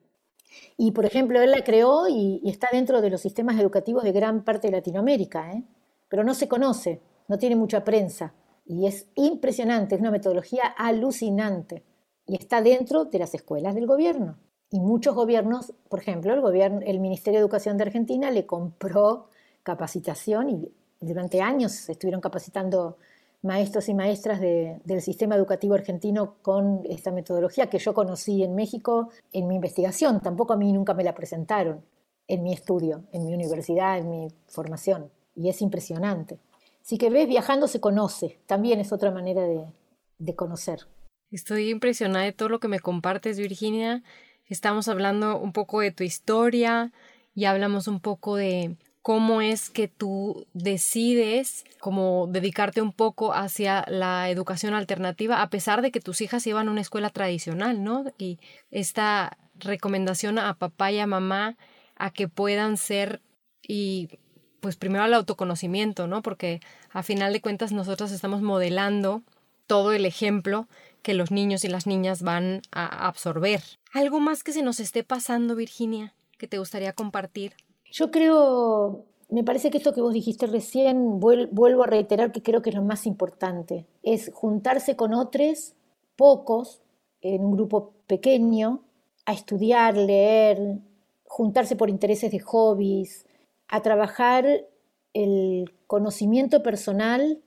Y, 0.77 0.91
por 0.93 1.05
ejemplo, 1.05 1.41
él 1.41 1.53
la 1.53 1.63
creó 1.63 2.09
y, 2.09 2.43
está 2.45 2.69
dentro 2.73 3.01
de 3.01 3.11
los 3.11 3.21
sistemas 3.21 3.59
educativos 3.59 4.03
de 4.03 4.13
gran 4.13 4.45
parte 4.45 4.69
de 4.69 4.73
Latinoamérica, 4.73 5.53
¿eh? 5.53 5.65
pero 6.09 6.25
no 6.25 6.35
se 6.35 6.49
conoce, 6.49 7.01
no 7.29 7.39
tiene 7.39 7.57
mucha 7.57 7.85
prensa. 7.85 8.35
Y 8.67 8.87
es 8.87 9.07
impresionante, 9.15 9.95
es 9.95 10.01
una 10.01 10.11
metodología 10.11 10.65
alucinante. 10.77 11.85
Y 12.27 12.35
está 12.35 12.61
dentro 12.61 13.05
de 13.05 13.19
las 13.19 13.35
escuelas 13.35 13.75
del 13.75 13.87
gobierno. 13.87 14.37
Y 14.71 14.81
muchos 14.81 15.15
gobiernos, 15.15 15.73
por 15.89 16.01
ejemplo, 16.01 16.35
el, 16.35 16.41
gobierno, 16.41 16.81
el 16.85 16.99
Ministerio 16.99 17.39
de 17.39 17.43
Educación 17.43 17.77
de 17.77 17.85
Argentina 17.85 18.31
le 18.31 18.47
compró 18.47 19.29
capacitación 19.63 20.51
y 20.51 20.73
durante 21.01 21.41
años 21.41 21.89
estuvieron 21.89 22.21
capacitando 22.21 22.99
maestros 23.43 23.89
y 23.89 23.95
maestras 23.95 24.41
del 24.41 25.01
sistema 25.01 25.37
educativo 25.37 25.75
argentino 25.75 26.37
con 26.43 26.83
esta 26.85 27.13
metodología 27.13 27.71
que 27.71 27.79
yo 27.79 27.95
conocí 27.95 28.43
en 28.43 28.55
México 28.55 29.11
en 29.33 29.47
mi 29.47 29.55
investigación. 29.55 30.21
Tampoco 30.21 30.55
a 30.55 30.57
mí 30.57 30.73
nunca 30.73 30.95
me 30.95 31.05
la 31.05 31.15
presentaron 31.15 31.85
en 32.27 32.43
mi 32.43 32.53
estudio, 32.53 33.05
en 33.13 33.25
mi 33.25 33.35
universidad, 33.35 33.99
en 33.99 34.11
mi 34.11 34.29
formación. 34.49 35.11
Y 35.35 35.49
es 35.49 35.63
impresionante. 35.63 36.39
Si 36.87 36.99
que 36.99 37.11
ves, 37.11 37.27
viajando 37.27 37.67
se 37.67 37.81
conoce, 37.81 38.39
también 38.47 38.79
es 38.79 38.93
otra 38.93 39.11
manera 39.11 39.43
de, 39.43 40.37
conocer. 40.37 40.87
Estoy 41.33 41.71
impresionada 41.71 42.25
de 42.25 42.33
todo 42.33 42.49
lo 42.49 42.61
que 42.61 42.69
me 42.69 42.79
compartes, 42.79 43.41
Virginia. 43.41 44.05
Estamos 44.45 44.87
hablando 44.87 45.37
un 45.37 45.53
poco 45.53 45.81
de 45.81 45.91
tu 45.91 46.05
historia 46.05 46.93
y 47.35 47.47
hablamos 47.47 47.89
un 47.89 47.99
poco 47.99 48.37
de 48.37 48.77
cómo 49.03 49.41
es 49.41 49.69
que 49.69 49.89
tú 49.89 50.47
decides 50.53 51.65
como 51.81 52.29
dedicarte 52.29 52.81
un 52.81 52.93
poco 52.93 53.35
hacia 53.35 53.85
la 53.89 54.31
educación 54.31 54.73
alternativa 54.73 55.43
a 55.43 55.51
pesar 55.51 55.83
de 55.83 55.91
que 55.91 56.01
tus 56.01 56.21
hijas 56.21 56.47
iban 56.47 56.69
a 56.69 56.71
una 56.71 56.83
escuela 56.83 57.11
tradicional, 57.11 57.83
¿no? 57.83 58.05
Y 58.17 58.39
esta 58.71 59.39
recomendación 59.57 60.39
a 60.39 60.55
papá 60.55 60.93
y 60.93 61.01
a 61.01 61.09
mamá 61.09 61.57
a 61.97 62.13
que 62.13 62.29
puedan 62.29 62.77
ser 62.77 63.23
y 63.67 64.21
pues 64.61 64.77
primero 64.77 65.05
al 65.05 65.15
autoconocimiento, 65.15 66.07
¿no? 66.07 66.23
Porque 66.23 66.61
a 66.91 67.03
final 67.03 67.33
de 67.33 67.41
cuentas 67.41 67.73
nosotros 67.73 68.13
estamos 68.13 68.43
modelando 68.43 69.23
todo 69.67 69.93
el 69.93 70.07
ejemplo 70.07 70.69
que 71.03 71.15
los 71.15 71.31
niños 71.31 71.65
y 71.65 71.69
las 71.69 71.87
niñas 71.87 72.23
van 72.23 72.63
a 72.73 73.07
absorber. 73.07 73.63
¿Algo 73.93 74.21
más 74.21 74.43
que 74.43 74.53
se 74.53 74.63
nos 74.63 74.81
esté 74.81 75.05
pasando, 75.05 75.55
Virginia, 75.55 76.15
que 76.39 76.49
te 76.49 76.59
gustaría 76.59 76.93
compartir? 76.93 77.55
Yo 77.91 78.11
creo 78.11 79.05
me 79.29 79.43
parece 79.43 79.71
que 79.71 79.79
esto 79.79 79.93
que 79.93 80.01
vos 80.01 80.13
dijiste 80.13 80.47
recién, 80.47 81.19
vuelvo 81.19 81.83
a 81.83 81.87
reiterar 81.87 82.31
que 82.33 82.43
creo 82.43 82.63
que 82.63 82.71
es 82.71 82.77
lo 82.77 82.83
más 82.83 83.07
importante, 83.07 83.87
es 84.03 84.31
juntarse 84.33 84.95
con 84.95 85.15
otros, 85.15 85.75
pocos, 86.15 86.83
en 87.21 87.45
un 87.45 87.53
grupo 87.53 87.93
pequeño, 88.07 88.83
a 89.25 89.33
estudiar, 89.33 89.97
leer, 89.97 90.79
juntarse 91.25 91.75
por 91.75 91.91
intereses 91.91 92.31
de 92.31 92.39
hobbies, 92.39 93.26
a 93.69 93.83
trabajar 93.83 94.67
el 95.13 95.73
conocimiento 95.87 96.63
personal 96.63 97.41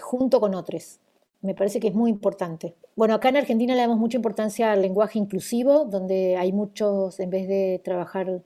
junto 0.00 0.40
con 0.40 0.54
otros. 0.54 1.00
Me 1.42 1.54
parece 1.54 1.80
que 1.80 1.88
es 1.88 1.94
muy 1.94 2.10
importante. 2.10 2.74
Bueno, 2.94 3.14
acá 3.14 3.28
en 3.28 3.36
Argentina 3.36 3.74
le 3.74 3.80
damos 3.80 3.98
mucha 3.98 4.16
importancia 4.16 4.72
al 4.72 4.82
lenguaje 4.82 5.18
inclusivo, 5.18 5.84
donde 5.84 6.36
hay 6.36 6.52
muchos, 6.52 7.20
en 7.20 7.30
vez 7.30 7.46
de 7.46 7.80
trabajar 7.84 8.42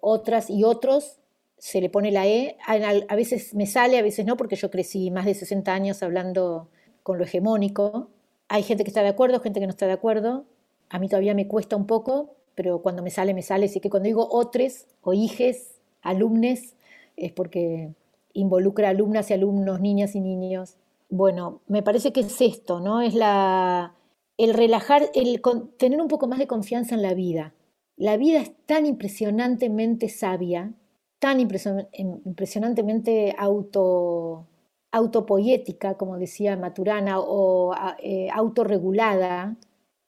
otras 0.00 0.50
y 0.50 0.64
otros, 0.64 1.18
se 1.58 1.80
le 1.80 1.88
pone 1.88 2.10
la 2.10 2.26
E. 2.26 2.56
A, 2.66 3.14
veces 3.14 3.54
me 3.54 3.66
sale, 3.66 3.96
a 3.96 4.02
veces 4.02 4.26
no, 4.26 4.36
porque 4.36 4.56
yo 4.56 4.70
crecí 4.70 5.10
más 5.12 5.24
de 5.24 5.34
60 5.34 5.72
años 5.72 6.02
hablando 6.02 6.68
con 7.04 7.18
lo 7.18 7.24
hegemónico. 7.24 8.08
Hay 8.48 8.64
gente 8.64 8.82
que 8.82 8.90
está 8.90 9.02
de 9.02 9.08
acuerdo, 9.10 9.40
gente 9.40 9.60
que 9.60 9.66
no 9.66 9.70
está 9.70 9.86
de 9.86 9.92
acuerdo. 9.92 10.44
A 10.90 10.98
mí 10.98 11.08
todavía 11.08 11.34
me 11.34 11.46
cuesta 11.46 11.76
un 11.76 11.86
poco, 11.86 12.34
pero 12.56 12.82
cuando 12.82 13.02
me 13.02 13.10
sale, 13.10 13.32
me 13.32 13.42
sale. 13.42 13.66
Así 13.66 13.78
que 13.78 13.90
cuando 13.90 14.08
digo 14.08 14.26
otros 14.30 14.86
o 15.02 15.12
hijes, 15.12 15.71
alumnes, 16.02 16.76
es 17.16 17.32
porque 17.32 17.94
involucra 18.34 18.90
alumnas 18.90 19.30
y 19.30 19.34
alumnos, 19.34 19.80
niñas 19.80 20.14
y 20.14 20.20
niños. 20.20 20.76
Bueno, 21.08 21.60
me 21.66 21.82
parece 21.82 22.12
que 22.12 22.20
es 22.20 22.40
esto, 22.40 22.80
¿no? 22.80 23.02
Es 23.02 23.14
la, 23.14 23.94
el 24.38 24.54
relajar, 24.54 25.10
el 25.14 25.40
tener 25.78 26.00
un 26.00 26.08
poco 26.08 26.26
más 26.26 26.38
de 26.38 26.46
confianza 26.46 26.94
en 26.94 27.02
la 27.02 27.14
vida. 27.14 27.54
La 27.96 28.16
vida 28.16 28.40
es 28.40 28.52
tan 28.66 28.86
impresionantemente 28.86 30.08
sabia 30.08 30.74
tan 31.22 31.38
impresionantemente 31.38 33.32
auto, 33.38 34.48
autopoética, 34.90 35.96
como 35.96 36.18
decía 36.18 36.56
Maturana, 36.56 37.20
o 37.20 37.72
eh, 38.02 38.28
autorregulada, 38.34 39.56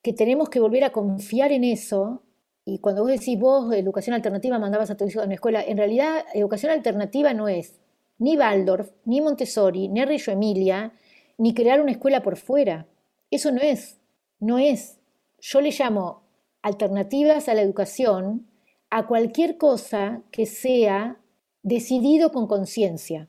que 0.02 0.12
tenemos 0.12 0.48
que 0.48 0.58
volver 0.58 0.82
a 0.82 0.90
confiar 0.90 1.52
en 1.52 1.62
eso. 1.62 2.24
Y 2.66 2.78
cuando 2.78 3.02
vos 3.02 3.10
decís 3.10 3.38
vos, 3.38 3.72
educación 3.74 4.14
alternativa, 4.14 4.58
mandabas 4.58 4.90
a 4.90 4.96
tu 4.96 5.06
hijo 5.06 5.20
a 5.20 5.24
una 5.24 5.34
escuela, 5.34 5.62
en 5.62 5.76
realidad 5.76 6.24
educación 6.32 6.72
alternativa 6.72 7.34
no 7.34 7.48
es 7.48 7.80
ni 8.18 8.36
Waldorf, 8.36 8.90
ni 9.04 9.20
Montessori, 9.20 9.88
ni 9.88 10.04
Reggio 10.04 10.32
Emilia, 10.32 10.92
ni 11.36 11.52
crear 11.52 11.80
una 11.80 11.90
escuela 11.90 12.22
por 12.22 12.36
fuera. 12.36 12.86
Eso 13.30 13.50
no 13.50 13.60
es, 13.60 13.98
no 14.38 14.58
es. 14.58 15.00
Yo 15.40 15.60
le 15.60 15.70
llamo 15.70 16.22
alternativas 16.62 17.48
a 17.48 17.54
la 17.54 17.62
educación 17.62 18.46
a 18.88 19.06
cualquier 19.06 19.58
cosa 19.58 20.22
que 20.30 20.46
sea 20.46 21.18
decidido 21.62 22.30
con 22.30 22.46
conciencia, 22.46 23.28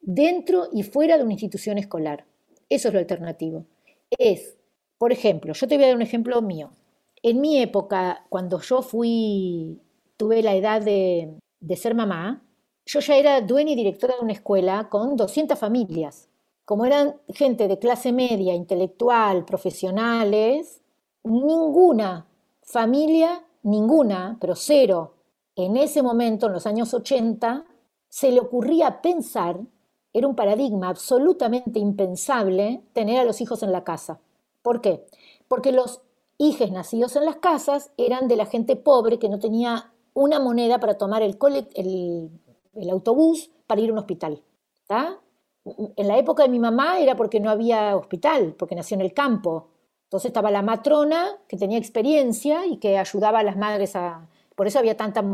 dentro 0.00 0.68
y 0.72 0.82
fuera 0.82 1.16
de 1.16 1.24
una 1.24 1.32
institución 1.32 1.78
escolar. 1.78 2.24
Eso 2.68 2.88
es 2.88 2.94
lo 2.94 3.00
alternativo. 3.00 3.66
Es, 4.10 4.56
por 4.98 5.12
ejemplo, 5.12 5.52
yo 5.52 5.68
te 5.68 5.76
voy 5.76 5.84
a 5.84 5.88
dar 5.88 5.96
un 5.96 6.02
ejemplo 6.02 6.40
mío. 6.40 6.70
En 7.24 7.40
mi 7.40 7.60
época, 7.60 8.24
cuando 8.28 8.60
yo 8.60 8.82
fui, 8.82 9.80
tuve 10.16 10.42
la 10.42 10.54
edad 10.54 10.80
de, 10.80 11.34
de 11.58 11.76
ser 11.76 11.96
mamá, 11.96 12.44
yo 12.86 13.00
ya 13.00 13.16
era 13.16 13.40
dueña 13.40 13.72
y 13.72 13.76
directora 13.76 14.14
de 14.14 14.22
una 14.22 14.34
escuela 14.34 14.88
con 14.88 15.16
200 15.16 15.58
familias. 15.58 16.28
Como 16.64 16.84
eran 16.84 17.16
gente 17.28 17.66
de 17.66 17.80
clase 17.80 18.12
media, 18.12 18.54
intelectual, 18.54 19.44
profesionales, 19.44 20.80
ninguna 21.24 22.28
familia 22.62 23.42
ninguna, 23.64 24.36
pero 24.40 24.54
cero, 24.54 25.14
en 25.56 25.76
ese 25.76 26.02
momento, 26.02 26.46
en 26.46 26.52
los 26.52 26.66
años 26.66 26.94
80, 26.94 27.64
se 28.08 28.30
le 28.30 28.40
ocurría 28.40 29.02
pensar, 29.02 29.60
era 30.12 30.28
un 30.28 30.36
paradigma 30.36 30.88
absolutamente 30.88 31.80
impensable 31.80 32.82
tener 32.92 33.18
a 33.18 33.24
los 33.24 33.40
hijos 33.40 33.62
en 33.62 33.72
la 33.72 33.82
casa. 33.82 34.20
¿Por 34.62 34.80
qué? 34.80 35.06
Porque 35.48 35.72
los 35.72 36.02
hijos 36.38 36.70
nacidos 36.70 37.16
en 37.16 37.24
las 37.24 37.36
casas 37.36 37.90
eran 37.96 38.28
de 38.28 38.36
la 38.36 38.46
gente 38.46 38.76
pobre 38.76 39.18
que 39.18 39.28
no 39.28 39.38
tenía 39.38 39.92
una 40.14 40.38
moneda 40.38 40.78
para 40.78 40.96
tomar 40.96 41.22
el, 41.22 41.36
el, 41.74 42.90
autobús 42.90 43.50
para 43.66 43.80
ir 43.80 43.90
a 43.90 43.92
un 43.92 43.98
hospital. 43.98 44.42
En 45.96 46.08
la 46.08 46.18
época 46.18 46.44
de 46.44 46.48
mi 46.48 46.58
mamá 46.58 47.00
era 47.00 47.16
porque 47.16 47.40
no 47.40 47.50
había 47.50 47.96
hospital, 47.96 48.54
porque 48.58 48.74
nació 48.74 48.96
en 48.96 49.00
el 49.00 49.12
campo. 49.12 49.68
Entonces 50.04 50.28
estaba 50.28 50.50
la 50.50 50.62
matrona 50.62 51.38
que 51.48 51.56
tenía 51.56 51.78
experiencia 51.78 52.66
y 52.66 52.76
que 52.76 52.98
ayudaba 52.98 53.40
a 53.40 53.42
las 53.42 53.56
madres 53.56 53.96
a... 53.96 54.28
Por 54.54 54.66
eso 54.66 54.78
había 54.78 54.96
tanta 54.96 55.24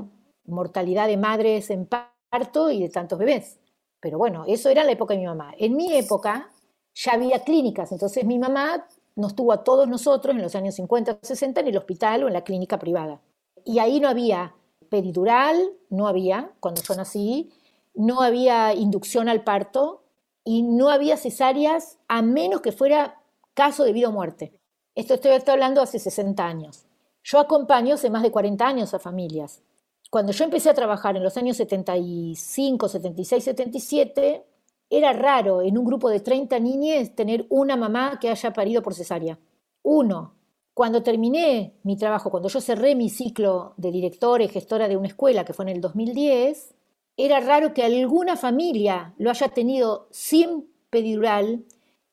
mortalidad 0.47 1.07
de 1.07 1.17
madres 1.17 1.71
en 1.71 1.87
parto 1.87 2.71
y 2.71 2.81
de 2.81 2.89
tantos 2.89 3.19
bebés. 3.19 3.59
Pero 4.01 4.17
bueno, 4.17 4.45
eso 4.47 4.71
era 4.71 4.85
la 4.85 4.93
época 4.93 5.15
de 5.15 5.21
mi 5.21 5.27
mamá. 5.27 5.53
En 5.59 5.77
mi 5.77 5.93
época 5.93 6.51
ya 6.95 7.13
había 7.13 7.41
clínicas, 7.41 7.93
entonces 7.93 8.25
mi 8.25 8.39
mamá 8.39 8.87
nos 9.17 9.35
tuvo 9.35 9.53
a 9.53 9.65
todos 9.65 9.89
nosotros 9.89 10.35
en 10.35 10.43
los 10.43 10.55
años 10.55 10.75
50 10.77 11.13
o 11.13 11.19
60 11.21 11.61
en 11.61 11.69
el 11.69 11.77
hospital 11.77 12.25
o 12.25 12.29
en 12.29 12.35
la 12.35 12.45
clínica 12.45 12.79
privada. 12.79 13.21
Y 13.65 13.79
ahí 13.79 14.01
no 14.01 14.09
había 14.09 14.55
peridural, 14.89 15.73
no 15.89 16.09
había, 16.09 16.53
cuando 16.61 16.83
yo 16.83 16.95
nací, 16.95 17.51
no 17.95 18.23
había 18.23 18.75
inducción 18.75 19.29
al 19.29 19.45
parto 19.45 20.03
y 20.45 20.63
no 20.63 20.91
había 20.91 21.17
cesáreas 21.17 21.99
a 22.09 22.23
menos 22.23 22.61
que 22.61 22.73
fuera 22.73 23.23
caso 23.55 23.85
de 23.85 23.93
vida 23.93 24.09
o 24.09 24.13
muerte. 24.13 24.53
Esto 24.95 25.15
estoy, 25.15 25.33
hablando 25.47 25.81
hace 25.81 25.99
60 25.99 26.45
años. 26.45 26.87
Yo 27.23 27.39
acompaño 27.39 27.95
hace 27.95 28.11
más 28.11 28.23
de 28.23 28.31
40 28.31 28.67
años 28.67 28.95
a 28.95 28.99
familias. 28.99 29.63
Cuando 30.11 30.33
yo 30.33 30.45
empecé 30.45 30.71
a 30.71 30.75
trabajar 30.75 31.17
en 31.17 31.23
los 31.23 31.37
años 31.37 31.57
75, 31.57 32.89
76, 32.89 33.45
77, 33.45 34.45
era 34.91 35.13
raro 35.13 35.63
en 35.63 35.79
un 35.79 35.85
grupo 35.85 36.11
de 36.11 36.19
30 36.19 36.59
niñas 36.59 37.15
tener 37.15 37.47
una 37.49 37.77
mamá 37.77 38.19
que 38.21 38.29
haya 38.29 38.53
parido 38.53 38.83
por 38.83 38.95
cesárea. 38.95 39.39
Uno. 39.83 40.35
Cuando 40.75 41.03
terminé 41.03 41.75
mi 41.83 41.97
trabajo, 41.97 42.31
cuando 42.31 42.49
yo 42.49 42.61
cerré 42.61 42.95
mi 42.95 43.09
ciclo 43.09 43.75
de 43.77 43.93
directora 43.93 44.45
y 44.45 44.49
gestora 44.49 44.89
de 44.89 44.97
una 44.97 45.09
escuela, 45.09 45.45
que 45.45 45.53
fue 45.53 45.65
en 45.67 45.71
el 45.71 45.81
2010, 45.81 46.75
era 47.17 47.41
raro 47.41 47.75
que 47.75 47.83
alguna 47.83 48.37
familia 48.37 49.15
lo 49.19 49.31
haya 49.31 49.49
tenido 49.49 50.09
sin 50.11 50.71
pedidural, 50.89 51.65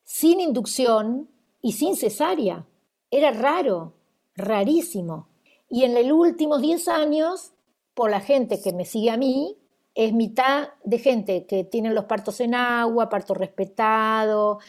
sin 0.04 0.40
inducción 0.40 1.30
y 1.62 1.74
sin 1.74 1.96
cesárea. 1.96 2.66
Era 3.10 3.32
raro, 3.32 3.94
rarísimo. 4.36 5.30
Y 5.70 5.84
en 5.84 5.94
los 5.94 6.12
últimos 6.12 6.62
10 6.62 6.88
años, 6.90 7.54
por 7.94 8.12
la 8.12 8.20
gente 8.20 8.62
que 8.62 8.74
me 8.74 8.86
sigue 8.86 9.12
a 9.12 9.18
mí, 9.18 9.58
es 9.98 10.14
mitad 10.14 10.70
de 10.86 11.00
gente 11.00 11.46
que 11.46 11.66
tienen 11.66 11.96
los 11.96 12.06
partos 12.06 12.40
en 12.40 12.56
agua, 12.56 13.10
parto 13.10 13.34
respetado, 13.34 14.60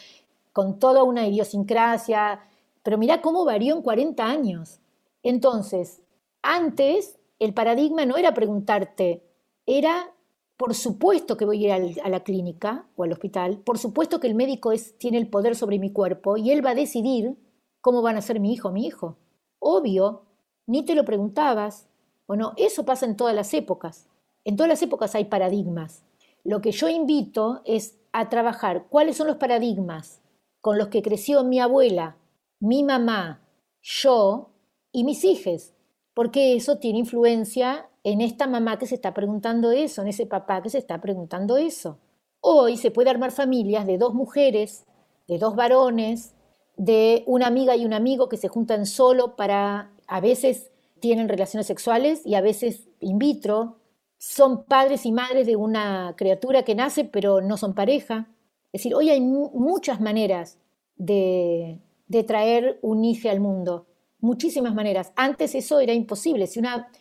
con 0.51 0.79
toda 0.79 1.03
una 1.03 1.25
idiosincrasia. 1.27 2.41
Pero 2.83 2.97
mira 2.97 3.21
cómo 3.21 3.45
varió 3.45 3.75
en 3.75 3.81
40 3.81 4.25
años. 4.25 4.79
Entonces, 5.23 6.01
antes 6.41 7.17
el 7.39 7.53
paradigma 7.53 8.05
no 8.05 8.17
era 8.17 8.33
preguntarte, 8.33 9.23
era 9.65 10.11
por 10.57 10.75
supuesto 10.75 11.37
que 11.37 11.45
voy 11.45 11.65
a 11.69 11.77
ir 11.77 12.01
a 12.03 12.09
la 12.09 12.23
clínica 12.23 12.85
o 12.97 13.03
al 13.03 13.13
hospital, 13.13 13.59
por 13.59 13.77
supuesto 13.77 14.19
que 14.19 14.27
el 14.27 14.35
médico 14.35 14.73
es, 14.73 14.97
tiene 14.97 15.17
el 15.17 15.29
poder 15.29 15.55
sobre 15.55 15.79
mi 15.79 15.93
cuerpo 15.93 16.35
y 16.35 16.51
él 16.51 16.65
va 16.65 16.71
a 16.71 16.75
decidir 16.75 17.37
¿Cómo 17.81 18.01
van 18.01 18.17
a 18.17 18.21
ser 18.21 18.39
mi 18.39 18.53
hijo 18.53 18.69
o 18.69 18.71
mi 18.71 18.85
hijo? 18.85 19.17
Obvio, 19.59 20.23
ni 20.67 20.83
te 20.83 20.95
lo 20.95 21.05
preguntabas. 21.05 21.87
Bueno, 22.27 22.53
eso 22.57 22.83
pasa 22.83 23.05
en 23.05 23.15
todas 23.15 23.33
las 23.33 23.53
épocas. 23.53 24.08
En 24.43 24.55
todas 24.55 24.69
las 24.69 24.81
épocas 24.81 25.15
hay 25.15 25.25
paradigmas. 25.25 26.03
Lo 26.43 26.61
que 26.61 26.71
yo 26.71 26.87
invito 26.89 27.61
es 27.65 27.99
a 28.11 28.29
trabajar 28.29 28.87
cuáles 28.89 29.17
son 29.17 29.27
los 29.27 29.37
paradigmas 29.37 30.21
con 30.61 30.77
los 30.77 30.87
que 30.87 31.01
creció 31.01 31.43
mi 31.43 31.59
abuela, 31.59 32.17
mi 32.59 32.83
mamá, 32.83 33.41
yo 33.81 34.49
y 34.91 35.03
mis 35.03 35.23
hijos, 35.23 35.73
porque 36.13 36.55
eso 36.55 36.79
tiene 36.79 36.99
influencia 36.99 37.89
en 38.03 38.21
esta 38.21 38.47
mamá 38.47 38.77
que 38.77 38.87
se 38.87 38.95
está 38.95 39.13
preguntando 39.13 39.71
eso, 39.71 40.01
en 40.01 40.07
ese 40.07 40.25
papá 40.25 40.61
que 40.61 40.69
se 40.69 40.77
está 40.77 40.99
preguntando 40.99 41.57
eso. 41.57 41.99
Hoy 42.41 42.77
se 42.77 42.91
puede 42.91 43.09
armar 43.09 43.31
familias 43.31 43.85
de 43.85 43.97
dos 43.97 44.13
mujeres, 44.13 44.85
de 45.27 45.37
dos 45.37 45.55
varones, 45.55 46.33
de 46.77 47.23
una 47.27 47.47
amiga 47.47 47.75
y 47.75 47.85
un 47.85 47.93
amigo 47.93 48.29
que 48.29 48.37
se 48.37 48.47
juntan 48.47 48.85
solo 48.85 49.35
para, 49.35 49.91
a 50.07 50.21
veces 50.21 50.71
tienen 50.99 51.29
relaciones 51.29 51.67
sexuales 51.67 52.25
y 52.25 52.35
a 52.35 52.41
veces 52.41 52.87
in 52.99 53.19
vitro, 53.19 53.78
son 54.19 54.65
padres 54.65 55.05
y 55.05 55.11
madres 55.11 55.47
de 55.47 55.55
una 55.55 56.13
criatura 56.15 56.63
que 56.63 56.75
nace 56.75 57.05
pero 57.05 57.41
no 57.41 57.57
son 57.57 57.73
pareja. 57.73 58.27
Es 58.71 58.81
decir, 58.81 58.93
hoy 58.93 59.09
hay 59.09 59.21
muchas 59.21 59.99
maneras 59.99 60.59
de, 60.97 61.79
de 62.07 62.23
traer 62.23 62.77
un 62.83 63.03
hijo 63.03 63.29
al 63.29 63.39
mundo, 63.39 63.87
muchísimas 64.19 64.75
maneras. 64.75 65.11
Antes 65.15 65.55
eso 65.55 65.79
era 65.79 65.93
imposible. 65.93 66.45
Si 66.45 66.59
una 66.59 66.91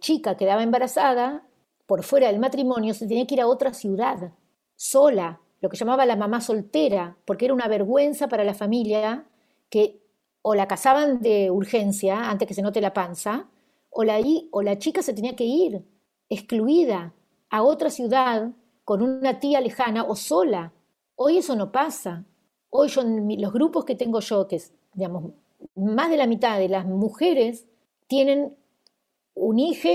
chica 0.00 0.36
quedaba 0.36 0.62
embarazada, 0.62 1.44
por 1.86 2.02
fuera 2.04 2.28
del 2.28 2.38
matrimonio, 2.38 2.94
se 2.94 3.06
tenía 3.06 3.26
que 3.26 3.34
ir 3.34 3.40
a 3.40 3.48
otra 3.48 3.72
ciudad, 3.74 4.32
sola, 4.76 5.40
lo 5.60 5.70
que 5.70 5.76
llamaba 5.76 6.06
la 6.06 6.16
mamá 6.16 6.40
soltera, 6.40 7.16
porque 7.24 7.46
era 7.46 7.54
una 7.54 7.66
vergüenza 7.66 8.28
para 8.28 8.44
la 8.44 8.54
familia 8.54 9.24
que 9.70 9.98
o 10.42 10.54
la 10.54 10.68
casaban 10.68 11.20
de 11.20 11.50
urgencia 11.50 12.30
antes 12.30 12.46
que 12.46 12.54
se 12.54 12.62
note 12.62 12.80
la 12.80 12.92
panza, 12.92 13.48
o 13.90 14.04
la, 14.04 14.20
o 14.50 14.62
la 14.62 14.78
chica 14.78 15.02
se 15.02 15.14
tenía 15.14 15.34
que 15.34 15.44
ir, 15.44 15.82
excluida, 16.28 17.14
a 17.50 17.62
otra 17.62 17.90
ciudad, 17.90 18.52
con 18.84 19.02
una 19.02 19.38
tía 19.38 19.60
lejana 19.60 20.04
o 20.04 20.16
sola. 20.16 20.72
Hoy 21.16 21.38
eso 21.38 21.56
no 21.56 21.72
pasa. 21.72 22.24
Hoy 22.70 22.88
yo, 22.88 23.02
los 23.04 23.52
grupos 23.52 23.84
que 23.84 23.94
tengo 23.94 24.20
yo, 24.20 24.46
que 24.48 24.56
es, 24.56 24.72
digamos, 24.94 25.32
más 25.74 26.10
de 26.10 26.16
la 26.16 26.26
mitad 26.26 26.58
de 26.58 26.68
las 26.68 26.86
mujeres 26.86 27.66
tienen 28.06 28.56
un 29.34 29.58
hijo 29.58 29.88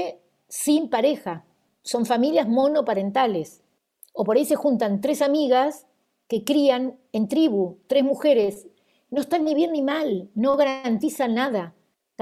sin 0.47 0.89
pareja. 0.89 1.45
Son 1.81 2.05
familias 2.05 2.47
monoparentales. 2.47 3.63
O 4.13 4.23
por 4.23 4.37
ahí 4.37 4.45
se 4.45 4.55
juntan 4.55 5.01
tres 5.01 5.21
amigas 5.21 5.87
que 6.27 6.43
crían 6.43 6.97
en 7.11 7.27
tribu, 7.27 7.79
tres 7.87 8.03
mujeres. 8.03 8.67
No 9.09 9.21
están 9.21 9.43
ni 9.43 9.55
bien 9.55 9.71
ni 9.71 9.81
mal, 9.81 10.29
no 10.35 10.55
garantizan 10.55 11.35
nada. 11.35 11.73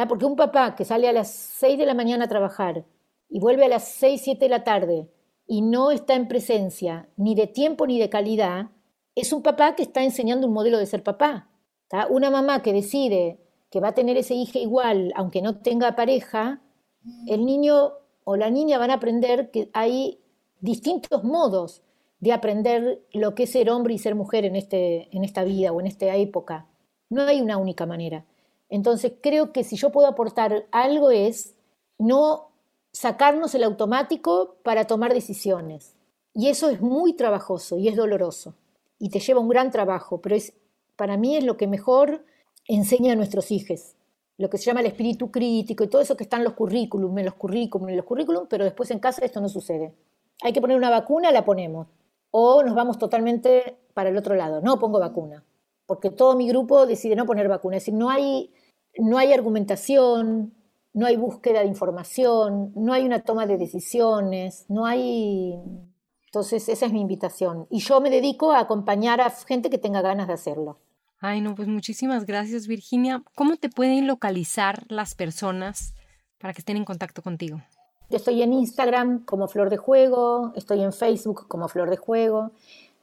Porque 0.08 0.26
un 0.26 0.36
papá 0.36 0.76
que 0.76 0.86
sale 0.86 1.08
a 1.08 1.14
las 1.14 1.30
seis 1.30 1.78
de 1.78 1.86
la 1.86 1.94
mañana 1.94 2.26
a 2.26 2.30
trabajar 2.30 2.86
y 3.32 3.40
vuelve 3.40 3.66
a 3.66 3.70
las 3.70 3.88
seis, 3.88 4.22
siete 4.24 4.46
de 4.46 4.50
la 4.50 4.64
tarde 4.64 5.10
y 5.48 5.62
no 5.62 5.90
está 5.90 6.16
en 6.16 6.28
presencia 6.28 7.10
ni 7.16 7.34
de 7.34 7.48
tiempo 7.48 7.88
ni 7.88 7.98
de 7.98 8.10
calidad, 8.10 8.70
es 9.16 9.34
un 9.34 9.42
papá 9.42 9.76
que 9.76 9.84
está 9.84 10.04
enseñando 10.04 10.48
un 10.48 10.54
modelo 10.54 10.78
de 10.78 10.86
ser 10.86 11.02
papá. 11.02 11.50
Una 12.10 12.30
mamá 12.30 12.62
que 12.62 12.74
decide 12.74 13.40
que 13.70 13.80
va 13.80 13.90
a 13.90 13.94
tener 13.94 14.18
ese 14.18 14.34
hijo 14.34 14.60
igual, 14.60 15.12
aunque 15.16 15.42
no 15.42 15.60
tenga 15.60 15.96
pareja, 15.96 16.62
el 17.28 17.46
niño 17.46 17.94
o 18.24 18.36
la 18.36 18.50
niña 18.50 18.78
van 18.78 18.92
a 18.92 18.96
aprender 18.96 19.50
que 19.52 19.70
hay 19.74 20.20
distintos 20.60 21.24
modos 21.24 21.82
de 22.20 22.34
aprender 22.34 23.02
lo 23.12 23.34
que 23.34 23.44
es 23.44 23.52
ser 23.52 23.70
hombre 23.70 23.94
y 23.94 23.98
ser 23.98 24.16
mujer 24.16 24.46
en, 24.46 24.56
este, 24.56 25.10
en 25.16 25.24
esta 25.24 25.44
vida 25.44 25.72
o 25.72 25.80
en 25.82 25.88
esta 25.88 26.16
época. 26.16 26.68
No 27.10 27.24
hay 27.24 27.42
una 27.42 27.58
única 27.58 27.86
manera. 27.86 28.26
Entonces 28.70 29.14
creo 29.22 29.52
que 29.52 29.64
si 29.64 29.76
yo 29.76 29.92
puedo 29.92 30.08
aportar 30.08 30.66
algo 30.72 31.12
es 31.12 31.56
no 31.98 32.51
sacarnos 32.94 33.56
el 33.56 33.64
automático 33.64 34.58
para 34.64 34.86
tomar 34.86 35.14
decisiones. 35.14 35.96
Y 36.34 36.50
eso 36.50 36.70
es 36.70 36.82
muy 36.82 37.14
trabajoso 37.14 37.78
y 37.78 37.88
es 37.88 37.96
doloroso. 37.96 38.56
Y 39.00 39.10
te 39.10 39.20
lleva 39.20 39.40
un 39.40 39.50
gran 39.50 39.72
trabajo, 39.72 40.22
pero 40.22 40.36
es, 40.36 40.54
para 40.96 41.18
mí 41.18 41.36
es 41.36 41.44
lo 41.44 41.58
que 41.58 41.68
mejor 41.68 42.24
enseña 42.68 43.14
a 43.14 43.16
nuestros 43.16 43.52
hijos, 43.52 43.96
lo 44.38 44.50
que 44.50 44.58
se 44.58 44.66
llama 44.66 44.82
el 44.82 44.86
espíritu 44.88 45.32
crítico 45.32 45.84
y 45.84 45.88
todo 45.88 46.02
eso 46.02 46.16
que 46.16 46.24
está 46.24 46.38
en 46.38 46.44
los 46.44 46.54
currículum, 46.54 47.18
en 47.18 47.26
los 47.26 47.34
currículum, 47.36 47.90
en 47.90 47.98
los 47.98 48.06
currículum, 48.06 48.48
pero 48.50 48.64
después 48.64 48.92
en 48.92 49.00
casa 49.00 49.26
esto 49.26 49.42
no 49.42 49.50
sucede. 49.50 49.94
Hay 50.44 50.54
que 50.54 50.62
poner 50.62 50.78
una 50.78 50.90
vacuna, 50.90 51.32
la 51.32 51.46
ponemos. 51.46 51.88
O 52.32 52.64
nos 52.64 52.76
vamos 52.76 52.98
totalmente 52.98 53.78
para 53.94 54.10
el 54.10 54.18
otro 54.18 54.36
lado, 54.36 54.62
no 54.62 54.80
pongo 54.80 55.00
vacuna, 55.00 55.44
porque 55.86 56.10
todo 56.10 56.36
mi 56.36 56.48
grupo 56.48 56.86
decide 56.86 57.16
no 57.16 57.26
poner 57.26 57.50
vacuna. 57.50 57.78
Es 57.78 57.84
decir, 57.84 57.94
no 57.94 58.10
hay, 58.10 58.54
no 58.98 59.18
hay 59.18 59.34
argumentación, 59.34 60.54
no 60.94 61.06
hay 61.06 61.16
búsqueda 61.16 61.62
de 61.62 61.68
información, 61.68 62.72
no 62.76 62.94
hay 62.94 63.06
una 63.06 63.22
toma 63.22 63.46
de 63.46 63.58
decisiones, 63.58 64.66
no 64.68 64.86
hay... 64.86 65.60
Entonces, 66.26 66.70
esa 66.70 66.86
es 66.86 66.94
mi 66.94 67.02
invitación. 67.02 67.68
Y 67.70 67.80
yo 67.80 68.00
me 68.00 68.10
dedico 68.10 68.54
a 68.54 68.60
acompañar 68.60 69.20
a 69.20 69.30
gente 69.30 69.70
que 69.70 69.78
tenga 69.78 70.02
ganas 70.02 70.28
de 70.28 70.34
hacerlo. 70.34 70.80
Ay, 71.20 71.42
no, 71.42 71.56
pues 71.56 71.68
muchísimas 71.68 72.26
gracias, 72.26 72.68
Virginia. 72.68 73.22
¿Cómo 73.36 73.58
te 73.58 73.70
pueden 73.70 74.08
localizar 74.08 74.86
las 74.88 75.14
personas 75.14 75.94
para 76.40 76.54
que 76.54 76.60
estén 76.60 76.78
en 76.78 76.86
contacto 76.86 77.22
contigo? 77.22 77.62
Yo 78.10 78.18
estoy 78.18 78.42
en 78.42 78.54
Instagram 78.54 79.24
como 79.24 79.48
Flor 79.48 79.70
de 79.70 79.78
Juego, 79.78 80.52
estoy 80.56 80.82
en 80.82 80.92
Facebook 80.92 81.48
como 81.48 81.68
Flor 81.68 81.90
de 81.90 81.98
Juego. 81.98 82.52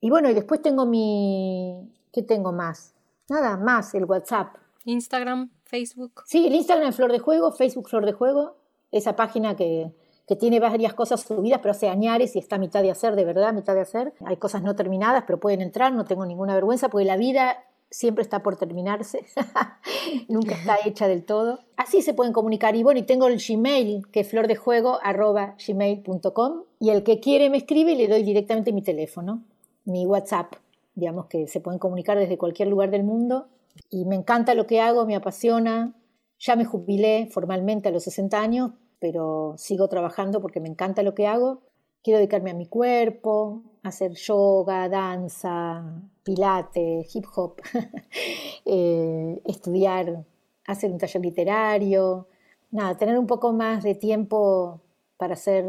y, 0.00 0.08
bueno, 0.08 0.30
y 0.30 0.34
después 0.34 0.62
tengo 0.62 0.86
mi... 0.86 1.92
¿Qué 2.12 2.22
tengo 2.22 2.52
más? 2.52 2.94
Nada, 3.28 3.56
más 3.56 3.92
el 3.94 4.04
WhatsApp. 4.04 4.54
Instagram, 4.84 5.50
Facebook. 5.74 6.22
Sí, 6.24 6.46
el 6.46 6.54
Instagram 6.54 6.90
es 6.90 6.94
Flor 6.94 7.10
de 7.10 7.18
Juego, 7.18 7.50
Facebook 7.50 7.88
Flor 7.88 8.06
de 8.06 8.12
Juego, 8.12 8.54
esa 8.92 9.16
página 9.16 9.56
que, 9.56 9.90
que 10.28 10.36
tiene 10.36 10.60
varias 10.60 10.94
cosas 10.94 11.22
subidas, 11.22 11.58
pero 11.60 11.72
hace 11.72 11.88
añares 11.88 12.36
y 12.36 12.38
está 12.38 12.54
a 12.56 12.60
mitad 12.60 12.80
de 12.80 12.92
hacer, 12.92 13.16
de 13.16 13.24
verdad, 13.24 13.52
mitad 13.52 13.74
de 13.74 13.80
hacer. 13.80 14.12
Hay 14.24 14.36
cosas 14.36 14.62
no 14.62 14.76
terminadas, 14.76 15.24
pero 15.26 15.40
pueden 15.40 15.60
entrar, 15.60 15.92
no 15.92 16.04
tengo 16.04 16.26
ninguna 16.26 16.54
vergüenza, 16.54 16.90
porque 16.90 17.06
la 17.06 17.16
vida 17.16 17.64
siempre 17.90 18.22
está 18.22 18.44
por 18.44 18.56
terminarse, 18.56 19.26
nunca 20.28 20.54
está 20.54 20.78
hecha 20.84 21.08
del 21.08 21.24
todo. 21.24 21.58
Así 21.76 22.02
se 22.02 22.14
pueden 22.14 22.32
comunicar. 22.32 22.76
Y 22.76 22.84
bueno, 22.84 23.00
y 23.00 23.02
tengo 23.02 23.26
el 23.26 23.42
Gmail, 23.44 24.06
que 24.12 24.20
es 24.20 24.28
flordejuego.gmail.com, 24.28 26.62
y 26.78 26.90
el 26.90 27.02
que 27.02 27.18
quiere 27.18 27.50
me 27.50 27.56
escribe 27.56 27.90
y 27.92 27.96
le 27.96 28.06
doy 28.06 28.22
directamente 28.22 28.72
mi 28.72 28.82
teléfono, 28.82 29.42
mi 29.86 30.06
WhatsApp, 30.06 30.54
digamos 30.94 31.26
que 31.26 31.48
se 31.48 31.58
pueden 31.58 31.80
comunicar 31.80 32.16
desde 32.16 32.38
cualquier 32.38 32.68
lugar 32.68 32.92
del 32.92 33.02
mundo. 33.02 33.48
Y 33.90 34.04
me 34.04 34.16
encanta 34.16 34.54
lo 34.54 34.66
que 34.66 34.80
hago, 34.80 35.06
me 35.06 35.16
apasiona. 35.16 35.94
Ya 36.38 36.56
me 36.56 36.64
jubilé 36.64 37.28
formalmente 37.30 37.88
a 37.88 37.92
los 37.92 38.04
60 38.04 38.38
años, 38.40 38.72
pero 38.98 39.54
sigo 39.56 39.88
trabajando 39.88 40.40
porque 40.40 40.60
me 40.60 40.68
encanta 40.68 41.02
lo 41.02 41.14
que 41.14 41.26
hago. 41.26 41.62
Quiero 42.02 42.18
dedicarme 42.18 42.50
a 42.50 42.54
mi 42.54 42.66
cuerpo, 42.66 43.62
hacer 43.82 44.12
yoga, 44.12 44.88
danza, 44.88 46.02
pilates, 46.22 47.14
hip 47.14 47.24
hop, 47.34 47.62
eh, 48.64 49.40
estudiar, 49.46 50.24
hacer 50.66 50.90
un 50.90 50.98
taller 50.98 51.22
literario, 51.22 52.28
nada, 52.70 52.96
tener 52.96 53.18
un 53.18 53.26
poco 53.26 53.52
más 53.52 53.82
de 53.82 53.94
tiempo 53.94 54.82
para 55.16 55.34
hacer 55.34 55.64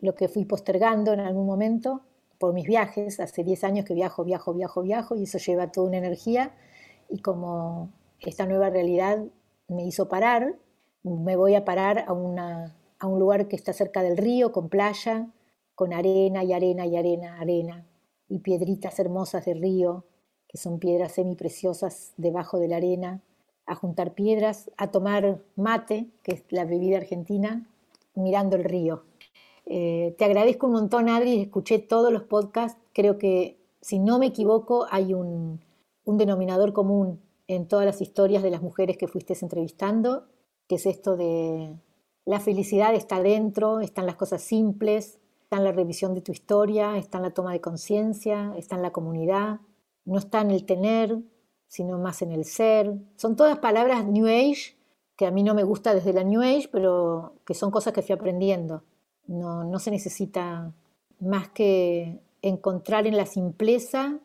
lo 0.00 0.14
que 0.14 0.28
fui 0.28 0.44
postergando 0.44 1.12
en 1.12 1.20
algún 1.20 1.46
momento 1.46 2.02
por 2.38 2.54
mis 2.54 2.66
viajes. 2.66 3.20
Hace 3.20 3.44
10 3.44 3.64
años 3.64 3.84
que 3.84 3.94
viajo, 3.94 4.24
viajo, 4.24 4.54
viajo, 4.54 4.82
viajo 4.82 5.14
y 5.16 5.24
eso 5.24 5.38
lleva 5.38 5.70
toda 5.70 5.88
una 5.88 5.98
energía 5.98 6.54
y 7.08 7.20
como 7.20 7.90
esta 8.20 8.46
nueva 8.46 8.70
realidad 8.70 9.24
me 9.68 9.84
hizo 9.84 10.08
parar, 10.08 10.56
me 11.02 11.36
voy 11.36 11.54
a 11.54 11.64
parar 11.64 12.04
a, 12.06 12.12
una, 12.12 12.76
a 12.98 13.06
un 13.06 13.18
lugar 13.18 13.48
que 13.48 13.56
está 13.56 13.72
cerca 13.72 14.02
del 14.02 14.16
río, 14.16 14.52
con 14.52 14.68
playa, 14.68 15.28
con 15.74 15.92
arena 15.92 16.42
y 16.44 16.52
arena 16.52 16.86
y 16.86 16.96
arena, 16.96 17.40
arena, 17.40 17.86
y 18.28 18.40
piedritas 18.40 18.98
hermosas 18.98 19.44
de 19.44 19.54
río, 19.54 20.04
que 20.48 20.58
son 20.58 20.78
piedras 20.78 21.12
semipreciosas 21.12 22.14
debajo 22.16 22.58
de 22.58 22.68
la 22.68 22.76
arena, 22.76 23.22
a 23.66 23.74
juntar 23.74 24.14
piedras, 24.14 24.70
a 24.76 24.90
tomar 24.90 25.42
mate, 25.56 26.08
que 26.22 26.32
es 26.32 26.44
la 26.50 26.64
bebida 26.64 26.96
argentina, 26.96 27.68
mirando 28.14 28.56
el 28.56 28.64
río. 28.64 29.04
Eh, 29.66 30.14
te 30.18 30.24
agradezco 30.24 30.66
un 30.66 30.72
montón, 30.72 31.08
Adri, 31.10 31.42
escuché 31.42 31.78
todos 31.78 32.12
los 32.12 32.22
podcasts, 32.22 32.80
creo 32.94 33.18
que, 33.18 33.58
si 33.80 33.98
no 33.98 34.18
me 34.18 34.26
equivoco, 34.26 34.86
hay 34.90 35.14
un, 35.14 35.60
un 36.08 36.16
denominador 36.16 36.72
común 36.72 37.20
en 37.48 37.68
todas 37.68 37.84
las 37.84 38.00
historias 38.00 38.42
de 38.42 38.50
las 38.50 38.62
mujeres 38.62 38.96
que 38.96 39.08
fuiste 39.08 39.36
entrevistando, 39.42 40.26
que 40.66 40.76
es 40.76 40.86
esto 40.86 41.16
de 41.18 41.76
la 42.24 42.40
felicidad 42.40 42.94
está 42.94 43.22
dentro, 43.22 43.80
están 43.80 44.06
las 44.06 44.16
cosas 44.16 44.40
simples, 44.40 45.18
está 45.42 45.58
en 45.58 45.64
la 45.64 45.72
revisión 45.72 46.14
de 46.14 46.22
tu 46.22 46.32
historia, 46.32 46.96
está 46.96 47.18
en 47.18 47.24
la 47.24 47.34
toma 47.34 47.52
de 47.52 47.60
conciencia, 47.60 48.54
está 48.56 48.76
en 48.76 48.82
la 48.82 48.90
comunidad, 48.90 49.60
no 50.06 50.18
está 50.18 50.40
en 50.40 50.50
el 50.50 50.64
tener, 50.64 51.18
sino 51.66 51.98
más 51.98 52.22
en 52.22 52.32
el 52.32 52.46
ser. 52.46 52.94
Son 53.16 53.36
todas 53.36 53.58
palabras 53.58 54.06
New 54.06 54.26
Age 54.26 54.78
que 55.14 55.26
a 55.26 55.30
mí 55.30 55.42
no 55.42 55.54
me 55.54 55.64
gusta 55.64 55.92
desde 55.92 56.14
la 56.14 56.24
New 56.24 56.40
Age, 56.40 56.70
pero 56.72 57.34
que 57.44 57.52
son 57.52 57.70
cosas 57.70 57.92
que 57.92 58.02
fui 58.02 58.14
aprendiendo. 58.14 58.84
No, 59.26 59.64
no 59.64 59.78
se 59.78 59.90
necesita 59.90 60.72
más 61.20 61.48
que 61.48 62.18
encontrar 62.40 63.06
en 63.06 63.16
la 63.16 63.26
simpleza 63.26 64.20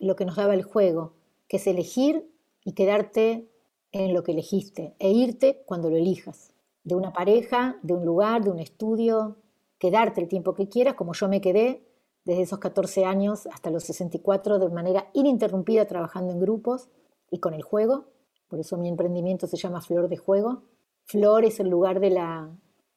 lo 0.00 0.16
que 0.16 0.24
nos 0.24 0.36
daba 0.36 0.54
el 0.54 0.62
juego, 0.62 1.12
que 1.50 1.56
es 1.56 1.66
elegir 1.66 2.30
y 2.64 2.74
quedarte 2.74 3.50
en 3.90 4.14
lo 4.14 4.22
que 4.22 4.30
elegiste 4.30 4.94
e 5.00 5.10
irte 5.10 5.64
cuando 5.66 5.90
lo 5.90 5.96
elijas, 5.96 6.54
de 6.84 6.94
una 6.94 7.12
pareja, 7.12 7.76
de 7.82 7.92
un 7.92 8.06
lugar, 8.06 8.44
de 8.44 8.50
un 8.50 8.60
estudio, 8.60 9.36
quedarte 9.78 10.20
el 10.20 10.28
tiempo 10.28 10.54
que 10.54 10.68
quieras, 10.68 10.94
como 10.94 11.12
yo 11.12 11.28
me 11.28 11.40
quedé 11.40 11.84
desde 12.24 12.42
esos 12.42 12.60
14 12.60 13.04
años 13.04 13.48
hasta 13.48 13.70
los 13.70 13.82
64 13.82 14.60
de 14.60 14.68
manera 14.68 15.10
ininterrumpida 15.12 15.86
trabajando 15.86 16.32
en 16.32 16.38
grupos 16.38 16.88
y 17.32 17.40
con 17.40 17.52
el 17.52 17.62
juego. 17.62 18.04
Por 18.46 18.60
eso 18.60 18.76
mi 18.76 18.88
emprendimiento 18.88 19.48
se 19.48 19.56
llama 19.56 19.80
Flor 19.80 20.08
de 20.08 20.18
Juego. 20.18 20.62
Flor 21.04 21.44
es 21.44 21.58
el 21.58 21.68
lugar 21.68 21.98
de 21.98 22.10
la, 22.10 22.48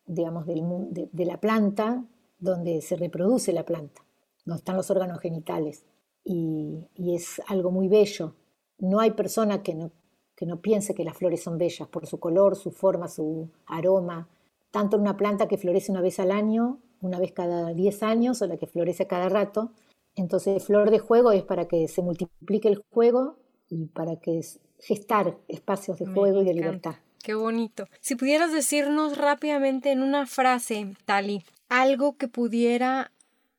digamos, 0.05 0.45
de, 0.45 1.25
la 1.25 1.39
planta 1.39 2.05
donde 2.37 2.81
se 2.81 2.97
reproduce 2.97 3.51
la 3.51 3.65
planta, 3.65 4.05
donde 4.45 4.59
están 4.59 4.75
los 4.75 4.91
órganos 4.91 5.19
genitales. 5.19 5.85
Y, 6.23 6.87
y 6.93 7.15
es 7.15 7.41
algo 7.47 7.71
muy 7.71 7.87
bello. 7.87 8.35
No 8.83 8.99
hay 8.99 9.11
persona 9.11 9.63
que 9.63 9.73
no, 9.73 9.91
que 10.35 10.45
no 10.45 10.59
piense 10.59 10.93
que 10.93 11.05
las 11.05 11.15
flores 11.15 11.41
son 11.41 11.57
bellas 11.57 11.87
por 11.87 12.05
su 12.05 12.19
color, 12.19 12.57
su 12.57 12.71
forma, 12.71 13.07
su 13.07 13.49
aroma, 13.65 14.27
tanto 14.71 14.97
en 14.97 15.03
una 15.03 15.15
planta 15.15 15.47
que 15.47 15.57
florece 15.57 15.89
una 15.89 16.01
vez 16.01 16.19
al 16.19 16.31
año, 16.31 16.79
una 16.99 17.17
vez 17.17 17.31
cada 17.31 17.73
10 17.73 18.03
años 18.03 18.41
o 18.41 18.47
la 18.47 18.57
que 18.57 18.67
florece 18.67 19.07
cada 19.07 19.29
rato, 19.29 19.71
Entonces, 20.15 20.63
flor 20.65 20.91
de 20.91 20.99
juego 20.99 21.31
es 21.31 21.43
para 21.43 21.65
que 21.67 21.87
se 21.87 22.01
multiplique 22.01 22.67
el 22.67 22.83
juego 22.91 23.37
y 23.69 23.85
para 23.85 24.17
que 24.17 24.41
gestar 24.79 25.37
espacios 25.47 25.97
de 25.97 26.05
juego 26.05 26.41
y 26.41 26.45
de 26.45 26.53
libertad. 26.53 26.95
Qué 27.23 27.33
bonito. 27.35 27.87
Si 28.01 28.15
pudieras 28.15 28.51
decirnos 28.51 29.17
rápidamente 29.17 29.91
en 29.91 30.03
una 30.03 30.27
frase, 30.27 30.93
Tali, 31.05 31.43
algo 31.69 32.17
que 32.17 32.27
pudiera 32.27 33.11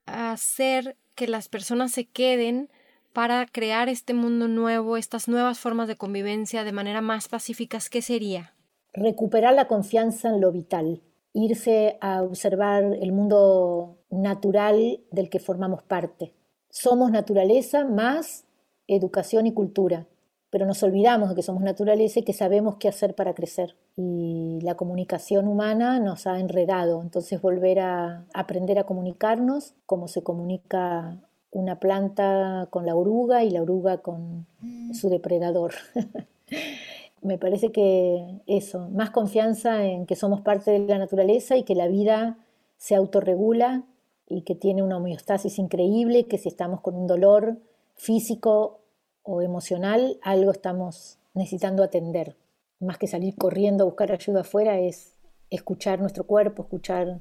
hacer 0.05 0.97
que 1.15 1.27
las 1.27 1.49
personas 1.49 1.93
se 1.93 2.05
queden 2.05 2.69
para 3.15 3.47
crear 3.47 3.89
este 3.89 4.13
mundo 4.13 4.49
nuevo, 4.49 4.97
estas 4.97 5.29
nuevas 5.29 5.59
formas 5.61 5.89
de 5.89 5.97
convivencia 5.97 6.65
de 6.65 6.73
manera 6.73 7.01
más 7.01 7.29
pacíficas, 7.29 7.89
¿qué 7.89 8.03
sería? 8.03 8.55
Recuperar 8.93 9.55
la 9.55 9.69
confianza 9.69 10.29
en 10.29 10.41
lo 10.41 10.51
vital, 10.51 11.01
irse 11.33 11.97
a 12.01 12.23
observar 12.23 12.83
el 12.83 13.13
mundo 13.13 13.99
natural 14.11 15.01
del 15.13 15.31
que 15.31 15.39
formamos 15.39 15.83
parte. 15.85 16.35
Somos 16.71 17.13
naturaleza 17.13 17.85
más 17.85 18.47
educación 18.89 19.47
y 19.47 19.55
cultura, 19.55 20.07
pero 20.51 20.67
nos 20.67 20.83
olvidamos 20.83 21.29
de 21.29 21.37
que 21.37 21.43
somos 21.43 21.63
naturaleza 21.63 22.19
y 22.19 22.25
que 22.25 22.33
sabemos 22.33 22.77
qué 22.77 22.89
hacer 22.89 23.15
para 23.15 23.35
crecer. 23.35 23.77
Y 23.97 24.59
la 24.63 24.75
comunicación 24.75 25.47
humana 25.47 26.01
nos 26.01 26.27
ha 26.27 26.41
enredado, 26.41 27.01
entonces 27.01 27.41
volver 27.41 27.79
a 27.79 28.27
aprender 28.35 28.79
a 28.81 28.85
comunicarnos 28.85 29.75
como 29.87 30.09
se 30.09 30.25
comunica 30.25 31.21
una 31.55 31.79
planta 31.79 32.67
con 32.71 32.85
la 32.85 32.97
oruga 32.97 33.45
y 33.45 33.51
la 33.51 33.63
oruga 33.63 33.99
con 33.99 34.47
mm. 34.61 34.93
su 34.93 35.09
depredador. 35.09 35.73
Me 37.23 37.39
parece 37.39 37.73
que 37.73 38.41
eso, 38.47 38.91
más 38.91 39.11
confianza 39.11 39.85
en 39.87 40.05
que 40.05 40.17
somos 40.17 40.43
parte 40.43 40.73
de 40.73 40.81
la 40.81 40.99
naturaleza 40.99 41.57
y 41.57 41.63
que 41.63 41.75
la 41.75 41.89
vida 41.89 42.37
se 42.77 42.95
autorregula 42.95 43.85
y 44.29 44.43
que 44.43 44.55
tiene 44.55 44.83
una 44.83 44.99
homeostasis 44.99 45.59
increíble, 45.59 46.27
que 46.27 46.39
si 46.39 46.49
estamos 46.49 46.81
con 46.81 46.97
un 46.97 47.07
dolor 47.07 47.57
físico 47.95 48.81
o 49.23 49.41
emocional, 49.41 50.19
algo 50.23 50.51
estamos 50.51 51.19
necesitando 51.33 51.83
atender. 51.83 52.37
Más 52.81 52.99
que 52.99 53.07
salir 53.07 53.37
corriendo 53.37 53.85
a 53.85 53.87
buscar 53.87 54.13
ayuda 54.13 54.41
afuera, 54.41 54.79
es 54.79 55.15
escuchar 55.51 56.01
nuestro 56.01 56.25
cuerpo, 56.25 56.65
escuchar 56.65 57.21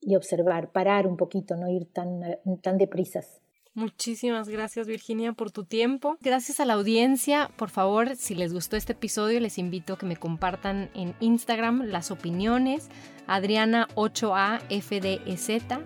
y 0.00 0.16
observar, 0.16 0.70
parar 0.70 1.06
un 1.06 1.16
poquito, 1.16 1.56
no 1.56 1.68
ir 1.68 1.92
tan, 1.92 2.38
tan 2.62 2.78
deprisas. 2.78 3.42
Muchísimas 3.74 4.50
gracias 4.50 4.86
Virginia 4.86 5.32
por 5.32 5.50
tu 5.50 5.64
tiempo. 5.64 6.18
Gracias 6.20 6.60
a 6.60 6.66
la 6.66 6.74
audiencia. 6.74 7.50
Por 7.56 7.70
favor, 7.70 8.16
si 8.16 8.34
les 8.34 8.52
gustó 8.52 8.76
este 8.76 8.92
episodio, 8.92 9.40
les 9.40 9.56
invito 9.56 9.94
a 9.94 9.98
que 9.98 10.04
me 10.04 10.16
compartan 10.16 10.90
en 10.94 11.14
Instagram 11.20 11.84
las 11.84 12.10
opiniones. 12.10 12.90
Adriana 13.26 13.88
8A 13.94 14.60
FDEZ. 14.68 15.78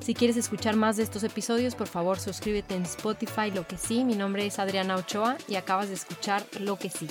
Si 0.00 0.14
quieres 0.14 0.38
escuchar 0.38 0.76
más 0.76 0.96
de 0.96 1.02
estos 1.02 1.22
episodios, 1.22 1.74
por 1.74 1.86
favor 1.86 2.18
suscríbete 2.18 2.76
en 2.76 2.82
Spotify, 2.84 3.50
lo 3.54 3.66
que 3.66 3.76
sí. 3.76 4.04
Mi 4.04 4.14
nombre 4.14 4.46
es 4.46 4.58
Adriana 4.58 4.96
8A 4.96 5.36
y 5.46 5.56
acabas 5.56 5.88
de 5.88 5.94
escuchar 5.94 6.46
lo 6.60 6.78
que 6.78 6.88
sí. 6.88 7.08